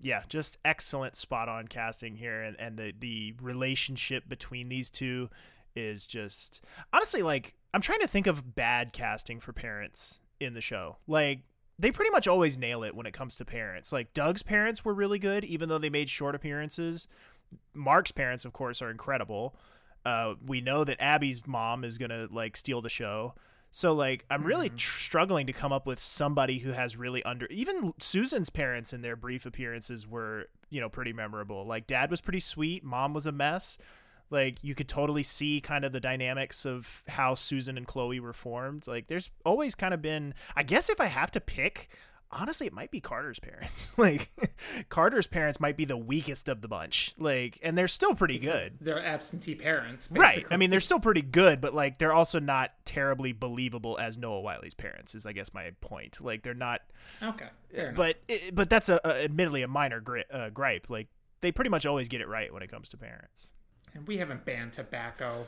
yeah, 0.00 0.22
just 0.28 0.58
excellent 0.64 1.16
spot 1.16 1.48
on 1.48 1.68
casting 1.68 2.16
here, 2.16 2.42
and, 2.42 2.58
and 2.58 2.76
the 2.76 2.92
the 2.98 3.34
relationship 3.40 4.28
between 4.28 4.68
these 4.68 4.90
two 4.90 5.30
is 5.74 6.06
just 6.06 6.62
honestly 6.92 7.22
like 7.22 7.54
I'm 7.74 7.80
trying 7.80 8.00
to 8.00 8.06
think 8.06 8.26
of 8.26 8.54
bad 8.54 8.92
casting 8.92 9.40
for 9.40 9.52
parents 9.52 10.18
in 10.40 10.54
the 10.54 10.60
show. 10.60 10.98
Like 11.06 11.40
they 11.78 11.90
pretty 11.90 12.10
much 12.10 12.28
always 12.28 12.58
nail 12.58 12.82
it 12.84 12.94
when 12.94 13.06
it 13.06 13.12
comes 13.14 13.34
to 13.36 13.44
parents. 13.44 13.92
Like 13.92 14.12
Doug's 14.14 14.42
parents 14.42 14.84
were 14.84 14.94
really 14.94 15.18
good, 15.18 15.44
even 15.44 15.68
though 15.68 15.78
they 15.78 15.90
made 15.90 16.10
short 16.10 16.34
appearances. 16.34 17.08
Mark's 17.74 18.12
parents, 18.12 18.44
of 18.44 18.52
course, 18.52 18.82
are 18.82 18.90
incredible. 18.90 19.54
Uh, 20.04 20.34
we 20.44 20.60
know 20.60 20.84
that 20.84 21.00
Abby's 21.00 21.46
mom 21.46 21.84
is 21.84 21.96
gonna 21.98 22.26
like 22.30 22.56
steal 22.56 22.80
the 22.82 22.90
show. 22.90 23.34
So 23.70 23.94
like 23.94 24.24
I'm 24.28 24.44
really 24.44 24.68
Mhm. 24.68 24.76
tr- 24.76 24.98
struggling 24.98 25.46
to 25.46 25.52
come 25.54 25.72
up 25.72 25.86
with 25.86 25.98
somebody 26.00 26.58
who 26.58 26.72
has 26.72 26.96
really 26.96 27.22
under 27.22 27.46
even 27.46 27.94
Susan's 27.98 28.50
parents 28.50 28.92
in 28.92 29.00
their 29.00 29.16
brief 29.16 29.46
appearances 29.46 30.06
were, 30.06 30.48
you 30.68 30.80
know, 30.80 30.90
pretty 30.90 31.12
memorable. 31.14 31.64
Like 31.64 31.86
dad 31.86 32.10
was 32.10 32.20
pretty 32.20 32.40
sweet, 32.40 32.84
mom 32.84 33.14
was 33.14 33.26
a 33.26 33.32
mess. 33.32 33.78
Like 34.32 34.58
you 34.62 34.74
could 34.74 34.88
totally 34.88 35.22
see 35.22 35.60
kind 35.60 35.84
of 35.84 35.92
the 35.92 36.00
dynamics 36.00 36.64
of 36.66 37.02
how 37.06 37.34
Susan 37.34 37.76
and 37.76 37.86
Chloe 37.86 38.18
were 38.18 38.32
formed. 38.32 38.86
Like 38.86 39.06
there's 39.06 39.30
always 39.44 39.74
kind 39.74 39.92
of 39.94 40.00
been 40.02 40.34
I 40.56 40.62
guess 40.64 40.88
if 40.90 41.00
I 41.00 41.06
have 41.06 41.30
to 41.32 41.40
pick, 41.40 41.88
honestly 42.30 42.66
it 42.66 42.72
might 42.72 42.90
be 42.90 42.98
Carter's 42.98 43.38
parents. 43.38 43.92
like 43.98 44.30
Carter's 44.88 45.26
parents 45.26 45.60
might 45.60 45.76
be 45.76 45.84
the 45.84 45.98
weakest 45.98 46.48
of 46.48 46.62
the 46.62 46.68
bunch. 46.68 47.14
Like 47.18 47.58
and 47.62 47.76
they're 47.76 47.88
still 47.88 48.14
pretty 48.14 48.38
good. 48.38 48.78
They're 48.80 49.04
absentee 49.04 49.54
parents, 49.54 50.08
Right. 50.10 50.46
I 50.50 50.56
mean, 50.56 50.70
they're 50.70 50.80
still 50.80 51.00
pretty 51.00 51.22
good, 51.22 51.60
but 51.60 51.74
like 51.74 51.98
they're 51.98 52.14
also 52.14 52.40
not 52.40 52.70
terribly 52.86 53.32
believable 53.32 53.98
as 54.00 54.16
Noah 54.16 54.40
Wyle's 54.40 54.72
parents. 54.74 55.14
Is 55.14 55.26
I 55.26 55.32
guess 55.32 55.52
my 55.52 55.72
point. 55.82 56.20
Like 56.22 56.42
they're 56.42 56.54
not. 56.54 56.80
Okay, 57.22 57.46
fair 57.70 57.90
enough. 57.90 57.96
but 57.96 58.16
but 58.54 58.70
that's 58.70 58.88
a, 58.88 58.98
a 59.04 59.24
admittedly 59.24 59.62
a 59.62 59.68
minor 59.68 60.00
gri- 60.00 60.24
uh, 60.32 60.48
gripe. 60.48 60.88
Like 60.88 61.08
they 61.42 61.52
pretty 61.52 61.70
much 61.70 61.84
always 61.84 62.08
get 62.08 62.22
it 62.22 62.28
right 62.28 62.50
when 62.52 62.62
it 62.62 62.70
comes 62.70 62.88
to 62.90 62.96
parents. 62.96 63.50
And 63.94 64.06
we 64.06 64.16
haven't 64.18 64.44
banned 64.44 64.72
tobacco. 64.72 65.46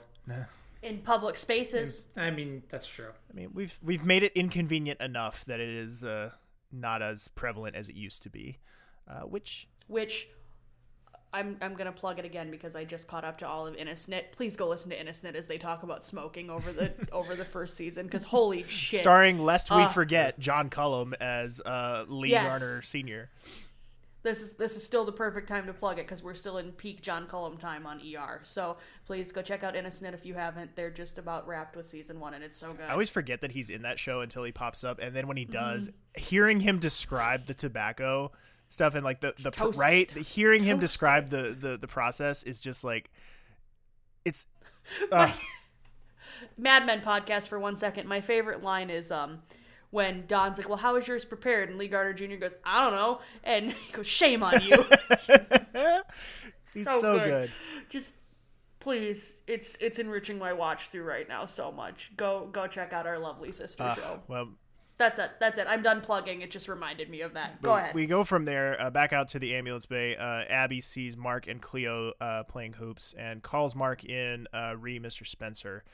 In 0.83 0.99
public 0.99 1.37
spaces. 1.37 2.07
I 2.17 2.31
mean, 2.31 2.63
that's 2.69 2.87
true. 2.87 3.11
I 3.31 3.35
mean, 3.35 3.51
we've 3.55 3.79
we've 3.83 4.05
made 4.05 4.23
it 4.23 4.33
inconvenient 4.35 5.01
enough 5.01 5.45
that 5.47 5.61
it 5.61 5.69
is 5.69 6.05
uh, 6.05 6.31
not 6.73 7.01
as 7.03 7.29
prevalent 7.29 7.75
as 7.77 7.89
it 7.89 7.95
used 7.97 8.23
to 8.25 8.31
be. 8.31 8.59
Uh, 9.09 9.21
which 9.21 9.67
which 9.87 10.29
I'm 11.33 11.57
I'm 11.63 11.75
gonna 11.75 11.91
plug 11.93 12.19
it 12.19 12.25
again 12.27 12.51
because 12.51 12.77
I 12.77 12.85
just 12.85 13.09
caught 13.09 13.25
up 13.25 13.39
to 13.39 13.49
all 13.49 13.67
of 13.67 13.75
Innocent. 13.77 14.25
Please 14.33 14.57
go 14.57 14.69
listen 14.69 14.91
to 14.91 15.01
Innocent 15.01 15.37
as 15.37 15.47
they 15.47 15.57
talk 15.59 15.83
about 15.83 16.05
smoking 16.05 16.51
over 16.51 16.71
the 16.71 16.93
over 17.13 17.35
the 17.35 17.45
first 17.47 17.77
season 17.77 18.05
because 18.07 18.25
holy 18.25 18.63
shit! 18.65 19.01
starring 19.01 19.39
lest 19.39 19.71
we 19.71 19.83
Uh, 19.83 19.89
forget 19.89 20.39
John 20.39 20.69
Cullum 20.71 21.15
as 21.21 21.61
uh, 21.65 22.05
Lee 22.09 22.31
Yes. 22.31 22.47
Garner 22.61 22.83
Senior. 22.83 23.31
This 24.25 24.41
is 24.41 24.55
this 24.55 24.75
is 24.75 24.83
still 24.83 25.05
the 25.05 25.13
perfect 25.13 25.47
time 25.49 25.67
to 25.67 25.73
plug 25.73 25.99
it 25.99 26.07
because 26.07 26.23
we're 26.23 26.35
still 26.35 26.59
in 26.59 26.73
peak 26.73 27.03
John 27.03 27.27
Cullum 27.27 27.59
time 27.59 27.87
on 27.87 28.01
ER. 28.01 28.41
So 28.43 28.79
please 29.07 29.31
go 29.31 29.43
check 29.43 29.63
out 29.63 29.77
Innocent 29.77 30.15
if 30.15 30.25
you 30.27 30.35
haven't. 30.35 30.75
They're 30.75 30.91
just 30.91 31.19
about 31.19 31.47
wrapped 31.47 31.77
with 31.77 31.85
season 31.87 32.19
one, 32.19 32.35
and 32.35 32.43
it's 32.43 32.59
so 32.59 32.73
good. 32.73 32.87
I 32.89 32.93
always 32.93 33.11
forget 33.11 33.43
that 33.43 33.53
he's 33.53 33.69
in 33.71 33.83
that 33.83 33.99
show 33.99 34.23
until 34.23 34.43
he 34.43 34.51
pops 34.51 34.83
up, 34.83 34.99
and 34.99 35.15
then 35.15 35.29
when 35.29 35.37
he 35.37 35.45
does, 35.45 35.89
Mm-hmm. 35.89 36.23
hearing 36.23 36.61
him 36.61 36.79
describe 36.81 37.45
the 37.45 37.55
tobacco 37.55 38.33
stuff 38.67 38.95
and 38.95 39.05
like 39.05 39.21
the 39.21 39.35
the 39.39 39.51
pr- 39.51 39.65
Toast 39.65 39.79
right, 39.79 40.11
hearing 40.11 40.65
him 40.65 40.79
describe 40.81 41.29
the, 41.29 41.55
the 41.61 41.77
the 41.77 41.87
process 41.87 42.43
is 42.43 42.61
just 42.61 42.83
like 42.83 43.11
it's. 44.25 44.47
Uh, 45.13 45.33
Mad 46.59 46.87
Men 46.87 47.01
podcast 47.01 47.49
for 47.49 47.59
one 47.59 47.77
second. 47.77 48.07
My 48.09 48.21
favorite 48.21 48.63
line 48.63 48.91
is 48.91 49.11
um 49.11 49.43
when 49.95 50.27
Don's 50.27 50.59
like, 50.59 50.69
"Well, 50.69 50.77
how 50.77 50.97
is 50.97 51.07
yours 51.07 51.25
prepared?" 51.25 51.69
and 51.69 51.79
Lee 51.79 51.87
Garner 51.87 52.13
Jr. 52.13 52.35
goes, 52.35 52.59
"I 52.65 52.83
don't 52.83 52.95
know," 52.95 53.21
and 53.45 53.73
he 53.87 53.93
goes, 53.93 54.09
"Shame 54.09 54.43
on 54.43 54.61
you." 54.61 54.77
he's 56.75 56.85
so, 56.85 57.19
good. 57.19 57.53
Just 57.89 58.15
please, 58.81 59.35
it's 59.47 59.77
it's 59.81 60.01
enriching 60.01 60.37
my 60.39 60.53
watch 60.53 60.89
through 60.89 61.05
right 61.05 61.29
now 61.29 61.47
so 61.47 61.71
much. 61.71 62.11
Go 62.17 62.49
go 62.53 62.67
check 62.67 62.93
out 62.93 63.07
our 63.07 63.19
lovely 63.21 63.53
sister 63.53 63.85
Uh, 63.85 63.95
show. 63.95 64.23
well, 64.27 64.49
That's 64.99 65.21
it. 65.21 65.31
That's 65.39 65.59
it. 65.59 65.67
I'm 65.69 65.83
done 65.83 66.01
plugging. 66.01 66.41
It 66.41 66.51
just 66.51 66.67
reminded 66.67 67.09
me 67.09 67.21
of 67.21 67.35
that. 67.35 67.63
Go 67.63 67.77
ahead. 67.77 67.95
We 67.95 68.07
go 68.07 68.25
from 68.25 68.45
there 68.47 68.77
uh, 68.81 68.91
back 68.91 69.13
out 69.13 69.29
to 69.29 69.39
the 69.39 69.55
ambulance 69.55 69.87
bay. 69.87 70.17
Uh, 70.17 70.43
Abby 70.49 70.81
sees 70.81 71.17
Mark 71.17 71.47
and 71.47 71.63
Cleo 71.63 72.13
uh, 72.21 72.43
playing 72.45 72.73
hoops 72.75 73.15
and 73.17 73.43
calls 73.43 73.77
Mark 73.77 74.05
in, 74.05 74.49
uh, 74.53 74.75
re 74.77 74.99
Mr. 74.99 75.25
Spencer. 75.25 75.85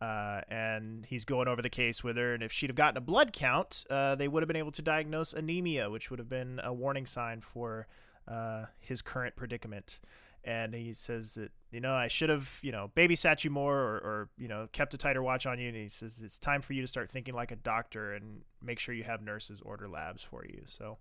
Uh, 0.00 0.42
and 0.50 1.06
he's 1.06 1.24
going 1.24 1.48
over 1.48 1.62
the 1.62 1.70
case 1.70 2.04
with 2.04 2.16
her. 2.16 2.34
And 2.34 2.42
if 2.42 2.52
she'd 2.52 2.68
have 2.68 2.76
gotten 2.76 2.98
a 2.98 3.00
blood 3.00 3.32
count, 3.32 3.84
uh, 3.88 4.14
they 4.14 4.28
would 4.28 4.42
have 4.42 4.48
been 4.48 4.56
able 4.56 4.72
to 4.72 4.82
diagnose 4.82 5.32
anemia, 5.32 5.88
which 5.88 6.10
would 6.10 6.18
have 6.18 6.28
been 6.28 6.60
a 6.62 6.72
warning 6.72 7.06
sign 7.06 7.40
for 7.40 7.86
uh, 8.28 8.66
his 8.78 9.00
current 9.00 9.36
predicament. 9.36 10.00
And 10.44 10.74
he 10.74 10.92
says 10.92 11.34
that, 11.34 11.50
you 11.72 11.80
know, 11.80 11.92
I 11.92 12.08
should 12.08 12.28
have, 12.28 12.58
you 12.62 12.70
know, 12.70 12.90
babysat 12.94 13.42
you 13.42 13.50
more 13.50 13.76
or, 13.76 13.96
or, 13.96 14.28
you 14.38 14.46
know, 14.46 14.68
kept 14.70 14.94
a 14.94 14.98
tighter 14.98 15.22
watch 15.22 15.44
on 15.46 15.58
you. 15.58 15.68
And 15.68 15.76
he 15.76 15.88
says 15.88 16.22
it's 16.22 16.38
time 16.38 16.62
for 16.62 16.72
you 16.72 16.82
to 16.82 16.86
start 16.86 17.10
thinking 17.10 17.34
like 17.34 17.50
a 17.50 17.56
doctor 17.56 18.14
and 18.14 18.42
make 18.62 18.78
sure 18.78 18.94
you 18.94 19.02
have 19.04 19.22
nurses 19.22 19.60
order 19.64 19.88
labs 19.88 20.22
for 20.22 20.44
you. 20.44 20.62
So 20.66 20.98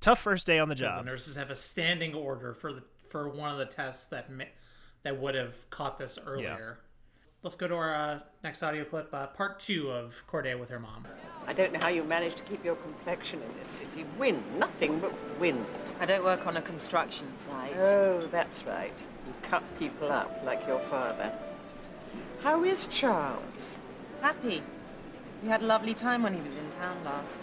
tough 0.00 0.18
first 0.18 0.46
day 0.46 0.58
on 0.58 0.68
the 0.68 0.74
job. 0.74 1.04
the 1.04 1.10
nurses 1.10 1.36
have 1.36 1.50
a 1.50 1.54
standing 1.54 2.14
order 2.14 2.52
for 2.52 2.72
the 2.72 2.82
for 3.10 3.28
one 3.28 3.50
of 3.50 3.58
the 3.58 3.66
tests 3.66 4.06
that 4.06 4.30
ma- 4.30 4.44
that 5.02 5.20
would 5.20 5.34
have 5.34 5.54
caught 5.70 5.98
this 5.98 6.18
earlier. 6.26 6.78
Let's 7.44 7.56
go 7.56 7.66
to 7.66 7.74
our 7.74 7.92
uh, 7.92 8.18
next 8.44 8.62
audio 8.62 8.84
clip, 8.84 9.12
uh, 9.12 9.26
part 9.26 9.58
two 9.58 9.90
of 9.90 10.14
Corday 10.28 10.54
with 10.54 10.68
her 10.68 10.78
mom. 10.78 11.04
I 11.44 11.52
don't 11.52 11.72
know 11.72 11.80
how 11.80 11.88
you 11.88 12.04
manage 12.04 12.36
to 12.36 12.42
keep 12.44 12.64
your 12.64 12.76
complexion 12.76 13.42
in 13.42 13.58
this 13.58 13.66
city. 13.66 14.04
Wind, 14.16 14.40
nothing 14.60 15.00
but 15.00 15.12
wind. 15.40 15.66
I 15.98 16.06
don't 16.06 16.22
work 16.22 16.46
on 16.46 16.56
a 16.56 16.62
construction 16.62 17.26
site. 17.36 17.76
Oh, 17.78 18.28
that's 18.30 18.64
right. 18.64 18.96
You 19.26 19.34
cut 19.42 19.64
people 19.80 20.12
up 20.12 20.40
like 20.44 20.64
your 20.68 20.78
father. 20.82 21.32
How 22.44 22.62
is 22.62 22.86
Charles? 22.86 23.74
Happy. 24.20 24.62
We 25.42 25.48
had 25.48 25.62
a 25.62 25.66
lovely 25.66 25.94
time 25.94 26.22
when 26.22 26.34
he 26.34 26.40
was 26.42 26.54
in 26.54 26.70
town 26.78 26.96
last. 27.04 27.40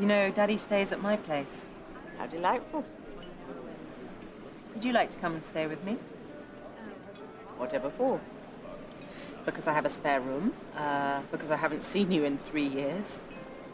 You 0.00 0.06
know, 0.06 0.30
Daddy 0.30 0.56
stays 0.56 0.90
at 0.92 1.02
my 1.02 1.18
place. 1.18 1.66
How 2.16 2.28
delightful. 2.28 2.82
Would 4.72 4.86
you 4.86 4.94
like 4.94 5.10
to 5.10 5.18
come 5.18 5.34
and 5.34 5.44
stay 5.44 5.66
with 5.66 5.84
me? 5.84 5.98
Whatever 7.58 7.90
for. 7.90 8.18
Because 9.46 9.66
I 9.68 9.72
have 9.72 9.86
a 9.86 9.90
spare 9.90 10.20
room. 10.20 10.52
Uh, 10.76 11.22
because 11.30 11.50
I 11.50 11.56
haven't 11.56 11.84
seen 11.84 12.10
you 12.12 12.24
in 12.24 12.36
three 12.38 12.66
years. 12.66 13.18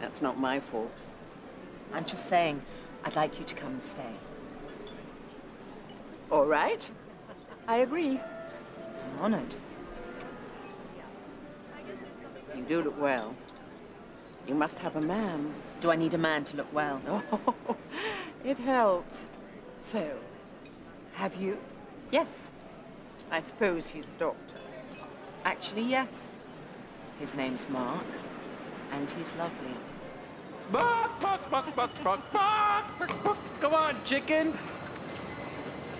That's 0.01 0.23
not 0.23 0.39
my 0.39 0.61
fault. 0.61 0.93
I'm 1.93 2.05
just 2.05 2.27
saying, 2.27 2.63
I'd 3.05 3.17
like 3.17 3.39
you 3.39 3.45
to 3.45 3.55
come 3.55 3.73
and 3.73 3.85
stay. 3.85 4.15
All 6.31 6.47
right. 6.47 6.89
I 7.67 7.79
agree. 7.79 8.21
I'm 8.21 9.21
honored. 9.21 9.55
You 12.57 12.65
do 12.65 12.83
look 12.83 13.01
well. 13.01 13.35
You 14.47 14.55
must 14.55 14.79
have 14.79 14.97
a 14.97 15.01
man. 15.01 15.55
Do 15.81 15.91
I 15.91 15.97
need 15.97 16.15
a 16.15 16.19
man 16.19 16.45
to 16.45 16.57
look 16.57 16.73
well? 16.73 17.01
Oh, 17.09 17.77
it 18.45 18.59
helps. 18.59 19.31
So, 19.81 20.19
have 21.15 21.35
you? 21.37 21.59
Yes. 22.11 22.49
I 23.31 23.41
suppose 23.41 23.89
he's 23.89 24.09
a 24.09 24.19
doctor. 24.19 24.62
Actually, 25.45 25.83
yes. 25.83 26.31
His 27.19 27.35
name's 27.35 27.69
Mark, 27.69 28.05
and 28.93 29.11
he's 29.11 29.35
lovely. 29.35 29.75
Bark, 30.71 31.21
bark, 31.21 31.51
bark, 31.51 31.77
bark, 31.77 31.91
bark, 32.03 32.33
bark, 32.33 32.99
bark, 32.99 33.25
bark. 33.25 33.39
Come 33.61 33.75
on, 33.75 33.97
chicken. 34.05 34.53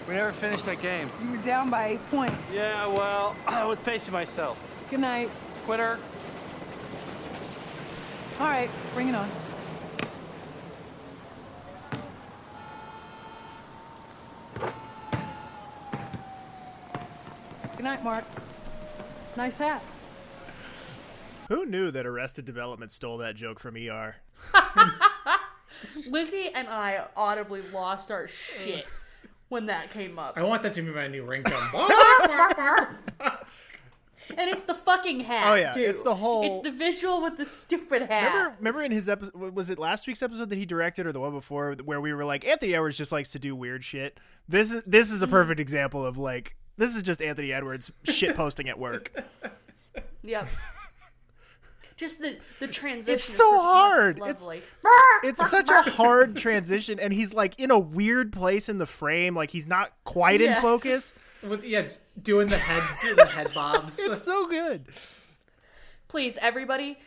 We 0.09 0.15
never 0.15 0.33
finished 0.33 0.65
that 0.67 0.81
game. 0.81 1.09
You 1.23 1.33
were 1.33 1.37
down 1.39 1.71
by 1.71 1.87
eight 1.89 2.11
points. 2.11 2.55
Yeah, 2.55 2.87
well, 2.87 3.37
I 3.47 3.65
was 3.65 3.81
pacing 3.81 4.13
myself. 4.13 4.59
Good 4.91 5.01
night. 5.01 5.31
Quitter. 5.65 5.99
All 8.41 8.47
right, 8.47 8.71
bring 8.95 9.09
it 9.09 9.15
on. 9.15 9.29
Good 17.77 17.85
night, 17.85 18.05
Mark. 18.05 18.25
Nice 19.37 19.57
hat. 19.59 19.83
Who 21.49 21.67
knew 21.67 21.91
that 21.91 22.07
Arrested 22.07 22.45
Development 22.45 22.91
stole 22.93 23.19
that 23.19 23.35
joke 23.35 23.59
from 23.61 23.77
ER? 23.77 24.17
Lizzie 26.09 26.51
and 26.55 26.69
I 26.69 27.05
audibly 27.17 27.63
lost 27.73 28.11
our 28.11 28.29
shit 28.29 28.87
when 29.49 29.67
that 29.67 29.91
came 29.91 30.19
up. 30.19 30.37
I 30.37 30.43
want 30.45 30.63
that 30.63 30.73
to 30.75 30.83
be 30.83 30.91
my 30.91 31.09
new 31.09 31.25
ringtone. 31.25 32.97
And 34.39 34.49
it's 34.49 34.63
the 34.63 34.75
fucking 34.75 35.21
hat. 35.21 35.45
Oh, 35.47 35.55
yeah, 35.57 35.73
dude. 35.75 35.83
it's 35.91 36.01
the 36.03 36.15
whole- 36.15 36.45
It's 36.45 36.63
the 36.65 36.71
visual 36.71 37.21
with 37.23 37.37
the 37.37 37.45
stupid 37.45 38.03
hat. 38.03 38.33
Remember, 38.33 38.55
remember 38.59 38.83
in 38.83 38.93
his 38.93 39.09
episode, 39.09 39.35
was 39.35 39.69
it 39.69 39.79
last 39.81 40.07
week's 40.07 40.23
episode 40.23 40.49
that 40.49 40.57
he 40.57 40.65
directed 40.65 41.07
or 41.07 41.13
the 41.13 41.21
one 41.21 41.33
before, 41.33 41.75
where 41.85 42.01
we 42.01 42.15
were 42.15 42.25
like, 42.25 42.47
Anthony 42.47 42.73
Edwards 42.75 42.97
just 42.97 43.13
likes 43.13 43.33
to 43.33 43.39
do 43.41 43.55
weird 43.55 43.85
shit. 43.85 44.19
This 44.49 44.73
is 44.73 44.85
this 44.85 45.09
Mm-hmm. 45.09 45.17
is 45.17 45.23
a 45.23 45.27
perfect 45.29 45.61
example 45.61 46.07
of 46.07 46.17
like 46.19 46.57
this 46.83 46.97
is 46.97 47.03
just 47.03 47.23
Anthony 47.23 47.53
Edwards 47.53 47.93
shit 48.05 48.35
posting 48.35 48.69
at 48.69 48.79
work. 48.79 49.13
Yep. 50.25 50.49
Just 51.97 52.21
the 52.21 52.37
the 52.61 52.69
transition. 52.69 53.15
It's 53.17 53.25
so 53.25 53.59
hard. 53.61 54.21
It's 54.25 54.45
It's- 55.25 55.51
such 55.51 55.69
a 55.69 55.83
hard 55.91 56.37
transition, 56.37 57.01
and 57.01 57.13
he's 57.13 57.35
like 57.35 57.59
in 57.61 57.71
a 57.73 57.79
weird 57.79 58.33
place 58.33 58.69
in 58.69 58.79
the 58.79 58.87
frame, 58.87 59.35
like 59.35 59.51
he's 59.51 59.67
not 59.67 59.91
quite 60.05 60.41
in 60.41 60.55
focus. 60.61 61.13
With 61.43 61.65
yeah, 61.65 61.89
doing 62.23 62.47
the 62.49 62.57
head 62.59 63.17
the 63.17 63.27
head 63.27 63.49
bobs. 63.55 63.99
It's 63.99 64.23
so 64.25 64.47
good. 64.49 64.87
Please, 66.09 66.39
everybody, 66.41 66.99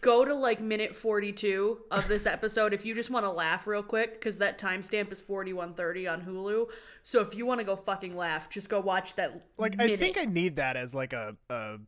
go 0.00 0.24
to 0.24 0.34
like 0.34 0.60
minute 0.60 0.94
42 0.94 1.78
of 1.90 2.08
this 2.08 2.26
episode 2.26 2.72
if 2.72 2.84
you 2.84 2.94
just 2.94 3.10
want 3.10 3.24
to 3.24 3.30
laugh 3.30 3.66
real 3.66 3.82
quick, 3.82 4.14
because 4.14 4.38
that 4.38 4.58
timestamp 4.58 5.12
is 5.12 5.20
4130 5.20 6.06
on 6.06 6.22
Hulu. 6.22 6.66
So 7.02 7.20
if 7.20 7.34
you 7.34 7.46
want 7.46 7.60
to 7.60 7.64
go 7.64 7.76
fucking 7.76 8.16
laugh, 8.16 8.48
just 8.50 8.68
go 8.68 8.80
watch 8.80 9.14
that. 9.16 9.48
Like 9.58 9.80
I 9.80 9.96
think 9.96 10.18
I 10.18 10.24
need 10.24 10.56
that 10.56 10.76
as 10.76 10.94
like 10.94 11.12
a 11.12 11.36
a 11.48 11.78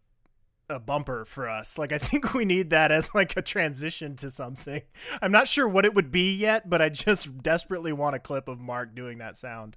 a 0.68 0.80
bumper 0.80 1.24
for 1.24 1.48
us. 1.48 1.78
Like 1.78 1.92
I 1.92 1.98
think 1.98 2.34
we 2.34 2.44
need 2.44 2.70
that 2.70 2.90
as 2.90 3.14
like 3.14 3.36
a 3.36 3.42
transition 3.42 4.16
to 4.16 4.30
something. 4.30 4.82
I'm 5.20 5.32
not 5.32 5.48
sure 5.48 5.68
what 5.68 5.84
it 5.84 5.94
would 5.94 6.10
be 6.10 6.34
yet, 6.34 6.68
but 6.68 6.82
I 6.82 6.88
just 6.88 7.42
desperately 7.42 7.92
want 7.92 8.16
a 8.16 8.18
clip 8.18 8.48
of 8.48 8.58
Mark 8.60 8.94
doing 8.94 9.18
that 9.18 9.36
sound. 9.36 9.76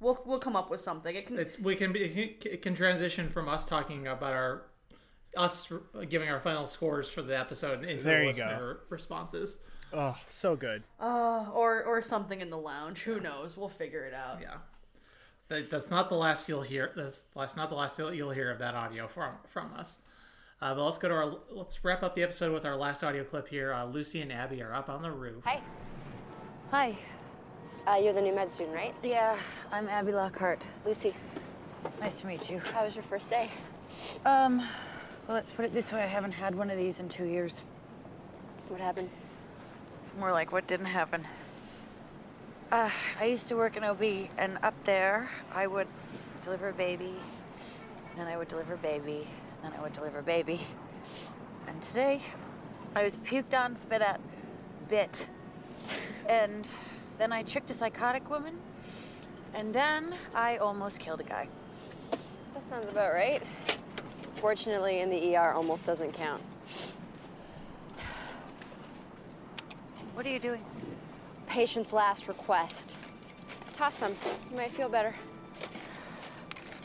We'll, 0.00 0.20
we'll 0.26 0.38
come 0.38 0.56
up 0.56 0.70
with 0.70 0.80
something. 0.80 1.14
It 1.14 1.26
can. 1.26 1.38
It, 1.38 1.62
we 1.62 1.76
can 1.76 1.92
be 1.92 2.02
it 2.44 2.62
can 2.62 2.74
transition 2.74 3.30
from 3.30 3.48
us 3.48 3.64
talking 3.64 4.06
about 4.06 4.32
our 4.32 4.66
us 5.36 5.70
giving 6.08 6.28
our 6.28 6.40
final 6.40 6.66
scores 6.66 7.08
for 7.08 7.22
the 7.22 7.38
episode 7.38 7.84
into 7.84 8.04
There 8.04 8.20
the 8.20 8.26
you 8.26 8.32
go. 8.34 8.44
listener 8.44 8.76
responses. 8.88 9.58
Oh, 9.92 10.18
so 10.28 10.56
good. 10.56 10.82
Uh, 11.00 11.46
or 11.52 11.84
or 11.84 12.02
something 12.02 12.40
in 12.40 12.50
the 12.50 12.58
lounge. 12.58 13.00
Who 13.02 13.20
knows? 13.20 13.56
We'll 13.56 13.68
figure 13.68 14.04
it 14.04 14.14
out. 14.14 14.38
Yeah. 14.40 14.54
That, 15.48 15.70
that's 15.70 15.90
not 15.90 16.08
the 16.08 16.14
last 16.16 16.48
you'll 16.48 16.62
hear. 16.62 16.90
That's, 16.96 17.24
that's 17.36 17.54
not 17.54 17.68
the 17.68 17.74
last 17.76 17.98
you'll, 17.98 18.12
you'll 18.14 18.30
hear 18.30 18.50
of 18.50 18.58
that 18.60 18.74
audio 18.74 19.06
from 19.06 19.34
from 19.50 19.72
us. 19.74 19.98
Uh, 20.62 20.74
but 20.74 20.84
let's 20.84 20.98
go 20.98 21.08
to 21.08 21.14
our. 21.14 21.34
Let's 21.50 21.84
wrap 21.84 22.02
up 22.02 22.14
the 22.16 22.22
episode 22.22 22.52
with 22.52 22.64
our 22.64 22.76
last 22.76 23.04
audio 23.04 23.22
clip 23.24 23.46
here. 23.48 23.72
Uh, 23.72 23.84
Lucy 23.84 24.20
and 24.22 24.32
Abby 24.32 24.62
are 24.62 24.72
up 24.74 24.88
on 24.88 25.02
the 25.02 25.10
roof. 25.10 25.44
Hi. 25.44 25.60
Hi. 26.70 26.98
Uh, 27.86 27.96
you're 28.02 28.14
the 28.14 28.20
new 28.22 28.34
med 28.34 28.50
student, 28.50 28.74
right? 28.74 28.94
Yeah, 29.02 29.38
I'm 29.70 29.88
Abby 29.88 30.12
Lockhart. 30.12 30.62
Lucy, 30.86 31.14
Nice 32.00 32.14
to 32.14 32.26
meet 32.26 32.48
you. 32.50 32.60
how 32.72 32.84
was 32.86 32.94
your 32.94 33.04
first 33.04 33.28
day? 33.28 33.50
Um, 34.24 34.66
well, 35.26 35.36
let's 35.36 35.50
put 35.50 35.64
it 35.64 35.72
this 35.72 35.90
way. 35.90 36.02
I 36.02 36.06
haven't 36.06 36.32
had 36.32 36.54
one 36.54 36.70
of 36.70 36.76
these 36.76 37.00
in 37.00 37.08
two 37.08 37.24
years. 37.24 37.64
What 38.68 38.80
happened? 38.80 39.08
It's 40.02 40.12
more 40.18 40.30
like 40.32 40.52
what 40.52 40.66
didn't 40.66 40.86
happen. 40.86 41.26
Uh, 42.70 42.90
I 43.18 43.24
used 43.24 43.48
to 43.48 43.56
work 43.56 43.76
in 43.76 43.84
OB, 43.84 44.02
and 44.36 44.58
up 44.62 44.74
there, 44.84 45.30
I 45.54 45.66
would 45.66 45.86
deliver 46.42 46.68
a 46.68 46.72
baby, 46.74 47.14
then 48.16 48.26
I 48.26 48.36
would 48.36 48.48
deliver 48.48 48.74
a 48.74 48.78
baby, 48.78 49.26
then 49.62 49.72
I 49.78 49.80
would 49.80 49.94
deliver 49.94 50.18
a 50.18 50.22
baby. 50.22 50.60
And 51.68 51.80
today, 51.80 52.20
I 52.94 53.02
was 53.02 53.16
puked 53.18 53.58
on, 53.58 53.76
spit 53.76 54.02
at, 54.02 54.20
bit. 54.90 55.26
And 56.28 56.68
then 57.18 57.32
I 57.32 57.44
tricked 57.44 57.70
a 57.70 57.74
psychotic 57.74 58.28
woman, 58.28 58.58
and 59.54 59.74
then 59.74 60.14
I 60.34 60.58
almost 60.58 61.00
killed 61.00 61.20
a 61.20 61.24
guy. 61.24 61.48
That 62.54 62.68
sounds 62.68 62.88
about 62.90 63.14
right. 63.14 63.42
Fortunately, 64.44 65.00
in 65.00 65.08
the 65.08 65.38
ER, 65.38 65.52
almost 65.52 65.86
doesn't 65.86 66.12
count. 66.12 66.42
What 70.12 70.26
are 70.26 70.28
you 70.28 70.38
doing? 70.38 70.62
Patient's 71.46 71.94
last 71.94 72.28
request. 72.28 72.98
Toss 73.72 73.96
some. 73.96 74.14
You 74.50 74.56
might 74.58 74.70
feel 74.70 74.90
better. 74.90 75.14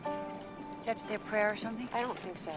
Do 0.05 0.09
you 0.09 0.85
have 0.85 0.99
to 0.99 1.05
say 1.05 1.15
a 1.15 1.19
prayer 1.19 1.51
or 1.51 1.57
something? 1.57 1.89
I 1.93 1.99
don't 1.99 2.17
think 2.19 2.37
so. 2.37 2.53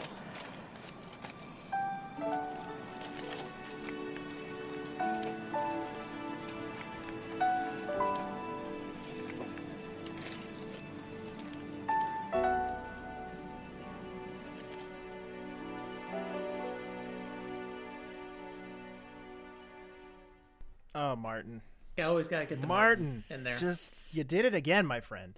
Martin. 21.42 21.62
You 21.98 22.04
always 22.04 22.28
gotta 22.28 22.46
get 22.46 22.60
the 22.60 22.66
Martin 22.66 23.24
in 23.28 23.44
there. 23.44 23.56
Just 23.56 23.92
you 24.12 24.24
did 24.24 24.44
it 24.44 24.54
again, 24.54 24.86
my 24.86 25.00
friend. 25.00 25.34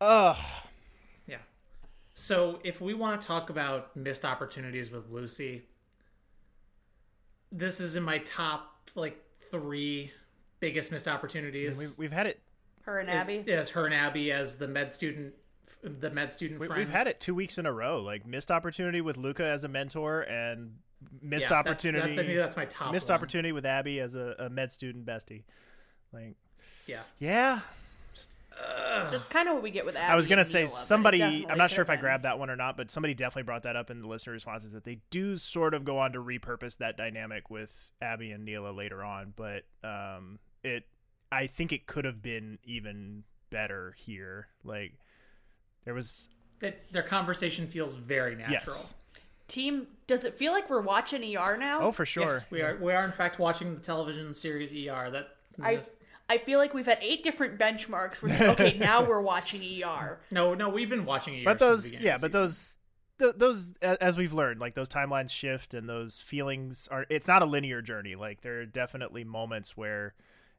Ugh. 0.00 0.36
Yeah. 1.26 1.38
So 2.14 2.58
if 2.64 2.80
we 2.80 2.94
want 2.94 3.20
to 3.20 3.26
talk 3.26 3.50
about 3.50 3.96
missed 3.96 4.24
opportunities 4.24 4.90
with 4.90 5.08
Lucy, 5.10 5.62
this 7.52 7.80
is 7.80 7.96
in 7.96 8.02
my 8.02 8.18
top 8.18 8.90
like 8.94 9.22
three 9.50 10.10
biggest 10.60 10.90
missed 10.90 11.08
opportunities. 11.08 11.78
We've, 11.78 11.98
we've 11.98 12.12
had 12.12 12.26
it. 12.26 12.40
Her 12.82 12.98
and 12.98 13.08
Abby. 13.10 13.44
Yes, 13.46 13.70
her 13.70 13.86
and 13.86 13.94
Abby 13.94 14.32
as 14.32 14.56
the 14.56 14.68
med 14.68 14.92
student, 14.92 15.34
the 15.82 16.10
med 16.10 16.32
student 16.32 16.60
We, 16.60 16.66
friends. 16.66 16.78
we've 16.78 16.88
had 16.88 17.06
it 17.06 17.20
two 17.20 17.34
weeks 17.34 17.58
in 17.58 17.66
a 17.66 17.72
row. 17.72 18.00
Like 18.00 18.26
missed 18.26 18.50
opportunity 18.50 19.00
with 19.00 19.16
Luca 19.16 19.44
as 19.44 19.64
a 19.64 19.68
mentor, 19.68 20.22
and 20.22 20.76
missed 21.22 21.44
Yeah, 21.50 21.62
that's- 21.62 21.72
opportunity. 21.84 22.00
that's- 22.16 22.18
I 22.18 22.26
think 22.26 22.38
that's 22.38 22.56
my 22.56 22.64
top 22.66 22.92
Missed 22.92 23.08
one. 23.08 23.14
opportunity 23.16 23.52
with 23.52 23.66
Abby 23.66 24.00
as 24.00 24.14
a, 24.14 24.34
a 24.38 24.50
med 24.50 24.70
student 24.72 25.04
bestie. 25.06 25.44
Like, 26.12 26.36
Yeah. 26.86 27.02
yeah. 27.18 27.60
That's 28.58 29.28
kind 29.28 29.48
of 29.48 29.54
what 29.54 29.62
we 29.62 29.70
get 29.70 29.84
with 29.84 29.96
Abby. 29.96 30.12
I 30.12 30.16
was 30.16 30.26
gonna 30.26 30.42
say 30.44 30.60
Neela, 30.60 30.70
somebody. 30.70 31.46
I'm 31.48 31.58
not 31.58 31.70
sure 31.70 31.84
could've 31.84 31.94
if 31.94 31.98
I 31.98 32.00
grabbed 32.00 32.24
that 32.24 32.38
one 32.38 32.48
or 32.48 32.56
not, 32.56 32.76
but 32.76 32.90
somebody 32.90 33.12
definitely 33.12 33.42
brought 33.42 33.64
that 33.64 33.76
up 33.76 33.90
in 33.90 34.00
the 34.00 34.08
listener 34.08 34.32
responses 34.32 34.72
that 34.72 34.84
they 34.84 35.00
do 35.10 35.36
sort 35.36 35.74
of 35.74 35.84
go 35.84 35.98
on 35.98 36.12
to 36.12 36.18
repurpose 36.22 36.78
that 36.78 36.96
dynamic 36.96 37.50
with 37.50 37.92
Abby 38.00 38.32
and 38.32 38.44
Neela 38.46 38.70
later 38.70 39.04
on. 39.04 39.34
But 39.36 39.64
um, 39.84 40.38
it, 40.64 40.84
I 41.30 41.46
think 41.48 41.72
it 41.72 41.86
could 41.86 42.06
have 42.06 42.22
been 42.22 42.58
even 42.64 43.24
better 43.50 43.94
here. 43.98 44.48
Like 44.64 44.94
there 45.84 45.92
was 45.94 46.30
That 46.60 46.90
their 46.92 47.02
conversation 47.02 47.66
feels 47.66 47.94
very 47.94 48.36
natural. 48.36 48.52
yes, 48.54 48.94
Team, 49.48 49.86
does 50.06 50.24
it 50.24 50.34
feel 50.34 50.52
like 50.52 50.68
we're 50.68 50.80
watching 50.80 51.22
ER 51.36 51.56
now? 51.56 51.80
oh 51.80 51.92
for 51.92 52.04
sure. 52.04 52.24
Yes, 52.30 52.44
we 52.50 52.62
are. 52.62 52.76
We 52.76 52.92
are 52.92 53.04
in 53.04 53.12
fact 53.12 53.38
watching 53.38 53.74
the 53.74 53.80
television 53.80 54.34
series 54.34 54.72
ER. 54.72 55.10
That 55.10 55.28
I 55.62 55.80
I 56.28 56.38
feel 56.38 56.58
like 56.58 56.74
we've 56.74 56.86
had 56.86 56.98
eight 57.00 57.22
different 57.22 57.58
benchmarks. 57.58 58.22
Where 58.22 58.50
okay, 58.50 58.76
now 58.78 59.04
we're 59.04 59.20
watching 59.20 59.62
ER. 59.82 60.18
no, 60.30 60.54
no, 60.54 60.68
we've 60.68 60.90
been 60.90 61.04
watching 61.04 61.40
ER. 61.40 61.44
but 61.44 61.58
since 61.60 61.84
the 61.84 61.96
those 61.96 62.02
yeah 62.02 62.18
but 62.20 62.32
those 62.32 62.78
th- 63.18 63.34
those 63.36 63.76
as 63.82 64.16
we've 64.16 64.32
learned 64.32 64.60
like 64.60 64.74
those 64.74 64.88
timelines 64.88 65.30
shift 65.30 65.74
and 65.74 65.88
those 65.88 66.20
feelings 66.20 66.88
are 66.90 67.06
it's 67.08 67.28
not 67.28 67.42
a 67.42 67.46
linear 67.46 67.82
journey 67.82 68.14
like 68.14 68.40
there 68.42 68.60
are 68.60 68.66
definitely 68.66 69.24
moments 69.24 69.76
where 69.76 70.14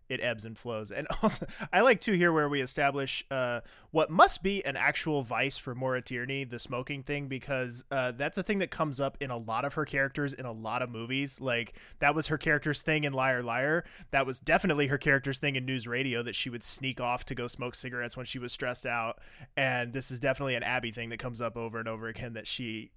it 0.09 0.21
ebbs 0.21 0.45
and 0.45 0.57
flows. 0.57 0.91
And 0.91 1.07
also 1.23 1.45
i 1.71 1.81
like 1.81 2.01
to 2.01 2.13
hear 2.13 2.31
where 2.31 2.49
we 2.49 2.61
establish 2.61 3.25
uh, 3.31 3.61
what 3.91 4.09
must 4.09 4.43
be 4.43 4.63
an 4.65 4.75
actual 4.75 5.23
vice 5.23 5.57
for 5.57 5.73
Maura 5.73 6.01
Tierney, 6.01 6.43
the 6.43 6.59
smoking 6.59 7.03
thing 7.03 7.27
because 7.27 7.83
uh, 7.91 8.11
that's 8.11 8.37
a 8.37 8.43
thing 8.43 8.59
that 8.59 8.71
comes 8.71 8.99
up 8.99 9.17
in 9.19 9.31
a 9.31 9.37
lot 9.37 9.65
of 9.65 9.73
her 9.75 9.85
characters 9.85 10.33
in 10.33 10.45
a 10.45 10.51
lot 10.51 10.81
of 10.81 10.89
movies. 10.89 11.39
Like 11.41 11.77
that 11.99 12.15
was 12.15 12.27
her 12.27 12.37
character's 12.37 12.81
thing 12.81 13.03
in 13.03 13.13
liar 13.13 13.43
liar. 13.43 13.85
That 14.11 14.25
was 14.25 14.39
definitely 14.39 14.87
her 14.87 14.97
character's 14.97 15.39
thing 15.39 15.55
in 15.55 15.65
news 15.65 15.87
radio 15.87 16.21
that 16.23 16.35
she 16.35 16.49
would 16.49 16.63
sneak 16.63 16.99
off 16.99 17.25
to 17.25 17.35
go 17.35 17.47
smoke 17.47 17.75
cigarettes 17.75 18.17
when 18.17 18.25
she 18.25 18.39
was 18.39 18.51
stressed 18.51 18.85
out. 18.85 19.19
And 19.55 19.93
this 19.93 20.11
is 20.11 20.19
definitely 20.19 20.55
an 20.55 20.63
abby 20.63 20.91
thing 20.91 21.09
that 21.09 21.19
comes 21.19 21.41
up 21.41 21.57
over 21.57 21.79
and 21.79 21.87
over 21.87 22.07
again 22.07 22.33
that 22.33 22.47
she 22.47 22.91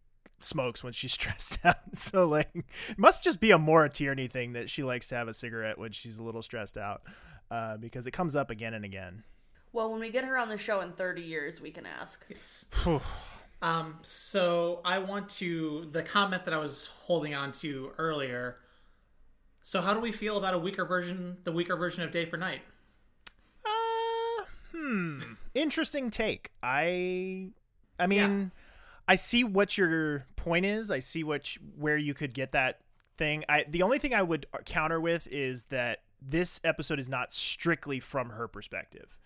smokes 0.44 0.82
when 0.82 0.92
she's 0.92 1.12
stressed 1.20 1.58
out. 1.64 1.76
So 1.92 2.26
like, 2.26 2.50
it 2.54 2.98
must 2.98 3.22
just 3.22 3.40
be 3.40 3.50
a 3.50 3.58
Maura 3.58 3.88
Tierney 3.88 4.26
thing 4.26 4.52
that 4.54 4.70
she 4.70 4.82
likes 4.82 5.08
to 5.08 5.16
have 5.16 5.28
a 5.28 5.34
cigarette 5.34 5.78
when 5.78 5.92
she's 5.92 6.18
a 6.18 6.22
little 6.22 6.42
stressed 6.42 6.78
out, 6.78 7.02
uh, 7.50 7.76
because 7.76 8.06
it 8.06 8.12
comes 8.12 8.36
up 8.36 8.50
again 8.50 8.74
and 8.74 8.84
again. 8.84 9.24
Well, 9.72 9.90
when 9.90 10.00
we 10.00 10.10
get 10.10 10.24
her 10.24 10.36
on 10.36 10.48
the 10.48 10.58
show 10.58 10.80
in 10.80 10.92
30 10.92 11.22
years, 11.22 11.60
we 11.60 11.70
can 11.70 11.86
ask. 11.86 12.24
Yes. 12.28 12.64
Um, 13.62 13.98
so 14.02 14.80
I 14.84 14.98
want 14.98 15.28
to 15.30 15.88
the 15.92 16.02
comment 16.02 16.44
that 16.46 16.54
I 16.54 16.58
was 16.58 16.86
holding 17.02 17.34
on 17.34 17.52
to 17.52 17.92
earlier. 17.98 18.56
So 19.60 19.80
how 19.82 19.92
do 19.92 20.00
we 20.00 20.12
feel 20.12 20.38
about 20.38 20.54
a 20.54 20.58
weaker 20.58 20.84
version, 20.84 21.36
the 21.44 21.52
weaker 21.52 21.76
version 21.76 22.02
of 22.02 22.10
Day 22.10 22.24
for 22.24 22.36
Night? 22.38 22.62
Hmm. 24.74 25.18
Interesting 25.54 26.10
take. 26.10 26.50
I 26.62 27.50
I 27.98 28.06
mean, 28.06 28.50
I 29.08 29.14
see 29.16 29.44
what 29.44 29.76
your 29.78 30.26
point 30.36 30.66
is. 30.66 30.90
I 30.90 30.98
see 31.00 31.24
what 31.24 31.56
you- 31.56 31.62
where 31.76 31.96
you 31.96 32.14
could 32.14 32.32
get 32.34 32.52
that 32.52 32.80
thing. 33.16 33.44
I 33.48 33.64
the 33.68 33.82
only 33.82 33.98
thing 33.98 34.14
I 34.14 34.22
would 34.22 34.46
counter 34.64 35.00
with 35.00 35.26
is 35.28 35.64
that 35.66 36.02
this 36.22 36.60
episode 36.64 36.98
is 36.98 37.08
not 37.08 37.32
strictly 37.32 37.98
from 38.00 38.30
her 38.30 38.46
perspective. 38.48 39.16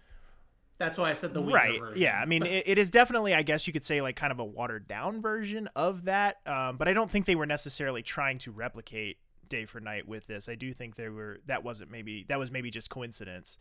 That's 0.78 0.98
why 0.98 1.10
I 1.10 1.12
said 1.12 1.34
the 1.34 1.40
weaker 1.40 1.54
right 1.54 1.78
version. 1.80 2.02
yeah 2.02 2.18
i 2.20 2.24
mean 2.26 2.42
it, 2.46 2.64
it 2.66 2.78
is 2.78 2.90
definitely 2.90 3.32
i 3.32 3.42
guess 3.42 3.66
you 3.68 3.72
could 3.72 3.84
say 3.84 4.00
like 4.00 4.16
kind 4.16 4.32
of 4.32 4.40
a 4.40 4.44
watered 4.44 4.88
down 4.88 5.22
version 5.22 5.68
of 5.76 6.04
that 6.06 6.38
um, 6.46 6.76
but 6.78 6.88
i 6.88 6.92
don't 6.92 7.08
think 7.08 7.26
they 7.26 7.36
were 7.36 7.46
necessarily 7.46 8.02
trying 8.02 8.38
to 8.38 8.50
replicate 8.50 9.18
day 9.48 9.64
for 9.66 9.78
night 9.80 10.08
with 10.08 10.26
this 10.26 10.48
i 10.48 10.56
do 10.56 10.72
think 10.72 10.96
they 10.96 11.08
were 11.08 11.38
that 11.46 11.62
wasn't 11.62 11.88
maybe 11.92 12.24
that 12.28 12.40
was 12.40 12.50
maybe 12.50 12.70
just 12.70 12.90
coincidence 12.90 13.56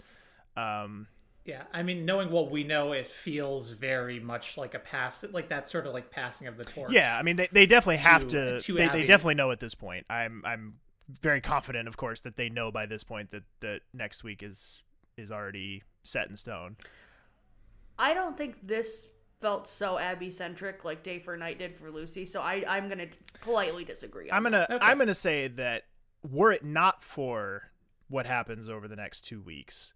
um, 0.58 1.08
Yeah, 1.46 1.64
I 1.74 1.84
mean, 1.84 2.06
knowing 2.06 2.30
what 2.32 2.50
we 2.52 2.64
know, 2.64 2.94
it 2.94 3.06
feels 3.08 3.72
very 3.72 4.20
much 4.20 4.58
like 4.58 4.74
a 4.76 4.80
pass, 4.80 5.26
like 5.34 5.50
that 5.50 5.68
sort 5.68 5.86
of 5.86 5.94
like 5.94 6.10
passing 6.10 6.48
of 6.48 6.56
the 6.58 6.64
torch. 6.64 6.92
yeah 6.92 7.18
i 7.20 7.24
mean 7.24 7.36
they, 7.36 7.48
they 7.52 7.66
definitely 7.66 7.98
have 7.98 8.26
to- 8.28 8.60
to, 8.60 8.60
to 8.60 8.74
they, 8.76 8.84
Abby. 8.86 9.00
they 9.02 9.06
definitely 9.06 9.36
know 9.36 9.52
at 9.52 9.60
this 9.60 9.76
point 9.76 10.06
i'm 10.10 10.42
i'm 10.46 10.76
very 11.22 11.42
confident 11.42 11.88
of 11.90 11.98
course 11.98 12.22
that 12.22 12.38
they 12.38 12.48
know 12.50 12.72
by 12.72 12.86
this 12.86 13.04
point 13.04 13.30
that 13.32 13.44
that 13.60 13.82
next 13.94 14.24
week 14.24 14.42
is 14.42 14.84
is 15.18 15.32
already 15.32 15.84
set 16.04 16.30
in 16.30 16.38
stone 16.38 16.78
I 18.00 18.14
don't 18.14 18.36
think 18.38 18.56
this 18.66 19.08
felt 19.40 19.68
so 19.68 20.00
Abby 20.00 20.32
centric 20.32 20.84
like 20.84 21.04
Day 21.04 21.20
for 21.20 21.38
Night 21.38 21.60
did 21.60 21.76
for 21.76 21.92
Lucy, 21.92 22.26
so 22.26 22.42
I, 22.42 22.64
I'm 22.68 22.88
going 22.88 22.98
to 22.98 23.08
politely 23.42 23.84
disagree. 23.86 24.30
on 24.32 24.38
I'm 24.38 24.44
gonna 24.44 24.66
that. 24.68 24.84
I'm 24.84 24.98
gonna 24.98 25.14
say 25.14 25.48
that 25.50 25.84
were 26.28 26.52
it 26.52 26.64
not 26.66 27.04
for 27.04 27.70
what 28.10 28.26
happens 28.26 28.68
over 28.68 28.88
the 28.88 28.96
next 28.96 29.22
two 29.26 29.42
weeks, 29.42 29.94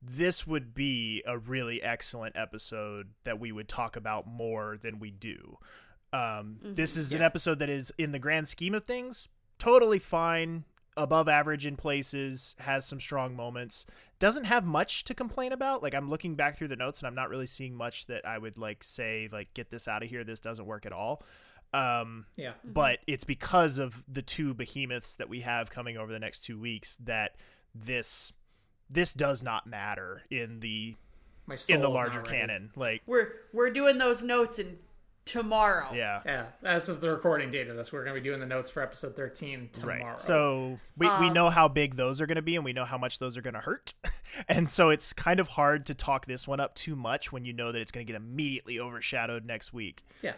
this 0.00 0.46
would 0.46 0.74
be 0.74 1.22
a 1.26 1.36
really 1.38 1.82
excellent 1.82 2.36
episode 2.36 3.08
that 3.24 3.40
we 3.40 3.50
would 3.52 3.68
talk 3.68 3.96
about 3.96 4.26
more 4.26 4.76
than 4.76 4.98
we 4.98 5.10
do. 5.10 5.58
Um, 6.12 6.58
This 6.62 6.92
Mm-hmm. 6.92 7.00
is 7.00 7.12
an 7.14 7.22
episode 7.22 7.58
that 7.58 7.68
is, 7.68 7.92
in 7.98 8.12
the 8.12 8.18
grand 8.18 8.48
scheme 8.48 8.74
of 8.74 8.84
things, 8.84 9.28
totally 9.58 9.98
fine, 9.98 10.64
above 10.96 11.28
average 11.28 11.66
in 11.66 11.76
places, 11.76 12.54
has 12.60 12.84
some 12.86 12.98
strong 13.00 13.34
moments, 13.36 13.86
doesn't 14.18 14.44
have 14.44 14.64
much 14.64 15.04
to 15.04 15.14
complain 15.14 15.52
about. 15.52 15.82
Like 15.82 15.94
I'm 15.94 16.08
looking 16.10 16.34
back 16.34 16.56
through 16.56 16.68
the 16.68 16.76
notes 16.76 17.00
and 17.00 17.06
I'm 17.06 17.14
not 17.14 17.28
really 17.28 17.46
seeing 17.46 17.74
much 17.74 18.06
that 18.06 18.26
I 18.26 18.38
would 18.38 18.58
like 18.58 18.82
say 18.82 19.28
like 19.30 19.52
get 19.54 19.70
this 19.70 19.86
out 19.86 20.02
of 20.02 20.08
here. 20.10 20.24
This 20.24 20.40
doesn't 20.40 20.64
work 20.66 20.86
at 20.86 20.92
all. 20.92 21.22
Um, 21.74 22.24
Yeah. 22.36 22.52
but 22.64 23.00
it's 23.06 23.24
because 23.24 23.78
of 23.78 24.02
the 24.08 24.22
two 24.22 24.54
behemoths 24.54 25.16
that 25.16 25.28
we 25.28 25.40
have 25.40 25.70
coming 25.70 25.96
over 25.98 26.10
the 26.10 26.18
next 26.18 26.40
two 26.40 26.58
weeks 26.58 26.96
that 27.04 27.36
this 27.74 28.32
this 28.90 29.14
does 29.14 29.42
not 29.42 29.66
matter 29.66 30.22
in 30.30 30.60
the 30.60 30.94
My 31.46 31.56
in 31.68 31.80
the 31.80 31.88
larger 31.90 32.20
canon. 32.22 32.70
Like 32.76 33.02
We're 33.06 33.32
we're 33.52 33.70
doing 33.70 33.98
those 33.98 34.22
notes 34.22 34.58
in 34.58 34.78
tomorrow. 35.24 35.88
yeah. 35.92 36.20
Yeah, 36.24 36.46
as 36.64 36.88
of 36.88 37.02
the 37.02 37.10
recording 37.10 37.50
date 37.50 37.68
of 37.68 37.76
this, 37.76 37.92
we're 37.92 38.02
going 38.02 38.14
to 38.16 38.20
be 38.20 38.26
doing 38.26 38.40
the 38.40 38.46
notes 38.46 38.70
for 38.70 38.82
episode 38.82 39.14
13 39.14 39.68
tomorrow. 39.74 40.02
Right. 40.04 40.18
So 40.20 40.80
we, 40.96 41.06
we 41.06 41.12
Um, 41.26 41.32
know 41.34 41.50
how 41.50 41.68
big 41.68 41.96
those 41.96 42.22
are 42.22 42.26
going 42.26 42.36
to 42.36 42.42
be 42.42 42.56
and 42.56 42.64
we 42.64 42.72
know 42.72 42.86
how 42.86 42.96
much 42.96 43.18
those 43.18 43.36
are 43.36 43.42
going 43.42 43.52
to 43.52 43.60
hurt. 43.60 43.92
and 44.48 44.70
so 44.70 44.88
it's 44.88 45.12
kind 45.12 45.38
of 45.38 45.48
hard 45.48 45.84
to 45.86 45.94
talk 45.94 46.24
this 46.24 46.48
one 46.48 46.60
up 46.60 46.74
too 46.74 46.96
much 46.96 47.30
when 47.30 47.44
you 47.44 47.52
know 47.52 47.72
that 47.72 47.80
it's 47.82 47.92
going 47.92 48.06
to 48.06 48.10
get 48.10 48.16
immediately 48.16 48.80
overshadowed 48.80 49.44
next 49.44 49.72
week. 49.74 50.02
yeah. 50.22 50.32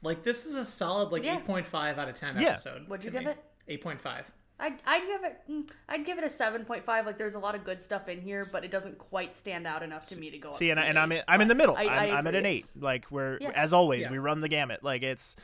Like, 0.00 0.22
this 0.22 0.46
is 0.46 0.54
a 0.54 0.64
solid, 0.64 1.10
like, 1.10 1.24
Yeah. 1.24 1.40
8.5 1.40 1.98
out 1.98 2.08
of 2.08 2.14
10 2.14 2.36
Yeah. 2.40 2.50
episode. 2.50 2.88
What'd 2.88 3.04
you 3.04 3.10
give 3.10 3.24
me. 3.24 3.32
it? 3.68 3.82
8.5. 3.84 4.24
I'd, 4.60 4.74
I'd 4.86 5.06
give 5.06 5.24
it 5.24 5.40
mm, 5.48 5.70
I'd 5.88 6.04
give 6.04 6.18
it 6.18 6.24
a 6.24 6.30
seven 6.30 6.64
point 6.64 6.84
five. 6.84 7.06
Like 7.06 7.16
there's 7.18 7.36
a 7.36 7.38
lot 7.38 7.54
of 7.54 7.64
good 7.64 7.80
stuff 7.80 8.08
in 8.08 8.20
here, 8.20 8.44
but 8.52 8.64
it 8.64 8.70
doesn't 8.70 8.98
quite 8.98 9.36
stand 9.36 9.66
out 9.66 9.82
enough 9.82 10.08
to 10.08 10.18
me 10.18 10.30
to 10.30 10.38
go. 10.38 10.50
See, 10.50 10.70
and, 10.70 10.80
I, 10.80 10.84
and 10.86 10.98
an 10.98 11.04
I'm 11.04 11.12
in, 11.12 11.22
I'm 11.28 11.40
in 11.40 11.48
the 11.48 11.54
middle. 11.54 11.76
I- 11.76 11.84
I, 11.84 11.86
I 11.86 12.06
am 12.06 12.16
I'm 12.18 12.26
at 12.26 12.34
an 12.34 12.46
eight. 12.46 12.66
Like 12.76 13.10
we're 13.10 13.38
Yeah. 13.40 13.50
as 13.54 13.72
always, 13.72 14.02
Yeah. 14.02 14.10
we 14.10 14.18
run 14.18 14.40
the 14.40 14.48
gamut. 14.48 14.82
Like 14.82 15.02
it's, 15.02 15.36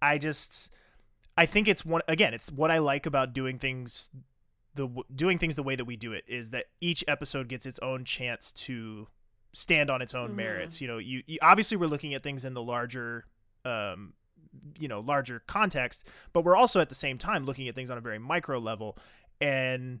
I 0.00 0.16
just, 0.18 0.70
I 1.36 1.44
think 1.46 1.68
it's 1.68 1.84
one 1.84 2.02
again. 2.08 2.32
It's 2.34 2.50
what 2.50 2.70
I 2.70 2.78
like 2.78 3.04
about 3.06 3.32
doing 3.34 3.58
things, 3.58 4.08
the 4.74 4.88
doing 5.14 5.36
things 5.36 5.54
the 5.56 5.62
way 5.62 5.76
that 5.76 5.84
we 5.84 5.96
do 5.96 6.12
it 6.12 6.24
is 6.26 6.50
that 6.52 6.66
each 6.80 7.04
episode 7.06 7.48
gets 7.48 7.66
its 7.66 7.78
own 7.80 8.04
chance 8.06 8.52
to 8.52 9.06
stand 9.52 9.90
on 9.90 10.00
its 10.00 10.14
own 10.14 10.30
Mhm. 10.30 10.36
merits. 10.36 10.80
You 10.80 10.88
know, 10.88 10.96
you, 10.96 11.22
you 11.26 11.38
obviously 11.42 11.76
we're 11.76 11.88
looking 11.88 12.14
at 12.14 12.22
things 12.22 12.42
in 12.46 12.54
the 12.54 12.62
larger, 12.62 13.26
um, 13.66 14.14
you 14.78 14.88
know, 14.88 15.00
larger 15.00 15.42
context, 15.46 16.06
but 16.32 16.44
we're 16.44 16.56
also 16.56 16.80
at 16.80 16.88
the 16.88 16.94
same 16.94 17.18
time 17.18 17.44
looking 17.44 17.68
at 17.68 17.74
things 17.74 17.90
on 17.90 17.98
a 17.98 18.00
very 18.00 18.18
micro 18.18 18.58
level. 18.58 18.98
And 19.40 20.00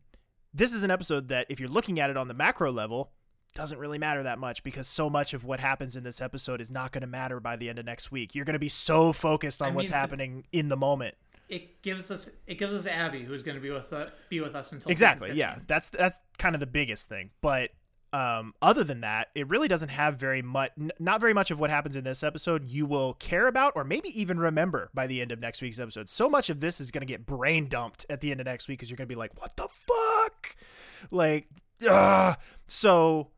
this 0.54 0.72
is 0.72 0.82
an 0.84 0.90
episode 0.90 1.28
that, 1.28 1.46
if 1.48 1.58
you're 1.60 1.68
looking 1.68 1.98
at 2.00 2.10
it 2.10 2.16
on 2.16 2.28
the 2.28 2.34
macro 2.34 2.70
level, 2.70 3.12
doesn't 3.54 3.78
really 3.78 3.98
matter 3.98 4.22
that 4.22 4.38
much 4.38 4.62
because 4.62 4.88
so 4.88 5.10
much 5.10 5.34
of 5.34 5.44
what 5.44 5.60
happens 5.60 5.94
in 5.96 6.04
this 6.04 6.20
episode 6.20 6.60
is 6.60 6.70
not 6.70 6.90
going 6.92 7.02
to 7.02 7.06
matter 7.06 7.38
by 7.38 7.56
the 7.56 7.68
end 7.68 7.78
of 7.78 7.84
next 7.84 8.10
week. 8.10 8.34
You're 8.34 8.44
going 8.46 8.54
to 8.54 8.58
be 8.58 8.68
so 8.68 9.12
focused 9.12 9.60
on 9.60 9.68
I 9.68 9.74
what's 9.74 9.84
mean, 9.86 9.90
the- 9.92 9.96
happening 9.98 10.44
in 10.52 10.68
the 10.68 10.76
moment. 10.76 11.14
It 11.48 11.82
gives 11.82 12.10
us 12.10 12.30
it 12.46 12.54
gives 12.56 12.72
us 12.72 12.86
Abby, 12.86 13.24
who's 13.24 13.42
going 13.42 13.56
to 13.56 13.60
be 13.60 13.68
with 13.68 13.92
us, 13.92 14.10
be 14.30 14.40
with 14.40 14.54
us 14.54 14.72
until 14.72 14.90
Exactly. 14.90 15.32
Yeah. 15.32 15.58
That's 15.66 15.90
that's 15.90 16.18
kind 16.38 16.54
of 16.54 16.60
the 16.60 16.66
biggest 16.66 17.10
thing. 17.10 17.30
But 17.42 17.70
um, 18.12 18.54
other 18.60 18.84
than 18.84 19.00
that, 19.00 19.28
it 19.34 19.48
really 19.48 19.68
doesn't 19.68 19.88
have 19.88 20.16
very 20.16 20.42
much. 20.42 20.72
N- 20.78 20.92
not 20.98 21.20
very 21.20 21.32
much 21.32 21.50
of 21.50 21.58
what 21.58 21.70
happens 21.70 21.96
in 21.96 22.04
this 22.04 22.22
episode 22.22 22.64
you 22.64 22.84
will 22.84 23.14
care 23.14 23.46
about, 23.46 23.72
or 23.74 23.84
maybe 23.84 24.08
even 24.20 24.38
remember 24.38 24.90
by 24.92 25.06
the 25.06 25.20
end 25.20 25.32
of 25.32 25.40
next 25.40 25.62
week's 25.62 25.78
episode. 25.78 26.08
So 26.08 26.28
much 26.28 26.50
of 26.50 26.60
this 26.60 26.80
is 26.80 26.90
going 26.90 27.00
to 27.00 27.06
get 27.06 27.24
brain 27.24 27.68
dumped 27.68 28.04
at 28.10 28.20
the 28.20 28.30
end 28.30 28.40
of 28.40 28.46
next 28.46 28.68
week 28.68 28.78
because 28.78 28.90
you're 28.90 28.96
going 28.96 29.08
to 29.08 29.14
be 29.14 29.18
like, 29.18 29.32
"What 29.40 29.56
the 29.56 29.68
fuck?" 29.68 30.56
Like, 31.10 31.48
ugh. 31.88 32.36
so 32.66 33.28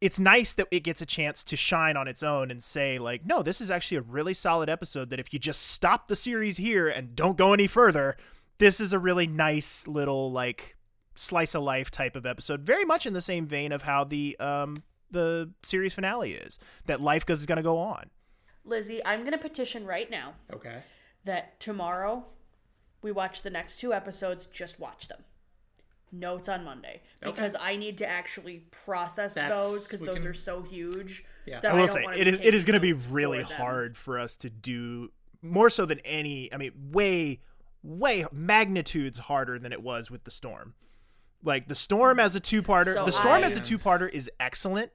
it's 0.00 0.20
nice 0.20 0.54
that 0.54 0.68
it 0.70 0.80
gets 0.80 1.02
a 1.02 1.06
chance 1.06 1.42
to 1.44 1.56
shine 1.56 1.96
on 1.96 2.06
its 2.06 2.22
own 2.22 2.50
and 2.50 2.62
say 2.62 2.98
like 2.98 3.26
no 3.26 3.42
this 3.42 3.60
is 3.60 3.68
actually 3.70 3.96
a 3.96 4.02
really 4.02 4.32
solid 4.34 4.68
episode 4.68 5.10
that 5.10 5.18
if 5.18 5.32
you 5.32 5.40
just 5.40 5.60
stop 5.60 6.06
the 6.06 6.14
series 6.14 6.56
here 6.56 6.88
and 6.88 7.16
don't 7.16 7.36
go 7.36 7.52
any 7.52 7.66
further 7.66 8.16
this 8.58 8.80
is 8.80 8.92
a 8.92 8.98
really 8.98 9.26
nice 9.26 9.88
little 9.88 10.30
like 10.30 10.76
slice 11.18 11.54
of 11.54 11.62
life 11.62 11.90
type 11.90 12.14
of 12.16 12.24
episode 12.24 12.60
very 12.62 12.84
much 12.84 13.06
in 13.06 13.12
the 13.12 13.20
same 13.22 13.46
vein 13.46 13.72
of 13.72 13.82
how 13.82 14.04
the 14.04 14.36
um 14.38 14.82
the 15.10 15.50
series 15.62 15.94
finale 15.94 16.32
is 16.32 16.58
that 16.86 17.00
life 17.00 17.28
is 17.28 17.44
going 17.46 17.56
to 17.56 17.62
go 17.62 17.78
on 17.78 18.10
Lizzie, 18.64 19.02
I'm 19.04 19.24
gonna 19.24 19.38
petition 19.38 19.86
right 19.86 20.10
now 20.10 20.34
Okay. 20.52 20.82
that 21.24 21.58
tomorrow 21.58 22.26
we 23.00 23.10
watch 23.10 23.40
the 23.42 23.48
next 23.48 23.76
two 23.80 23.94
episodes. 23.94 24.44
Just 24.46 24.78
watch 24.78 25.08
them. 25.08 25.24
Notes 26.12 26.48
on 26.48 26.64
Monday 26.64 27.00
Okay. 27.22 27.30
because 27.34 27.56
I 27.58 27.76
need 27.76 27.96
to 27.98 28.06
actually 28.06 28.66
process 28.70 29.34
That's- 29.34 29.58
those 29.58 29.84
because 29.86 30.00
those 30.02 30.18
can- 30.18 30.26
are 30.28 30.34
so 30.34 30.62
huge. 30.62 31.24
Yeah. 31.46 31.60
that 31.60 31.70
I 31.72 31.74
will 31.74 31.86
don't 31.86 31.94
say 31.94 32.02
wanna 32.04 32.16
it 32.18 32.24
be 32.24 32.30
is 32.30 32.40
it 32.40 32.54
is 32.54 32.64
going 32.66 32.74
to 32.74 32.80
be 32.80 32.92
really 32.92 33.42
for 33.42 33.54
hard 33.54 33.96
for 33.96 34.18
us 34.18 34.36
to 34.38 34.50
do 34.50 35.12
more 35.40 35.70
so 35.70 35.86
than 35.86 35.98
any. 36.00 36.52
I 36.52 36.58
mean, 36.58 36.72
way 36.92 37.40
way 37.82 38.26
magnitudes 38.32 39.18
harder 39.18 39.58
than 39.58 39.72
it 39.72 39.82
was 39.82 40.10
with 40.10 40.24
the 40.24 40.30
storm. 40.30 40.74
Like 41.42 41.68
the 41.68 41.74
storm 41.74 42.18
as 42.18 42.34
a 42.34 42.40
two-parter, 42.40 42.94
So 42.94 43.04
the 43.04 43.12
storm 43.12 43.42
I- 43.42 43.46
as 43.46 43.56
a 43.56 43.60
two-parter 43.60 44.10
is 44.10 44.30
excellent, 44.40 44.90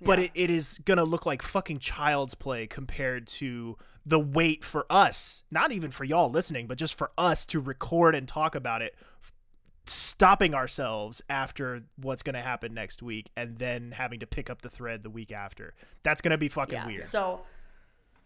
but 0.00 0.18
Yeah. 0.18 0.26
it, 0.26 0.30
it 0.34 0.50
is 0.50 0.78
gonna 0.84 1.04
look 1.04 1.24
like 1.26 1.42
fucking 1.42 1.78
child's 1.78 2.34
play 2.34 2.66
compared 2.66 3.26
to 3.28 3.76
the 4.04 4.18
wait 4.20 4.64
for 4.64 4.86
us, 4.90 5.44
not 5.50 5.72
even 5.72 5.90
for 5.90 6.04
y'all 6.04 6.30
listening, 6.30 6.66
but 6.66 6.78
just 6.78 6.94
for 6.96 7.10
us 7.18 7.44
to 7.46 7.60
record 7.60 8.14
and 8.14 8.26
talk 8.28 8.54
about 8.54 8.80
it 8.82 8.94
stopping 9.86 10.54
ourselves 10.54 11.22
after 11.30 11.82
what's 11.96 12.22
going 12.22 12.34
to 12.34 12.42
happen 12.42 12.74
next 12.74 13.02
week 13.02 13.30
and 13.38 13.56
then 13.56 13.90
having 13.92 14.20
to 14.20 14.26
pick 14.26 14.50
up 14.50 14.60
the 14.60 14.68
thread 14.68 15.02
the 15.02 15.08
week 15.08 15.32
after. 15.32 15.72
That's 16.02 16.20
going 16.20 16.32
to 16.32 16.36
be 16.38 16.48
fucking 16.48 16.74
Yeah. 16.74 16.86
weird. 16.86 17.04
So, 17.04 17.40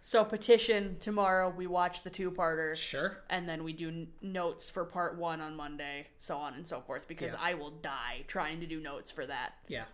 so 0.03 0.25
petition 0.25 0.97
tomorrow. 1.01 1.49
We 1.57 1.67
watch 1.67 2.03
the 2.03 2.11
two 2.11 2.31
parter. 2.31 2.75
Sure. 2.77 3.19
And 3.31 3.49
then 3.49 3.63
we 3.65 3.73
do 3.73 3.89
n- 3.89 4.09
notes 4.21 4.69
for 4.69 4.85
part 4.85 5.17
one 5.17 5.41
on 5.41 5.57
Monday, 5.57 6.09
so 6.19 6.37
on 6.37 6.55
and 6.55 6.67
so 6.67 6.81
forth. 6.81 7.07
Because 7.09 7.33
Yeah. 7.33 7.39
I 7.41 7.55
will 7.55 7.71
die 7.71 8.25
trying 8.27 8.61
to 8.61 8.67
do 8.67 8.81
notes 8.81 9.11
for 9.11 9.25
that 9.27 9.53
Yeah. 9.69 9.85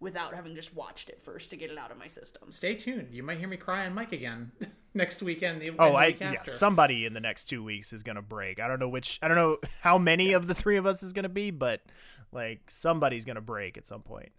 without 0.00 0.34
having 0.34 0.54
just 0.54 0.74
watched 0.74 1.08
it 1.08 1.20
first 1.20 1.50
to 1.50 1.56
get 1.56 1.70
it 1.70 1.78
out 1.78 1.90
of 1.90 1.96
my 1.98 2.08
system. 2.08 2.50
Stay 2.50 2.74
tuned. 2.74 3.14
You 3.14 3.22
might 3.22 3.38
hear 3.38 3.48
me 3.48 3.56
cry 3.56 3.86
on 3.86 3.94
mic 3.94 4.12
again 4.12 4.50
next 4.94 5.22
weekend. 5.22 5.62
The, 5.62 5.68
and 5.68 5.76
Oh, 5.78 5.90
the 5.92 5.96
I 5.96 6.06
week 6.08 6.20
yeah, 6.20 6.32
after. 6.32 6.50
somebody 6.50 7.06
in 7.06 7.14
the 7.14 7.20
next 7.20 7.44
2 7.44 7.62
weeks 7.62 7.92
is 7.92 8.02
going 8.02 8.16
to 8.16 8.22
break. 8.22 8.58
I 8.60 8.66
don't 8.68 8.80
know 8.80 8.88
which 8.88 9.18
I 9.22 9.28
don't 9.28 9.36
know 9.36 9.58
how 9.82 9.98
many 9.98 10.32
of 10.32 10.46
the 10.48 10.54
3 10.54 10.76
of 10.76 10.84
us 10.86 11.02
is 11.02 11.12
going 11.12 11.22
to 11.22 11.28
be, 11.28 11.50
but 11.52 11.80
like 12.32 12.68
somebody's 12.70 13.24
going 13.24 13.36
to 13.36 13.40
break 13.40 13.76
at 13.78 13.86
some 13.86 14.02
point. 14.02 14.30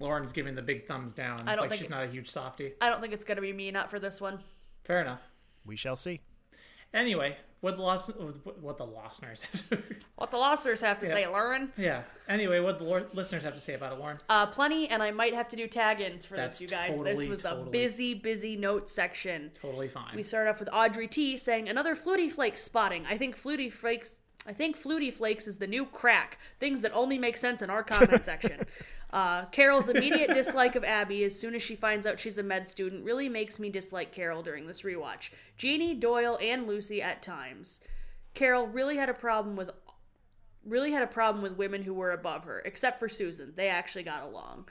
Lauren's 0.00 0.32
giving 0.32 0.54
the 0.54 0.62
big 0.62 0.86
thumbs 0.86 1.12
down. 1.12 1.48
I 1.48 1.54
don't 1.54 1.62
like 1.62 1.70
think 1.70 1.78
she's 1.80 1.86
it- 1.88 1.90
not 1.90 2.04
a 2.04 2.08
huge 2.08 2.28
softie. 2.30 2.72
I 2.80 2.88
don't 2.88 3.00
think 3.00 3.12
it's 3.12 3.24
gonna 3.24 3.40
be 3.40 3.52
me. 3.52 3.70
Not 3.70 3.90
for 3.90 3.98
this 3.98 4.20
one. 4.20 4.40
Fair 4.84 5.00
enough. 5.00 5.20
We 5.66 5.76
shall 5.76 5.96
see. 5.96 6.20
Anyway, 6.94 7.36
what 7.60 7.76
the 7.76 7.82
lost 7.82 8.10
what 8.62 8.78
the 8.78 8.86
listeners 8.86 9.44
What 10.16 10.30
the 10.30 10.38
losters 10.38 10.80
have 10.80 11.00
to 11.00 11.06
Yeah. 11.06 11.12
say, 11.12 11.26
Lauren. 11.26 11.70
yeah. 11.76 12.02
Anyway, 12.28 12.60
what 12.60 12.78
the 12.78 12.84
lor- 12.84 13.06
listeners 13.12 13.42
have 13.44 13.54
to 13.54 13.60
say 13.60 13.74
about 13.74 13.92
it, 13.92 13.98
Lauren. 13.98 14.18
Uh, 14.30 14.46
plenty, 14.46 14.88
and 14.88 15.02
I 15.02 15.10
might 15.10 15.34
have 15.34 15.48
to 15.50 15.56
do 15.56 15.66
tag-ins 15.66 16.24
for 16.24 16.36
That's 16.36 16.54
this, 16.54 16.62
you 16.62 16.68
guys. 16.68 16.90
this 16.96 16.96
totally, 16.96 17.28
was 17.28 17.44
a 17.44 17.66
busy, 17.70 18.14
busy 18.14 18.56
note 18.56 18.88
section. 18.88 19.50
Totally 19.60 19.88
fine. 19.88 20.14
We 20.16 20.22
start 20.22 20.48
off 20.48 20.60
with 20.60 20.70
Audrey 20.72 21.08
T 21.08 21.36
saying 21.36 21.68
another 21.68 21.94
Flutie 21.94 22.30
Flakes 22.30 22.62
spotting. 22.62 23.04
I 23.06 23.18
think 23.18 23.36
Flutie 23.36 23.70
Flakes. 23.72 24.20
I 24.46 24.54
think 24.54 24.82
Flutie 24.82 25.12
Flakes 25.12 25.46
is 25.46 25.58
the 25.58 25.66
new 25.66 25.84
crack. 25.84 26.38
Things 26.58 26.80
that 26.80 26.92
only 26.94 27.18
make 27.18 27.36
sense 27.36 27.60
in 27.60 27.68
our 27.68 27.82
comment 27.82 28.24
section. 28.24 28.60
Uh, 29.10 29.46
Carol's 29.46 29.88
immediate 29.88 30.34
dislike 30.34 30.76
of 30.76 30.84
Abby 30.84 31.24
as 31.24 31.38
soon 31.38 31.54
as 31.54 31.62
she 31.62 31.74
finds 31.74 32.06
out 32.06 32.20
she's 32.20 32.36
a 32.36 32.42
med 32.42 32.68
student 32.68 33.04
really 33.04 33.28
makes 33.28 33.58
me 33.58 33.70
dislike 33.70 34.12
Carol 34.12 34.42
during 34.42 34.66
this 34.66 34.82
rewatch. 34.82 35.30
Jeannie, 35.56 35.94
Doyle, 35.94 36.38
and 36.42 36.66
Lucy 36.66 37.00
at 37.00 37.22
times. 37.22 37.80
Carol 38.34 38.66
really 38.66 38.96
had 38.96 39.08
a 39.08 39.14
problem 39.14 39.56
with 39.56 39.70
really 40.64 40.92
had 40.92 41.02
a 41.02 41.06
problem 41.06 41.42
with 41.42 41.56
women 41.56 41.82
who 41.82 41.94
were 41.94 42.12
above 42.12 42.44
her, 42.44 42.60
except 42.64 42.98
for 42.98 43.08
Susan. 43.08 43.54
They 43.56 43.68
actually 43.68 44.02
got 44.04 44.22
along. 44.22 44.68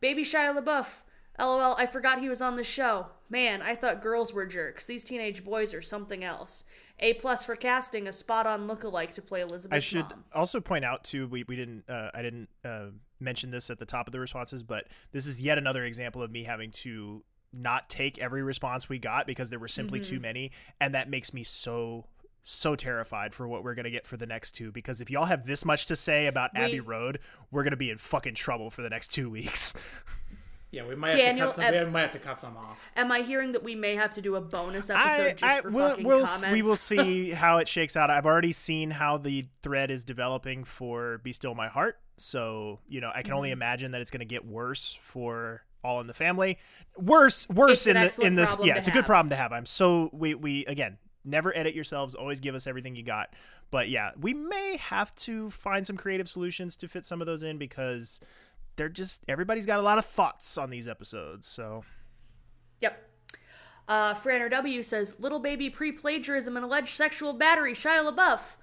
Baby 0.00 0.22
Shia 0.22 0.56
LaBeouf. 0.56 1.02
LOL, 1.36 1.74
I 1.76 1.86
forgot 1.86 2.20
he 2.20 2.28
was 2.28 2.40
on 2.40 2.54
the 2.54 2.62
show. 2.62 3.06
Man, 3.28 3.60
I 3.60 3.74
thought 3.74 4.00
girls 4.00 4.32
were 4.32 4.46
jerks. 4.46 4.86
These 4.86 5.02
teenage 5.02 5.44
boys 5.44 5.74
are 5.74 5.82
something 5.82 6.22
else. 6.22 6.64
A 7.00 7.14
plus 7.14 7.44
for 7.44 7.56
casting 7.56 8.06
a 8.06 8.12
spot 8.12 8.46
on 8.46 8.68
lookalike 8.68 9.14
to 9.14 9.22
play 9.22 9.40
Elizabeth. 9.40 9.76
I 9.76 9.80
should 9.80 10.06
also 10.32 10.60
point 10.60 10.84
out 10.84 11.02
too. 11.02 11.26
We, 11.26 11.42
we 11.42 11.56
didn't. 11.56 11.82
Uh, 11.88 12.10
I 12.14 12.22
didn't 12.22 12.48
uh, 12.64 12.86
mention 13.24 13.50
this 13.50 13.70
at 13.70 13.78
the 13.78 13.86
top 13.86 14.06
of 14.06 14.12
the 14.12 14.20
responses, 14.20 14.62
but 14.62 14.86
this 15.12 15.26
is 15.26 15.42
yet 15.42 15.58
another 15.58 15.84
example 15.84 16.22
of 16.22 16.30
me 16.30 16.44
having 16.44 16.70
to 16.70 17.24
not 17.52 17.88
take 17.88 18.18
every 18.18 18.42
response 18.42 18.88
we 18.88 18.98
got 18.98 19.26
because 19.26 19.48
there 19.50 19.58
were 19.58 19.68
simply 19.68 20.00
Mhm. 20.00 20.08
too 20.08 20.20
many, 20.20 20.50
and 20.80 20.94
that 20.94 21.08
makes 21.08 21.32
me 21.32 21.42
so 21.42 22.06
so 22.46 22.76
terrified 22.76 23.32
for 23.32 23.48
what 23.48 23.64
we're 23.64 23.74
gonna 23.74 23.88
get 23.88 24.06
for 24.06 24.18
the 24.18 24.26
next 24.26 24.50
two. 24.52 24.70
Because 24.70 25.00
if 25.00 25.08
y'all 25.10 25.24
have 25.24 25.46
this 25.46 25.64
much 25.64 25.86
to 25.86 25.96
say 25.96 26.26
about 26.26 26.50
We- 26.52 26.60
Abbey 26.60 26.80
Road, 26.80 27.18
we're 27.50 27.64
gonna 27.64 27.74
be 27.74 27.88
in 27.88 27.96
fucking 27.96 28.34
trouble 28.34 28.70
for 28.70 28.82
the 28.82 28.90
next 28.90 29.08
two 29.14 29.30
weeks. 29.30 29.72
Yeah, 30.74 30.86
we 30.86 30.94
might 30.96 31.14
have 31.14 31.36
to 31.36 31.40
cut 31.40 31.54
some. 31.54 31.64
Eb- 31.64 31.86
we 31.86 31.90
might 31.92 32.00
have 32.02 32.10
to 32.12 32.18
cut 32.18 32.40
some 32.40 32.56
off. 32.56 32.78
Am 32.96 33.12
I 33.12 33.22
hearing 33.22 33.52
that 33.52 33.62
we 33.62 33.74
may 33.74 33.94
have 33.94 34.12
to 34.14 34.20
do 34.20 34.34
a 34.36 34.40
bonus 34.40 34.90
episode 34.90 35.22
I, 35.26 35.30
just 35.30 35.42
I 35.44 35.60
for 35.60 35.70
we'll, 35.70 35.88
fucking 35.90 36.04
we'll 36.06 36.24
comments? 36.26 36.46
we 36.48 36.62
will 36.62 36.76
see 36.92 37.30
how 37.30 37.58
it 37.58 37.68
shakes 37.68 37.96
out. 37.96 38.10
I've 38.10 38.26
already 38.26 38.52
seen 38.52 38.90
how 38.90 39.18
the 39.18 39.46
thread 39.62 39.90
is 39.90 40.04
developing 40.04 40.64
for 40.64 41.18
"Be 41.18 41.32
Still 41.32 41.54
My 41.54 41.68
Heart," 41.68 41.98
so 42.16 42.80
you 42.88 43.00
know 43.00 43.10
I 43.14 43.22
can 43.22 43.34
only 43.34 43.50
Mhm. 43.50 43.54
imagine 43.54 43.90
that 43.92 44.00
it's 44.00 44.10
going 44.10 44.20
to 44.20 44.26
get 44.26 44.44
worse 44.44 44.98
for 45.02 45.62
All 45.84 46.00
in 46.00 46.06
the 46.08 46.14
Family. 46.14 46.58
Worse, 46.98 47.48
worse 47.48 47.86
in 47.86 47.94
the 47.94 48.18
in 48.22 48.34
this. 48.34 48.56
Yeah, 48.62 48.72
to 48.74 48.78
it's 48.80 48.88
a 48.88 48.92
good 48.92 49.06
problem 49.06 49.30
to 49.30 49.36
have. 49.36 49.52
I'm 49.52 49.66
so 49.66 50.10
we 50.12 50.34
we 50.34 50.64
again 50.66 50.98
never 51.24 51.56
edit 51.56 51.74
yourselves. 51.74 52.14
Always 52.14 52.40
give 52.40 52.54
us 52.54 52.66
everything 52.66 52.96
you 52.96 53.02
got. 53.02 53.32
But 53.70 53.88
yeah, 53.88 54.10
we 54.20 54.34
may 54.34 54.76
have 54.76 55.14
to 55.16 55.50
find 55.50 55.86
some 55.86 55.96
creative 55.96 56.28
solutions 56.28 56.76
to 56.78 56.88
fit 56.88 57.04
some 57.04 57.20
of 57.20 57.26
those 57.26 57.42
in 57.42 57.56
because 57.58 58.20
they're 58.76 58.88
just 58.88 59.24
everybody's 59.28 59.66
got 59.66 59.78
a 59.78 59.82
lot 59.82 59.98
of 59.98 60.04
thoughts 60.04 60.58
on 60.58 60.70
these 60.70 60.88
episodes. 60.88 61.46
So 61.46 61.84
Yep. 62.80 63.10
Uh, 63.86 64.14
Franner 64.14 64.50
W 64.50 64.82
says, 64.82 65.20
"Little 65.20 65.40
baby 65.40 65.70
pre-plagiarism 65.70 66.56
and 66.56 66.64
alleged 66.64 66.96
sexual 66.96 67.34
battery." 67.34 67.74
Shia 67.74 68.10
LaBeouf. 68.10 68.56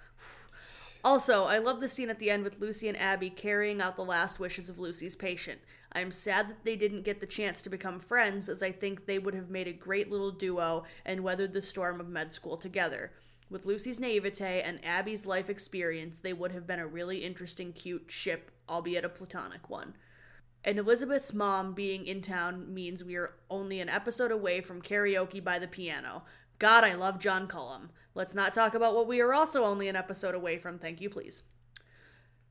Also, 1.03 1.45
I 1.45 1.57
love 1.57 1.79
the 1.79 1.87
scene 1.87 2.11
at 2.11 2.19
the 2.19 2.29
end 2.29 2.43
with 2.43 2.59
Lucy 2.59 2.87
and 2.87 2.97
Abby 2.97 3.31
carrying 3.31 3.81
out 3.81 3.95
the 3.95 4.05
last 4.05 4.39
wishes 4.39 4.69
of 4.69 4.77
Lucy's 4.77 5.15
patient. 5.15 5.59
I 5.93 6.01
am 6.01 6.11
sad 6.11 6.47
that 6.47 6.63
they 6.63 6.75
didn't 6.75 7.01
get 7.03 7.19
the 7.19 7.25
chance 7.25 7.61
to 7.63 7.69
become 7.69 7.99
friends, 7.99 8.47
as 8.47 8.61
I 8.61 8.71
think 8.71 9.05
they 9.05 9.17
would 9.17 9.33
have 9.33 9.49
made 9.49 9.67
a 9.67 9.73
great 9.73 10.11
little 10.11 10.31
duo 10.31 10.83
and 11.03 11.23
weathered 11.23 11.53
the 11.53 11.61
storm 11.61 11.99
of 11.99 12.07
med 12.07 12.31
school 12.31 12.55
together. 12.55 13.11
With 13.49 13.65
Lucy's 13.65 13.99
naivete 13.99 14.61
and 14.61 14.83
Abby's 14.85 15.25
life 15.25 15.49
experience, 15.49 16.19
they 16.19 16.33
would 16.33 16.51
have 16.51 16.67
been 16.67 16.79
a 16.79 16.87
really 16.87 17.25
interesting, 17.25 17.73
cute 17.73 18.05
ship, 18.07 18.51
albeit 18.71 19.05
a 19.05 19.09
platonic 19.09 19.69
one. 19.69 19.93
And 20.63 20.79
Elizabeth's 20.79 21.33
mom 21.33 21.73
being 21.73 22.05
in 22.05 22.21
town 22.21 22.73
means 22.73 23.03
we 23.03 23.15
are 23.15 23.33
only 23.49 23.79
an 23.79 23.89
episode 23.89 24.31
away 24.31 24.61
from 24.61 24.81
karaoke 24.81 25.43
by 25.43 25.59
the 25.59 25.67
piano. 25.67 26.23
God, 26.59 26.83
I 26.83 26.93
love 26.93 27.19
John 27.19 27.47
Cullum. 27.47 27.89
Let's 28.13 28.35
not 28.35 28.53
talk 28.53 28.73
about 28.73 28.95
what 28.95 29.07
we 29.07 29.19
are 29.19 29.33
also 29.33 29.63
only 29.63 29.87
an 29.87 29.95
episode 29.95 30.35
away 30.35 30.57
from, 30.57 30.77
thank 30.77 31.01
you, 31.01 31.09
please. 31.09 31.43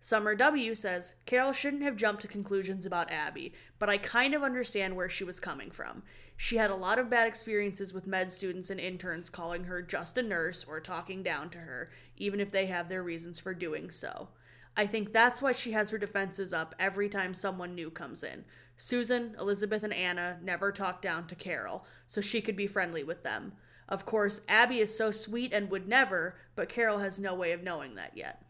Summer 0.02 0.34
W 0.34 0.74
says 0.74 1.14
Carol 1.26 1.52
shouldn't 1.52 1.82
have 1.82 1.96
jumped 1.96 2.22
to 2.22 2.28
conclusions 2.28 2.86
about 2.86 3.12
Abby, 3.12 3.52
but 3.78 3.90
I 3.90 3.98
kind 3.98 4.34
of 4.34 4.42
understand 4.42 4.96
where 4.96 5.10
she 5.10 5.24
was 5.24 5.38
coming 5.38 5.70
from. 5.70 6.02
She 6.38 6.56
had 6.56 6.70
a 6.70 6.74
lot 6.74 6.98
of 6.98 7.10
bad 7.10 7.28
experiences 7.28 7.92
with 7.92 8.06
med 8.06 8.32
students 8.32 8.70
and 8.70 8.80
interns 8.80 9.28
calling 9.28 9.64
her 9.64 9.82
just 9.82 10.16
a 10.16 10.22
nurse 10.22 10.64
or 10.66 10.80
talking 10.80 11.22
down 11.22 11.50
to 11.50 11.58
her, 11.58 11.90
even 12.16 12.40
if 12.40 12.50
they 12.50 12.64
have 12.66 12.88
their 12.88 13.02
reasons 13.02 13.38
for 13.38 13.52
doing 13.52 13.90
so. 13.90 14.30
I 14.76 14.86
think 14.86 15.12
that's 15.12 15.42
why 15.42 15.52
she 15.52 15.72
has 15.72 15.90
her 15.90 15.98
defenses 15.98 16.52
up 16.52 16.74
every 16.78 17.08
time 17.08 17.34
someone 17.34 17.74
new 17.74 17.90
comes 17.90 18.22
in. 18.22 18.44
Susan, 18.76 19.36
Elizabeth, 19.38 19.82
and 19.82 19.92
Anna 19.92 20.38
never 20.42 20.72
talk 20.72 21.02
down 21.02 21.26
to 21.26 21.34
Carol, 21.34 21.84
so 22.06 22.20
she 22.20 22.40
could 22.40 22.56
be 22.56 22.66
friendly 22.66 23.04
with 23.04 23.22
them. 23.22 23.52
Of 23.88 24.06
course, 24.06 24.40
Abby 24.48 24.78
is 24.78 24.96
so 24.96 25.10
sweet 25.10 25.52
and 25.52 25.70
would 25.70 25.88
never, 25.88 26.36
but 26.54 26.68
Carol 26.68 26.98
has 26.98 27.20
no 27.20 27.34
way 27.34 27.52
of 27.52 27.62
knowing 27.62 27.96
that 27.96 28.16
yet. 28.16 28.42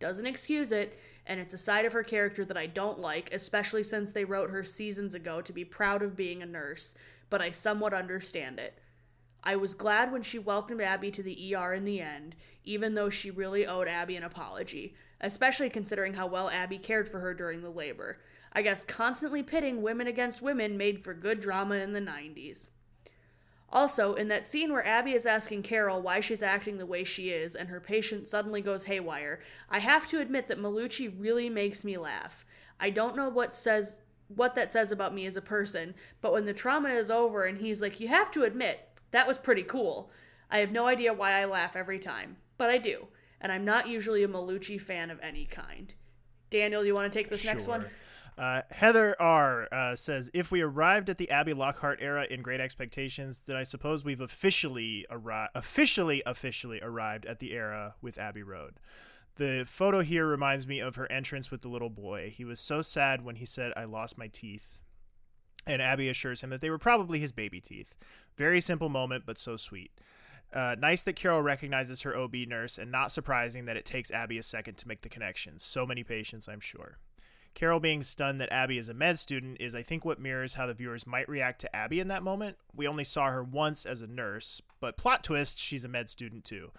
Doesn't 0.00 0.26
excuse 0.26 0.72
it, 0.72 0.98
and 1.26 1.38
it's 1.38 1.54
a 1.54 1.58
side 1.58 1.84
of 1.84 1.92
her 1.92 2.02
character 2.02 2.44
that 2.44 2.56
I 2.56 2.66
don't 2.66 2.98
like, 2.98 3.32
especially 3.32 3.84
since 3.84 4.12
they 4.12 4.24
wrote 4.24 4.50
her 4.50 4.64
seasons 4.64 5.14
ago 5.14 5.40
to 5.40 5.52
be 5.52 5.64
proud 5.64 6.02
of 6.02 6.16
being 6.16 6.42
a 6.42 6.46
nurse, 6.46 6.94
but 7.30 7.40
I 7.40 7.50
somewhat 7.50 7.94
understand 7.94 8.58
it. 8.58 8.78
I 9.44 9.56
was 9.56 9.74
glad 9.74 10.12
when 10.12 10.22
she 10.22 10.38
welcomed 10.38 10.82
Abby 10.82 11.10
to 11.12 11.22
the 11.22 11.54
ER 11.54 11.72
in 11.72 11.84
the 11.84 12.00
end, 12.00 12.36
even 12.64 12.94
though 12.94 13.10
she 13.10 13.30
really 13.30 13.66
owed 13.66 13.88
Abby 13.88 14.16
an 14.16 14.24
apology, 14.24 14.94
especially 15.22 15.70
considering 15.70 16.14
how 16.14 16.26
well 16.26 16.50
Abby 16.50 16.78
cared 16.78 17.08
for 17.08 17.20
her 17.20 17.32
during 17.32 17.62
the 17.62 17.70
labor. 17.70 18.18
I 18.52 18.62
guess 18.62 18.84
constantly 18.84 19.42
pitting 19.42 19.80
women 19.80 20.06
against 20.06 20.42
women 20.42 20.76
made 20.76 21.02
for 21.02 21.14
good 21.14 21.40
drama 21.40 21.76
in 21.76 21.92
the 21.92 22.00
90s. 22.00 22.70
Also, 23.70 24.12
in 24.12 24.28
that 24.28 24.44
scene 24.44 24.70
where 24.70 24.86
Abby 24.86 25.12
is 25.12 25.24
asking 25.24 25.62
Carol 25.62 26.02
why 26.02 26.20
she's 26.20 26.42
acting 26.42 26.76
the 26.76 26.84
way 26.84 27.04
she 27.04 27.30
is 27.30 27.54
and 27.54 27.70
her 27.70 27.80
patient 27.80 28.28
suddenly 28.28 28.60
goes 28.60 28.84
haywire, 28.84 29.40
I 29.70 29.78
have 29.78 30.06
to 30.10 30.20
admit 30.20 30.48
that 30.48 30.60
Malucci 30.60 31.12
really 31.18 31.48
makes 31.48 31.82
me 31.82 31.96
laugh. 31.96 32.44
I 32.78 32.90
don't 32.90 33.16
know 33.16 33.30
what 33.30 33.54
says 33.54 33.96
what 34.28 34.54
that 34.54 34.72
says 34.72 34.92
about 34.92 35.14
me 35.14 35.26
as 35.26 35.36
a 35.36 35.42
person, 35.42 35.94
but 36.20 36.32
when 36.32 36.46
the 36.46 36.54
trauma 36.54 36.88
is 36.90 37.10
over 37.10 37.44
and 37.44 37.58
he's 37.58 37.82
like, 37.82 38.00
"You 38.00 38.08
have 38.08 38.30
to 38.32 38.44
admit, 38.44 38.88
that 39.10 39.26
was 39.26 39.36
pretty 39.36 39.62
cool." 39.62 40.10
I 40.50 40.58
have 40.58 40.72
no 40.72 40.86
idea 40.86 41.12
why 41.12 41.32
I 41.32 41.44
laugh 41.44 41.76
every 41.76 41.98
time, 41.98 42.36
but 42.56 42.70
I 42.70 42.78
do, 42.78 43.08
and 43.42 43.52
I'm 43.52 43.64
not 43.64 43.88
usually 43.88 44.22
a 44.22 44.28
Malucci 44.28 44.80
fan 44.80 45.10
of 45.10 45.20
any 45.20 45.44
kind. 45.44 45.92
Daniel, 46.48 46.84
you 46.84 46.94
want 46.94 47.12
to 47.12 47.18
take 47.18 47.28
this 47.28 47.44
next 47.44 47.66
one? 47.66 47.82
Sure. 47.82 47.90
Uh, 48.38 48.62
Heather 48.70 49.14
R 49.20 49.68
uh, 49.70 49.94
says, 49.94 50.30
"If 50.32 50.50
we 50.50 50.62
arrived 50.62 51.10
at 51.10 51.18
the 51.18 51.30
Abby 51.30 51.52
Lockhart 51.52 51.98
era 52.00 52.26
in 52.30 52.40
Great 52.40 52.60
Expectations, 52.60 53.40
then 53.40 53.56
I 53.56 53.62
suppose 53.62 54.04
we've 54.04 54.22
officially 54.22 55.04
officially, 55.10 56.22
officially 56.24 56.80
arrived 56.80 57.26
at 57.26 57.40
the 57.40 57.52
era 57.52 57.94
with 58.00 58.16
Abbey 58.16 58.42
Road." 58.42 58.80
The 59.36 59.64
photo 59.66 60.00
here 60.00 60.26
reminds 60.26 60.66
me 60.66 60.78
of 60.78 60.96
her 60.96 61.10
entrance 61.10 61.50
with 61.50 61.62
the 61.62 61.68
little 61.68 61.90
boy. 61.90 62.32
He 62.34 62.44
was 62.44 62.60
so 62.60 62.80
sad 62.80 63.22
when 63.22 63.36
he 63.36 63.44
said, 63.44 63.72
"I 63.76 63.84
lost 63.84 64.16
my 64.16 64.28
teeth," 64.28 64.80
and 65.66 65.82
Abby 65.82 66.08
assures 66.08 66.42
him 66.42 66.50
that 66.50 66.62
they 66.62 66.70
were 66.70 66.78
probably 66.78 67.18
his 67.18 67.32
baby 67.32 67.60
teeth. 67.60 67.94
Very 68.36 68.62
simple 68.62 68.88
moment, 68.88 69.24
but 69.26 69.36
so 69.36 69.58
sweet. 69.58 69.90
Uh, 70.52 70.76
nice 70.78 71.02
that 71.02 71.16
Carol 71.16 71.40
recognizes 71.42 72.02
her 72.02 72.16
OB 72.16 72.34
nurse, 72.46 72.78
and 72.78 72.92
not 72.92 73.10
surprising 73.10 73.64
that 73.64 73.76
it 73.76 73.86
takes 73.86 74.10
Abby 74.10 74.38
a 74.38 74.42
second 74.42 74.76
to 74.78 74.88
make 74.88 75.00
the 75.00 75.08
connection. 75.08 75.58
So 75.58 75.86
many 75.86 76.04
patients, 76.04 76.48
I'm 76.48 76.60
sure. 76.60 76.98
Carol 77.54 77.80
being 77.80 78.02
stunned 78.02 78.40
that 78.40 78.52
Abby 78.52 78.78
is 78.78 78.88
a 78.88 78.94
med 78.94 79.18
student 79.18 79.58
is, 79.60 79.74
I 79.74 79.82
think, 79.82 80.04
what 80.04 80.20
mirrors 80.20 80.54
how 80.54 80.66
the 80.66 80.74
viewers 80.74 81.06
might 81.06 81.28
react 81.28 81.60
to 81.60 81.76
Abby 81.76 82.00
in 82.00 82.08
that 82.08 82.22
moment. 82.22 82.56
We 82.74 82.88
only 82.88 83.04
saw 83.04 83.30
her 83.30 83.42
once 83.42 83.84
as 83.84 84.02
a 84.02 84.06
nurse, 84.06 84.62
but 84.80 84.96
plot 84.96 85.22
twist, 85.22 85.58
she's 85.58 85.84
a 85.84 85.88
med 85.88 86.08
student 86.08 86.44
too. 86.44 86.70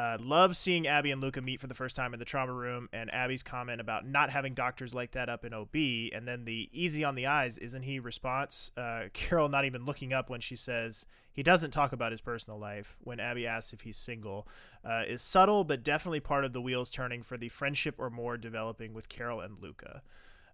Uh, 0.00 0.16
love 0.22 0.56
seeing 0.56 0.86
Abby 0.86 1.10
and 1.10 1.20
Luca 1.20 1.42
meet 1.42 1.60
for 1.60 1.66
the 1.66 1.74
first 1.74 1.94
time 1.94 2.14
in 2.14 2.18
the 2.18 2.24
trauma 2.24 2.54
room, 2.54 2.88
and 2.90 3.12
Abby's 3.12 3.42
comment 3.42 3.82
about 3.82 4.06
not 4.06 4.30
having 4.30 4.54
doctors 4.54 4.94
like 4.94 5.10
that 5.10 5.28
up 5.28 5.44
in 5.44 5.52
OB, 5.52 5.74
and 6.14 6.26
then 6.26 6.46
the 6.46 6.70
easy 6.72 7.04
on 7.04 7.16
the 7.16 7.26
eyes, 7.26 7.58
isn't 7.58 7.82
he 7.82 8.00
response? 8.00 8.70
Uh, 8.78 9.02
Carol 9.12 9.50
not 9.50 9.66
even 9.66 9.84
looking 9.84 10.14
up 10.14 10.30
when 10.30 10.40
she 10.40 10.56
says 10.56 11.04
he 11.30 11.42
doesn't 11.42 11.72
talk 11.72 11.92
about 11.92 12.12
his 12.12 12.22
personal 12.22 12.58
life 12.58 12.96
when 13.00 13.20
Abby 13.20 13.46
asks 13.46 13.74
if 13.74 13.82
he's 13.82 13.98
single, 13.98 14.48
uh, 14.86 15.02
is 15.06 15.20
subtle 15.20 15.64
but 15.64 15.82
definitely 15.82 16.20
part 16.20 16.46
of 16.46 16.54
the 16.54 16.62
wheels 16.62 16.90
turning 16.90 17.22
for 17.22 17.36
the 17.36 17.50
friendship 17.50 17.96
or 17.98 18.08
more 18.08 18.38
developing 18.38 18.94
with 18.94 19.10
Carol 19.10 19.40
and 19.42 19.58
Luca. 19.60 20.00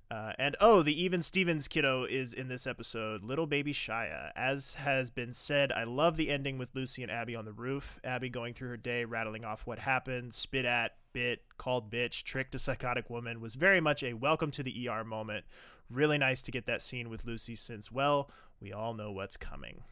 Uh, 0.09 0.33
and 0.39 0.55
oh, 0.61 0.83
the 0.83 1.03
Even 1.03 1.21
Stevens 1.21 1.67
kiddo 1.67 2.05
is 2.05 2.33
in 2.33 2.47
this 2.47 2.67
episode, 2.67 3.25
little 3.25 3.47
baby 3.47 3.73
Shia. 3.73 4.31
As 4.37 4.75
has 4.75 5.11
been 5.11 5.33
said, 5.33 5.73
I 5.73 5.83
love 5.83 6.17
the 6.17 6.31
ending 6.31 6.59
with 6.59 6.71
Lucy 6.75 7.03
and 7.03 7.11
Abby 7.11 7.35
on 7.35 7.45
the 7.45 7.53
roof. 7.53 7.99
Abby 8.05 8.29
going 8.29 8.55
through 8.55 8.69
her 8.69 8.77
day, 8.77 9.05
rattling 9.05 9.45
off 9.45 9.67
what 9.67 9.81
happened, 9.81 10.33
spit 10.33 10.65
at, 10.65 10.93
bit, 11.13 11.43
called 11.59 11.91
bitch, 11.91 12.23
tricked 12.23 12.55
a 12.55 12.59
psychotic 12.59 13.11
woman, 13.11 13.41
was 13.41 13.57
very 13.57 13.81
much 13.81 14.05
a 14.05 14.13
welcome 14.13 14.53
to 14.53 14.63
the 14.63 14.89
ER 14.89 15.03
moment. 15.03 15.45
Really 15.91 16.19
nice 16.19 16.41
to 16.43 16.53
get 16.53 16.67
that 16.67 16.83
scene 16.83 17.09
with 17.09 17.25
Lucy 17.25 17.57
since, 17.57 17.91
well, 17.91 18.31
we 18.61 18.73
all 18.73 18.95
know 18.95 19.11
what's 19.11 19.37
coming. 19.37 19.83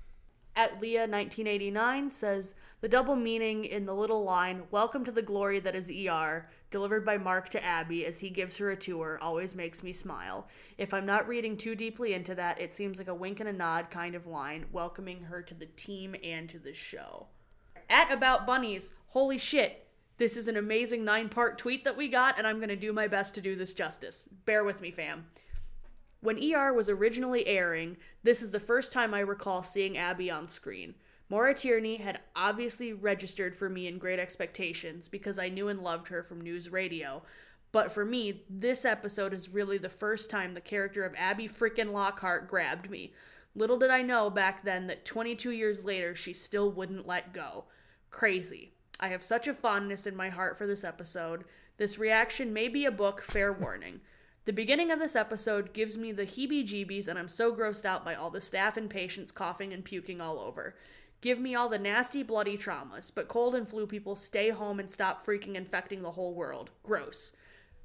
At 0.57 0.81
Leah1989 0.81 2.13
says, 2.13 2.55
The 2.81 2.89
double 2.89 3.17
meaning 3.17 3.65
in 3.65 3.87
the 3.87 3.95
little 3.95 4.23
line, 4.23 4.63
Welcome 4.71 5.05
to 5.07 5.11
the 5.11 5.23
glory 5.23 5.59
that 5.59 5.75
is 5.75 5.91
ER, 5.91 6.49
delivered 6.75 7.07
by 7.07 7.17
Mark 7.17 7.51
to 7.51 7.65
Abby 7.65 8.05
as 8.05 8.19
he 8.19 8.31
gives 8.31 8.57
her 8.57 8.73
a 8.73 8.77
tour, 8.77 9.17
always 9.23 9.55
makes 9.55 9.85
me 9.85 9.93
smile. 9.93 10.49
If 10.77 10.93
I'm 10.93 11.07
not 11.07 11.29
reading 11.29 11.57
too 11.57 11.77
deeply 11.77 12.15
into 12.15 12.35
that, 12.35 12.61
it 12.61 12.73
seems 12.73 12.99
like 12.99 13.07
a 13.07 13.15
wink 13.15 13.39
and 13.39 13.49
a 13.49 13.53
nod 13.53 13.93
kind 13.93 14.17
of 14.17 14.27
line, 14.27 14.67
welcoming 14.73 15.23
her 15.23 15.41
to 15.41 15.55
the 15.55 15.67
team 15.67 16.17
and 16.25 16.49
to 16.49 16.59
the 16.59 16.75
show. 16.75 17.29
At 17.89 18.11
About 18.11 18.45
Bunnies, 18.45 18.91
holy 19.07 19.39
shit, 19.39 19.87
this 20.19 20.37
is 20.37 20.49
an 20.49 20.57
amazing 20.57 21.05
nine 21.05 21.29
part 21.29 21.59
tweet 21.59 21.85
that 21.85 21.97
we 21.97 22.09
got, 22.09 22.39
and 22.39 22.45
I'm 22.45 22.57
going 22.57 22.71
to 22.71 22.77
do 22.77 22.93
my 22.93 23.07
best 23.07 23.37
to 23.37 23.41
do 23.41 23.55
this 23.55 23.73
justice. 23.73 24.29
Bear 24.45 24.65
with 24.65 24.81
me, 24.81 24.91
fam. 24.91 25.27
When 26.23 26.43
ER 26.43 26.73
was 26.73 26.89
originally 26.89 27.47
airing, 27.47 27.99
this 28.25 28.43
is 28.43 28.51
the 28.51 28.59
first 28.59 28.93
time 28.93 29.15
I 29.15 29.21
recall 29.21 29.63
seeing 29.63 29.97
Abby 29.97 30.29
on 30.29 30.49
screen. 30.49 30.97
Maura 31.29 31.55
Tierney 31.55 31.97
had 31.97 32.21
obviously 32.37 32.93
registered 32.93 33.57
for 33.57 33.69
me 33.69 33.87
in 33.87 33.99
Great 33.99 34.19
Expectations 34.19 35.09
because 35.09 35.39
I 35.39 35.49
knew 35.49 35.69
and 35.69 35.81
loved 35.81 36.09
her 36.09 36.23
from 36.23 36.41
news 36.41 36.71
radio. 36.71 37.23
But 37.73 37.91
for 37.91 38.05
me, 38.05 38.45
this 38.49 38.85
episode 38.85 39.33
is 39.33 39.49
really 39.49 39.79
the 39.79 39.89
first 39.89 40.31
time 40.31 40.55
the 40.55 40.61
character 40.61 41.03
of 41.05 41.15
Abby 41.17 41.49
frickin' 41.49 41.93
Lockhart 41.93 42.49
grabbed 42.49 42.91
me. 42.91 43.13
Little 43.57 43.79
did 43.79 43.91
I 43.91 44.03
know 44.03 44.31
back 44.31 44.65
then 44.65 44.87
that 44.89 45.05
22 45.05 45.51
years 45.51 45.85
later, 45.85 46.15
she 46.15 46.33
still 46.33 46.71
wouldn't 46.71 47.07
let 47.07 47.33
go. 47.33 47.65
Crazy. 48.11 48.73
I 49.01 49.09
have 49.09 49.23
such 49.23 49.49
a 49.49 49.55
fondness 49.55 50.07
in 50.07 50.15
my 50.15 50.29
heart 50.29 50.57
for 50.57 50.67
this 50.67 50.85
episode. 50.85 51.45
This 51.77 51.99
reaction 51.99 52.53
may 52.53 52.69
be 52.69 52.85
a 52.85 52.93
book, 52.93 53.23
fair 53.23 53.53
warning. 53.53 54.01
The 54.45 54.53
beginning 54.53 54.91
of 54.91 54.99
this 54.99 55.17
episode 55.17 55.73
gives 55.73 55.97
me 55.97 56.13
the 56.13 56.27
heebie 56.27 56.65
jeebies, 56.65 57.09
and 57.09 57.19
I'm 57.19 57.29
so 57.29 57.55
grossed 57.55 57.85
out 57.85 58.05
by 58.05 58.15
all 58.15 58.31
the 58.31 58.41
staff 58.41 58.77
and 58.77 58.91
patients 58.91 59.33
coughing 59.33 59.73
and 59.73 59.85
puking 59.85 60.21
all 60.21 60.39
over. 60.39 60.77
Give 61.25 61.41
me 61.41 61.55
all 61.55 61.71
the 61.71 61.79
nasty, 61.79 62.23
bloody 62.23 62.59
traumas, 62.59 63.11
but 63.13 63.29
cold 63.29 63.55
and 63.55 63.67
flu 63.67 63.87
people 63.87 64.15
stay 64.15 64.51
home 64.51 64.79
and 64.79 64.91
stop 64.91 65.25
freaking 65.25 65.55
infecting 65.55 66.03
the 66.03 66.11
whole 66.11 66.35
world. 66.35 66.69
Gross. 66.83 67.33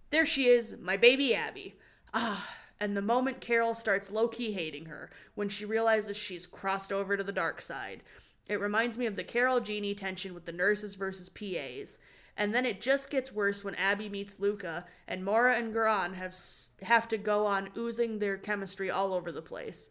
There 0.10 0.26
she 0.26 0.49
is, 0.49 0.76
my 0.82 0.98
baby 0.98 1.34
Abby. 1.34 1.76
Ah, 2.14 2.53
and 2.82 2.98
the 2.98 3.02
moment 3.02 3.40
Carol 3.40 3.74
starts 3.74 4.11
low 4.11 4.28
key 4.28 4.52
hating 4.52 4.88
her, 4.88 5.10
when 5.36 5.48
she 5.48 5.64
realizes 5.64 6.18
she's 6.18 6.45
crossed 6.45 6.91
over 6.91 7.16
to 7.16 7.24
the 7.24 7.32
dark 7.32 7.61
side. 7.61 8.03
It 8.49 8.60
reminds 8.60 8.98
me 8.98 9.06
of 9.06 9.16
the 9.16 9.24
Carol 9.24 9.61
Jeannie 9.61 9.95
tension 9.95 10.34
with 10.34 10.44
the 10.44 10.52
nurses 10.52 10.95
versus 10.95 11.30
PAs. 11.30 12.02
And 12.36 12.53
then 12.53 12.66
it 12.66 12.82
just 12.82 13.10
gets 13.10 13.32
worse 13.32 13.64
when 13.64 13.76
Abby 13.76 14.10
meets 14.10 14.41
Luca, 14.41 14.84
and 15.07 15.24
Maura 15.24 15.56
and 15.56 15.74
Goran 15.74 16.16
have 16.16 16.36
have 16.82 17.07
to 17.07 17.18
go 17.18 17.45
on 17.45 17.70
oozing 17.78 18.20
their 18.20 18.36
chemistry 18.36 18.91
all 18.91 19.14
over 19.14 19.32
the 19.32 19.41
place. 19.41 19.90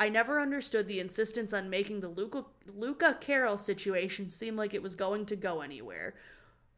I 0.00 0.08
never 0.08 0.40
understood 0.40 0.88
the 0.88 0.98
insistence 0.98 1.52
on 1.52 1.68
making 1.68 2.00
the 2.00 2.08
Luca, 2.08 2.46
Luca 2.74 3.18
Carol 3.20 3.58
situation 3.58 4.30
seem 4.30 4.56
like 4.56 4.72
it 4.72 4.82
was 4.82 4.94
going 4.94 5.26
to 5.26 5.36
go 5.36 5.60
anywhere. 5.60 6.14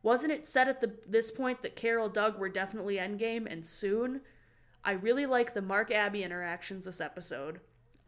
Wasn't 0.03 0.33
it 0.33 0.45
said 0.45 0.67
at 0.67 0.81
the, 0.81 0.91
this 1.07 1.31
point 1.31 1.63
that 1.63 1.77
Carol 1.77 2.09
Doug 2.09 2.37
were 2.37 2.49
definitely 2.49 2.97
endgame 2.97 3.47
and 3.49 3.65
soon? 3.65 4.23
I 4.85 4.93
really 4.93 5.25
like 5.25 5.55
the 5.55 5.63
Mark 5.63 5.93
Abby 5.93 6.25
interactions 6.25 6.85
this 6.85 7.01
episode. 7.01 7.61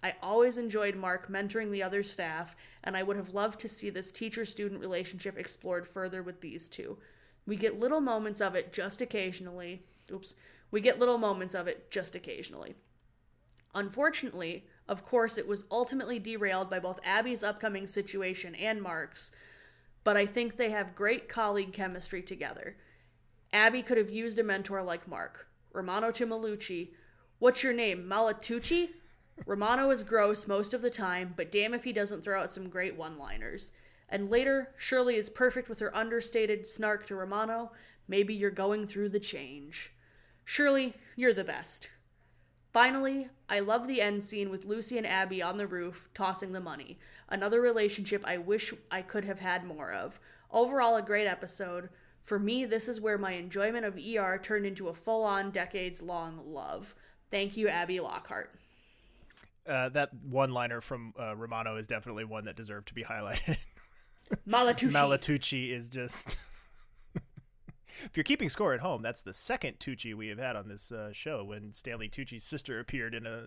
I 0.03 0.17
always 0.21 0.59
enjoyed 0.59 0.97
Mark 0.97 1.31
mentoring 1.31 1.71
the 1.71 1.85
other 1.85 2.03
staff, 2.03 2.57
and 2.83 2.97
I 2.97 3.05
would 3.05 3.17
have 3.17 3.33
loved 3.33 3.61
to 3.61 3.69
see 3.69 3.91
this 3.91 4.11
teacher 4.11 4.45
student 4.45 4.81
relationship 4.81 5.39
explored 5.39 5.87
further 5.87 6.25
with 6.25 6.41
these 6.41 6.69
two. 6.69 6.99
We 7.47 7.55
get 7.55 7.79
little 7.79 8.01
moments 8.01 8.41
of 8.41 8.57
it 8.57 8.73
just 8.73 9.01
occasionally. 9.01 9.85
Oops. 10.11 10.35
We 10.73 10.81
get 10.81 10.99
little 10.99 11.19
moments 11.19 11.55
of 11.55 11.69
it 11.69 11.89
just 11.93 12.17
occasionally. 12.17 12.75
Unfortunately, 13.77 14.65
of 14.89 15.05
course, 15.05 15.39
it 15.39 15.49
was 15.49 15.65
ultimately 15.71 16.19
derailed 16.19 16.69
by 16.69 16.79
both 16.79 17.01
Abby's 17.05 17.43
upcoming 17.43 17.87
situation 17.87 18.55
and 18.55 18.83
Mark's, 18.83 19.33
but 20.03 20.17
I 20.17 20.27
think 20.27 20.57
they 20.57 20.71
have 20.71 20.95
great 20.95 21.29
colleague 21.29 21.73
chemistry 21.73 22.23
together. 22.23 22.77
Abby 23.53 23.83
could 23.83 23.97
have 23.97 24.11
used 24.11 24.39
a 24.39 24.43
mentor 24.43 24.83
like 24.83 25.09
Mark. 25.09 25.49
Romano 25.73 26.11
to 26.13 26.27
Malucci. 26.27 26.91
What's 27.39 27.63
your 27.63 27.73
name? 27.73 28.05
Malatucci? 28.05 28.89
Romano 29.47 29.91
is 29.91 30.03
gross 30.03 30.47
most 30.47 30.75
of 30.75 30.83
the 30.83 30.91
time, 30.91 31.35
but 31.37 31.51
damn 31.51 31.75
if 31.75 31.85
he 31.85 31.93
doesn't 31.93 32.23
throw 32.23 32.41
out 32.41 32.53
some 32.53 32.69
great 32.69 32.97
one 32.97 33.19
liners. 33.19 33.73
And 34.09 34.31
later, 34.31 34.75
Shirley 34.77 35.17
is 35.17 35.29
perfect 35.29 35.69
with 35.69 35.81
her 35.81 35.97
understated 35.97 36.67
snark 36.67 37.07
to 37.07 37.17
Romano. 37.17 37.73
Maybe 38.07 38.35
you're 38.35 38.51
going 38.51 38.87
through 38.87 39.09
the 39.09 39.19
change. 39.19 39.93
Shirley, 40.45 40.95
you're 41.17 41.35
the 41.35 41.43
best. 41.43 41.89
Finally, 42.75 43.29
I 43.49 43.61
love 43.61 43.87
the 43.87 44.01
end 44.01 44.25
scene 44.25 44.51
with 44.51 44.65
Lucy 44.65 44.99
and 44.99 45.07
Abby 45.07 45.41
on 45.41 45.59
the 45.59 45.67
roof 45.69 46.09
tossing 46.13 46.51
the 46.51 46.59
money. 46.59 46.99
Another 47.29 47.61
relationship 47.61 48.21
I 48.25 48.37
wish 48.37 48.75
I 48.91 49.01
could 49.01 49.25
have 49.25 49.39
had 49.39 49.65
more 49.65 49.93
of. 49.93 50.19
Overall, 50.51 50.97
a 50.97 51.03
great 51.03 51.29
episode. 51.29 51.89
For 52.25 52.37
me, 52.37 52.65
this 52.65 52.89
is 52.89 53.01
where 53.01 53.17
my 53.17 53.35
enjoyment 53.35 53.85
of 53.87 53.97
ER 53.97 54.41
turned 54.43 54.67
into 54.67 54.89
a 54.89 54.95
full 54.95 55.23
on, 55.23 55.53
decades 55.53 56.03
long 56.03 56.41
love. 56.45 56.97
Thank 57.31 57.57
you, 57.57 57.69
Abby 57.69 58.01
Lockhart. 58.01 58.51
Uh, 59.65 59.91
that 59.91 60.11
one 60.29 60.51
liner 60.51 60.81
from 60.81 61.15
uh, 61.17 61.37
Romano 61.37 61.77
is 61.77 61.87
definitely 61.87 62.25
one 62.25 62.47
that 62.47 62.57
deserved 62.57 62.89
to 62.89 62.95
be 62.95 63.05
highlighted. 63.05 63.57
Malatucci. 64.49 64.91
Malatucci 64.91 65.71
is 65.71 65.89
just. 65.89 66.41
If 68.05 68.17
you're 68.17 68.25
keeping 68.25 68.49
score 68.49 68.75
at 68.75 68.81
home, 68.81 69.03
that's 69.03 69.23
the 69.23 69.33
second 69.33 69.79
Tucci 69.79 70.15
we 70.15 70.29
have 70.29 70.39
had 70.39 70.57
on 70.57 70.69
this 70.69 70.93
uh, 70.93 71.13
show. 71.13 71.45
When 71.45 71.73
Stanley 71.73 72.09
Tucci's 72.09 72.45
sister 72.45 72.81
appeared 72.81 73.15
in 73.15 73.27
a 73.27 73.47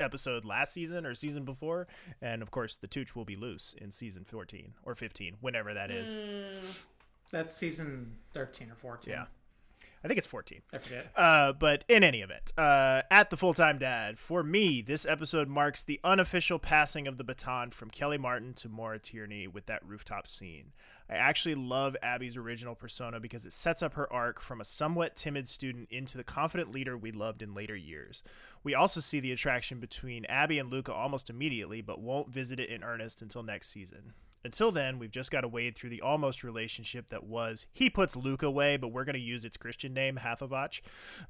episode 0.00 0.44
last 0.44 0.72
season 0.72 1.04
or 1.06 1.14
season 1.14 1.44
before, 1.44 1.86
and 2.22 2.42
of 2.42 2.50
course 2.50 2.76
the 2.76 2.86
Tooch 2.86 3.16
will 3.16 3.24
be 3.24 3.36
loose 3.36 3.74
in 3.78 3.90
season 3.90 4.24
14 4.24 4.74
or 4.84 4.94
15, 4.94 5.36
whenever 5.40 5.74
that 5.74 5.90
is. 5.90 6.14
Mm, 6.14 6.84
that's 7.30 7.56
season 7.56 8.16
13 8.32 8.70
or 8.70 8.74
14. 8.74 9.12
Yeah. 9.12 9.24
I 10.08 10.10
think 10.10 10.18
it's 10.18 10.26
14. 10.26 10.62
I 10.72 10.78
forget. 10.78 11.12
Uh, 11.14 11.52
but 11.52 11.84
in 11.86 12.02
any 12.02 12.22
event, 12.22 12.54
uh, 12.56 13.02
at 13.10 13.28
the 13.28 13.36
full 13.36 13.52
time 13.52 13.76
dad, 13.76 14.18
for 14.18 14.42
me, 14.42 14.80
this 14.80 15.04
episode 15.04 15.48
marks 15.48 15.84
the 15.84 16.00
unofficial 16.02 16.58
passing 16.58 17.06
of 17.06 17.18
the 17.18 17.24
baton 17.24 17.72
from 17.72 17.90
Kelly 17.90 18.16
Martin 18.16 18.54
to 18.54 18.70
Maura 18.70 18.98
Tierney 18.98 19.46
with 19.46 19.66
that 19.66 19.84
rooftop 19.84 20.26
scene. 20.26 20.72
I 21.10 21.16
actually 21.16 21.56
love 21.56 21.94
Abby's 22.02 22.38
original 22.38 22.74
persona 22.74 23.20
because 23.20 23.44
it 23.44 23.52
sets 23.52 23.82
up 23.82 23.94
her 23.94 24.10
arc 24.10 24.40
from 24.40 24.62
a 24.62 24.64
somewhat 24.64 25.14
timid 25.14 25.46
student 25.46 25.90
into 25.90 26.16
the 26.16 26.24
confident 26.24 26.72
leader 26.72 26.96
we 26.96 27.12
loved 27.12 27.42
in 27.42 27.52
later 27.52 27.76
years. 27.76 28.22
We 28.64 28.74
also 28.74 29.00
see 29.00 29.20
the 29.20 29.32
attraction 29.32 29.78
between 29.78 30.24
Abby 30.24 30.58
and 30.58 30.70
Luca 30.70 30.94
almost 30.94 31.28
immediately, 31.28 31.82
but 31.82 32.00
won't 32.00 32.30
visit 32.30 32.58
it 32.58 32.70
in 32.70 32.82
earnest 32.82 33.20
until 33.20 33.42
next 33.42 33.68
season. 33.68 34.14
Until 34.44 34.70
then, 34.70 34.98
we've 34.98 35.10
just 35.10 35.30
got 35.30 35.40
to 35.40 35.48
wade 35.48 35.74
through 35.74 35.90
the 35.90 36.00
almost 36.00 36.44
relationship 36.44 37.08
that 37.08 37.24
was. 37.24 37.66
He 37.72 37.90
puts 37.90 38.16
Luke 38.16 38.42
away, 38.42 38.76
but 38.76 38.88
we're 38.88 39.04
going 39.04 39.14
to 39.14 39.20
use 39.20 39.44
its 39.44 39.56
Christian 39.56 39.92
name, 39.92 40.16
Hathavach. 40.16 40.80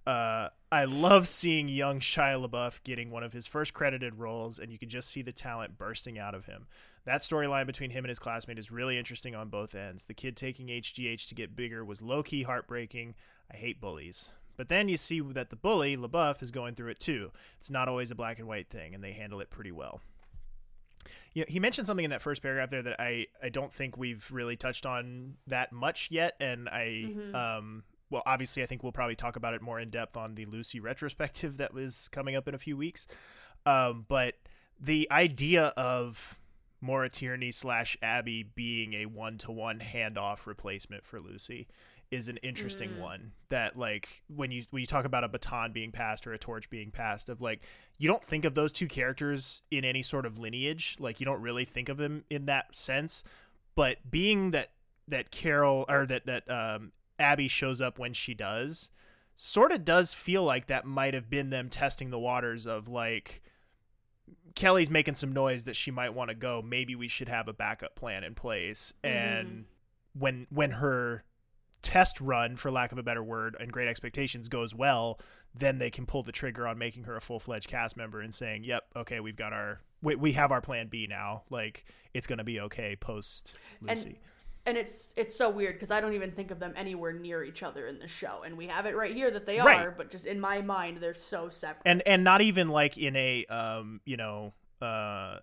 Uh, 0.06 0.48
I 0.70 0.84
love 0.84 1.26
seeing 1.26 1.68
young 1.68 2.00
Shia 2.00 2.46
LaBeouf 2.46 2.82
getting 2.84 3.10
one 3.10 3.22
of 3.22 3.32
his 3.32 3.46
first 3.46 3.72
credited 3.72 4.16
roles, 4.16 4.58
and 4.58 4.70
you 4.70 4.78
can 4.78 4.88
just 4.88 5.08
see 5.08 5.22
the 5.22 5.32
talent 5.32 5.78
bursting 5.78 6.18
out 6.18 6.34
of 6.34 6.46
him. 6.46 6.66
That 7.06 7.22
storyline 7.22 7.66
between 7.66 7.90
him 7.90 8.04
and 8.04 8.10
his 8.10 8.18
classmate 8.18 8.58
is 8.58 8.70
really 8.70 8.98
interesting 8.98 9.34
on 9.34 9.48
both 9.48 9.74
ends. 9.74 10.04
The 10.04 10.14
kid 10.14 10.36
taking 10.36 10.66
HGH 10.66 11.28
to 11.28 11.34
get 11.34 11.56
bigger 11.56 11.84
was 11.84 12.02
low 12.02 12.22
key 12.22 12.42
heartbreaking. 12.42 13.14
I 13.50 13.56
hate 13.56 13.80
bullies. 13.80 14.30
But 14.58 14.68
then 14.68 14.88
you 14.88 14.96
see 14.98 15.20
that 15.20 15.50
the 15.50 15.56
bully, 15.56 15.96
LaBeouf, 15.96 16.42
is 16.42 16.50
going 16.50 16.74
through 16.74 16.90
it 16.90 17.00
too. 17.00 17.30
It's 17.56 17.70
not 17.70 17.88
always 17.88 18.10
a 18.10 18.16
black 18.16 18.38
and 18.38 18.48
white 18.48 18.68
thing, 18.68 18.94
and 18.94 19.02
they 19.02 19.12
handle 19.12 19.40
it 19.40 19.50
pretty 19.50 19.72
well. 19.72 20.02
Yeah, 21.34 21.44
he 21.48 21.60
mentioned 21.60 21.86
something 21.86 22.04
in 22.04 22.10
that 22.10 22.20
first 22.20 22.42
paragraph 22.42 22.70
there 22.70 22.82
that 22.82 23.00
I, 23.00 23.26
I 23.42 23.48
don't 23.48 23.72
think 23.72 23.96
we've 23.96 24.28
really 24.30 24.56
touched 24.56 24.84
on 24.86 25.34
that 25.46 25.72
much 25.72 26.08
yet, 26.10 26.34
and 26.40 26.68
I 26.68 27.04
Mm-hmm. 27.08 27.34
um 27.34 27.84
well 28.10 28.22
obviously 28.26 28.62
I 28.62 28.66
think 28.66 28.82
we'll 28.82 28.92
probably 28.92 29.16
talk 29.16 29.36
about 29.36 29.54
it 29.54 29.60
more 29.62 29.78
in 29.78 29.90
depth 29.90 30.16
on 30.16 30.34
the 30.34 30.46
Lucy 30.46 30.80
retrospective 30.80 31.58
that 31.58 31.72
was 31.74 32.08
coming 32.08 32.36
up 32.36 32.48
in 32.48 32.54
a 32.54 32.58
few 32.58 32.76
weeks, 32.76 33.06
um 33.66 34.04
but 34.08 34.34
the 34.80 35.08
idea 35.10 35.72
of 35.76 36.38
Maura 36.80 37.08
Tierney 37.08 37.50
slash 37.50 37.96
Abby 38.00 38.42
being 38.44 38.94
a 38.94 39.06
one 39.06 39.36
to 39.38 39.50
one 39.50 39.80
handoff 39.80 40.46
replacement 40.46 41.04
for 41.04 41.20
Lucy 41.20 41.66
is 42.10 42.28
an 42.28 42.38
interesting 42.38 42.90
Mm. 42.90 43.00
one 43.00 43.32
that 43.50 43.76
like 43.76 44.22
when 44.28 44.50
you 44.50 44.62
when 44.70 44.80
you 44.80 44.86
talk 44.86 45.04
about 45.04 45.24
a 45.24 45.28
baton 45.28 45.72
being 45.72 45.92
passed 45.92 46.26
or 46.26 46.32
a 46.32 46.38
torch 46.38 46.70
being 46.70 46.90
passed 46.90 47.28
of 47.28 47.40
like 47.40 47.60
you 47.98 48.08
don't 48.08 48.24
think 48.24 48.44
of 48.44 48.54
those 48.54 48.72
two 48.72 48.88
characters 48.88 49.62
in 49.70 49.84
any 49.84 50.02
sort 50.02 50.24
of 50.24 50.38
lineage 50.38 50.96
like 50.98 51.20
you 51.20 51.26
don't 51.26 51.42
really 51.42 51.64
think 51.64 51.88
of 51.88 51.96
them 51.98 52.24
in 52.30 52.46
that 52.46 52.74
sense 52.74 53.22
but 53.74 53.98
being 54.10 54.52
that 54.52 54.70
that 55.06 55.30
Carol 55.30 55.84
or 55.88 56.06
that 56.06 56.24
that 56.26 56.50
um 56.50 56.92
Abby 57.18 57.48
shows 57.48 57.80
up 57.80 57.98
when 57.98 58.12
she 58.12 58.32
does 58.32 58.90
sort 59.34 59.70
of 59.70 59.84
does 59.84 60.14
feel 60.14 60.42
like 60.44 60.66
that 60.66 60.84
might 60.84 61.14
have 61.14 61.28
been 61.28 61.50
them 61.50 61.68
testing 61.68 62.10
the 62.10 62.18
waters 62.18 62.66
of 62.66 62.88
like 62.88 63.42
Kelly's 64.54 64.90
making 64.90 65.14
some 65.14 65.32
noise 65.32 65.64
that 65.64 65.76
she 65.76 65.90
might 65.90 66.14
want 66.14 66.30
to 66.30 66.34
go. 66.34 66.60
Maybe 66.62 66.96
we 66.96 67.06
should 67.06 67.28
have 67.28 67.46
a 67.48 67.52
backup 67.52 67.94
plan 67.94 68.24
in 68.24 68.34
place. 68.34 68.92
And 69.04 69.66
when 70.18 70.46
when 70.50 70.72
her 70.72 71.22
test 71.82 72.20
run, 72.20 72.56
for 72.56 72.70
lack 72.70 72.92
of 72.92 72.98
a 72.98 73.02
better 73.02 73.22
word, 73.22 73.56
and 73.58 73.72
Great 73.72 73.88
Expectations 73.88 74.48
goes 74.48 74.74
well, 74.74 75.18
then 75.54 75.78
they 75.78 75.90
can 75.90 76.06
pull 76.06 76.22
the 76.22 76.32
trigger 76.32 76.66
on 76.66 76.78
making 76.78 77.04
her 77.04 77.16
a 77.16 77.20
full 77.20 77.40
fledged 77.40 77.68
cast 77.68 77.96
member 77.96 78.20
and 78.20 78.32
saying, 78.34 78.64
"Yep, 78.64 78.84
okay, 78.96 79.20
we've 79.20 79.36
got 79.36 79.52
our 79.52 79.80
we, 80.02 80.14
we 80.14 80.32
have 80.32 80.52
our 80.52 80.60
plan 80.60 80.88
B 80.88 81.06
now. 81.08 81.42
Like 81.50 81.84
it's 82.14 82.26
gonna 82.26 82.44
be 82.44 82.60
okay 82.60 82.96
post 82.96 83.56
Lucy. 83.80 84.06
And 84.06 84.16
and 84.66 84.76
it's 84.76 85.14
it's 85.16 85.34
so 85.34 85.48
weird 85.48 85.74
because 85.76 85.90
I 85.90 86.00
don't 86.00 86.12
even 86.12 86.32
think 86.32 86.50
of 86.50 86.58
them 86.58 86.74
anywhere 86.76 87.12
near 87.12 87.42
each 87.42 87.62
other 87.62 87.86
in 87.86 87.98
the 88.00 88.08
show, 88.08 88.42
and 88.44 88.56
we 88.58 88.66
have 88.66 88.84
it 88.86 88.94
right 88.94 89.14
here 89.14 89.30
that 89.30 89.46
they 89.46 89.58
Right. 89.58 89.86
are, 89.86 89.90
but 89.90 90.10
just 90.10 90.26
in 90.26 90.38
my 90.38 90.60
mind 90.60 90.98
they're 90.98 91.14
so 91.14 91.48
separate. 91.48 91.82
and 91.86 92.02
and 92.06 92.22
not 92.22 92.42
even 92.42 92.68
like 92.68 92.98
in 92.98 93.16
a 93.16 93.46
um 93.46 94.00
you 94.04 94.16
know 94.18 94.52
uh 94.82 95.38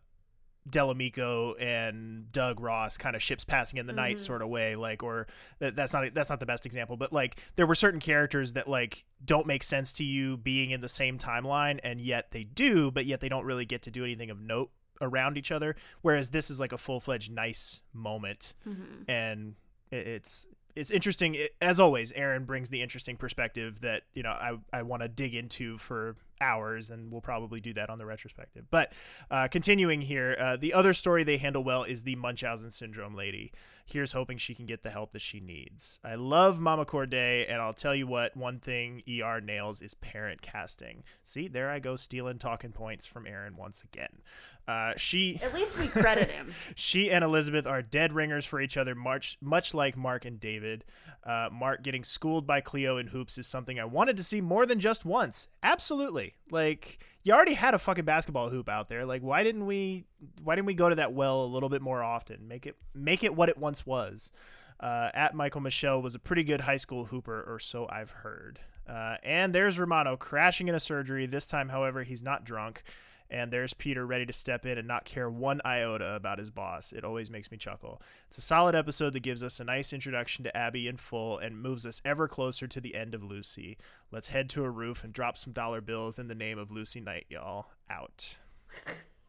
Del 0.69 0.89
Amico 0.89 1.53
and 1.55 2.31
Doug 2.31 2.59
Ross 2.59 2.97
kind 2.97 3.15
of 3.15 3.21
ships 3.21 3.43
passing 3.43 3.77
in 3.77 3.85
the 3.85 3.93
night 3.93 4.15
Mhm. 4.17 4.19
sort 4.19 4.41
of 4.41 4.49
way 4.49 4.75
like 4.75 5.03
or 5.03 5.27
that, 5.59 5.75
that's 5.75 5.93
not 5.93 6.11
that's 6.13 6.29
not 6.29 6.39
the 6.39 6.45
best 6.45 6.65
example 6.65 6.97
but 6.97 7.13
like 7.13 7.39
there 7.55 7.67
were 7.67 7.75
certain 7.75 7.99
characters 7.99 8.53
that 8.53 8.67
like 8.67 9.05
don't 9.23 9.45
make 9.45 9.61
sense 9.61 9.93
to 9.93 10.03
you 10.03 10.37
being 10.37 10.71
in 10.71 10.81
the 10.81 10.89
same 10.89 11.19
timeline 11.19 11.79
and 11.83 12.01
yet 12.01 12.31
they 12.31 12.43
do 12.43 12.89
but 12.89 13.05
yet 13.05 13.19
they 13.19 13.29
don't 13.29 13.45
really 13.45 13.65
get 13.65 13.83
to 13.83 13.91
do 13.91 14.03
anything 14.03 14.31
of 14.31 14.39
note 14.41 14.71
around 15.01 15.37
each 15.37 15.51
other 15.51 15.75
whereas 16.01 16.29
this 16.29 16.49
is 16.49 16.59
like 16.59 16.71
a 16.71 16.77
full-fledged 16.77 17.31
nice 17.31 17.81
moment 17.93 18.53
Mhm. 18.67 19.05
and 19.07 19.55
it- 19.91 20.07
it's 20.07 20.47
it's 20.75 20.89
interesting 20.91 21.37
as 21.61 21.79
always 21.79 22.11
aaron 22.13 22.43
brings 22.43 22.69
the 22.69 22.81
interesting 22.81 23.15
perspective 23.17 23.81
that 23.81 24.03
you 24.13 24.23
know 24.23 24.31
i, 24.31 24.57
I 24.73 24.81
want 24.81 25.03
to 25.03 25.07
dig 25.09 25.35
into 25.35 25.77
for 25.77 26.15
hours 26.41 26.89
and 26.89 27.11
we'll 27.11 27.21
probably 27.21 27.59
do 27.59 27.73
that 27.73 27.89
on 27.89 27.97
the 27.97 28.05
retrospective. 28.05 28.65
But 28.69 28.93
uh, 29.31 29.47
continuing 29.47 30.01
here 30.01 30.35
uh, 30.39 30.57
the 30.57 30.73
other 30.73 30.93
story 30.93 31.23
they 31.23 31.37
handle 31.37 31.63
well 31.63 31.83
is 31.83 32.03
the 32.03 32.15
munchausen 32.15 32.71
syndrome 32.71 33.15
lady. 33.15 33.51
Here's 33.85 34.13
hoping 34.13 34.39
she 34.39 34.55
can 34.55 34.65
get 34.65 34.81
the 34.81 34.89
help 34.89 35.11
that 35.13 35.21
she 35.21 35.39
needs. 35.39 35.99
I 36.03 36.15
love 36.15 36.59
mama 36.59 36.85
corday 36.85 37.45
and 37.45 37.61
i'll 37.61 37.73
tell 37.73 37.95
you 37.95 38.07
what 38.07 38.35
one 38.35 38.59
thing 38.59 39.03
er 39.21 39.41
nails 39.41 39.81
is 39.81 39.93
parent 39.93 40.41
casting. 40.41 41.03
See 41.23 41.47
there 41.47 41.69
i 41.69 41.79
go 41.79 41.95
stealing 41.95 42.39
talking 42.39 42.71
points 42.71 43.05
from 43.05 43.27
aaron 43.27 43.55
once 43.55 43.83
again 43.83 44.21
uh, 44.67 44.93
she 44.97 45.39
At 45.43 45.53
least 45.53 45.79
we 45.79 45.87
credit 45.87 46.29
him. 46.31 46.51
she 46.75 47.11
and 47.11 47.23
Elizabeth 47.23 47.67
are 47.67 47.81
dead 47.81 48.13
ringers 48.13 48.45
for 48.45 48.59
each 48.59 48.77
other, 48.77 48.95
much 48.95 49.37
much 49.41 49.73
like 49.73 49.95
Mark 49.95 50.25
and 50.25 50.39
David. 50.39 50.83
Uh, 51.23 51.49
Mark 51.51 51.83
getting 51.83 52.03
schooled 52.03 52.47
by 52.47 52.61
Cleo 52.61 52.97
in 52.97 53.07
hoops 53.07 53.37
is 53.37 53.45
something 53.45 53.79
I 53.79 53.85
wanted 53.85 54.17
to 54.17 54.23
see 54.23 54.41
more 54.41 54.65
than 54.65 54.79
just 54.79 55.05
once. 55.05 55.49
Absolutely, 55.61 56.33
like 56.49 56.99
you 57.23 57.33
already 57.33 57.53
had 57.53 57.75
a 57.75 57.79
fucking 57.79 58.05
basketball 58.05 58.49
hoop 58.49 58.67
out 58.67 58.87
there. 58.87 59.05
Like 59.05 59.21
why 59.21 59.43
didn't 59.43 59.67
we? 59.67 60.05
Why 60.43 60.55
didn't 60.55 60.67
we 60.67 60.73
go 60.73 60.89
to 60.89 60.95
that 60.95 61.13
well 61.13 61.43
a 61.43 61.47
little 61.47 61.69
bit 61.69 61.83
more 61.83 62.01
often? 62.01 62.47
Make 62.47 62.65
it 62.65 62.75
make 62.95 63.23
it 63.23 63.35
what 63.35 63.49
it 63.49 63.57
once 63.57 63.85
was. 63.85 64.31
Uh, 64.79 65.09
at 65.13 65.33
Michael 65.33 65.61
Michelle 65.61 66.01
was 66.01 66.15
a 66.15 66.19
pretty 66.19 66.43
good 66.43 66.61
high 66.61 66.77
school 66.77 67.05
hooper, 67.05 67.45
or 67.47 67.59
so 67.59 67.87
I've 67.89 68.11
heard. 68.11 68.59
Uh, 68.87 69.15
and 69.23 69.53
there's 69.55 69.79
Romano 69.79 70.17
crashing 70.17 70.67
in 70.67 70.75
a 70.75 70.79
surgery. 70.79 71.25
This 71.25 71.47
time, 71.47 71.69
however, 71.69 72.03
he's 72.03 72.21
not 72.21 72.43
drunk. 72.43 72.83
And 73.29 73.51
there's 73.51 73.73
Peter 73.73 74.05
ready 74.05 74.25
to 74.25 74.33
step 74.33 74.65
in 74.65 74.77
and 74.77 74.87
not 74.87 75.03
care 75.05 75.29
one 75.29 75.59
iota 75.65 76.15
about 76.15 76.37
his 76.37 76.51
boss. 76.51 76.93
It 76.93 77.03
always 77.03 77.31
makes 77.31 77.51
me 77.51 77.57
chuckle. 77.57 78.01
It's 78.27 78.37
a 78.37 78.41
solid 78.41 78.75
episode 78.75 79.13
that 79.13 79.21
gives 79.21 79.41
us 79.41 79.59
a 79.59 79.63
nice 79.63 79.93
introduction 79.93 80.43
to 80.43 80.55
Abby 80.55 80.87
in 80.87 80.97
full 80.97 81.37
and 81.39 81.61
moves 81.61 81.85
us 81.85 82.01
ever 82.05 82.27
closer 82.27 82.67
to 82.67 82.79
the 82.79 82.95
end 82.95 83.15
of 83.15 83.23
Lucy. 83.23 83.77
Let's 84.11 84.27
head 84.27 84.49
to 84.51 84.63
a 84.63 84.69
roof 84.69 85.03
and 85.03 85.11
drop 85.11 85.37
some 85.37 85.53
dollar 85.53 85.81
bills 85.81 86.19
in 86.19 86.27
the 86.27 86.35
name 86.35 86.59
of 86.59 86.71
Lucy 86.71 87.01
Knight, 87.01 87.25
y'all. 87.29 87.67
Out. 87.89 88.37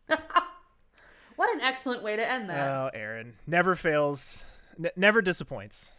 What 1.36 1.54
an 1.54 1.60
excellent 1.60 2.02
way 2.02 2.16
to 2.16 2.30
end 2.30 2.48
that. 2.48 2.78
Oh, 2.78 2.90
Aaron. 2.94 3.34
Never 3.46 3.74
fails, 3.74 4.44
n- 4.82 4.90
never 4.96 5.20
disappoints. 5.20 5.92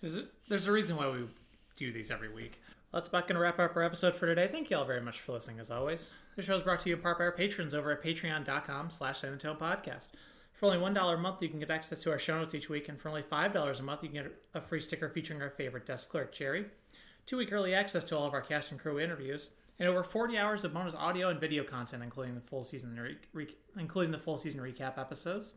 There's 0.00 0.16
a, 0.16 0.24
there's 0.48 0.66
a 0.66 0.72
reason 0.72 0.96
why 0.96 1.08
we 1.08 1.28
do 1.76 1.92
these 1.92 2.10
every 2.10 2.28
week. 2.28 2.60
Let's 2.92 3.08
going 3.08 3.24
and 3.30 3.38
wrap 3.38 3.60
up 3.60 3.76
our 3.76 3.82
episode 3.82 4.16
for 4.16 4.26
today. 4.26 4.48
Thank 4.48 4.68
you 4.70 4.76
all 4.76 4.84
very 4.84 5.00
much 5.00 5.20
for 5.20 5.32
listening, 5.32 5.60
as 5.60 5.70
always. 5.70 6.10
The 6.34 6.40
show 6.42 6.56
is 6.56 6.62
brought 6.62 6.80
to 6.80 6.88
you 6.88 6.96
in 6.96 7.02
part 7.02 7.18
by 7.18 7.24
our 7.24 7.32
patrons 7.32 7.74
over 7.74 7.92
at 7.92 8.02
patreon.com 8.02 8.88
slash 8.88 9.20
Podcast. 9.20 10.08
For 10.54 10.64
only 10.64 10.78
$1 10.78 11.14
a 11.14 11.16
month, 11.18 11.42
you 11.42 11.50
can 11.50 11.58
get 11.58 11.70
access 11.70 12.02
to 12.02 12.10
our 12.10 12.18
show 12.18 12.38
notes 12.38 12.54
each 12.54 12.70
week, 12.70 12.88
and 12.88 12.98
for 12.98 13.10
only 13.10 13.20
$5 13.22 13.78
a 13.78 13.82
month, 13.82 14.02
you 14.02 14.08
can 14.08 14.22
get 14.22 14.32
a 14.54 14.60
free 14.62 14.80
sticker 14.80 15.10
featuring 15.10 15.42
our 15.42 15.50
favorite 15.50 15.84
desk 15.84 16.08
clerk, 16.08 16.32
Jerry, 16.32 16.64
two-week 17.26 17.52
early 17.52 17.74
access 17.74 18.06
to 18.06 18.16
all 18.16 18.26
of 18.26 18.32
our 18.32 18.40
cast 18.40 18.70
and 18.70 18.80
crew 18.80 18.98
interviews, 18.98 19.50
and 19.78 19.86
over 19.86 20.02
40 20.02 20.38
hours 20.38 20.64
of 20.64 20.72
bonus 20.72 20.94
audio 20.94 21.28
and 21.28 21.38
video 21.38 21.64
content, 21.64 22.02
including 22.02 22.34
the 22.34 22.40
full 22.40 22.64
season 22.64 22.98
re- 22.98 23.18
re- 23.34 23.54
including 23.76 24.10
the 24.12 24.18
full 24.18 24.38
season 24.38 24.62
recap 24.62 24.96
episodes, 24.96 25.52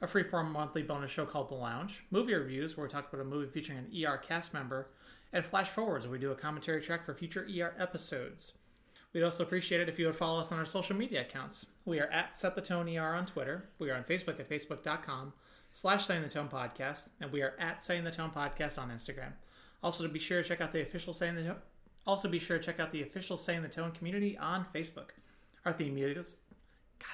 a 0.00 0.06
freeform 0.06 0.52
monthly 0.52 0.82
bonus 0.82 1.10
show 1.10 1.26
called 1.26 1.48
The 1.48 1.54
Lounge, 1.56 2.04
movie 2.12 2.34
reviews 2.34 2.76
where 2.76 2.86
we 2.86 2.90
talk 2.90 3.12
about 3.12 3.22
a 3.22 3.28
movie 3.28 3.50
featuring 3.50 3.78
an 3.78 4.06
ER 4.06 4.18
cast 4.18 4.54
member, 4.54 4.90
and 5.32 5.44
flash 5.44 5.70
forwards 5.70 6.04
where 6.04 6.12
we 6.12 6.18
do 6.20 6.30
a 6.30 6.36
commentary 6.36 6.80
track 6.80 7.04
for 7.04 7.12
future 7.12 7.48
ER 7.58 7.74
episodes. 7.76 8.52
We'd 9.12 9.22
also 9.24 9.42
appreciate 9.42 9.80
it 9.80 9.88
if 9.90 9.98
you 9.98 10.06
would 10.06 10.16
follow 10.16 10.40
us 10.40 10.52
on 10.52 10.58
our 10.58 10.64
social 10.64 10.96
media 10.96 11.20
accounts. 11.20 11.66
We 11.84 12.00
are 12.00 12.06
at 12.06 12.36
Set 12.36 12.54
the 12.54 12.62
Tone 12.62 12.88
ER 12.88 13.14
on 13.14 13.26
Twitter. 13.26 13.68
We 13.78 13.90
are 13.90 13.96
on 13.96 14.04
Facebook 14.04 14.40
at 14.40 14.48
facebook.com 14.48 15.34
slash 15.70 16.06
Setting 16.06 16.22
the 16.22 16.28
Tone 16.30 16.48
Podcast, 16.48 17.08
and 17.20 17.30
we 17.30 17.42
are 17.42 17.54
at 17.58 17.82
Setting 17.82 18.04
the 18.04 18.10
Tone 18.10 18.30
Podcast 18.30 18.80
on 18.80 18.90
Instagram. 18.90 19.32
Also, 19.82 20.02
to 20.02 20.08
be 20.08 20.18
sure 20.18 20.42
to 20.42 20.48
check 20.48 20.62
out 20.62 20.72
the 20.72 20.80
official 20.80 21.12
Setting 21.12 21.34
the 21.34 21.42
Tone. 21.42 21.56
Also, 22.06 22.28
be 22.28 22.38
sure 22.38 22.58
to 22.58 22.64
check 22.64 22.80
out 22.80 22.90
the 22.90 23.02
official 23.02 23.36
Setting 23.36 23.62
the 23.62 23.68
Tone 23.68 23.92
community 23.92 24.38
on 24.38 24.64
Facebook. 24.74 25.10
Our 25.66 25.72
theme 25.72 25.94
music 25.94 26.40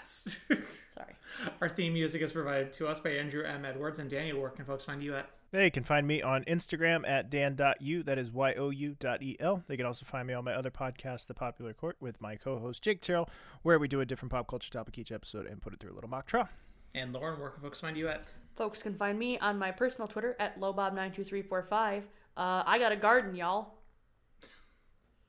is 0.05 0.39
Guys. 0.48 0.65
Sorry. 0.94 1.15
Our 1.60 1.69
theme 1.69 1.93
music 1.93 2.23
is 2.23 2.32
provided 2.32 2.73
to 2.74 2.89
us 2.89 3.01
by 3.01 3.10
Andrew 3.10 3.44
M. 3.44 3.65
Edwards 3.65 3.98
and 3.98 4.10
Daniel. 4.10 4.40
Where 4.40 4.51
can 4.51 4.65
folks 4.65 4.85
find 4.85 5.02
you 5.02 5.15
at? 5.15 5.28
They 5.51 5.70
can 5.70 5.82
find 5.82 6.06
me 6.06 6.20
on 6.20 6.44
Instagram 6.44 7.09
at 7.09 7.31
dan.u, 7.31 8.02
that 8.02 8.19
is 8.19 8.31
Y-O-U 8.31 8.97
dot 9.01 9.23
E-L. 9.23 9.62
They 9.66 9.78
can 9.78 9.86
also 9.86 10.05
find 10.05 10.27
me 10.27 10.35
on 10.35 10.44
my 10.44 10.52
other 10.52 10.70
podcast, 10.70 11.27
The 11.27 11.32
Popular 11.32 11.73
Court, 11.73 11.97
with 12.01 12.20
my 12.20 12.36
co-host 12.36 12.82
Jake 12.82 13.01
Terrell, 13.01 13.31
where 13.62 13.78
we 13.78 13.89
do 13.89 14.02
a 14.02 14.06
different 14.06 14.31
pop 14.31 14.47
culture 14.47 14.70
topic 14.70 14.98
each 14.98 15.10
episode 15.10 15.47
and 15.47 15.62
put 15.62 15.73
it 15.73 15.81
through 15.81 15.93
a 15.93 15.94
little 15.94 16.10
mock 16.10 16.27
trial. 16.27 16.51
And 16.94 17.15
Lauren, 17.15 17.40
where 17.40 17.48
can 17.48 17.62
folks 17.62 17.81
find 17.81 17.97
you 17.97 18.09
at? 18.09 18.24
Folks 18.56 18.82
can 18.82 18.94
find 18.94 19.19
me 19.19 19.39
on 19.39 19.59
my 19.59 19.70
personal 19.70 20.06
Twitter 20.06 20.36
at 20.39 20.60
lowbob92345. 20.60 22.02
Uh, 22.36 22.62
I 22.66 22.78
got 22.78 22.93
a 22.93 22.97
garden, 22.97 23.35
y'all. 23.35 23.74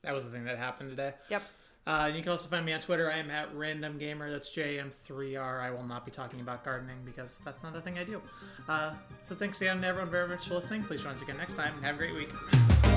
That 0.02 0.12
was 0.12 0.24
the 0.24 0.30
thing 0.30 0.44
that 0.44 0.58
happened 0.58 0.90
today. 0.90 1.14
Yep. 1.30 1.42
Uh, 1.90 2.06
you 2.06 2.22
can 2.22 2.30
also 2.30 2.46
find 2.46 2.64
me 2.64 2.72
on 2.72 2.78
Twitter. 2.78 3.10
I 3.10 3.18
am 3.18 3.32
at 3.32 3.52
Random 3.52 3.98
Gamer. 3.98 4.30
That's 4.30 4.48
JM3R. 4.54 5.60
I 5.60 5.72
will 5.72 5.82
not 5.82 6.04
be 6.04 6.12
talking 6.12 6.40
about 6.40 6.64
gardening 6.64 6.98
because 7.04 7.40
that's 7.44 7.64
not 7.64 7.74
a 7.74 7.80
thing 7.80 7.98
I 7.98 8.04
do. 8.04 8.22
Uh, 8.68 8.94
so 9.20 9.34
thanks 9.34 9.60
again, 9.60 9.82
everyone, 9.82 10.08
very 10.08 10.28
much 10.28 10.46
for 10.46 10.54
listening. 10.54 10.84
Please 10.84 11.02
join 11.02 11.14
us 11.14 11.22
again 11.22 11.36
next 11.36 11.56
time 11.56 11.74
have 11.82 11.96
a 11.96 11.98
great 11.98 12.14
week. 12.14 12.89